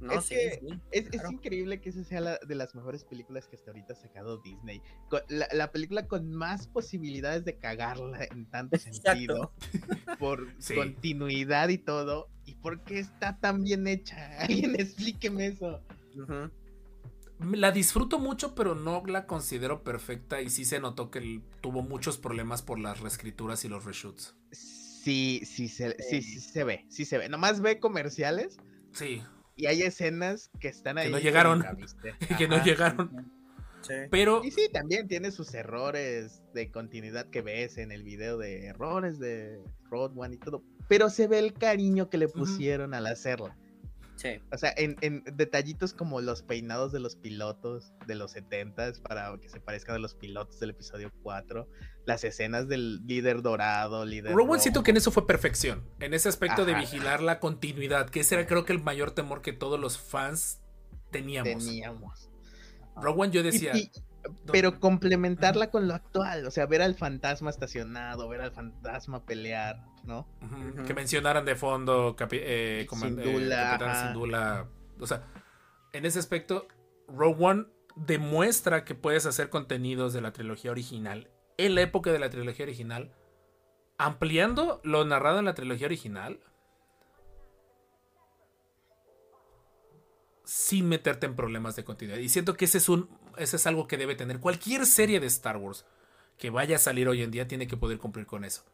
No, 0.00 0.14
Es 0.14 0.24
sí, 0.24 0.34
que 0.34 0.58
sí, 0.60 0.80
Es, 0.90 1.06
es 1.12 1.30
increíble 1.30 1.80
que 1.80 1.90
esa 1.90 2.02
sea 2.02 2.20
la, 2.20 2.38
de 2.38 2.54
las 2.54 2.74
mejores 2.74 3.04
películas 3.04 3.46
que 3.46 3.54
hasta 3.56 3.70
ahorita 3.70 3.92
ha 3.92 3.96
sacado 3.96 4.38
Disney. 4.38 4.80
La, 5.28 5.46
la 5.52 5.70
película 5.70 6.08
con 6.08 6.32
más 6.32 6.66
posibilidades 6.66 7.44
de 7.44 7.56
cagarla 7.58 8.24
en 8.24 8.46
tanto 8.46 8.74
Exacto. 8.76 9.10
sentido, 9.10 9.52
por 10.18 10.48
Sí. 10.58 10.74
continuidad 10.74 11.68
y 11.68 11.78
todo. 11.78 12.28
¿Y 12.46 12.54
por 12.56 12.82
qué 12.82 12.98
está 12.98 13.38
tan 13.38 13.62
bien 13.62 13.86
hecha? 13.86 14.38
Alguien 14.40 14.74
explíqueme 14.74 15.48
eso. 15.48 15.80
Ujú. 16.16 16.50
La 17.50 17.72
disfruto 17.72 18.18
mucho, 18.18 18.54
pero 18.54 18.74
no 18.74 19.02
la 19.06 19.26
considero 19.26 19.82
perfecta 19.82 20.40
y 20.40 20.50
sí 20.50 20.64
se 20.64 20.80
notó 20.80 21.10
que 21.10 21.40
tuvo 21.60 21.82
muchos 21.82 22.18
problemas 22.18 22.62
por 22.62 22.78
las 22.78 23.00
reescrituras 23.00 23.64
y 23.64 23.68
los 23.68 23.84
reshoots. 23.84 24.36
Sí, 24.52 25.42
sí 25.44 25.68
se, 25.68 25.96
sí, 25.98 26.22
sí 26.22 26.40
se 26.40 26.64
ve, 26.64 26.86
sí 26.88 27.04
se 27.04 27.18
ve. 27.18 27.28
Nomás 27.28 27.60
ve 27.60 27.80
comerciales 27.80 28.56
Sí, 28.92 29.22
y 29.56 29.66
hay 29.66 29.82
escenas 29.82 30.50
que 30.60 30.68
están 30.68 30.98
ahí. 30.98 31.10
no 31.10 31.18
llegaron. 31.18 31.64
que 32.38 32.46
no 32.48 32.62
llegaron. 32.64 33.32
Sí. 33.80 33.94
Pero 34.10 34.44
Y 34.44 34.52
sí, 34.52 34.68
también 34.72 35.08
tiene 35.08 35.32
sus 35.32 35.52
errores 35.54 36.42
de 36.54 36.70
continuidad 36.70 37.28
que 37.30 37.42
ves 37.42 37.78
en 37.78 37.90
el 37.90 38.04
video 38.04 38.38
de 38.38 38.66
errores 38.66 39.18
de 39.18 39.60
Road 39.90 40.12
One 40.16 40.36
y 40.36 40.38
todo. 40.38 40.62
Pero 40.88 41.10
se 41.10 41.26
ve 41.26 41.40
el 41.40 41.52
cariño 41.52 42.08
que 42.08 42.18
le 42.18 42.28
pusieron 42.28 42.94
al 42.94 43.06
hacerla. 43.06 43.56
Sí. 44.22 44.40
O 44.52 44.56
sea, 44.56 44.72
en, 44.76 44.96
en 45.00 45.24
detallitos 45.36 45.92
como 45.94 46.20
los 46.20 46.42
peinados 46.42 46.92
de 46.92 47.00
los 47.00 47.16
pilotos 47.16 47.92
de 48.06 48.14
los 48.14 48.36
70s 48.36 49.02
para 49.02 49.36
que 49.40 49.48
se 49.48 49.58
parezcan 49.58 49.96
a 49.96 49.98
los 49.98 50.14
pilotos 50.14 50.60
del 50.60 50.70
episodio 50.70 51.10
4. 51.24 51.68
Las 52.06 52.22
escenas 52.22 52.68
del 52.68 53.04
líder 53.04 53.42
dorado, 53.42 54.04
líder. 54.04 54.32
One 54.38 54.60
siento 54.60 54.84
que 54.84 54.92
en 54.92 54.98
eso 54.98 55.10
fue 55.10 55.26
perfección. 55.26 55.84
En 55.98 56.14
ese 56.14 56.28
aspecto 56.28 56.64
de 56.64 56.74
vigilar 56.74 57.20
la 57.20 57.40
continuidad, 57.40 58.10
que 58.10 58.20
ese 58.20 58.36
era 58.36 58.46
creo 58.46 58.64
que 58.64 58.72
el 58.72 58.80
mayor 58.80 59.10
temor 59.10 59.42
que 59.42 59.52
todos 59.52 59.80
los 59.80 59.98
fans 59.98 60.60
teníamos. 61.10 61.64
teníamos. 61.64 62.30
One 62.94 63.32
yo 63.32 63.40
Y- 63.40 63.44
decía, 63.44 63.76
y- 63.76 63.90
pero 64.52 64.78
complementarla 64.78 65.70
con 65.70 65.88
lo 65.88 65.94
actual, 65.94 66.46
o 66.46 66.50
sea, 66.50 66.66
ver 66.66 66.82
al 66.82 66.94
fantasma 66.94 67.50
estacionado, 67.50 68.28
ver 68.28 68.40
al 68.42 68.52
fantasma 68.52 69.24
pelear, 69.24 69.84
¿no? 70.04 70.26
que 70.86 70.94
mencionaran 70.94 71.44
de 71.44 71.56
fondo 71.56 72.14
capi- 72.16 72.40
eh, 72.42 72.86
coman- 72.88 73.16
eh. 73.20 73.22
O 75.00 75.06
sea, 75.06 75.24
en 75.92 76.04
ese 76.06 76.18
aspecto, 76.18 76.68
Rogue 77.08 77.44
One 77.44 77.64
demuestra 77.96 78.84
que 78.84 78.94
puedes 78.94 79.26
hacer 79.26 79.50
contenidos 79.50 80.12
de 80.12 80.20
la 80.20 80.32
trilogía 80.32 80.70
original 80.70 81.30
en 81.58 81.74
la 81.74 81.82
época 81.82 82.10
de 82.12 82.18
la 82.18 82.30
trilogía 82.30 82.64
original, 82.64 83.12
ampliando 83.98 84.80
lo 84.84 85.04
narrado 85.04 85.38
en 85.38 85.44
la 85.44 85.54
trilogía 85.54 85.86
original. 85.86 86.40
Sin 90.44 90.88
meterte 90.88 91.26
en 91.26 91.36
problemas 91.36 91.76
de 91.76 91.84
continuidad. 91.84 92.18
Y 92.18 92.28
siento 92.28 92.56
que 92.56 92.64
ese 92.64 92.78
es 92.78 92.88
un. 92.88 93.08
Ese 93.36 93.56
es 93.56 93.66
algo 93.66 93.86
que 93.86 93.96
debe 93.96 94.14
tener. 94.14 94.40
Cualquier 94.40 94.86
serie 94.86 95.20
de 95.20 95.26
Star 95.26 95.56
Wars 95.56 95.86
que 96.38 96.50
vaya 96.50 96.76
a 96.76 96.80
salir 96.80 97.08
hoy 97.08 97.22
en 97.22 97.30
día 97.30 97.46
tiene 97.46 97.66
que 97.66 97.76
poder 97.76 97.98
cumplir 97.98 98.26
con 98.26 98.44
eso. 98.44 98.64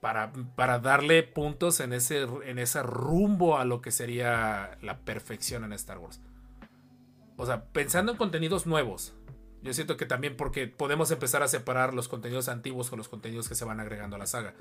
Para, 0.00 0.32
para 0.56 0.78
darle 0.78 1.22
puntos 1.22 1.78
en 1.80 1.92
ese, 1.92 2.22
en 2.22 2.58
ese 2.58 2.82
rumbo 2.82 3.58
a 3.58 3.64
lo 3.64 3.80
que 3.82 3.90
sería 3.90 4.78
la 4.82 4.98
perfección 5.00 5.62
en 5.62 5.72
Star 5.74 5.98
Wars. 5.98 6.20
O 7.36 7.46
sea, 7.46 7.66
pensando 7.66 8.12
en 8.12 8.18
contenidos 8.18 8.66
nuevos. 8.66 9.14
Yo 9.62 9.74
siento 9.74 9.96
que 9.96 10.06
también 10.06 10.36
porque 10.36 10.66
podemos 10.66 11.10
empezar 11.10 11.42
a 11.42 11.48
separar 11.48 11.94
los 11.94 12.08
contenidos 12.08 12.48
antiguos 12.48 12.88
con 12.88 12.98
los 12.98 13.08
contenidos 13.08 13.48
que 13.48 13.54
se 13.54 13.64
van 13.64 13.78
agregando 13.78 14.16
a 14.16 14.18
la 14.18 14.26
saga. 14.26 14.54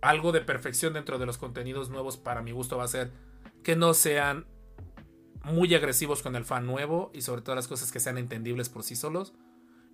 Algo 0.00 0.32
de 0.32 0.42
perfección 0.42 0.92
dentro 0.92 1.18
de 1.18 1.26
los 1.26 1.38
contenidos 1.38 1.90
nuevos 1.90 2.16
para 2.16 2.42
mi 2.42 2.52
gusto 2.52 2.76
va 2.76 2.84
a 2.84 2.88
ser 2.88 3.10
que 3.64 3.74
no 3.74 3.94
sean 3.94 4.46
muy 5.44 5.74
agresivos 5.74 6.22
con 6.22 6.36
el 6.36 6.44
fan 6.44 6.66
nuevo 6.66 7.10
y 7.14 7.22
sobre 7.22 7.42
todo 7.42 7.54
las 7.54 7.68
cosas 7.68 7.92
que 7.92 8.00
sean 8.00 8.18
entendibles 8.18 8.68
por 8.68 8.82
sí 8.82 8.96
solos. 8.96 9.34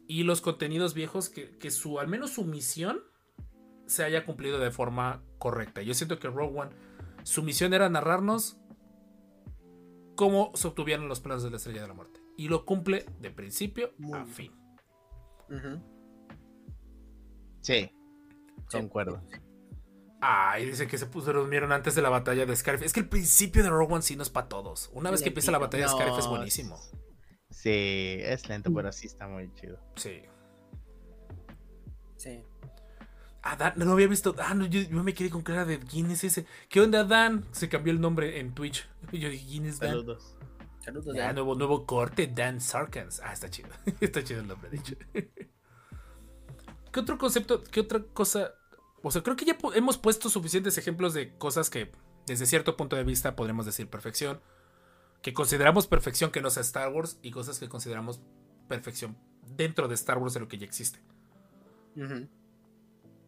Y 0.07 0.25
los 0.25 0.41
contenidos 0.41 0.95
viejos 0.95 1.29
que, 1.29 1.57
que 1.59 1.71
su, 1.71 1.99
al 1.99 2.09
menos 2.09 2.31
su 2.31 2.45
misión 2.45 3.01
se 3.87 4.05
haya 4.05 4.25
cumplido 4.27 4.59
de 4.59 4.71
forma 4.71 5.23
correcta. 5.39 5.83
Yo 5.83 5.95
siento 5.95 6.19
que 6.19 6.29
Rogue 6.29 6.59
One, 6.61 6.71
su 7.23 7.43
misión 7.43 7.73
era 7.75 7.89
narrarnos 7.89 8.59
cómo 10.17 10.53
se 10.55 10.69
obtuvieron 10.69 11.09
los 11.09 11.21
planos 11.21 11.43
de 11.43 11.51
la 11.51 11.57
Estrella 11.57 11.83
de 11.83 11.89
la 11.89 11.95
Muerte. 11.95 12.21
Y 12.37 12.49
lo 12.49 12.65
cumple 12.65 13.07
de 13.21 13.31
principio 13.31 13.93
Muy 13.99 14.19
a 14.19 14.25
fin. 14.25 14.53
Sí, 17.61 17.91
Sí. 18.69 18.79
concuerdo. 18.79 19.23
Ay, 20.27 20.65
dice 20.65 20.87
que 20.87 20.97
se 20.97 21.05
puso, 21.05 21.35
durmieron 21.35 21.71
antes 21.71 21.95
de 21.95 22.01
la 22.01 22.09
batalla 22.09 22.47
de 22.47 22.57
Scarif. 22.57 22.81
Es 22.81 22.95
que 22.95 23.01
el 23.01 23.09
principio 23.11 23.63
de 23.63 23.69
Rogue 23.69 23.93
One 23.93 24.03
sí 24.03 24.17
no 24.17 24.23
es 24.23 24.31
para 24.31 24.49
todos. 24.49 24.89
Una 24.95 25.11
vez 25.11 25.21
que 25.21 25.29
empieza 25.29 25.53
la 25.53 25.59
batalla 25.59 25.85
de 25.85 25.91
Scarif 25.91 26.19
es 26.19 26.27
buenísimo. 26.27 26.81
Sí, 27.51 28.17
es 28.23 28.49
lento, 28.49 28.73
pero 28.73 28.91
sí 28.91 29.07
está 29.07 29.29
muy 29.29 29.53
chido. 29.53 29.79
Sí. 29.97 30.23
Sí. 32.17 32.43
Ah, 33.43 33.57
Dan, 33.57 33.75
no 33.77 33.85
lo 33.85 33.93
había 33.93 34.07
visto. 34.09 34.35
Ah, 34.39 34.55
no, 34.55 34.65
yo, 34.65 34.81
yo 34.81 35.05
me 35.05 35.13
quedé 35.13 35.29
con 35.29 35.43
cara 35.43 35.67
de 35.67 35.79
quién 35.79 36.11
es 36.11 36.25
ese. 36.25 36.47
¿Qué 36.71 36.81
onda, 36.81 37.05
Dan? 37.05 37.45
Se 37.53 37.69
cambió 37.69 37.93
el 37.93 38.01
nombre 38.01 38.41
en 38.41 38.55
Twitch. 38.55 38.89
Yo 39.13 39.29
dije, 39.29 39.47
¿quién 39.47 39.67
es 39.67 39.79
Dan? 39.79 39.91
Saludos. 39.91 40.37
Saludos. 40.81 41.15
Ya, 41.15 41.27
Dan. 41.27 41.35
nuevo, 41.35 41.55
nuevo 41.55 41.85
corte, 41.85 42.29
Dan 42.29 42.63
Sarkans. 42.63 43.21
Ah, 43.23 43.35
está 43.35 43.51
chido. 43.51 43.69
está 44.01 44.25
chido 44.25 44.41
el 44.41 44.47
nombre, 44.47 44.71
de 44.71 44.79
hecho. 44.79 44.95
¿Qué 46.91 47.01
otro 47.01 47.19
concepto, 47.19 47.63
qué 47.63 47.81
otra 47.81 48.03
cosa? 48.15 48.55
O 49.07 49.11
sea, 49.11 49.23
creo 49.23 49.37
que 49.37 49.45
ya 49.45 49.59
hemos 49.75 49.99
puesto 49.99 50.31
suficientes 50.31 50.79
ejemplos 50.79 51.13
de 51.13 51.37
cosas 51.37 51.69
que, 51.69 51.93
desde 52.27 52.47
cierto 52.47 52.75
punto 52.75 52.97
de 52.97 53.05
vista, 53.05 53.37
podremos 53.37 53.67
decir 53.67 53.87
perfección. 53.89 54.41
Que 55.21 55.35
consideramos 55.35 55.87
perfección 55.87 56.31
que 56.31 56.41
no 56.41 56.49
sea 56.49 56.63
Star 56.63 56.91
Wars 56.91 57.19
y 57.21 57.31
cosas 57.31 57.59
que 57.59 57.69
consideramos 57.69 58.23
perfección 58.67 59.19
dentro 59.57 59.89
de 59.89 59.95
Star 59.95 60.17
Wars 60.17 60.33
de 60.33 60.41
lo 60.41 60.49
que 60.49 60.57
ya 60.57 60.65
existe. 60.65 61.01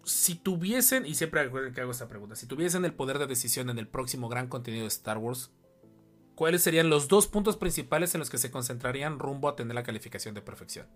Si 0.03 0.35
tuviesen, 0.35 1.05
y 1.05 1.15
siempre 1.15 1.45
recuerden 1.45 1.75
que 1.75 1.83
hago 1.83 1.91
esta 1.91 2.09
pregunta, 2.09 2.37
si 2.37 2.47
tuviesen 2.47 2.87
el 2.87 2.95
poder 2.95 3.19
de 3.19 3.27
decisión 3.27 3.69
en 3.69 3.79
el 3.79 3.87
próximo 3.87 4.31
gran 4.31 4.49
contenido 4.49 4.85
de 4.85 4.89
Star 4.89 5.19
Wars, 5.19 5.51
¿cuáles 6.35 6.63
serían 6.63 6.89
los 6.89 7.09
dos 7.09 7.27
puntos 7.27 7.59
principales 7.59 8.15
en 8.15 8.21
los 8.21 8.31
que 8.31 8.39
se 8.39 8.51
concentrarían 8.51 9.19
rumbo 9.19 9.49
a 9.49 9.57
tener 9.57 9.75
la 9.75 9.83
calificación 9.83 10.35
de 10.35 10.41
perfección? 10.41 10.87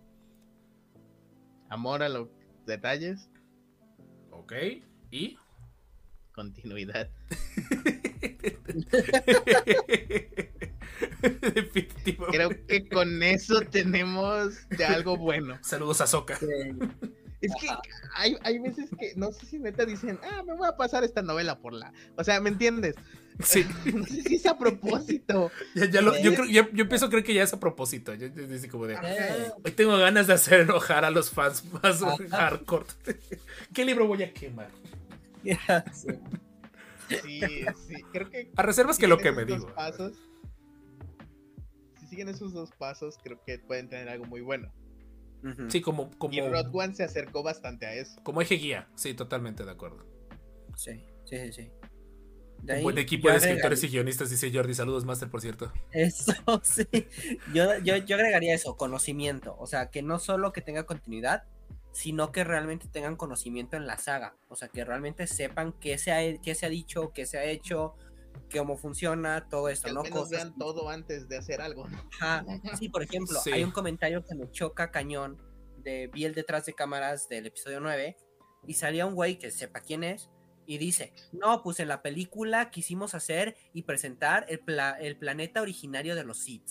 Amor 1.69 2.03
a 2.03 2.09
los 2.09 2.29
detalles, 2.67 3.30
Ok, 4.41 4.55
y... 5.11 5.37
continuidad. 6.33 7.11
Creo 12.31 12.51
que 12.67 12.89
con 12.89 13.23
eso 13.23 13.61
tenemos 13.71 14.67
ya 14.79 14.95
algo 14.95 15.19
bueno. 15.19 15.59
Saludos 15.61 16.01
a 16.01 16.07
Soka. 16.07 16.37
Sí. 16.37 16.47
Es 17.41 17.53
que 17.61 17.69
hay, 18.15 18.37
hay 18.43 18.59
veces 18.59 18.91
que 18.99 19.15
no 19.17 19.33
sé 19.33 19.47
si 19.47 19.59
neta 19.59 19.85
dicen, 19.87 20.19
ah, 20.23 20.43
me 20.47 20.55
voy 20.55 20.69
a 20.69 20.77
pasar 20.77 21.05
esta 21.05 21.23
novela 21.23 21.59
por 21.59 21.73
la. 21.73 21.93
O 22.17 22.25
sea, 22.25 22.41
¿me 22.41 22.51
entiendes? 22.51 22.95
Sí, 23.43 23.65
No 23.95 24.05
sé 24.05 24.23
si 24.23 24.35
es 24.37 24.45
a 24.47 24.59
propósito. 24.59 25.51
ya, 25.75 25.87
ya 25.87 26.03
lo- 26.03 26.19
yo, 26.21 26.35
creo- 26.35 26.45
yo, 26.45 26.71
yo 26.73 26.83
empiezo 26.83 27.07
a 27.07 27.09
creer 27.09 27.25
que 27.25 27.33
ya 27.33 27.43
es 27.43 27.53
a 27.55 27.59
propósito. 27.61 28.13
Yo, 28.15 28.27
yo- 28.27 28.71
como 28.71 28.87
de, 28.87 28.97
hoy 29.65 29.71
tengo 29.73 29.97
ganas 29.97 30.27
de 30.27 30.35
hacer 30.35 30.61
enojar 30.61 31.05
a 31.07 31.11
los 31.11 31.31
fans 31.31 31.65
más 31.83 32.03
hardcore. 32.31 32.85
¿Qué 33.75 33.85
libro 33.87 34.07
voy 34.07 34.23
a 34.23 34.33
quemar? 34.35 34.69
Sí, 37.09 37.41
sí. 37.89 37.95
Creo 38.13 38.29
que. 38.31 38.51
A 38.57 38.63
reservas 38.63 38.99
que 38.99 39.09
lo 39.09 39.19
que 39.19 39.33
me 39.33 39.45
digo. 39.45 39.75
pasos, 39.75 40.13
si 41.99 42.07
siguen 42.07 42.29
esos 42.29 42.53
dos 42.53 42.71
pasos, 42.73 43.17
creo 43.23 43.41
que 43.45 43.59
pueden 43.59 43.89
tener 43.89 44.09
algo 44.09 44.27
muy 44.27 44.41
bueno. 44.43 44.71
Sí, 45.69 45.81
como, 45.81 46.11
como, 46.19 46.35
Y 46.35 46.41
Rod 46.41 46.69
One 46.73 46.95
se 46.95 47.05
acercó 47.05 47.43
bastante 47.43 47.87
a 47.87 47.95
eso. 47.95 48.21
como 48.23 48.43
eje 48.43 48.57
guía. 48.57 48.89
Sí, 48.95 49.15
totalmente 49.15 49.65
de 49.65 49.71
acuerdo. 49.71 50.05
Sí, 50.77 51.05
sí, 51.25 51.37
sí, 51.39 51.53
sí. 51.53 51.71
De 52.63 52.77
Un 52.77 52.83
buen 52.83 52.99
equipo 52.99 53.31
de 53.31 53.37
escritores 53.37 53.83
y 53.85 53.89
guionistas, 53.89 54.29
dice 54.29 54.53
Jordi. 54.53 54.75
Saludos, 54.75 55.07
Master, 55.07 55.31
por 55.31 55.41
cierto. 55.41 55.73
Eso, 55.93 56.35
sí. 56.63 56.87
Yo, 57.55 57.79
yo, 57.79 57.97
yo 57.97 58.17
agregaría 58.17 58.55
eso, 58.55 58.77
conocimiento. 58.77 59.57
O 59.59 59.67
sea, 59.67 59.91
que 59.91 60.03
no 60.03 60.19
solo 60.19 60.53
que 60.53 60.61
tenga 60.61 60.85
continuidad, 60.85 61.45
sino 61.93 62.33
que 62.33 62.45
realmente 62.45 62.87
tengan 62.89 63.17
conocimiento 63.17 63.77
en 63.77 63.87
la 63.87 63.99
saga. 63.99 64.35
O 64.49 64.57
sea, 64.57 64.69
que 64.69 64.85
realmente 64.85 65.27
sepan 65.27 65.73
qué 65.73 65.97
se 65.99 66.13
ha, 66.13 66.41
qué 66.41 66.55
se 66.55 66.67
ha 66.67 66.69
dicho, 66.69 67.13
qué 67.15 67.27
se 67.27 67.39
ha 67.39 67.45
hecho, 67.45 67.95
cómo 68.57 68.77
funciona, 68.77 69.49
todo 69.49 69.67
Que 69.67 69.73
esto, 69.75 69.89
al 69.89 69.95
¿no? 69.95 70.03
menos 70.03 70.19
Cosas 70.19 70.31
vean 70.31 70.59
todo 70.59 70.89
antes 70.91 71.29
de 71.29 71.39
hacer 71.39 71.61
algo. 71.61 71.87
Sí, 72.79 72.89
por 72.89 73.03
ejemplo, 73.03 73.39
Sí. 73.41 73.53
hay 73.53 73.65
un 73.65 73.71
comentario 73.71 74.25
que 74.25 74.35
me 74.35 74.51
choca 74.51 74.91
cañón 74.91 75.41
de 75.79 76.09
vi 76.09 76.25
el 76.25 76.35
detrás 76.35 76.67
de 76.67 76.75
cámaras 76.75 77.29
del 77.29 77.47
episodio 77.47 77.81
9 77.81 78.17
y 78.67 78.75
salía 78.75 79.07
un 79.07 79.15
güey 79.15 79.39
que 79.39 79.51
sepa 79.51 79.81
quién 79.81 80.05
es 80.05 80.29
y 80.67 80.79
dice, 80.79 81.13
no, 81.33 81.63
pues 81.63 81.81
en 81.81 81.89
la 81.89 82.03
película 82.03 82.71
quisimos 82.71 83.15
hacer 83.15 83.57
y 83.73 83.83
presentar 83.83 84.45
el, 84.49 84.61
pla- 84.61 84.99
el 85.01 85.17
planeta 85.17 85.63
originario 85.63 86.15
de 86.15 86.25
los 86.25 86.39
Sith. 86.39 86.71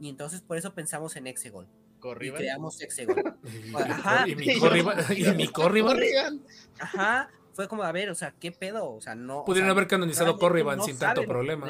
Y 0.00 0.08
entonces 0.08 0.40
por 0.40 0.56
eso 0.56 0.74
pensamos 0.74 1.14
en 1.16 1.26
Exegol. 1.26 1.68
Y 1.96 2.00
Corriban. 2.00 2.38
creamos 2.38 2.80
Exegol. 2.80 3.36
Y, 3.44 3.74
Ajá. 3.74 4.26
y 4.28 4.34
mi 4.36 4.58
Corriban. 4.58 4.98
Y 5.16 5.24
mi 5.34 5.48
Corriban. 5.52 5.94
Corrigan. 5.96 6.42
Ajá. 6.80 7.28
Fue 7.58 7.66
como, 7.66 7.82
a 7.82 7.90
ver, 7.90 8.08
o 8.08 8.14
sea, 8.14 8.30
¿qué 8.38 8.52
pedo? 8.52 8.88
O 8.88 9.00
sea, 9.00 9.16
no. 9.16 9.38
o 9.40 9.44
Pudieron 9.44 9.66
sea, 9.66 9.72
haber 9.72 9.88
canonizado 9.88 10.38
Corriban 10.38 10.78
no 10.78 10.84
sin 10.84 10.96
tanto 10.96 11.24
problema. 11.24 11.66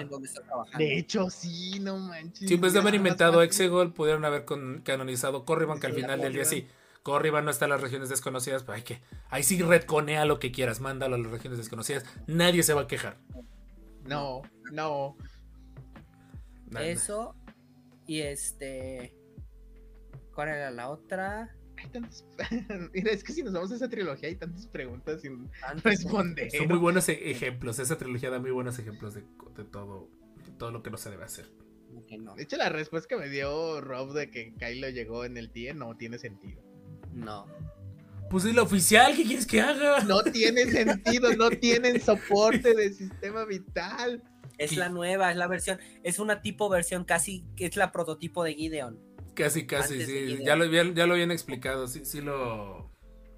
De 0.77 0.99
hecho, 0.99 1.31
sí, 1.31 1.81
no 1.81 1.97
manches. 1.97 2.47
Si 2.47 2.53
en 2.57 2.61
vez 2.61 2.75
de 2.75 2.81
haber 2.81 2.95
inventado. 2.95 3.41
Exegol, 3.41 3.95
pudieron 3.95 4.23
haber 4.27 4.45
con- 4.45 4.83
canonizado 4.85 5.47
Corriban, 5.47 5.81
que 5.81 5.87
al 5.87 5.95
final 5.95 6.21
del 6.21 6.35
día 6.35 6.45
sí. 6.45 6.69
Corriban 7.03 7.47
no 7.47 7.51
está 7.51 7.65
en 7.65 7.71
las 7.71 7.81
regiones 7.81 8.11
desconocidas, 8.11 8.65
pero 8.65 8.75
hay 8.75 8.83
que. 8.83 9.01
Ahí 9.31 9.43
sí 9.43 9.63
retconea 9.63 10.27
lo 10.27 10.39
que 10.39 10.53
quieras, 10.53 10.81
mándalo 10.81 11.15
a 11.15 11.19
las 11.21 11.31
regiones 11.31 11.57
desconocidas. 11.57 12.05
Nadie 12.27 12.63
se 12.63 12.75
va 12.75 12.83
a 12.83 12.87
quejar. 12.87 13.17
No, 14.05 14.43
no. 14.71 15.17
Eso. 16.79 17.35
Y 18.07 18.21
este. 18.21 19.17
¿Cuál 20.35 20.49
era 20.51 20.71
la 20.71 20.91
otra? 20.91 21.57
Hay 21.83 21.89
tantas. 21.91 22.25
Mira, 22.93 23.13
es 23.13 23.23
que 23.25 23.33
si 23.33 23.43
nos 23.43 23.53
vamos 23.53 23.71
a 23.73 23.77
esa 23.77 23.89
trilogía 23.89 24.29
hay 24.29 24.37
tantas 24.37 24.67
preguntas 24.67 25.21
sin 25.23 25.49
Antes- 25.67 25.85
responder. 25.85 26.51
Son 26.51 26.67
muy 26.69 26.79
buenos 26.79 27.09
e- 27.09 27.31
ejemplos. 27.31 27.79
Esa 27.79 27.97
trilogía 27.97 28.31
da 28.31 28.39
muy 28.41 28.51
buenos 28.51 28.79
ejemplos 28.79 29.15
de, 29.15 29.23
de 29.57 29.65
todo, 29.65 30.09
de 30.45 30.53
todo 30.53 30.71
lo 30.73 30.83
que 30.83 30.91
no 30.91 30.97
se 30.97 31.11
debe 31.11 31.25
hacer. 31.25 31.47
no. 32.19 32.35
De 32.35 32.43
hecho, 32.43 32.57
la 32.57 32.69
respuesta 32.69 33.09
que 33.09 33.17
me 33.17 33.29
dio 33.29 33.81
Rob 33.81 34.13
de 34.13 34.31
que 34.31 34.55
Kylo 34.55 34.89
llegó 34.91 35.25
en 35.25 35.37
el 35.37 35.51
TIE 35.51 35.75
no 35.75 35.97
tiene 35.97 36.19
sentido. 36.19 36.63
No. 37.13 37.47
Pues 38.31 38.45
es 38.45 38.55
la 38.55 38.63
oficial, 38.63 39.17
¿qué 39.17 39.23
quieres 39.25 39.47
que 39.47 39.61
haga? 39.61 40.01
No 40.05 40.23
tiene 40.23 40.65
sentido, 40.71 41.35
no 41.35 41.49
tienen 41.51 42.01
soporte 42.01 42.75
de 42.75 42.93
sistema 42.93 43.45
vital. 43.47 44.23
Es 44.59 44.77
la 44.77 44.89
nueva, 44.89 45.31
es 45.31 45.37
la 45.37 45.47
versión. 45.47 45.79
Es 46.03 46.19
una 46.19 46.43
tipo 46.43 46.69
versión 46.69 47.05
casi. 47.05 47.45
que 47.57 47.67
Es 47.67 47.77
la 47.77 47.93
prototipo 47.93 48.43
de 48.45 48.55
Gideon. 48.55 48.99
Casi, 49.45 49.67
casi, 49.67 50.05
sí. 50.05 50.39
Ya 50.45 50.57
lo, 50.57 50.65
ya, 50.67 50.83
ya 50.93 51.07
lo 51.07 51.15
habían 51.15 51.31
explicado, 51.31 51.87
sí, 51.87 52.05
sí 52.05 52.21
lo, 52.21 52.91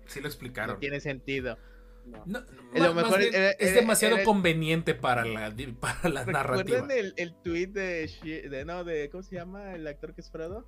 sí 0.06 0.20
lo 0.20 0.22
No 0.24 0.28
explicaron. 0.28 0.80
tiene 0.80 1.00
sentido. 1.00 1.58
No. 2.06 2.22
No, 2.26 2.40
Lo 2.72 2.80
ma- 2.80 2.92
más 2.94 3.04
mejor 3.04 3.18
bien, 3.20 3.34
era- 3.34 3.50
es 3.50 3.74
demasiado 3.74 4.16
era- 4.16 4.24
conveniente 4.24 4.94
para 4.94 5.24
la, 5.24 5.54
para 5.80 6.08
la 6.08 6.24
narrativa. 6.24 6.78
¿Recuerdan 6.80 6.90
el, 6.90 7.14
el 7.16 7.34
tweet 7.42 7.68
de, 7.68 8.64
no 8.66 8.84
de 8.84 9.10
cómo 9.10 9.22
se 9.22 9.36
llama 9.36 9.74
el 9.74 9.86
actor 9.86 10.14
que 10.14 10.22
es 10.22 10.30
Frodo? 10.30 10.66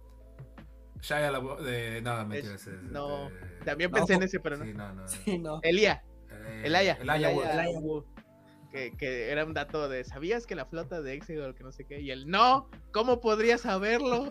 Shia 1.00 1.32
LaBeouf- 1.32 1.60
de 1.60 1.98
ese 2.38 2.54
es 2.54 2.82
no, 2.82 3.28
de- 3.30 3.64
También 3.64 3.90
No. 3.90 3.96
pensé 3.96 4.14
en 4.14 4.22
ese, 4.22 4.38
pero 4.38 4.56
no. 4.58 4.64
sí, 4.64 4.72
no, 4.74 4.92
no. 4.92 5.08
Sí, 5.08 5.38
no. 5.38 5.60
Elia, 5.62 6.04
Eh, 6.30 6.62
Elaya. 6.64 6.98
Elijah 7.00 7.30
Wood. 7.80 8.04
Que, 8.72 8.96
que 8.96 9.30
era 9.30 9.44
un 9.44 9.52
dato 9.52 9.88
de 9.88 10.02
¿sabías 10.02 10.46
que 10.46 10.54
la 10.54 10.64
flota 10.64 11.02
de 11.02 11.12
Exegol 11.12 11.54
que 11.54 11.62
no 11.62 11.72
sé 11.72 11.84
qué? 11.84 12.00
Y 12.00 12.10
él, 12.10 12.26
no, 12.26 12.70
¿cómo 12.90 13.20
podría 13.20 13.58
saberlo? 13.58 14.30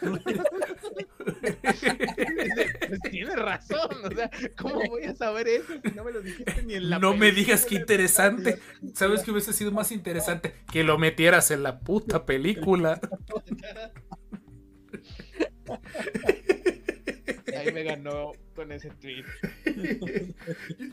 pues 2.88 3.00
tiene 3.10 3.36
razón, 3.36 3.88
o 4.04 4.10
sea, 4.10 4.28
¿cómo 4.58 4.82
voy 4.88 5.04
a 5.04 5.14
saber 5.14 5.46
eso 5.46 5.74
si 5.82 5.92
no 5.92 6.02
me 6.02 6.10
lo 6.10 6.20
dijiste 6.20 6.64
ni 6.64 6.74
en 6.74 6.90
la 6.90 6.98
No 6.98 7.16
me 7.16 7.30
digas 7.30 7.64
qué 7.64 7.76
interesante. 7.76 8.58
¿Sabes 8.94 9.22
qué 9.22 9.30
hubiese 9.30 9.52
sido 9.52 9.70
más 9.70 9.92
interesante? 9.92 10.56
Que 10.72 10.82
lo 10.82 10.98
metieras 10.98 11.52
en 11.52 11.62
la 11.62 11.78
puta 11.78 12.26
película. 12.26 13.00
Ahí 17.58 17.72
me 17.72 17.82
ganó 17.84 18.32
con 18.54 18.72
ese 18.72 18.90
tweet. 18.90 19.24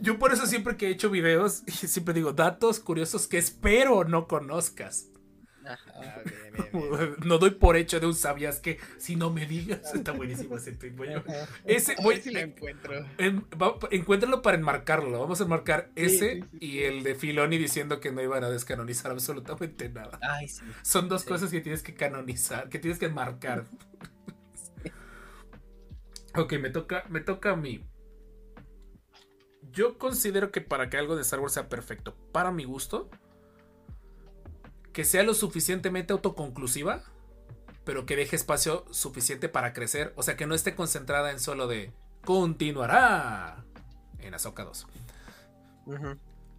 Yo 0.00 0.18
por 0.18 0.32
eso 0.32 0.46
siempre 0.46 0.76
que 0.76 0.86
he 0.88 0.90
hecho 0.90 1.10
videos, 1.10 1.62
siempre 1.66 2.14
digo 2.14 2.32
datos 2.32 2.80
curiosos 2.80 3.26
que 3.26 3.38
espero 3.38 4.04
no 4.04 4.26
conozcas. 4.28 5.06
Ah, 5.62 5.76
bien, 6.24 6.70
bien, 6.72 6.90
bien. 6.90 7.14
No 7.26 7.36
doy 7.38 7.50
por 7.50 7.76
hecho 7.76 8.00
de 8.00 8.06
un 8.06 8.14
sabías 8.14 8.58
que 8.60 8.78
si 8.96 9.14
no 9.14 9.30
me 9.30 9.44
digas. 9.46 9.94
Está 9.94 10.12
buenísimo 10.12 10.56
ese 10.56 10.72
tweet. 10.72 10.92
Voy 10.92 11.08
a- 11.08 11.22
ese, 11.66 11.92
A 11.92 12.02
voy- 12.02 12.14
ver 12.14 12.24
si 12.24 12.30
lo 12.30 12.40
encuentro. 12.40 13.06
en- 13.18 13.44
va- 13.60 13.76
encuéntralo 13.90 14.40
para 14.40 14.56
enmarcarlo. 14.56 15.20
Vamos 15.20 15.40
a 15.40 15.44
enmarcar 15.44 15.90
Sí, 15.94 16.02
ese 16.02 16.34
sí, 16.36 16.40
sí, 16.50 16.56
y 16.60 16.70
sí. 16.72 16.82
el 16.84 17.02
de 17.02 17.14
Filoni 17.14 17.58
diciendo 17.58 18.00
que 18.00 18.10
no 18.10 18.22
iban 18.22 18.42
a 18.42 18.48
descanonizar 18.50 19.12
absolutamente 19.12 19.90
nada. 19.90 20.18
Ay, 20.22 20.48
sí. 20.48 20.62
Son 20.82 21.08
dos 21.10 21.22
Sí. 21.22 21.28
cosas 21.28 21.50
que 21.50 21.60
tienes 21.60 21.82
que 21.82 21.94
canonizar, 21.94 22.68
que 22.70 22.78
tienes 22.78 22.98
que 22.98 23.10
marcar. 23.10 23.66
Ok, 26.36 26.54
me 26.54 26.70
toca, 26.70 27.04
me 27.08 27.20
toca 27.20 27.50
a 27.50 27.56
mí. 27.56 27.84
Yo 29.72 29.98
considero 29.98 30.50
que 30.50 30.60
para 30.60 30.88
que 30.88 30.96
algo 30.96 31.16
de 31.16 31.22
Star 31.22 31.40
Wars 31.40 31.54
sea 31.54 31.68
perfecto, 31.68 32.16
para 32.32 32.50
mi 32.50 32.64
gusto, 32.64 33.10
que 34.92 35.04
sea 35.04 35.22
lo 35.22 35.34
suficientemente 35.34 36.12
autoconclusiva, 36.12 37.02
pero 37.84 38.06
que 38.06 38.16
deje 38.16 38.36
espacio 38.36 38.84
suficiente 38.90 39.48
para 39.48 39.72
crecer. 39.72 40.12
O 40.16 40.22
sea, 40.22 40.36
que 40.36 40.46
no 40.46 40.54
esté 40.54 40.74
concentrada 40.74 41.30
en 41.30 41.40
solo 41.40 41.66
de 41.66 41.92
continuará 42.24 43.64
en 44.18 44.34
Ahsoka 44.34 44.64
2. 44.64 44.86
Ujú. 45.86 46.08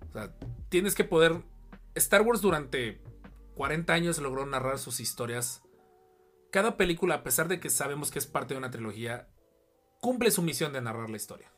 O 0.09 0.13
sea, 0.13 0.33
tienes 0.69 0.95
que 0.95 1.03
poder. 1.03 1.41
Star 1.95 2.21
Wars 2.21 2.41
durante 2.41 3.01
40 3.55 3.93
años 3.93 4.19
logró 4.19 4.45
narrar 4.45 4.79
sus 4.79 4.99
historias. 4.99 5.61
Cada 6.51 6.77
película, 6.77 7.15
a 7.15 7.23
pesar 7.23 7.47
de 7.47 7.59
que 7.59 7.69
sabemos 7.69 8.11
que 8.11 8.19
es 8.19 8.27
parte 8.27 8.53
de 8.53 8.57
una 8.57 8.71
trilogía, 8.71 9.29
cumple 10.01 10.29
su 10.31 10.41
misión 10.41 10.73
de 10.73 10.81
narrar 10.81 11.09
la 11.09 11.15
historia. 11.15 11.49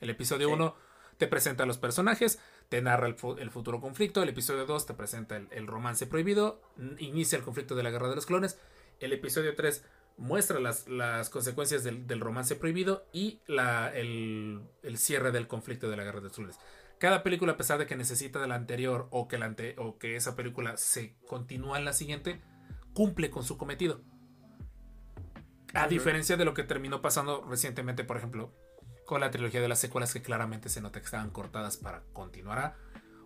El 0.00 0.08
episodio 0.08 0.46
Sí. 0.48 0.54
1 0.54 0.74
te 1.18 1.26
presenta 1.26 1.64
a 1.64 1.66
los 1.66 1.76
personajes, 1.76 2.38
te 2.70 2.80
narra 2.80 3.06
el, 3.06 3.14
fu- 3.14 3.36
el 3.36 3.50
futuro 3.50 3.78
conflicto. 3.80 4.22
El 4.22 4.30
episodio 4.30 4.64
2 4.64 4.86
te 4.86 4.94
presenta 4.94 5.36
el, 5.36 5.48
el 5.50 5.66
romance 5.66 6.06
prohibido, 6.06 6.62
inicia 6.98 7.36
el 7.36 7.44
conflicto 7.44 7.74
de 7.74 7.82
la 7.82 7.90
guerra 7.90 8.08
de 8.08 8.14
los 8.14 8.24
clones. 8.24 8.58
El 9.00 9.12
episodio 9.12 9.54
3 9.54 9.84
muestra 10.16 10.60
las, 10.60 10.88
las 10.88 11.28
consecuencias 11.28 11.84
del, 11.84 12.06
del 12.06 12.20
romance 12.20 12.56
prohibido 12.56 13.04
y 13.12 13.40
la- 13.46 13.92
el, 13.94 14.62
el 14.82 14.96
cierre 14.96 15.30
del 15.32 15.46
conflicto 15.46 15.90
de 15.90 15.96
la 15.98 16.04
guerra 16.04 16.20
de 16.20 16.28
los 16.28 16.36
clones. 16.36 16.58
Cada 16.98 17.22
película, 17.22 17.52
a 17.52 17.56
pesar 17.56 17.78
de 17.78 17.86
que 17.86 17.96
necesita 17.96 18.38
de 18.40 18.46
la 18.48 18.54
anterior 18.54 19.08
o 19.10 19.26
que, 19.28 19.36
la 19.38 19.46
ante- 19.46 19.74
o 19.78 19.98
que 19.98 20.16
esa 20.16 20.36
película 20.36 20.76
se 20.76 21.16
continúa 21.26 21.78
en 21.78 21.84
la 21.86 21.92
siguiente, 21.94 22.40
cumple 22.94 23.30
con 23.30 23.42
su 23.44 23.56
cometido. 23.58 24.00
A 25.74 25.86
diferencia 25.86 26.36
de 26.36 26.44
lo 26.44 26.54
que 26.54 26.64
terminó 26.64 27.00
pasando 27.00 27.44
recientemente, 27.48 28.04
por 28.04 28.16
ejemplo, 28.16 28.52
con 29.06 29.20
la 29.20 29.30
trilogía 29.30 29.60
de 29.60 29.68
las 29.68 29.78
secuelas 29.78 30.12
que 30.12 30.22
claramente 30.22 30.68
se 30.68 30.80
nota 30.80 31.00
que 31.00 31.04
estaban 31.04 31.30
cortadas 31.30 31.76
para 31.76 32.02
continuar. 32.12 32.76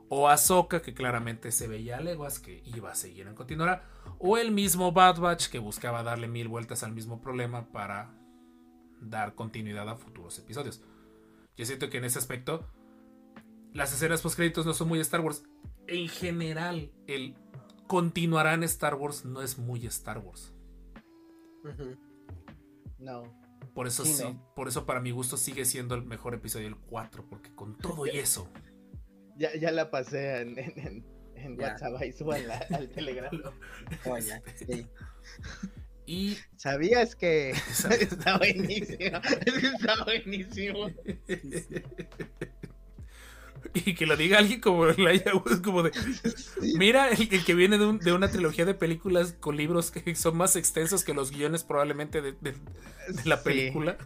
O 0.09 0.29
Ahsoka, 0.29 0.83
que 0.83 0.95
claramente 0.95 1.51
se 1.51 1.67
veía 1.69 1.97
a 1.97 2.01
leguas 2.01 2.39
que 2.39 2.63
iba 2.75 2.91
a 2.91 2.95
seguir 2.95 3.27
en 3.27 3.35
continuará. 3.35 3.89
O 4.19 4.37
el 4.37 4.51
mismo 4.51 4.93
Bad 4.93 5.19
Batch, 5.19 5.49
que 5.49 5.59
buscaba 5.59 6.03
darle 6.03 6.29
mil 6.29 6.49
vueltas 6.49 6.83
al 6.83 6.93
mismo 6.93 7.21
problema 7.21 7.67
para 7.73 8.15
dar 9.01 9.35
continuidad 9.35 9.89
a 9.89 9.97
futuros 9.97 10.39
episodios. 10.39 10.83
Yo 11.57 11.67
siento 11.67 11.89
que 11.89 11.99
en 11.99 12.05
ese 12.05 12.19
aspecto, 12.19 12.69
las 13.73 13.93
escenas 13.93 14.23
post 14.23 14.37
créditos 14.37 14.67
no 14.67 14.75
son 14.75 14.89
muy 14.89 15.01
Star 15.01 15.21
Wars. 15.21 15.45
En 15.87 16.09
general, 16.09 16.93
el 17.07 17.35
continuará 17.87 18.55
en 18.55 18.63
Star 18.65 18.95
Wars 18.95 19.25
no 19.25 19.43
es 19.43 19.59
muy 19.59 19.87
Star 19.87 20.19
Wars. 20.19 20.53
Ujú. 21.65 21.97
No. 23.05 23.23
Por 23.75 23.87
eso 23.87 24.05
Sí, 24.05 24.15
sí, 24.15 24.23
¿no? 24.23 24.55
por 24.55 24.69
eso 24.69 24.87
para 24.87 25.01
mi 25.01 25.11
gusto 25.11 25.37
sigue 25.37 25.65
siendo 25.65 25.95
el 25.95 26.05
mejor 26.05 26.35
episodio 26.35 26.69
el 26.69 26.77
4, 26.77 27.27
porque 27.29 27.55
con 27.55 27.77
todo 27.79 28.07
y 28.07 28.19
eso. 28.19 28.51
Ya, 29.37 29.55
ya 29.57 29.71
la 29.73 29.91
pasé 29.91 30.43
en, 30.43 30.59
en, 30.59 30.79
en, 30.79 31.05
en 31.37 31.57
Ya. 31.59 31.69
WhatsApp, 31.69 31.95
ahí 32.01 32.13
súbanla 32.13 32.59
al 32.71 32.89
Telegram. 32.91 33.31
Oye, 34.05 34.43
sí. 34.67 34.87
Y 36.07 36.37
¿Sabías 36.57 37.17
que 37.17 37.55
¿Sabías? 37.73 38.13
está 38.13 38.37
buenísimo? 38.39 39.19
está 39.47 40.05
buenísimo. 40.05 40.91
Y 43.75 43.95
que 43.95 44.07
lo 44.07 44.17
diga 44.17 44.39
alguien 44.39 44.61
como 44.61 44.87
Elijah 44.89 45.35
Wood, 45.35 45.63
como 45.63 45.83
de. 45.83 45.93
Mira, 46.77 47.09
el, 47.09 47.29
el 47.33 47.45
que 47.45 47.55
viene 47.55 47.79
de, 47.79 47.87
un- 47.87 47.99
de 47.99 48.13
una 48.13 48.31
trilogía 48.31 48.65
de 48.65 48.75
películas 48.75 49.35
con 49.41 49.57
libros 49.57 49.91
que 49.91 50.15
son 50.17 50.37
más 50.37 50.57
extensos 50.57 51.05
que 51.05 51.15
los 51.15 51.31
guiones, 51.31 51.65
probablemente, 51.65 52.21
de, 52.23 52.33
de- 52.33 52.53
de 52.53 53.25
la 53.25 53.39
Sí. 53.39 53.45
película. 53.45 53.97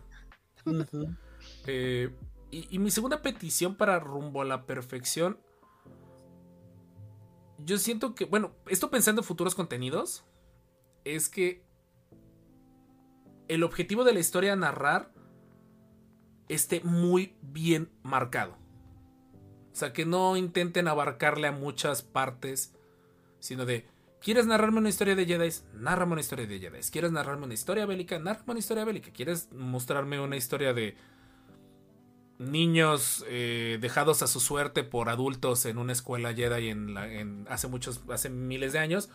Eh, 1.67 2.11
y, 2.51 2.67
y 2.75 2.79
mi 2.79 2.91
segunda 2.91 3.21
petición 3.23 3.75
para 3.77 3.99
rumbo 4.01 4.43
a 4.43 4.45
la 4.45 4.65
perfección. 4.67 5.39
Yo 7.59 7.77
siento 7.79 8.15
que, 8.15 8.25
bueno, 8.25 8.53
esto 8.69 8.91
pensando 8.91 9.21
en 9.23 9.27
futuros 9.27 9.55
contenidos, 9.55 10.25
es 11.05 11.29
que 11.29 11.65
el 13.49 13.65
objetivo 13.65 14.05
de 14.05 14.13
la 14.13 14.21
historia 14.21 14.53
a 14.53 14.57
narrar 14.57 15.13
esté 16.49 16.81
muy 16.83 17.37
bien 17.43 17.91
marcado. 18.03 18.57
O 19.79 19.81
sea, 19.81 19.93
que 19.93 20.05
no 20.05 20.37
intenten 20.37 20.89
abarcarle 20.89 21.47
a 21.47 21.53
muchas 21.53 22.03
partes, 22.03 22.75
sino 23.39 23.65
de, 23.65 23.87
¿quieres 24.21 24.45
narrarme 24.45 24.79
una 24.79 24.89
historia 24.89 25.15
de 25.15 25.25
Jedi? 25.25 25.51
Nárrame 25.75 26.15
una 26.15 26.21
historia 26.21 26.49
de 26.49 26.59
Jedi. 26.59 26.81
¿Quieres 26.91 27.13
narrarme 27.13 27.45
una 27.45 27.55
historia 27.55 27.87
bélica? 27.87 28.19
Nárrame 28.19 28.51
una 28.51 28.59
historia 28.59 28.85
bélica. 28.85 29.13
¿Quieres 29.13 29.53
mostrarme 29.53 30.19
una 30.19 30.35
historia 30.35 30.73
de 30.75 30.97
niños 32.39 33.25
eh, 33.29 33.79
dejados 33.81 34.23
a 34.23 34.27
su 34.27 34.41
suerte 34.41 34.83
por 34.83 35.09
adultos 35.11 35.65
en 35.65 35.79
una 35.79 35.93
escuela 35.93 36.35
Jedi 36.35 36.71
en 36.71 36.95
la- 36.95 37.07
en- 37.13 37.47
hace 37.49 37.69
muchos, 37.69 38.01
hace 38.11 38.31
miles 38.31 38.73
de 38.73 38.81
años? 38.81 39.11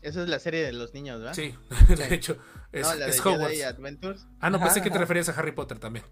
Esa 0.00 0.22
es 0.22 0.28
la 0.30 0.38
serie 0.38 0.62
de 0.62 0.72
los 0.72 0.94
niños, 0.94 1.18
¿verdad? 1.18 1.34
Sí, 1.34 1.54
de 1.94 2.14
hecho, 2.14 2.38
es, 2.72 2.86
no, 2.86 2.94
la 2.94 3.04
de 3.04 3.10
es 3.10 3.22
Jedi. 3.22 3.60
Adventures. 3.62 4.26
Ah, 4.40 4.48
no, 4.48 4.58
pensé 4.60 4.80
que 4.80 4.90
te 4.90 4.96
referías 5.04 5.28
a 5.28 5.32
Harry 5.32 5.52
Potter 5.52 5.78
también. 5.78 6.06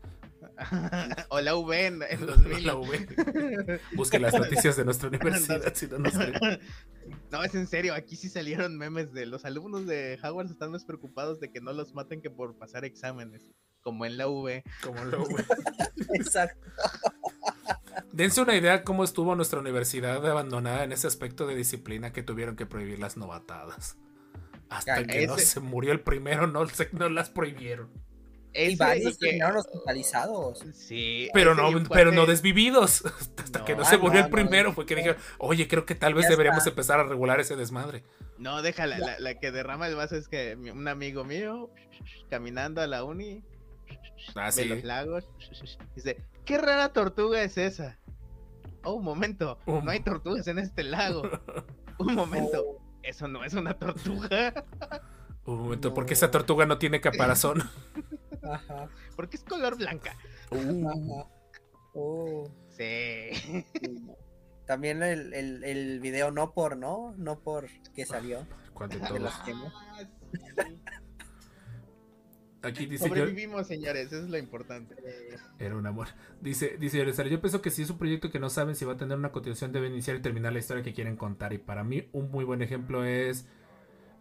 o 1.29 1.41
la 1.41 1.55
V 1.57 1.87
en, 1.87 2.03
en 2.09 2.27
2000. 2.27 2.67
La 2.67 2.77
V. 2.77 3.81
Busque 3.95 4.19
las 4.19 4.35
noticias 4.35 4.77
de 4.77 4.85
nuestra 4.85 5.09
universidad, 5.09 5.75
si 5.75 5.87
no, 5.87 5.99
no 5.99 6.11
sé. 6.11 6.33
No, 7.31 7.43
es 7.43 7.55
en 7.55 7.67
serio, 7.67 7.95
aquí 7.95 8.17
sí 8.17 8.29
salieron 8.29 8.77
memes 8.77 9.13
de 9.13 9.27
los 9.27 9.45
alumnos 9.45 9.87
de 9.87 10.19
Hogwarts 10.23 10.53
están 10.53 10.71
más 10.71 10.85
preocupados 10.85 11.41
de 11.41 11.51
que 11.51 11.61
no 11.61 11.73
los 11.73 11.95
maten 11.95 12.21
que 12.21 12.31
por 12.31 12.57
pasar 12.57 12.85
exámenes, 12.85 13.51
como 13.81 14.07
en 14.07 14.17
la 14.17 14.29
V. 14.29 14.63
Como 14.83 15.05
la 15.05 15.19
V. 15.19 15.45
Exacto. 16.15 16.67
Dense 18.13 18.41
una 18.41 18.57
idea 18.57 18.85
cómo 18.85 19.05
estuvo 19.05 19.35
nuestra 19.35 19.61
universidad 19.61 20.25
abandonada 20.27 20.85
en 20.85 20.93
ese 20.93 21.07
aspecto 21.07 21.47
de 21.47 21.55
disciplina 21.55 22.13
que 22.13 22.23
tuvieron 22.23 22.57
que 22.57 22.67
prohibir 22.67 22.99
las 22.99 23.17
novatadas. 23.17 23.97
Hasta 24.69 25.05
que 25.05 25.27
no 25.27 25.37
se 25.37 25.61
murió 25.61 25.93
el 25.93 26.01
primero, 26.01 26.47
no 26.47 26.65
las 27.11 27.31
prohibieron. 27.31 27.91
Y 28.55 28.77
varios 28.77 29.17
que- 29.19 29.27
terminaron 29.27 29.57
hospitalizados. 29.59 30.65
Sí, 30.75 31.29
Pero 31.33 31.55
no, 31.55 31.71
pero 31.91 32.13
no 32.13 32.27
desvividos. 32.27 33.03
Hasta 33.39 33.65
que 33.65 33.73
no 33.75 33.81
No, 33.83 33.85
se 33.89 33.97
murió 33.99 34.21
no, 34.21 34.27
el 34.27 34.31
no, 34.31 34.37
primero 34.37 34.73
fue 34.73 34.85
que 34.87 34.95
dijeron, 34.95 35.17
oye, 35.39 35.69
creo 35.69 35.87
que 35.87 35.95
tal 35.95 36.15
vez 36.15 36.25
Ya 36.25 36.31
deberíamos 36.31 36.59
está. 36.59 36.71
empezar 36.71 37.01
a 37.01 37.05
regular 37.05 37.41
ese 37.41 37.57
desmadre. 37.57 38.05
No, 38.39 38.61
déjala, 38.63 38.99
la, 38.99 39.19
la 39.21 39.39
que 39.39 39.53
derrama 39.53 39.87
el 39.89 39.95
vaso 39.95 40.17
es 40.17 40.29
que 40.29 40.57
un 40.57 40.87
amigo 40.89 41.25
mío, 41.25 41.71
caminando 42.29 42.81
a 42.81 42.87
la 42.87 43.05
uni, 43.05 43.43
Ah, 44.35 44.47
de 44.47 44.53
sí. 44.53 44.65
los 44.69 44.85
lagos, 44.85 45.25
dice, 45.97 46.17
qué 46.45 46.59
rara 46.59 46.93
tortuga 46.93 47.43
es 47.43 47.57
esa. 47.59 47.99
Oh, 48.85 48.95
un 48.95 49.05
momento, 49.05 49.59
Um. 49.67 49.85
no 49.85 49.91
hay 49.93 50.01
tortugas 50.01 50.47
en 50.49 50.59
este 50.59 50.83
lago. 50.83 51.23
Un 51.99 52.15
momento, 52.15 52.63
Oh, 52.67 52.83
eso 53.03 53.29
no 53.29 53.45
es 53.45 53.55
una 53.55 53.75
tortuga, 53.79 54.65
Un 55.45 55.59
momento, 55.59 55.89
No. 55.89 55.95
porque 55.95 56.15
esa 56.15 56.31
tortuga 56.31 56.67
no 56.67 56.79
tiene 56.79 57.01
caparazón. 57.01 57.63
Ajá. 58.43 58.89
porque 59.17 59.37
es 59.37 59.45
color 59.45 59.77
blanca. 59.77 60.17
Ajá. 60.51 61.29
Oh, 61.95 62.51
Sí. 62.69 63.31
También 64.67 65.03
el, 65.03 65.35
el, 65.35 65.65
el 65.65 66.01
video 66.01 66.31
no 66.31 66.53
por, 66.55 66.77
¿no? 66.77 67.15
No 67.19 67.41
por 67.41 67.67
que 67.95 68.07
salió. 68.07 68.47
¿Cuál 68.73 68.91
de 68.91 69.01
todos? 69.01 69.33
Ah, 69.35 69.43
sí. 69.45 69.53
Aquí 72.63 72.87
dice 72.87 73.09
yo, 73.09 73.09
Sobrevivimos, 73.09 73.67
señores, 73.67 74.07
eso 74.07 74.25
es 74.25 74.31
lo 74.31 74.39
importante. 74.39 74.95
Era 75.59 75.77
un 75.77 75.85
amor. 75.87 76.09
Dice, 76.41 76.77
dice 76.79 77.05
yo 77.05 77.41
pienso 77.41 77.61
que 77.61 77.71
si 77.71 77.83
es 77.83 77.91
un 77.91 77.99
proyecto 77.99 78.31
que 78.31 78.39
no 78.39 78.51
saben 78.51 78.77
si 78.77 78.85
va 78.85 78.93
a 78.93 78.97
tener 78.97 79.19
una 79.19 79.33
continuación, 79.33 79.73
deben 79.73 79.93
iniciar 79.93 80.17
y 80.17 80.23
terminar 80.23 80.53
la 80.53 80.61
historia 80.61 80.85
que 80.85 80.95
quieren 80.95 81.17
contar. 81.17 81.53
Y 81.53 81.59
para 81.59 81.83
mí, 81.83 82.09
un 82.13 82.31
muy 82.31 82.45
buen 82.45 82.63
ejemplo 82.63 83.05
es. 83.05 83.47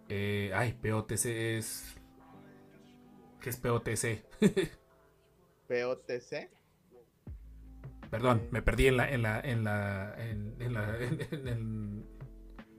eh, 0.10 0.52
ay, 0.56 0.74
POTC 0.74 1.26
es. 1.58 1.96
¿Qué 3.42 3.50
es 3.50 3.58
POTC? 3.58 4.24
POTC. 5.68 6.50
Perdón, 8.10 8.48
me 8.52 8.62
perdí 8.62 8.88
en 8.88 8.98
la. 8.98 9.10
En 9.10 9.22
la. 9.24 9.40
En 9.40 9.64
la. 9.64 10.16
En, 10.18 10.56
en 10.62 10.74
la. 10.74 10.98
En. 11.32 12.06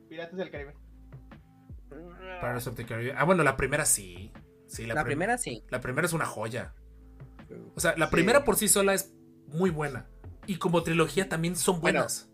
Piratas 0.08 0.36
del 0.36 0.50
Caribe. 0.50 0.74
Pirates 2.40 2.66
of 2.66 2.74
the 2.76 2.84
Caribbean. 2.84 3.16
Ah, 3.18 3.24
bueno, 3.24 3.42
la 3.42 3.56
primera 3.56 3.84
sí. 3.84 4.32
Sí, 4.66 4.86
la, 4.86 4.94
La 4.94 5.04
prim- 5.04 5.18
primera 5.18 5.38
sí. 5.38 5.64
La 5.70 5.80
primera 5.80 6.06
es 6.06 6.12
una 6.12 6.26
joya. 6.26 6.74
O 7.74 7.80
sea, 7.80 7.94
la 7.96 8.06
Sí. 8.06 8.12
primera 8.12 8.44
por 8.44 8.56
sí 8.56 8.68
sola 8.68 8.94
es 8.94 9.12
muy 9.48 9.70
buena. 9.70 10.08
Y 10.46 10.56
como 10.56 10.82
trilogía 10.82 11.28
también 11.28 11.56
son 11.56 11.80
Bueno, 11.80 12.00
buenas. 12.00 12.31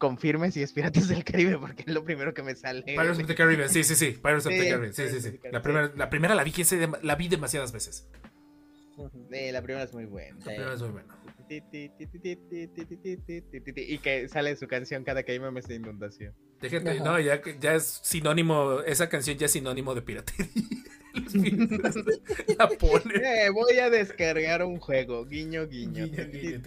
Confirme 0.00 0.50
si 0.50 0.62
es 0.62 0.72
Piratas 0.72 1.08
del 1.08 1.22
Caribe, 1.24 1.58
porque 1.58 1.82
es 1.86 1.92
lo 1.92 2.02
primero 2.04 2.32
que 2.32 2.42
me 2.42 2.54
sale. 2.56 2.82
Pirates 2.84 3.18
of 3.18 3.26
the 3.26 3.34
Caribbean, 3.34 3.68
sí, 3.68 3.84
sí, 3.84 3.94
sí. 3.94 4.12
Pirates 4.20 4.46
of 4.46 4.52
the 4.52 4.58
Caribbean, 4.58 4.94
sí, 4.94 5.02
sí, 5.10 5.20
sí. 5.20 5.38
La 5.52 5.60
primera, 5.60 5.92
la 5.94 6.08
primera 6.08 6.34
la 6.34 6.42
vi, 6.42 6.52
la 7.02 7.16
vi 7.16 7.28
demasiadas 7.28 7.70
veces. 7.70 8.08
Sí, 8.96 9.52
la 9.52 9.60
primera 9.62 9.84
es 9.84 9.92
muy 9.92 10.06
buena. 10.06 10.38
La 10.38 10.44
primera 10.46 10.72
es 10.74 10.80
muy 10.80 10.90
buena. 10.90 11.16
Y 13.76 13.98
que 13.98 14.28
sale 14.28 14.56
su 14.56 14.66
canción 14.68 15.04
cada 15.04 15.22
que 15.22 15.32
hay 15.32 15.40
memes 15.40 15.66
de 15.68 15.74
inundación. 15.74 16.34
Déjate, 16.62 16.90
Ajá. 16.92 17.04
no, 17.04 17.20
ya, 17.20 17.42
que- 17.42 17.58
ya 17.60 17.74
es 17.74 18.00
sinónimo, 18.02 18.80
esa 18.86 19.08
canción 19.10 19.36
ya 19.36 19.46
es 19.46 19.52
sinónimo 19.52 19.94
de 19.94 20.00
piratería. 20.02 20.46
La 22.58 22.68
ponen. 22.68 23.22
Eh, 23.24 23.50
voy 23.50 23.78
a 23.78 23.90
descargar 23.90 24.64
un 24.64 24.78
juego, 24.78 25.26
guiño, 25.26 25.66
guiño. 25.66 26.06
Guiño, 26.06 26.26
guiño. 26.30 26.60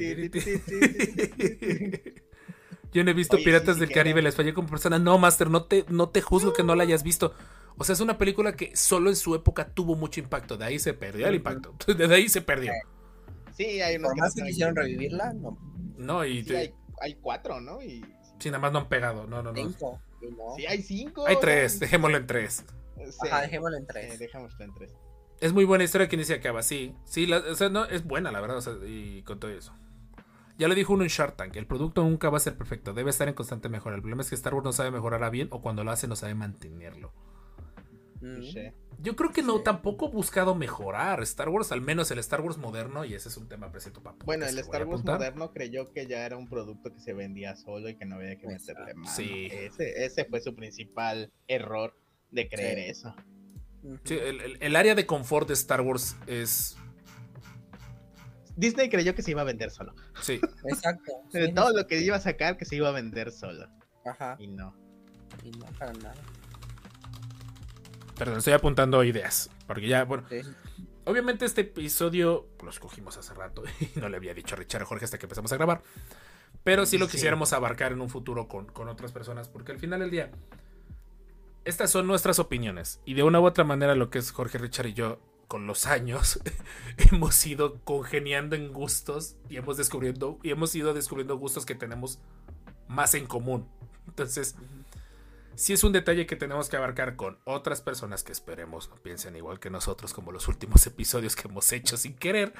Yo 2.94 3.03
no 3.03 3.11
he 3.11 3.14
visto 3.14 3.36
Oye, 3.38 3.45
Piratas 3.45 3.76
sí, 3.76 3.82
del 3.82 3.91
Caribe, 3.91 4.22
les 4.22 4.36
fallé 4.36 4.53
como 4.53 4.68
persona. 4.68 4.99
No, 4.99 5.18
Master, 5.18 5.49
no 5.49 5.64
te, 5.64 5.86
no 5.90 6.10
te 6.10 6.22
juzgo 6.22 6.53
que 6.53 6.64
no 6.64 6.76
la 6.76 6.84
hayas 6.84 7.03
visto. 7.03 7.34
O 7.78 7.84
sea, 7.84 7.94
es 7.94 7.99
una 8.02 8.18
película 8.18 8.53
que 8.56 8.76
solo 8.76 9.10
en 9.10 9.15
su 9.15 9.34
época 9.36 9.68
tuvo 9.70 9.95
mucho 9.95 10.20
impacto. 10.20 10.57
De 10.57 10.65
ahí 10.65 10.78
se 10.80 10.94
perdió 10.94 11.28
el 11.28 11.36
impacto. 11.36 11.74
De 11.94 12.14
ahí 12.14 12.30
se 12.30 12.41
perdió. 12.41 12.72
Sí, 13.57 13.82
hay 13.82 13.95
unos 13.98 14.10
Por 14.10 14.15
que 14.15 14.22
más 14.22 14.36
no 14.36 14.44
que 14.44 14.49
quisieron 14.49 14.76
revivirla, 14.76 15.34
no. 15.34 15.57
No, 15.98 16.26
y 16.26 16.41
Sí, 16.41 16.48
te- 16.49 16.57
hay, 16.57 16.74
hay 17.02 17.15
cuatro, 17.15 17.61
¿no? 17.61 17.82
Y... 17.82 18.03
sí, 18.40 18.49
nada 18.49 18.60
más 18.60 18.72
no 18.72 18.80
han 18.80 18.90
pegado. 18.90 19.26
No, 19.28 19.41
no, 19.44 19.52
no. 19.52 19.56
Cinco. 19.56 19.99
Sí, 20.56 20.65
hay 20.65 20.82
cinco. 20.82 21.26
Hay 21.28 21.38
tres, 21.40 21.80
dejémoslo 21.80 22.18
en 22.18 22.28
tres. 22.28 22.64
Sí. 22.98 23.28
Ajá, 23.28 23.41
dejémoslo 23.41 23.78
en 23.78 23.86
tres. 23.88 24.20
dejémoslo 24.20 24.64
en 24.65 24.74
tres. 24.74 24.94
Es 25.41 25.52
muy 25.52 25.65
buena 25.65 25.84
historia 25.84 26.07
que 26.07 26.15
inicia 26.15 26.36
acaba, 26.38 26.64
sí. 26.64 26.95
Sí, 27.06 27.26
la- 27.26 27.40
o 27.40 27.56
sea, 27.56 27.70
no, 27.70 27.86
es 27.86 28.06
buena, 28.06 28.32
la 28.32 28.40
verdad, 28.40 28.57
o 28.57 28.61
sea, 28.61 28.74
y 28.86 29.24
con 29.24 29.40
todo 29.40 29.52
eso. 29.52 29.74
Ya 30.58 30.68
lo 30.68 30.76
dijo 30.76 30.94
uno 30.94 31.04
en 31.04 31.10
Shark 31.10 31.36
Tank, 31.36 31.56
el 31.56 31.66
producto 31.66 32.04
nunca 32.04 32.30
va 32.30 32.38
a 32.38 32.40
ser 32.40 32.56
perfecto, 32.56 32.94
debe 32.94 33.10
estar 33.10 33.28
en 33.28 33.34
constante 33.34 33.70
mejora. 33.70 33.96
El 33.96 34.02
problema 34.02 34.22
es 34.22 34.30
que 34.30 34.36
Star 34.36 34.54
Wars 34.54 34.64
no 34.64 34.72
sabe 34.72 34.92
mejorar 34.92 35.24
a 35.24 35.30
bien 35.30 35.48
o 35.52 35.62
cuando 35.62 35.84
lo 35.84 35.92
hace 35.92 36.08
no 36.08 36.16
sabe 36.16 36.36
mantenerlo. 36.36 37.12
Mm. 38.22 38.40
Yo 39.00 39.16
creo 39.18 39.32
que 39.32 39.42
no, 39.42 39.60
tampoco 39.62 40.08
ha 40.08 40.10
buscado 40.10 40.56
mejorar 40.56 41.22
Star 41.24 41.50
Wars, 41.50 41.72
al 41.74 41.82
menos 41.82 42.10
el 42.12 42.20
Star 42.20 42.40
Wars 42.40 42.58
moderno, 42.58 43.04
y 43.04 43.16
ese 43.16 43.28
es 43.28 43.36
un 43.36 43.50
tema 43.50 43.70
presento 43.72 44.02
para 44.02 44.16
Bueno, 44.24 44.46
el 44.46 44.58
Star 44.60 44.86
Wars 44.86 45.04
moderno 45.04 45.52
creyó 45.52 45.92
que 45.92 46.08
ya 46.08 46.26
era 46.26 46.38
un 46.38 46.48
producto 46.48 46.94
que 46.94 47.00
se 47.02 47.14
vendía 47.14 47.56
solo 47.58 47.90
y 47.90 47.96
que 47.98 48.06
no 48.06 48.16
había 48.16 48.38
que 48.38 48.48
meterle 48.48 48.94
mano. 48.94 49.10
Sí. 49.14 49.50
Ese, 49.52 50.06
ese 50.06 50.24
fue 50.26 50.40
su 50.40 50.56
principal 50.56 51.34
error 51.48 51.98
de 52.32 52.48
creer 52.48 52.78
Sí. 52.78 52.92
eso. 52.92 53.16
Ujú. 53.84 54.00
Sí, 54.06 54.14
el, 54.14 54.40
el- 54.40 54.58
el 54.62 54.76
área 54.78 54.96
de 54.96 55.06
confort 55.06 55.48
de 55.50 55.56
Star 55.56 55.82
Wars 55.82 56.16
es... 56.28 56.78
Disney 58.56 58.90
creyó 58.90 59.16
que 59.16 59.22
se 59.24 59.32
iba 59.32 59.42
a 59.42 59.46
vender 59.46 59.72
solo. 59.72 59.96
Sí, 60.22 60.40
Exacto. 60.66 61.12
sí, 61.32 61.40
no 61.52 61.54
todo 61.64 61.76
lo 61.78 61.88
que 61.88 62.00
iba 62.02 62.16
a 62.16 62.20
sacar 62.20 62.58
que 62.58 62.66
se 62.66 62.76
iba 62.76 62.90
a 62.90 62.92
vender 62.92 63.32
solo. 63.32 63.68
Ajá. 64.06 64.36
Y 64.40 64.48
no. 64.48 64.76
Y 65.44 65.52
no 65.52 65.66
para 65.80 65.94
nada. 65.94 66.16
perdón, 68.18 68.38
estoy 68.38 68.54
apuntando 68.54 69.04
ideas, 69.04 69.50
porque 69.68 69.88
ya, 69.88 70.04
bueno, 70.06 70.26
Sí. 70.30 70.42
Obviamente 71.06 71.44
este 71.44 71.62
episodio 71.62 72.48
lo 72.64 72.70
escogimos 72.70 73.18
hace 73.18 73.34
rato 73.34 73.64
y 73.82 74.00
no 74.00 74.08
le 74.08 74.16
había 74.16 74.34
dicho 74.34 74.56
a 74.56 74.58
Richard 74.58 74.86
Jorge 74.86 75.04
hasta 75.04 75.18
que 75.18 75.26
empezamos 75.26 75.52
a 75.52 75.58
grabar. 75.58 75.82
Pero 76.64 76.86
sí 76.86 76.98
lo 76.98 77.08
Sí. 77.08 77.14
quisiéramos 77.14 77.52
abarcar 77.52 77.92
en 77.92 78.00
un 78.00 78.08
futuro 78.10 78.48
con, 78.48 78.68
con 78.68 78.88
otras 78.88 79.12
personas 79.12 79.50
porque 79.50 79.74
al 79.74 79.80
final 79.80 80.00
del 80.00 80.12
día 80.12 80.32
estas 81.66 81.92
son 81.92 82.08
nuestras 82.08 82.40
opiniones 82.40 83.02
y 83.04 83.16
de 83.16 83.24
una 83.24 83.42
u 83.42 83.46
otra 83.46 83.66
manera 83.66 83.96
lo 83.96 84.10
que 84.10 84.20
es 84.20 84.32
Jorge, 84.32 84.58
Richard 84.60 84.88
y 84.88 84.94
yo 84.94 85.20
con 85.48 85.68
los 85.68 85.86
años 85.86 86.40
hemos 87.11 87.45
ido 87.45 87.80
congeniando 87.84 88.56
en 88.56 88.72
gustos 88.72 89.36
y 89.49 89.57
hemos 89.57 89.78
descubriendo 89.78 90.40
y 90.44 90.52
hemos 90.52 90.74
ido 90.76 90.94
descubriendo 90.94 91.38
gustos 91.38 91.65
que 91.65 91.76
tenemos 91.76 92.20
más 92.88 93.14
en 93.14 93.26
común. 93.26 93.68
Entonces, 94.07 94.56
sí 95.56 95.74
es 95.74 95.84
un 95.84 95.91
detalle 95.91 96.26
que 96.26 96.36
tenemos 96.36 96.70
que 96.70 96.78
abarcar 96.78 97.15
con 97.15 97.40
otras 97.44 97.82
personas 97.82 98.24
que 98.24 98.32
esperemos 98.32 98.90
piensen 99.02 99.36
igual 99.36 99.60
que 99.60 99.70
nosotros 99.70 100.14
como 100.14 100.32
los 100.32 100.48
últimos 100.48 100.86
episodios 100.88 101.36
que 101.36 101.48
hemos 101.48 101.72
hecho 101.72 101.98
sin 101.98 102.15
querer. 102.15 102.53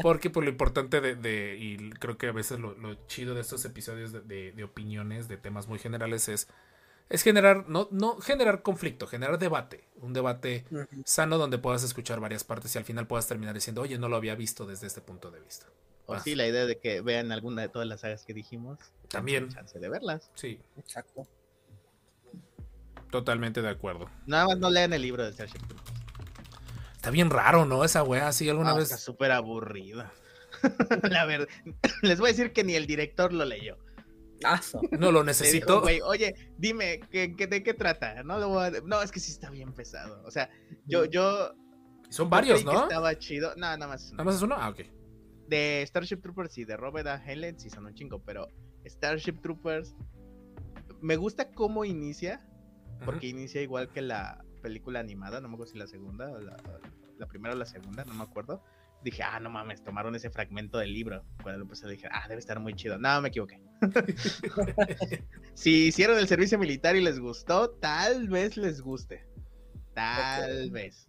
Porque 0.00 0.30
por 0.30 0.44
lo 0.44 0.48
importante 0.50 1.00
de, 1.02 1.56
y 1.58 1.90
creo 1.90 2.16
que 2.16 2.28
a 2.28 2.32
veces 2.32 2.58
lo, 2.58 2.94
chido 3.06 3.34
de 3.34 3.42
estos 3.42 3.66
episodios 3.66 4.12
de 4.12 4.64
opiniones, 4.64 5.28
de 5.28 5.36
temas 5.36 5.68
muy 5.68 5.78
generales 5.78 6.28
es, 6.30 6.48
es 7.10 7.22
generar, 7.22 7.68
no, 7.68 7.88
no 7.90 8.18
generar 8.18 8.62
conflicto, 8.62 9.06
generar 9.06 9.38
debate, 9.38 9.84
un 9.96 10.12
debate 10.12 10.64
sano 11.04 11.38
donde 11.38 11.58
puedas 11.58 11.82
escuchar 11.82 12.20
varias 12.20 12.44
partes 12.44 12.74
y 12.74 12.78
al 12.78 12.84
final 12.84 13.06
puedas 13.06 13.26
terminar 13.26 13.54
diciendo, 13.54 13.82
oye, 13.82 13.98
no 13.98 14.08
lo 14.08 14.16
había 14.16 14.34
visto 14.34 14.66
desde 14.66 14.86
este 14.86 15.00
punto 15.00 15.30
de 15.30 15.40
vista. 15.40 15.66
O 16.06 16.14
Ah, 16.14 16.20
sí, 16.20 16.34
la 16.34 16.46
idea 16.46 16.66
de 16.66 16.78
que 16.78 17.00
vean 17.00 17.32
alguna 17.32 17.62
de 17.62 17.68
todas 17.68 17.86
las 17.88 18.00
sagas 18.00 18.24
que 18.24 18.34
dijimos. 18.34 18.78
También. 19.08 19.48
Chance 19.50 19.78
de 19.78 19.88
verlas. 19.88 20.30
Sí, 20.34 20.60
Exacto. 20.78 21.26
totalmente 23.10 23.62
de 23.62 23.68
acuerdo. 23.70 24.10
Nada 24.26 24.46
más 24.46 24.58
no 24.58 24.70
lean 24.70 24.92
el 24.92 25.02
libro 25.02 25.24
de 25.24 25.32
Starship. 25.32 25.60
Está 26.94 27.10
bien 27.10 27.30
raro, 27.30 27.64
¿no? 27.64 27.84
Esa 27.84 28.02
wea, 28.02 28.32
sí, 28.32 28.48
alguna 28.48 28.74
vez... 28.74 28.84
Está 28.84 28.98
súper 28.98 29.32
aburrida. 29.32 30.12
la 31.10 31.24
verdad. 31.24 31.48
Les 32.02 32.18
voy 32.18 32.30
a 32.30 32.32
decir 32.32 32.52
que 32.52 32.64
ni 32.64 32.74
el 32.74 32.86
director 32.86 33.32
lo 33.32 33.44
leyó. 33.44 33.78
Aso. 34.44 34.80
No 34.98 35.10
lo 35.12 35.24
necesito. 35.24 35.82
oye, 36.04 36.34
dime, 36.56 37.00
¿qué, 37.10 37.34
qué- 37.36 37.46
de 37.46 37.62
qué 37.62 37.74
trata? 37.74 38.22
No, 38.22 38.38
lo 38.38 38.48
voy 38.48 38.66
a- 38.66 38.80
no, 38.84 39.02
es 39.02 39.10
que 39.10 39.20
sí 39.20 39.32
está 39.32 39.50
bien 39.50 39.72
pesado. 39.72 40.22
O 40.24 40.30
sea, 40.30 40.48
yo, 40.86 41.04
yo. 41.04 41.52
Son 42.10 42.30
varios, 42.30 42.64
¿no? 42.64 42.82
Estaba 42.84 43.18
chido. 43.18 43.50
No, 43.56 43.62
nada 43.66 43.86
más. 43.88 44.12
¿Nada 44.12 44.24
más 44.24 44.36
es 44.36 44.42
uno? 44.42 44.54
Ah, 44.58 44.68
ok. 44.70 44.80
De 45.48 45.82
Starship 45.86 46.18
Troopers 46.22 46.56
y 46.58 46.64
de 46.64 46.76
Robert 46.76 47.06
A. 47.08 47.16
Helen 47.24 47.58
sí 47.58 47.70
son 47.70 47.86
un 47.86 47.94
chingo, 47.94 48.22
pero 48.22 48.48
Starship 48.86 49.40
Troopers. 49.42 49.94
Me 51.00 51.16
gusta 51.16 51.50
cómo 51.52 51.84
inicia, 51.84 52.46
porque 53.04 53.28
inicia 53.28 53.62
igual 53.62 53.88
que 53.88 54.02
la 54.02 54.44
película 54.62 54.98
animada, 55.00 55.40
no 55.40 55.48
me 55.48 55.54
acuerdo 55.54 55.72
si 55.72 55.78
la 55.78 55.86
segunda, 55.86 56.30
o 56.30 56.38
la, 56.40 56.56
la 57.18 57.26
primera 57.26 57.54
o 57.54 57.58
la 57.58 57.66
segunda, 57.66 58.04
no 58.04 58.14
me 58.14 58.24
acuerdo. 58.24 58.62
Dije, 59.02 59.22
ah, 59.22 59.38
no 59.38 59.48
mames, 59.48 59.82
tomaron 59.82 60.14
ese 60.16 60.28
fragmento 60.30 60.78
del 60.78 60.92
libro. 60.92 61.24
Cuando 61.42 61.58
lo 61.58 61.64
empecé 61.64 61.88
dije, 61.88 62.08
ah, 62.10 62.26
debe 62.28 62.40
estar 62.40 62.58
muy 62.58 62.74
chido. 62.74 62.98
No, 62.98 63.20
me 63.20 63.28
equivoqué. 63.28 63.60
si 65.54 65.86
hicieron 65.86 66.18
el 66.18 66.26
servicio 66.28 66.58
militar 66.58 66.96
y 66.96 67.00
les 67.00 67.18
gustó, 67.20 67.70
tal 67.70 68.28
vez 68.28 68.56
les 68.56 68.80
guste. 68.80 69.24
Tal 69.94 70.70
vez. 70.70 71.06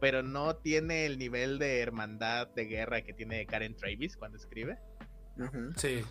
Pero 0.00 0.22
no 0.22 0.56
tiene 0.56 1.06
el 1.06 1.18
nivel 1.18 1.58
de 1.58 1.80
hermandad 1.80 2.48
de 2.48 2.64
guerra 2.66 3.02
que 3.02 3.12
tiene 3.12 3.44
Karen 3.46 3.76
Travis 3.76 4.16
cuando 4.16 4.38
escribe. 4.38 4.78
Sí. 5.76 6.02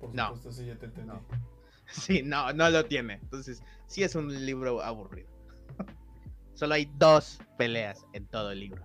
Por 0.00 0.14
No. 0.14 0.26
supuesto, 0.34 0.52
sí, 0.52 0.66
ya 0.66 0.76
te 0.76 0.86
entendí. 0.86 1.08
No. 1.08 1.26
Sí, 1.90 2.22
no, 2.22 2.52
no 2.52 2.68
lo 2.68 2.84
tiene. 2.84 3.14
Entonces, 3.14 3.62
sí 3.86 4.02
es 4.02 4.14
un 4.14 4.44
libro 4.44 4.82
aburrido. 4.82 5.30
Solo 6.54 6.74
hay 6.74 6.84
dos 6.98 7.40
peleas 7.56 8.04
en 8.12 8.26
todo 8.26 8.50
el 8.52 8.60
libro. 8.60 8.84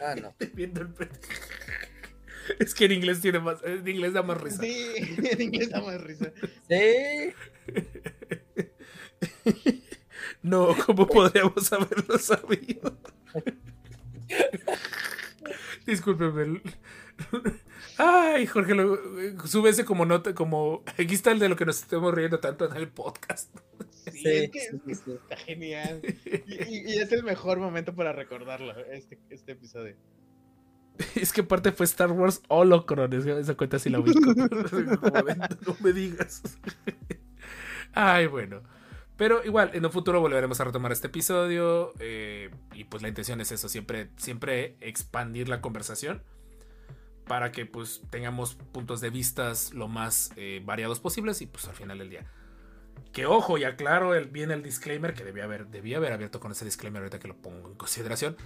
Ah, 0.00 0.14
no. 0.14 0.34
Viendo 0.54 0.80
el 0.82 0.88
pe- 0.88 1.08
Es 2.58 2.74
que 2.74 2.86
en 2.86 2.92
inglés 2.92 3.20
tiene 3.20 3.38
más, 3.38 3.62
en 3.62 3.86
inglés 3.86 4.12
da 4.14 4.22
más 4.22 4.40
risa. 4.40 4.60
Sí, 4.62 4.94
en 5.30 5.40
inglés 5.40 5.70
da 5.70 5.80
más 5.80 6.00
risa. 6.00 6.32
Sí. 6.68 7.34
No, 10.42 10.74
¿cómo 10.86 11.06
podríamos 11.06 11.72
haberlo 11.72 12.18
sabido? 12.18 12.98
Discúlpeme. 15.86 16.60
Ay, 17.98 18.46
Jorge, 18.46 18.74
lo, 18.74 18.98
sube 19.46 19.70
ese 19.70 19.84
como 19.84 20.04
nota, 20.06 20.34
como. 20.34 20.82
Aquí 20.98 21.14
está 21.14 21.30
el 21.32 21.38
de 21.38 21.48
lo 21.48 21.56
que 21.56 21.66
nos 21.66 21.80
estamos 21.80 22.14
riendo 22.14 22.40
tanto 22.40 22.68
en 22.70 22.76
el 22.76 22.88
podcast. 22.88 23.50
Sí, 24.04 24.10
Sí, 24.12 24.28
es 24.28 24.50
que, 24.50 24.60
sí, 24.60 24.76
es 24.76 24.82
que 24.82 24.94
sí. 24.94 25.12
está 25.12 25.36
genial. 25.36 26.00
Y, 26.46 26.54
y- 26.54 26.92
y 26.94 26.98
es 26.98 27.12
el 27.12 27.22
mejor 27.24 27.58
momento 27.58 27.94
para 27.94 28.12
recordarlo, 28.12 28.74
este, 28.86 29.18
este 29.30 29.52
episodio. 29.52 29.96
Es 31.16 31.32
que 31.32 31.40
aparte 31.42 31.72
fue 31.72 31.84
Star 31.86 32.10
Wars 32.12 32.42
Holocron. 32.48 33.12
es- 33.12 33.26
Esa 33.26 33.54
cuenta 33.56 33.78
sí 33.78 33.90
la 33.90 34.00
ubico. 34.00 34.20
No 35.66 35.76
me 35.80 35.92
digas. 35.92 36.42
Ay, 37.92 38.26
bueno. 38.26 38.62
Pero 39.16 39.44
igual, 39.44 39.70
en 39.74 39.84
un 39.84 39.92
futuro 39.92 40.20
volveremos 40.20 40.60
a 40.60 40.64
retomar 40.64 40.92
este 40.92 41.08
episodio. 41.08 41.92
eh, 42.00 42.50
y 42.74 42.84
pues 42.84 43.02
la 43.02 43.08
intención 43.08 43.40
es 43.40 43.52
eso, 43.52 43.68
siempre, 43.68 44.08
siempre 44.16 44.76
expandir 44.80 45.48
la 45.48 45.60
conversación. 45.60 46.22
Para 47.26 47.52
que 47.52 47.66
pues 47.66 48.02
tengamos 48.10 48.56
puntos 48.56 49.00
de 49.00 49.10
vistas 49.10 49.72
lo 49.74 49.88
más 49.88 50.32
eh, 50.36 50.60
variados 50.64 51.00
posibles. 51.00 51.40
Y 51.42 51.46
pues 51.46 51.66
al 51.68 51.74
final 51.74 51.98
del 51.98 52.10
día. 52.10 52.26
Que 53.12 53.26
ojo, 53.26 53.58
y 53.58 53.64
aclaro 53.64 54.14
el, 54.14 54.26
bien 54.28 54.50
el 54.50 54.62
disclaimer 54.62 55.12
que 55.14 55.24
debía 55.24 55.44
haber, 55.44 55.66
debía 55.66 55.98
haber 55.98 56.12
abierto 56.12 56.40
con 56.40 56.52
ese 56.52 56.64
disclaimer 56.64 57.02
ahorita 57.02 57.18
que 57.18 57.28
lo 57.28 57.36
pongo 57.36 57.68
en 57.68 57.74
consideración. 57.74 58.36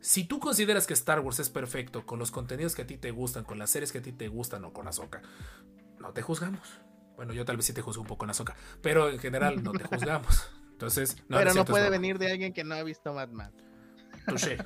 Si 0.00 0.24
tú 0.24 0.40
consideras 0.40 0.86
que 0.86 0.94
Star 0.94 1.20
Wars 1.20 1.38
es 1.40 1.50
perfecto 1.50 2.06
con 2.06 2.18
los 2.18 2.30
contenidos 2.30 2.74
que 2.74 2.82
a 2.82 2.86
ti 2.86 2.96
te 2.96 3.10
gustan, 3.10 3.44
con 3.44 3.58
las 3.58 3.70
series 3.70 3.92
que 3.92 3.98
a 3.98 4.02
ti 4.02 4.12
te 4.12 4.28
gustan 4.28 4.64
o 4.64 4.72
con 4.72 4.88
Ahsoka, 4.88 5.20
no 6.00 6.12
te 6.12 6.22
juzgamos. 6.22 6.80
Bueno, 7.16 7.32
yo 7.32 7.44
tal 7.44 7.56
vez 7.56 7.66
sí 7.66 7.72
te 7.72 7.82
juzgo 7.82 8.02
un 8.02 8.08
poco 8.08 8.24
en 8.24 8.30
Ahsoka, 8.30 8.54
pero 8.82 9.08
en 9.10 9.18
general 9.18 9.62
no 9.62 9.72
te 9.72 9.84
juzgamos. 9.84 10.48
Entonces, 10.72 11.16
no, 11.28 11.38
Pero 11.38 11.54
no 11.54 11.64
puede 11.64 11.84
broma. 11.84 11.98
venir 11.98 12.18
de 12.18 12.30
alguien 12.30 12.52
que 12.52 12.62
no 12.62 12.74
ha 12.74 12.82
visto 12.82 13.12
Batman. 13.14 13.50
Touché. 14.26 14.58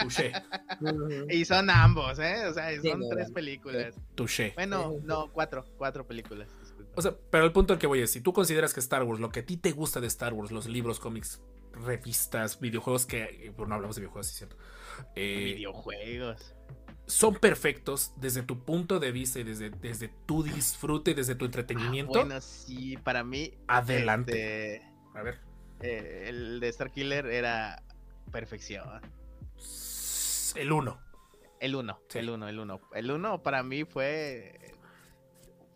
Touché. 0.00 0.32
Ujú. 0.80 1.26
Y 1.30 1.44
son 1.44 1.68
ambos, 1.68 2.18
¿eh? 2.18 2.46
O 2.46 2.54
sea, 2.54 2.70
son 2.80 3.02
tres 3.10 3.30
películas. 3.32 3.94
Touché. 4.14 4.52
Bueno, 4.54 4.94
no, 5.02 5.30
cuatro, 5.32 5.64
cuatro 5.76 6.06
películas. 6.06 6.48
O 6.96 7.02
sea, 7.02 7.14
pero 7.30 7.44
el 7.44 7.52
punto 7.52 7.72
al 7.72 7.78
que 7.78 7.86
voy 7.86 8.00
es, 8.00 8.10
si 8.10 8.20
tú 8.20 8.32
consideras 8.32 8.74
que 8.74 8.80
Star 8.80 9.02
Wars, 9.04 9.20
lo 9.20 9.30
que 9.30 9.40
a 9.40 9.46
ti 9.46 9.56
te 9.56 9.72
gusta 9.72 10.00
de 10.00 10.06
Star 10.08 10.32
Wars, 10.34 10.50
los 10.50 10.66
libros, 10.66 10.98
cómics, 11.00 11.40
revistas, 11.72 12.58
videojuegos, 12.60 13.06
que, 13.06 13.22
eh, 13.22 13.50
bueno, 13.50 13.68
no 13.70 13.74
hablamos 13.76 13.96
de 13.96 14.00
videojuegos, 14.02 14.26
sí 14.26 14.32
es 14.32 14.38
cierto. 14.38 14.56
eh, 15.14 15.54
videojuegos. 15.54 16.54
son 17.06 17.34
perfectos 17.36 18.12
desde 18.16 18.42
tu 18.42 18.64
punto 18.64 18.98
de 18.98 19.12
vista 19.12 19.38
y 19.38 19.44
desde, 19.44 19.70
desde 19.70 20.08
tu 20.26 20.42
disfrute 20.42 21.12
y 21.12 21.14
desde 21.14 21.34
tu 21.36 21.44
entretenimiento. 21.44 22.18
Ah, 22.18 22.24
Bueno, 22.24 22.40
sí, 22.40 22.96
para 22.98 23.22
mí. 23.24 23.54
Adelante. 23.68 24.74
este, 24.76 24.86
A 25.14 25.22
ver. 25.22 25.38
eh, 25.80 26.24
el 26.28 26.58
de 26.60 26.68
Star 26.68 26.90
Killer 26.90 27.26
era 27.26 27.82
perfección. 28.32 29.00
El 30.56 30.72
1. 30.72 31.00
El 31.60 31.74
uno, 31.74 32.00
Sí. 32.08 32.18
el 32.18 32.30
uno, 32.30 32.48
el 32.48 32.58
uno. 32.58 32.80
El 32.94 33.10
uno 33.10 33.42
para 33.42 33.62
mí 33.62 33.84
fue. 33.84 34.74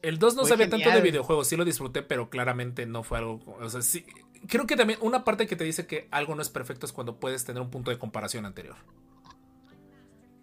El 0.02 0.18
2 0.18 0.34
no 0.34 0.42
Fue 0.42 0.50
sabía 0.50 0.68
tanto 0.68 0.90
de 0.90 1.00
videojuegos, 1.00 1.46
sí 1.46 1.56
lo 1.56 1.64
disfruté, 1.64 2.02
pero 2.02 2.28
claramente 2.28 2.86
no 2.86 3.02
fue 3.04 3.18
algo. 3.18 3.40
O 3.60 3.68
sea, 3.70 3.82
sí. 3.82 4.04
Creo 4.48 4.66
que 4.66 4.76
también 4.76 4.98
una 5.00 5.22
parte 5.24 5.46
que 5.46 5.54
te 5.54 5.62
dice 5.64 5.86
que 5.86 6.08
algo 6.10 6.34
no 6.34 6.42
es 6.42 6.48
perfecto 6.50 6.86
es 6.86 6.92
cuando 6.92 7.20
puedes 7.20 7.44
tener 7.44 7.62
un 7.62 7.70
punto 7.70 7.90
de 7.92 7.98
comparación 7.98 8.44
anterior. 8.44 8.74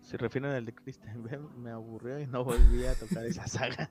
Se 0.01 0.17
refieren 0.17 0.51
al 0.51 0.65
de 0.65 0.73
Christian 0.73 1.21
me 1.57 1.71
aburrió 1.71 2.19
y 2.19 2.25
no 2.25 2.43
volví 2.43 2.85
a 2.85 2.95
tocar 2.95 3.25
esa 3.25 3.45
saga. 3.47 3.89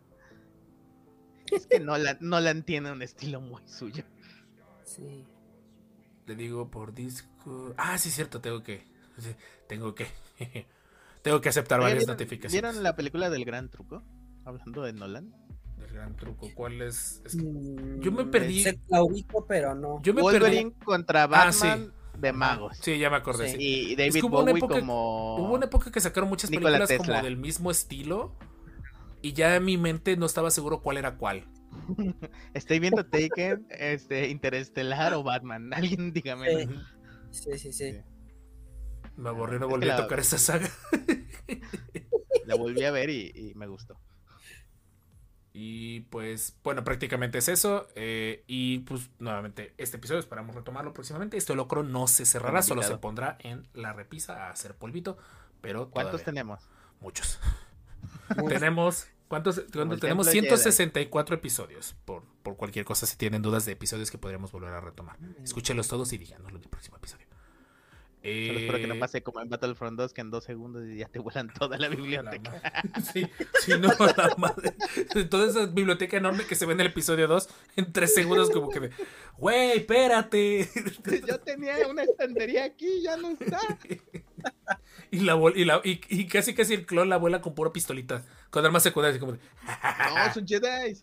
Es 1.52 1.66
que 1.66 1.80
Nolan, 1.80 2.18
Nolan 2.20 2.62
tiene 2.62 2.90
un 2.90 3.02
estilo 3.02 3.40
muy 3.40 3.62
suyo. 3.66 4.04
Sí. 4.84 5.24
Le 6.26 6.34
digo 6.34 6.70
por 6.70 6.94
disco. 6.94 7.74
Ah, 7.76 7.96
sí, 7.98 8.10
cierto, 8.10 8.40
tengo 8.40 8.62
que. 8.62 8.82
Tengo 9.66 9.94
que. 9.94 10.06
tengo 11.22 11.40
que 11.40 11.48
aceptar 11.50 11.80
varias 11.80 12.04
¿vieron- 12.04 12.12
notificaciones. 12.14 12.52
¿Vieron 12.52 12.82
la 12.82 12.96
película 12.96 13.30
del 13.30 13.44
Gran 13.44 13.70
Truco? 13.70 14.02
Hablando 14.44 14.82
de 14.82 14.92
Nolan. 14.94 15.34
El 15.88 15.94
gran 15.94 16.16
truco. 16.16 16.48
¿Cuál 16.54 16.82
es? 16.82 17.22
Es 17.24 17.34
que 17.36 17.42
Mm, 17.42 18.00
Yo 18.00 18.12
me 18.12 18.24
perdí. 18.26 18.62
que 18.64 18.78
La 18.88 19.02
ubico, 19.02 19.44
pero 19.46 19.74
no. 19.74 20.00
Yo 20.02 20.14
me 20.14 20.22
Wolverine 20.22 20.72
contra 20.84 21.24
Ah, 21.24 21.52
sí. 21.52 21.66
Batman 21.66 21.92
de 22.18 22.32
magos. 22.32 22.76
Sí, 22.80 22.98
ya 22.98 23.10
me 23.10 23.16
acordé. 23.16 23.48
Sí. 23.50 23.56
sí. 23.58 23.90
Y 23.92 23.96
David 23.96 24.12
que 24.20 24.26
hubo 24.26 24.40
una 24.42 24.50
Bowie 24.52 24.58
época- 24.64 24.80
como. 24.80 25.36
Hubo 25.36 25.54
una 25.54 25.66
época 25.66 25.90
que 25.90 26.00
sacaron 26.00 26.28
muchas 26.28 26.50
Nikola 26.50 26.70
películas 26.78 26.88
Tesla. 26.88 27.14
como 27.14 27.24
del 27.24 27.36
mismo 27.36 27.70
estilo. 27.70 28.34
Y 29.22 29.32
ya 29.32 29.56
en 29.56 29.64
mi 29.64 29.76
mente 29.78 30.16
no 30.16 30.26
estaba 30.26 30.50
seguro 30.50 30.80
cuál 30.82 30.96
era 30.98 31.16
cuál. 31.16 31.44
Estoy 32.54 32.78
viendo 32.78 33.04
Taken, 33.04 33.66
este, 33.70 34.28
Interestelar 34.28 35.12
o 35.14 35.22
Batman. 35.22 35.72
Alguien 35.74 36.12
dígame. 36.12 36.66
Sí. 37.30 37.50
Sí, 37.52 37.58
sí, 37.58 37.72
sí. 37.72 37.98
Me 39.16 39.30
aburrí, 39.30 39.58
no 39.58 39.66
Es 39.66 39.70
volví 39.70 39.88
a 39.90 39.96
tocar 39.96 40.20
esa 40.20 40.38
saga. 40.38 40.68
La 42.46 42.54
volví 42.54 42.84
a 42.84 42.90
ver 42.90 43.10
y, 43.10 43.32
y 43.34 43.54
me 43.54 43.66
gustó. 43.66 43.98
Y 45.60 46.02
pues, 46.10 46.56
bueno, 46.62 46.84
prácticamente 46.84 47.38
es 47.38 47.48
eso. 47.48 47.88
eh, 47.96 48.44
y 48.46 48.78
pues, 48.80 49.10
nuevamente, 49.18 49.74
este 49.76 49.96
episodio 49.96 50.20
esperamos 50.20 50.54
retomarlo 50.54 50.92
próximamente. 50.92 51.36
Este 51.36 51.52
locro 51.56 51.82
no 51.82 52.06
se 52.06 52.26
cerrará, 52.26 52.62
solo 52.62 52.84
se 52.84 52.96
pondrá 52.98 53.36
en 53.40 53.66
la 53.74 53.92
repisa 53.92 54.46
a 54.46 54.50
hacer 54.50 54.76
polvito. 54.76 55.18
Pero 55.60 55.90
¿Cuántos 55.90 56.20
todavía- 56.22 56.24
tenemos? 56.26 56.68
Muchos. 57.00 57.40
Tenemos. 58.48 59.08
¿Cuántos? 59.26 59.56
cuántos 59.72 60.00
tenemos 60.00 60.00
templo 60.00 60.24
Jedi. 60.24 60.46
164 60.46 61.34
episodios. 61.34 61.96
Por, 62.04 62.22
por 62.44 62.56
cualquier 62.56 62.84
cosa, 62.84 63.04
si 63.06 63.16
tienen 63.16 63.42
dudas 63.42 63.64
de 63.64 63.72
episodios 63.72 64.10
que 64.12 64.18
podríamos 64.18 64.52
volver 64.52 64.72
a 64.72 64.80
retomar. 64.80 65.16
Escúchenlos 65.42 65.88
todos 65.88 66.12
y 66.12 66.18
díganos 66.18 66.48
en 66.50 66.56
el 66.56 66.68
próximo 66.68 66.96
episodio. 66.98 67.26
Eh... 68.28 68.46
Solo 68.48 68.58
espero 68.58 68.78
que 68.78 68.86
no 68.86 68.94
eh, 68.94 68.98
pase 68.98 69.22
como 69.22 69.40
en 69.40 69.48
Battlefront 69.48 69.98
2, 69.98 70.12
que 70.12 70.20
en 70.20 70.30
dos 70.30 70.44
segundos 70.44 70.84
ya 70.94 71.08
te 71.08 71.18
vuelan 71.18 71.48
toda 71.58 71.78
la 71.78 71.88
biblioteca. 71.88 72.62
Sí, 73.12 73.26
sí, 73.60 73.72
no, 73.78 73.88
la 73.88 74.34
madre. 74.36 74.74
Toda 75.30 75.48
esa 75.48 75.66
biblioteca 75.66 76.16
enorme 76.16 76.44
que 76.46 76.54
se 76.54 76.66
ve 76.66 76.74
en 76.74 76.80
el 76.80 76.88
episodio 76.88 77.26
2, 77.26 77.48
en 77.76 77.92
tres 77.92 78.14
segundos 78.14 78.50
como 78.50 78.68
que, 78.70 78.90
güey, 79.36 79.78
espérate. 79.78 80.68
Yo 81.26 81.40
tenía 81.40 81.86
una 81.88 82.02
estantería 82.02 82.64
aquí, 82.64 83.02
ya 83.02 83.16
no 83.16 83.30
está. 83.30 83.60
Y, 85.10 85.20
la, 85.20 85.40
y, 85.54 85.64
la 85.64 85.80
y, 85.84 86.26
casi 86.26 86.54
casi 86.54 86.74
el 86.74 86.84
clon 86.84 87.08
la 87.08 87.16
vuela 87.16 87.40
con 87.40 87.54
pura 87.54 87.72
pistolita, 87.72 88.24
con 88.50 88.64
armas 88.64 88.82
secundarias. 88.82 89.18
Como 89.18 89.32
de, 89.32 89.38
no, 89.38 90.34
son 90.34 90.46
Jedi. 90.46 90.98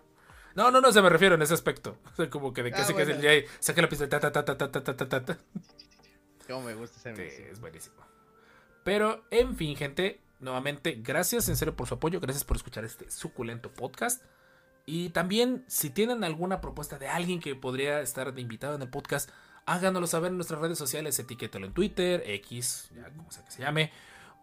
No, 0.53 0.69
no, 0.69 0.79
no, 0.79 0.91
se 0.91 1.01
me 1.01 1.09
refiero 1.09 1.35
en 1.35 1.41
ese 1.41 1.55
aspecto. 1.55 1.97
Como 2.29 2.53
que 2.53 2.61
de 2.61 2.71
casi 2.71 2.93
ah, 2.93 2.95
casi 2.95 3.11
bueno. 3.11 3.15
el 3.15 3.21
Jedi 3.21 3.47
saca 3.59 3.81
la 3.81 3.89
pistolita, 3.89 4.19
ta, 4.19 4.31
ta, 4.31 4.45
ta, 4.45 4.57
ta, 4.57 4.71
ta, 4.71 4.83
ta, 4.83 5.09
ta. 5.09 5.25
ta 5.25 5.37
ta. 6.45 6.53
Cómo 6.53 6.65
me 6.65 6.73
gusta 6.73 6.97
ese 6.97 7.21
mix. 7.21 7.39
es 7.39 7.59
buenísimo. 7.59 7.95
Pero, 8.83 9.25
en 9.31 9.55
fin, 9.55 9.75
gente, 9.75 10.21
nuevamente, 10.39 10.99
gracias 11.01 11.49
en 11.49 11.55
serio 11.55 11.75
por 11.75 11.87
su 11.87 11.95
apoyo, 11.95 12.19
gracias 12.19 12.43
por 12.43 12.57
escuchar 12.57 12.85
este 12.85 13.09
suculento 13.09 13.73
podcast. 13.73 14.23
Y 14.85 15.09
también, 15.09 15.65
si 15.67 15.89
tienen 15.89 16.23
alguna 16.23 16.61
propuesta 16.61 16.99
de 16.99 17.07
alguien 17.07 17.39
que 17.39 17.55
podría 17.55 18.01
estar 18.01 18.33
de 18.33 18.41
invitado 18.41 18.75
en 18.75 18.83
el 18.83 18.89
podcast, 18.89 19.31
háganoslo 19.65 20.07
saber 20.07 20.29
en 20.29 20.37
nuestras 20.37 20.61
redes 20.61 20.77
sociales, 20.77 21.17
etiquétalo 21.17 21.65
en 21.65 21.73
Twitter, 21.73 22.21
X, 22.25 22.91
ya 22.95 23.09
como 23.09 23.31
sea 23.31 23.43
que 23.43 23.51
se 23.51 23.63
llame, 23.63 23.91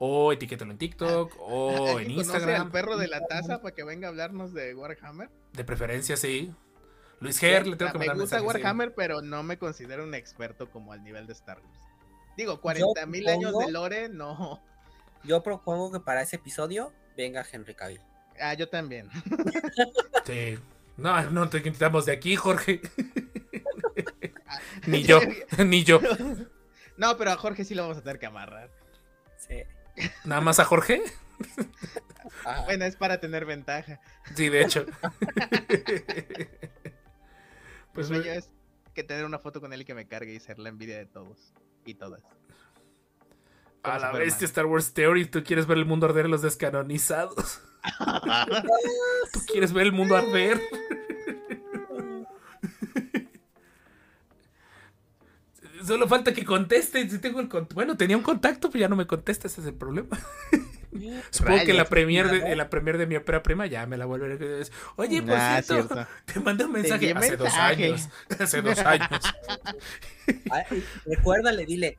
o 0.01 0.33
etiquétalo 0.33 0.73
en 0.73 0.79
TikTok, 0.79 1.37
o 1.39 1.71
en 1.71 1.99
¿Alguien 1.99 2.17
conoce 2.17 2.33
Instagram. 2.33 2.63
al 2.63 2.71
perro 2.73 2.97
de 2.97 3.07
la 3.07 3.25
taza 3.27 3.63
para 3.63 3.75
que 3.75 3.85
venga 3.85 4.09
a 4.09 4.11
hablarnos 4.11 4.53
de 4.53 4.75
Warhammer? 4.75 5.31
De 5.53 5.65
preferencia, 5.65 6.17
sí. 6.17 6.53
Luis 7.21 7.39
Ger, 7.39 7.69
le 7.69 7.77
tengo 7.77 7.93
que 7.93 7.99
me 7.99 8.07
mandar 8.07 8.21
gusta 8.23 8.37
mensaje, 8.39 8.59
sí. 8.59 8.63
Warhammer, 8.65 8.95
pero 8.95 9.23
no 9.23 9.45
me 9.45 9.59
considero 9.59 10.03
un 10.03 10.15
experto 10.17 10.69
como 10.71 10.93
al 10.93 11.05
nivel 11.05 11.29
de 11.29 11.35
Star 11.35 11.61
Wars. 11.61 11.92
Digo, 12.37 12.61
40 12.61 13.07
mil 13.07 13.29
años 13.29 13.59
de 13.59 13.71
lore, 13.71 14.09
no. 14.09 14.63
Yo 15.25 15.43
propongo 15.43 15.93
que 15.93 16.01
para 16.01 16.23
ese 16.23 16.37
episodio 16.37 16.93
venga 17.17 17.47
Henry 17.51 17.75
Cavill. 17.75 18.01
Ah, 18.41 18.55
yo 18.55 18.69
también. 18.69 19.09
Sí. 20.25 20.57
No, 20.97 21.31
no 21.31 21.49
te 21.49 21.63
quitamos 21.63 22.07
de 22.07 22.13
aquí, 22.13 22.37
Jorge. 22.37 22.81
ni 24.87 25.03
yo, 25.03 25.21
ni 25.59 25.83
yo. 25.83 26.01
No, 26.97 27.17
pero 27.17 27.33
a 27.33 27.37
Jorge 27.37 27.65
sí 27.65 27.75
lo 27.75 27.83
vamos 27.83 27.99
a 27.99 28.03
tener 28.03 28.21
que 28.21 28.27
amarrar. 28.27 28.71
Sí. 29.37 29.65
Nada 30.25 30.41
más 30.41 30.61
a 30.61 30.65
Jorge. 30.65 31.03
Ajá. 32.45 32.63
Bueno, 32.67 32.85
es 32.85 32.95
para 32.95 33.19
tener 33.19 33.47
ventaja. 33.47 34.01
Sí, 34.37 34.49
de 34.49 34.63
hecho. 34.63 34.87
Pues 37.93 38.07
pues 38.07 38.07
sueño 38.07 38.33
es 38.33 38.51
que 38.95 39.03
tener 39.03 39.25
una 39.25 39.41
foto 39.41 39.61
con 39.61 39.73
él 39.73 39.83
y 39.83 39.85
que 39.85 39.95
me 39.95 40.07
cargue 40.07 40.33
y 40.33 40.41
ser 40.41 40.61
la 40.61 40.69
envidia 40.69 40.99
de 40.99 41.07
todos 41.07 41.53
y 41.85 41.95
todas. 41.95 42.23
a 43.83 43.99
la 43.99 44.13
bestia 44.13 44.45
Star 44.47 44.67
Wars 44.67 44.93
Theory, 44.93 45.27
tú 45.27 45.43
quieres 45.43 45.67
ver 45.67 45.79
el 45.79 45.87
mundo 45.87 46.07
arder 46.07 46.27
en 46.27 46.31
los 46.31 46.43
descanonizados. 46.43 47.61
Tú 49.33 49.41
quieres 49.47 49.73
ver 49.73 49.87
el 49.87 49.93
mundo 49.93 50.17
arder. 50.17 50.61
Solo 55.85 56.07
falta 56.07 56.33
que 56.33 56.45
conteste. 56.45 57.11
Si 57.11 57.19
tengo 57.19 57.41
el 57.41 57.49
bueno, 57.75 57.97
tenía 57.97 58.17
un 58.17 58.23
contacto, 58.23 58.71
pero 58.71 58.83
ya 58.83 58.89
no 58.89 58.95
me 58.95 59.09
contesta, 59.09 59.49
ese 59.49 59.63
es 59.63 59.67
el 59.67 59.75
problema. 59.75 60.17
Supongo 61.31 61.65
que 61.65 61.71
en 61.71 61.77
la 61.77 61.85
premier 61.87 62.29
de, 62.31 62.53
en 62.53 62.59
la 62.59 62.69
premier 62.69 62.99
de 62.99 63.07
mi 63.07 63.17
ópera 63.17 63.43
prima 63.43 63.67
ya 63.67 63.87
me 63.87 63.97
la 63.97 64.05
vuelve 64.07 64.33
a 64.35 64.37
decir, 64.37 64.73
Oye, 64.97 65.23
por 65.23 65.33
Ah, 65.35 65.63
cierto, 65.63 65.95
cierto. 65.95 66.11
te 66.27 66.41
mandé 66.41 66.65
un 66.67 66.73
mensaje 66.73 67.13
hace 67.17 67.37
dos 67.37 67.55
años. 67.55 68.09
Hace 68.39 68.63
dos 68.63 68.79
años. 68.79 69.09
Ay, 70.51 70.85
Recuérdale, 71.07 71.65
dile, 71.67 71.99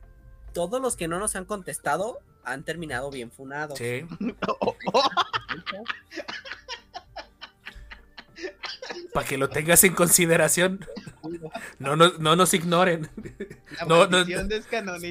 todos 0.52 0.80
los 0.80 0.96
que 0.96 1.08
no 1.08 1.18
nos 1.18 1.34
han 1.36 1.44
contestado 1.44 2.20
han 2.44 2.62
terminado 2.62 3.10
bien 3.10 3.30
funados. 3.32 3.78
Sí. 3.78 4.06
Para 9.12 9.26
que 9.26 9.38
lo 9.38 9.48
tengas 9.48 9.82
en 9.84 9.94
consideración. 9.94 10.86
No, 11.78 11.96
nos- 11.96 12.18
no 12.18 12.36
nos 12.36 12.54
ignoren. 12.54 13.08
La 13.78 13.86
No, 13.86 14.06
no. 14.06 14.24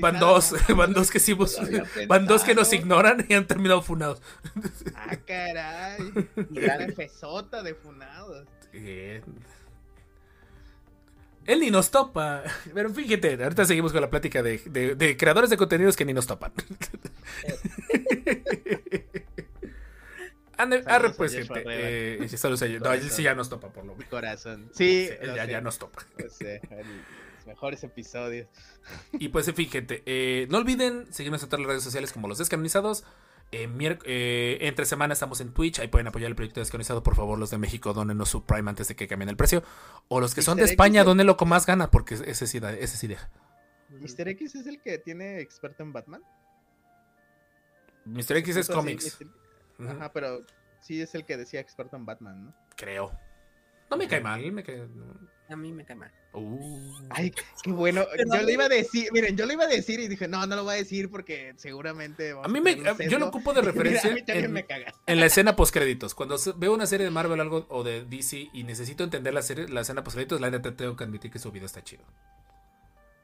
Van 0.02 0.20
dos, 0.20 0.54
van 0.76 0.94
dos 0.94 1.12
que 1.12 1.20
No 1.20 1.66
había 1.68 1.84
van 2.08 2.26
dos 2.26 2.44
que 2.44 2.56
nos 2.56 2.72
ignoran 2.74 3.26
y 3.30 3.34
han 3.34 3.48
terminado 3.48 3.82
funados. 3.82 4.22
Ah, 4.96 5.16
caray. 5.26 6.00
Y 6.52 6.60
Gran 6.60 6.94
fesota 6.94 7.62
de 7.64 7.74
funados. 7.76 8.48
Él 11.46 11.60
ni 11.60 11.70
nos 11.72 11.92
topa. 11.92 12.42
Pero 12.74 12.90
fíjate, 12.90 13.42
ahorita 13.44 13.66
seguimos 13.66 13.92
con 13.92 14.00
la 14.02 14.10
plática 14.10 14.42
de, 14.42 14.60
de- 14.66 14.96
de 14.96 15.18
creadores 15.18 15.50
de 15.50 15.58
contenidos 15.58 15.96
que 15.98 16.06
ni 16.06 16.14
nos 16.14 16.26
topan. 16.26 16.54
Ande- 20.58 20.84
Arre, 20.86 21.12
pues, 21.12 21.34
gente. 21.34 21.64
Eh, 21.68 22.28
saludos 22.38 22.62
a- 22.62 22.68
no, 22.68 22.94
él 22.94 23.10
sí 23.10 23.24
ya 23.24 23.34
nos 23.36 23.50
topa, 23.50 23.70
por 23.70 23.86
lo 23.86 23.94
menos. 23.96 24.10
Corazón. 24.10 24.70
Sí, 24.74 25.08
Sí, 25.08 25.14
él 25.22 25.36
ya, 25.36 25.46
sé, 25.46 25.52
ya 25.52 25.62
nos 25.62 25.80
topa. 25.80 26.04
lo 26.18 26.30
sé, 26.30 26.62
los 26.70 27.48
mejores 27.48 27.84
episodios. 27.84 28.48
Y 29.14 29.30
pues, 29.30 29.48
en 29.48 29.56
fin, 29.56 29.70
gente, 29.70 30.04
eh, 30.06 30.48
no 30.50 30.58
olviden 30.60 31.12
seguirnos 31.14 31.42
en 31.44 31.50
todas 31.50 31.62
las 31.62 31.68
redes 31.70 31.84
sociales 31.84 32.12
como 32.14 32.28
los 32.28 32.38
descanonizados. 32.38 33.04
Eh, 33.52 33.68
eh, 34.06 34.58
entre 34.62 34.84
semana 34.86 35.14
estamos 35.14 35.40
en 35.40 35.54
Twitch, 35.54 35.80
ahí 35.80 35.88
pueden 35.88 36.08
apoyar 36.08 36.28
el 36.30 36.36
proyecto 36.36 36.60
descanonizado. 36.60 37.04
Por 37.04 37.16
favor, 37.16 37.38
los 37.38 37.52
de 37.52 37.60
México, 37.60 37.94
donenos 37.94 38.30
su 38.30 38.44
Prime 38.46 38.68
antes 38.70 38.88
de 38.88 38.96
que 38.96 39.08
cambien 39.08 39.30
el 39.30 39.38
precio. 39.38 39.64
O 40.08 40.20
los 40.20 40.34
que 40.34 40.42
son 40.42 40.58
de 40.58 40.64
España, 40.64 41.02
es- 41.02 41.06
donenlo 41.06 41.38
con 41.38 41.50
más 41.50 41.66
gana, 41.68 41.92
porque 41.92 42.16
ese 42.16 42.48
sí, 42.48 42.60
da- 42.60 42.74
ese 42.74 42.98
sí 42.98 43.06
deja. 43.08 43.30
¿Mr. 43.90 44.28
X 44.30 44.56
es 44.56 44.66
el 44.66 44.82
que 44.82 44.98
tiene 44.98 45.40
experto 45.40 45.84
en 45.84 45.94
Batman? 45.94 46.22
Mr. 48.06 48.38
X 48.38 48.56
es 48.58 48.70
así, 48.70 48.98
Ajá, 49.80 50.12
pero 50.14 50.42
sí 50.82 51.02
es 51.02 51.14
el 51.16 51.26
que 51.26 51.38
decía 51.38 51.60
experto 51.60 51.96
en 51.96 52.06
Batman, 52.06 52.46
¿no? 52.46 52.56
Creo. 52.76 53.12
No 53.90 53.98
me 53.98 54.08
cae 54.08 54.22
mal, 54.22 54.52
me 54.52 54.64
cae. 54.64 54.88
A 55.50 55.56
mí 55.56 55.72
me 55.72 55.86
cae 55.86 55.96
mal. 55.96 56.12
Uh. 56.34 56.96
Ay, 57.12 57.32
qué 57.62 57.72
bueno. 57.72 58.06
Pero- 58.16 58.34
Yo 58.36 58.42
lo 58.42 58.50
iba 58.50 58.64
a 58.66 58.70
decir, 58.70 59.10
miren, 59.12 59.38
yo 59.38 59.46
lo 59.46 59.54
iba 59.54 59.66
a 59.66 59.68
decir 59.68 60.00
y 60.00 60.08
dije, 60.08 60.28
no, 60.28 60.48
no 60.48 60.56
lo 60.56 60.64
voy 60.64 60.74
a 60.76 60.78
decir 60.78 61.12
porque 61.12 61.54
seguramente. 61.58 62.34
A 62.42 62.48
mí 62.48 62.60
me, 62.60 62.76
tener 62.76 62.92
un 62.94 62.98
yo 62.98 63.04
lo 63.04 63.26
sesgo". 63.26 63.28
ocupo 63.28 63.54
de 63.54 63.62
Mira, 63.62 63.72
referencia 63.74 64.10
a 64.10 64.14
mí 64.14 64.24
también 64.24 64.46
en, 64.46 64.52
me 64.54 64.66
caga. 64.66 64.94
en 65.06 65.20
la 65.20 65.26
escena 65.28 65.56
postcréditos. 65.56 66.16
Cuando 66.16 66.38
veo 66.56 66.74
una 66.74 66.88
serie 66.88 67.06
de 67.06 67.12
Marvel 67.12 67.40
algo 67.40 67.68
o 67.70 67.84
de 67.84 68.04
DC 68.06 68.50
y 68.52 68.64
necesito 68.64 69.04
entender 69.04 69.34
la 69.34 69.42
serie, 69.44 69.68
la 69.68 69.82
escena 69.82 70.04
postcréditos, 70.04 70.42
la 70.42 70.50
neta 70.50 70.76
tengo 70.76 70.96
que 70.96 71.04
admitir 71.04 71.30
que 71.30 71.38
su 71.40 71.52
video 71.52 71.68
está 71.68 71.84
chido. 71.84 72.04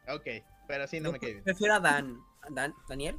Ok, 0.08 0.28
pero 0.68 0.88
sí, 0.88 1.00
no 1.00 1.06
Yo 1.10 1.14
me 1.14 1.20
cae 1.20 1.32
bien. 1.32 1.44
prefiero 1.44 1.76
a 1.76 1.80
Dan. 1.80 2.20
Dan 2.52 2.74
¿Daniel? 2.88 3.18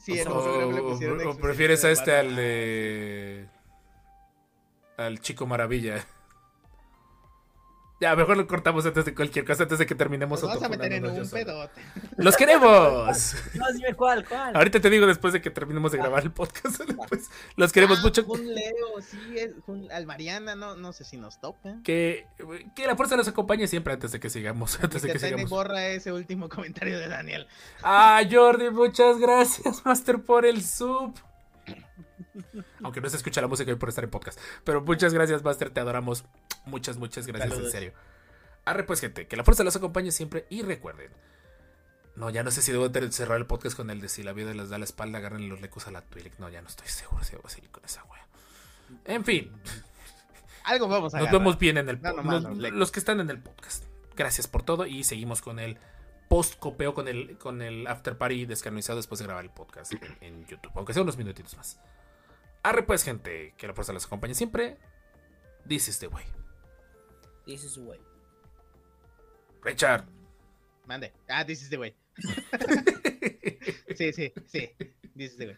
Sí, 0.00 0.18
en 0.18 0.28
o, 0.28 0.34
un 0.34 0.42
programa 0.42 0.72
le 0.72 0.82
pusieron 0.82 1.16
o 1.16 1.20
exorcista 1.20 1.42
prefieres 1.42 1.84
a 1.84 1.90
este 1.90 2.16
al 2.16 2.36
de. 2.36 3.46
al 4.96 5.20
chico 5.20 5.46
maravilla. 5.46 6.06
Ya, 8.00 8.16
mejor 8.16 8.36
lo 8.38 8.46
cortamos 8.46 8.86
antes 8.86 9.04
de 9.04 9.14
cualquier 9.14 9.44
cosa, 9.44 9.64
antes 9.64 9.78
de 9.78 9.84
que 9.84 9.94
terminemos 9.94 10.40
Nos 10.42 10.48
vamos 10.48 10.62
a 10.62 10.66
otro 10.66 10.78
meter 10.78 10.92
en 10.94 11.02
funándonos 11.02 11.32
un 11.34 11.38
yo 11.40 11.44
solo. 11.44 11.68
pedote. 11.70 11.82
¡Los 12.16 12.36
queremos! 12.36 13.34
No, 13.54 13.72
dime 13.74 13.92
cuál, 13.94 14.26
cuál. 14.26 14.56
Ahorita 14.56 14.80
te 14.80 14.88
digo 14.88 15.06
después 15.06 15.34
de 15.34 15.42
que 15.42 15.50
terminemos 15.50 15.92
de 15.92 15.98
grabar 15.98 16.22
el 16.22 16.30
podcast. 16.32 16.80
pues, 17.08 17.28
los 17.56 17.72
queremos 17.72 17.98
Ah, 17.98 18.02
mucho. 18.02 18.24
Un 18.26 18.54
Leo, 18.54 19.00
sí, 19.02 19.18
es 19.36 19.50
un, 19.66 19.92
al 19.92 20.06
Mariana, 20.06 20.54
no, 20.54 20.76
no 20.76 20.92
sé 20.94 21.04
si 21.04 21.18
nos 21.18 21.38
toca. 21.40 21.76
Que, 21.84 22.26
que 22.74 22.86
la 22.86 22.96
fuerza 22.96 23.16
nos 23.16 23.28
acompañe 23.28 23.66
siempre 23.66 23.92
antes 23.92 24.12
de 24.12 24.18
que 24.20 24.30
sigamos. 24.30 24.78
Antes 24.82 25.02
de 25.02 25.08
que 25.12 25.18
Tiny 25.18 25.30
sigamos. 25.32 25.50
borra 25.50 25.86
ese 25.88 26.10
último 26.12 26.48
comentario 26.48 26.98
de 26.98 27.06
Daniel. 27.08 27.46
Ah, 27.82 28.22
Jordi, 28.30 28.70
muchas 28.70 29.18
gracias, 29.18 29.84
Master, 29.84 30.22
por 30.22 30.46
el 30.46 30.62
sub. 30.64 31.14
Aunque 32.82 33.00
no 33.00 33.08
se 33.08 33.16
escucha 33.16 33.40
la 33.40 33.48
música 33.48 33.70
hoy 33.70 33.76
por 33.76 33.88
estar 33.88 34.04
en 34.04 34.10
podcast. 34.10 34.38
Pero 34.64 34.80
muchas 34.82 35.12
gracias, 35.14 35.42
Master, 35.42 35.70
te 35.70 35.80
adoramos. 35.80 36.24
Muchas, 36.64 36.96
muchas 36.98 37.26
gracias, 37.26 37.50
Saludos. 37.50 37.66
en 37.68 37.72
serio. 37.72 37.92
Arre, 38.64 38.84
pues, 38.84 39.00
gente, 39.00 39.26
que 39.26 39.36
la 39.36 39.44
fuerza 39.44 39.64
los 39.64 39.74
acompañe 39.76 40.12
siempre 40.12 40.46
y 40.50 40.62
recuerden. 40.62 41.10
No, 42.16 42.28
ya 42.28 42.42
no 42.42 42.50
sé 42.50 42.60
si 42.60 42.72
debo 42.72 42.88
cerrar 43.10 43.38
el 43.38 43.46
podcast 43.46 43.76
con 43.76 43.88
el 43.90 44.00
de 44.00 44.08
si 44.08 44.22
la 44.22 44.32
vida 44.32 44.52
les 44.52 44.68
da 44.68 44.78
la 44.78 44.84
espalda, 44.84 45.18
agarren 45.18 45.48
los 45.48 45.60
lecos 45.60 45.86
a 45.86 45.90
la 45.90 46.02
Twilight. 46.02 46.38
No, 46.38 46.48
ya 46.48 46.60
no 46.60 46.68
estoy 46.68 46.88
seguro 46.88 47.24
si 47.24 47.32
debo 47.32 47.48
seguir 47.48 47.70
con 47.70 47.84
esa 47.84 48.04
wea. 48.04 48.26
En 49.06 49.24
fin, 49.24 49.50
Algo 50.64 50.88
vamos 50.88 51.14
a 51.14 51.18
nos 51.18 51.26
agarrar. 51.28 51.40
vemos 51.40 51.58
bien 51.58 51.78
en 51.78 51.88
el 51.88 52.02
No, 52.02 52.12
nomás 52.12 52.42
los 52.44 52.90
que 52.90 52.98
están 52.98 53.20
en 53.20 53.30
el 53.30 53.38
podcast. 53.40 53.84
Gracias 54.16 54.48
por 54.48 54.62
todo 54.64 54.84
y 54.86 55.04
seguimos 55.04 55.40
con 55.40 55.58
el 55.58 55.78
post 56.28 56.58
copeo 56.58 56.94
con 56.94 57.08
el 57.08 57.38
con 57.38 57.62
el 57.62 57.86
after 57.86 58.16
party 58.18 58.44
descanonizado 58.46 58.98
después 58.98 59.18
de 59.20 59.24
grabar 59.24 59.44
el 59.44 59.50
podcast 59.50 59.92
en, 59.94 60.00
en 60.20 60.46
YouTube, 60.46 60.70
aunque 60.74 60.92
sea 60.92 61.02
unos 61.02 61.16
minutitos 61.16 61.56
más. 61.56 61.80
Arre 62.62 62.82
pues 62.82 63.02
gente, 63.04 63.54
que 63.56 63.66
la 63.66 63.74
fuerza 63.74 63.92
los 63.92 64.04
acompañe 64.06 64.34
siempre. 64.34 64.76
This 65.66 65.88
is 65.88 65.98
the 65.98 66.08
way. 66.08 66.24
This 67.46 67.64
is 67.64 67.74
the 67.74 67.80
way. 67.80 67.98
Richard. 69.62 70.04
Mande. 70.86 71.12
Ah, 71.28 71.44
this 71.44 71.62
is 71.62 71.70
the 71.70 71.78
way. 71.78 71.94
sí, 73.96 74.12
sí, 74.12 74.32
sí. 74.46 74.70
This 75.16 75.32
is 75.32 75.36
the 75.36 75.46
way. 75.46 75.56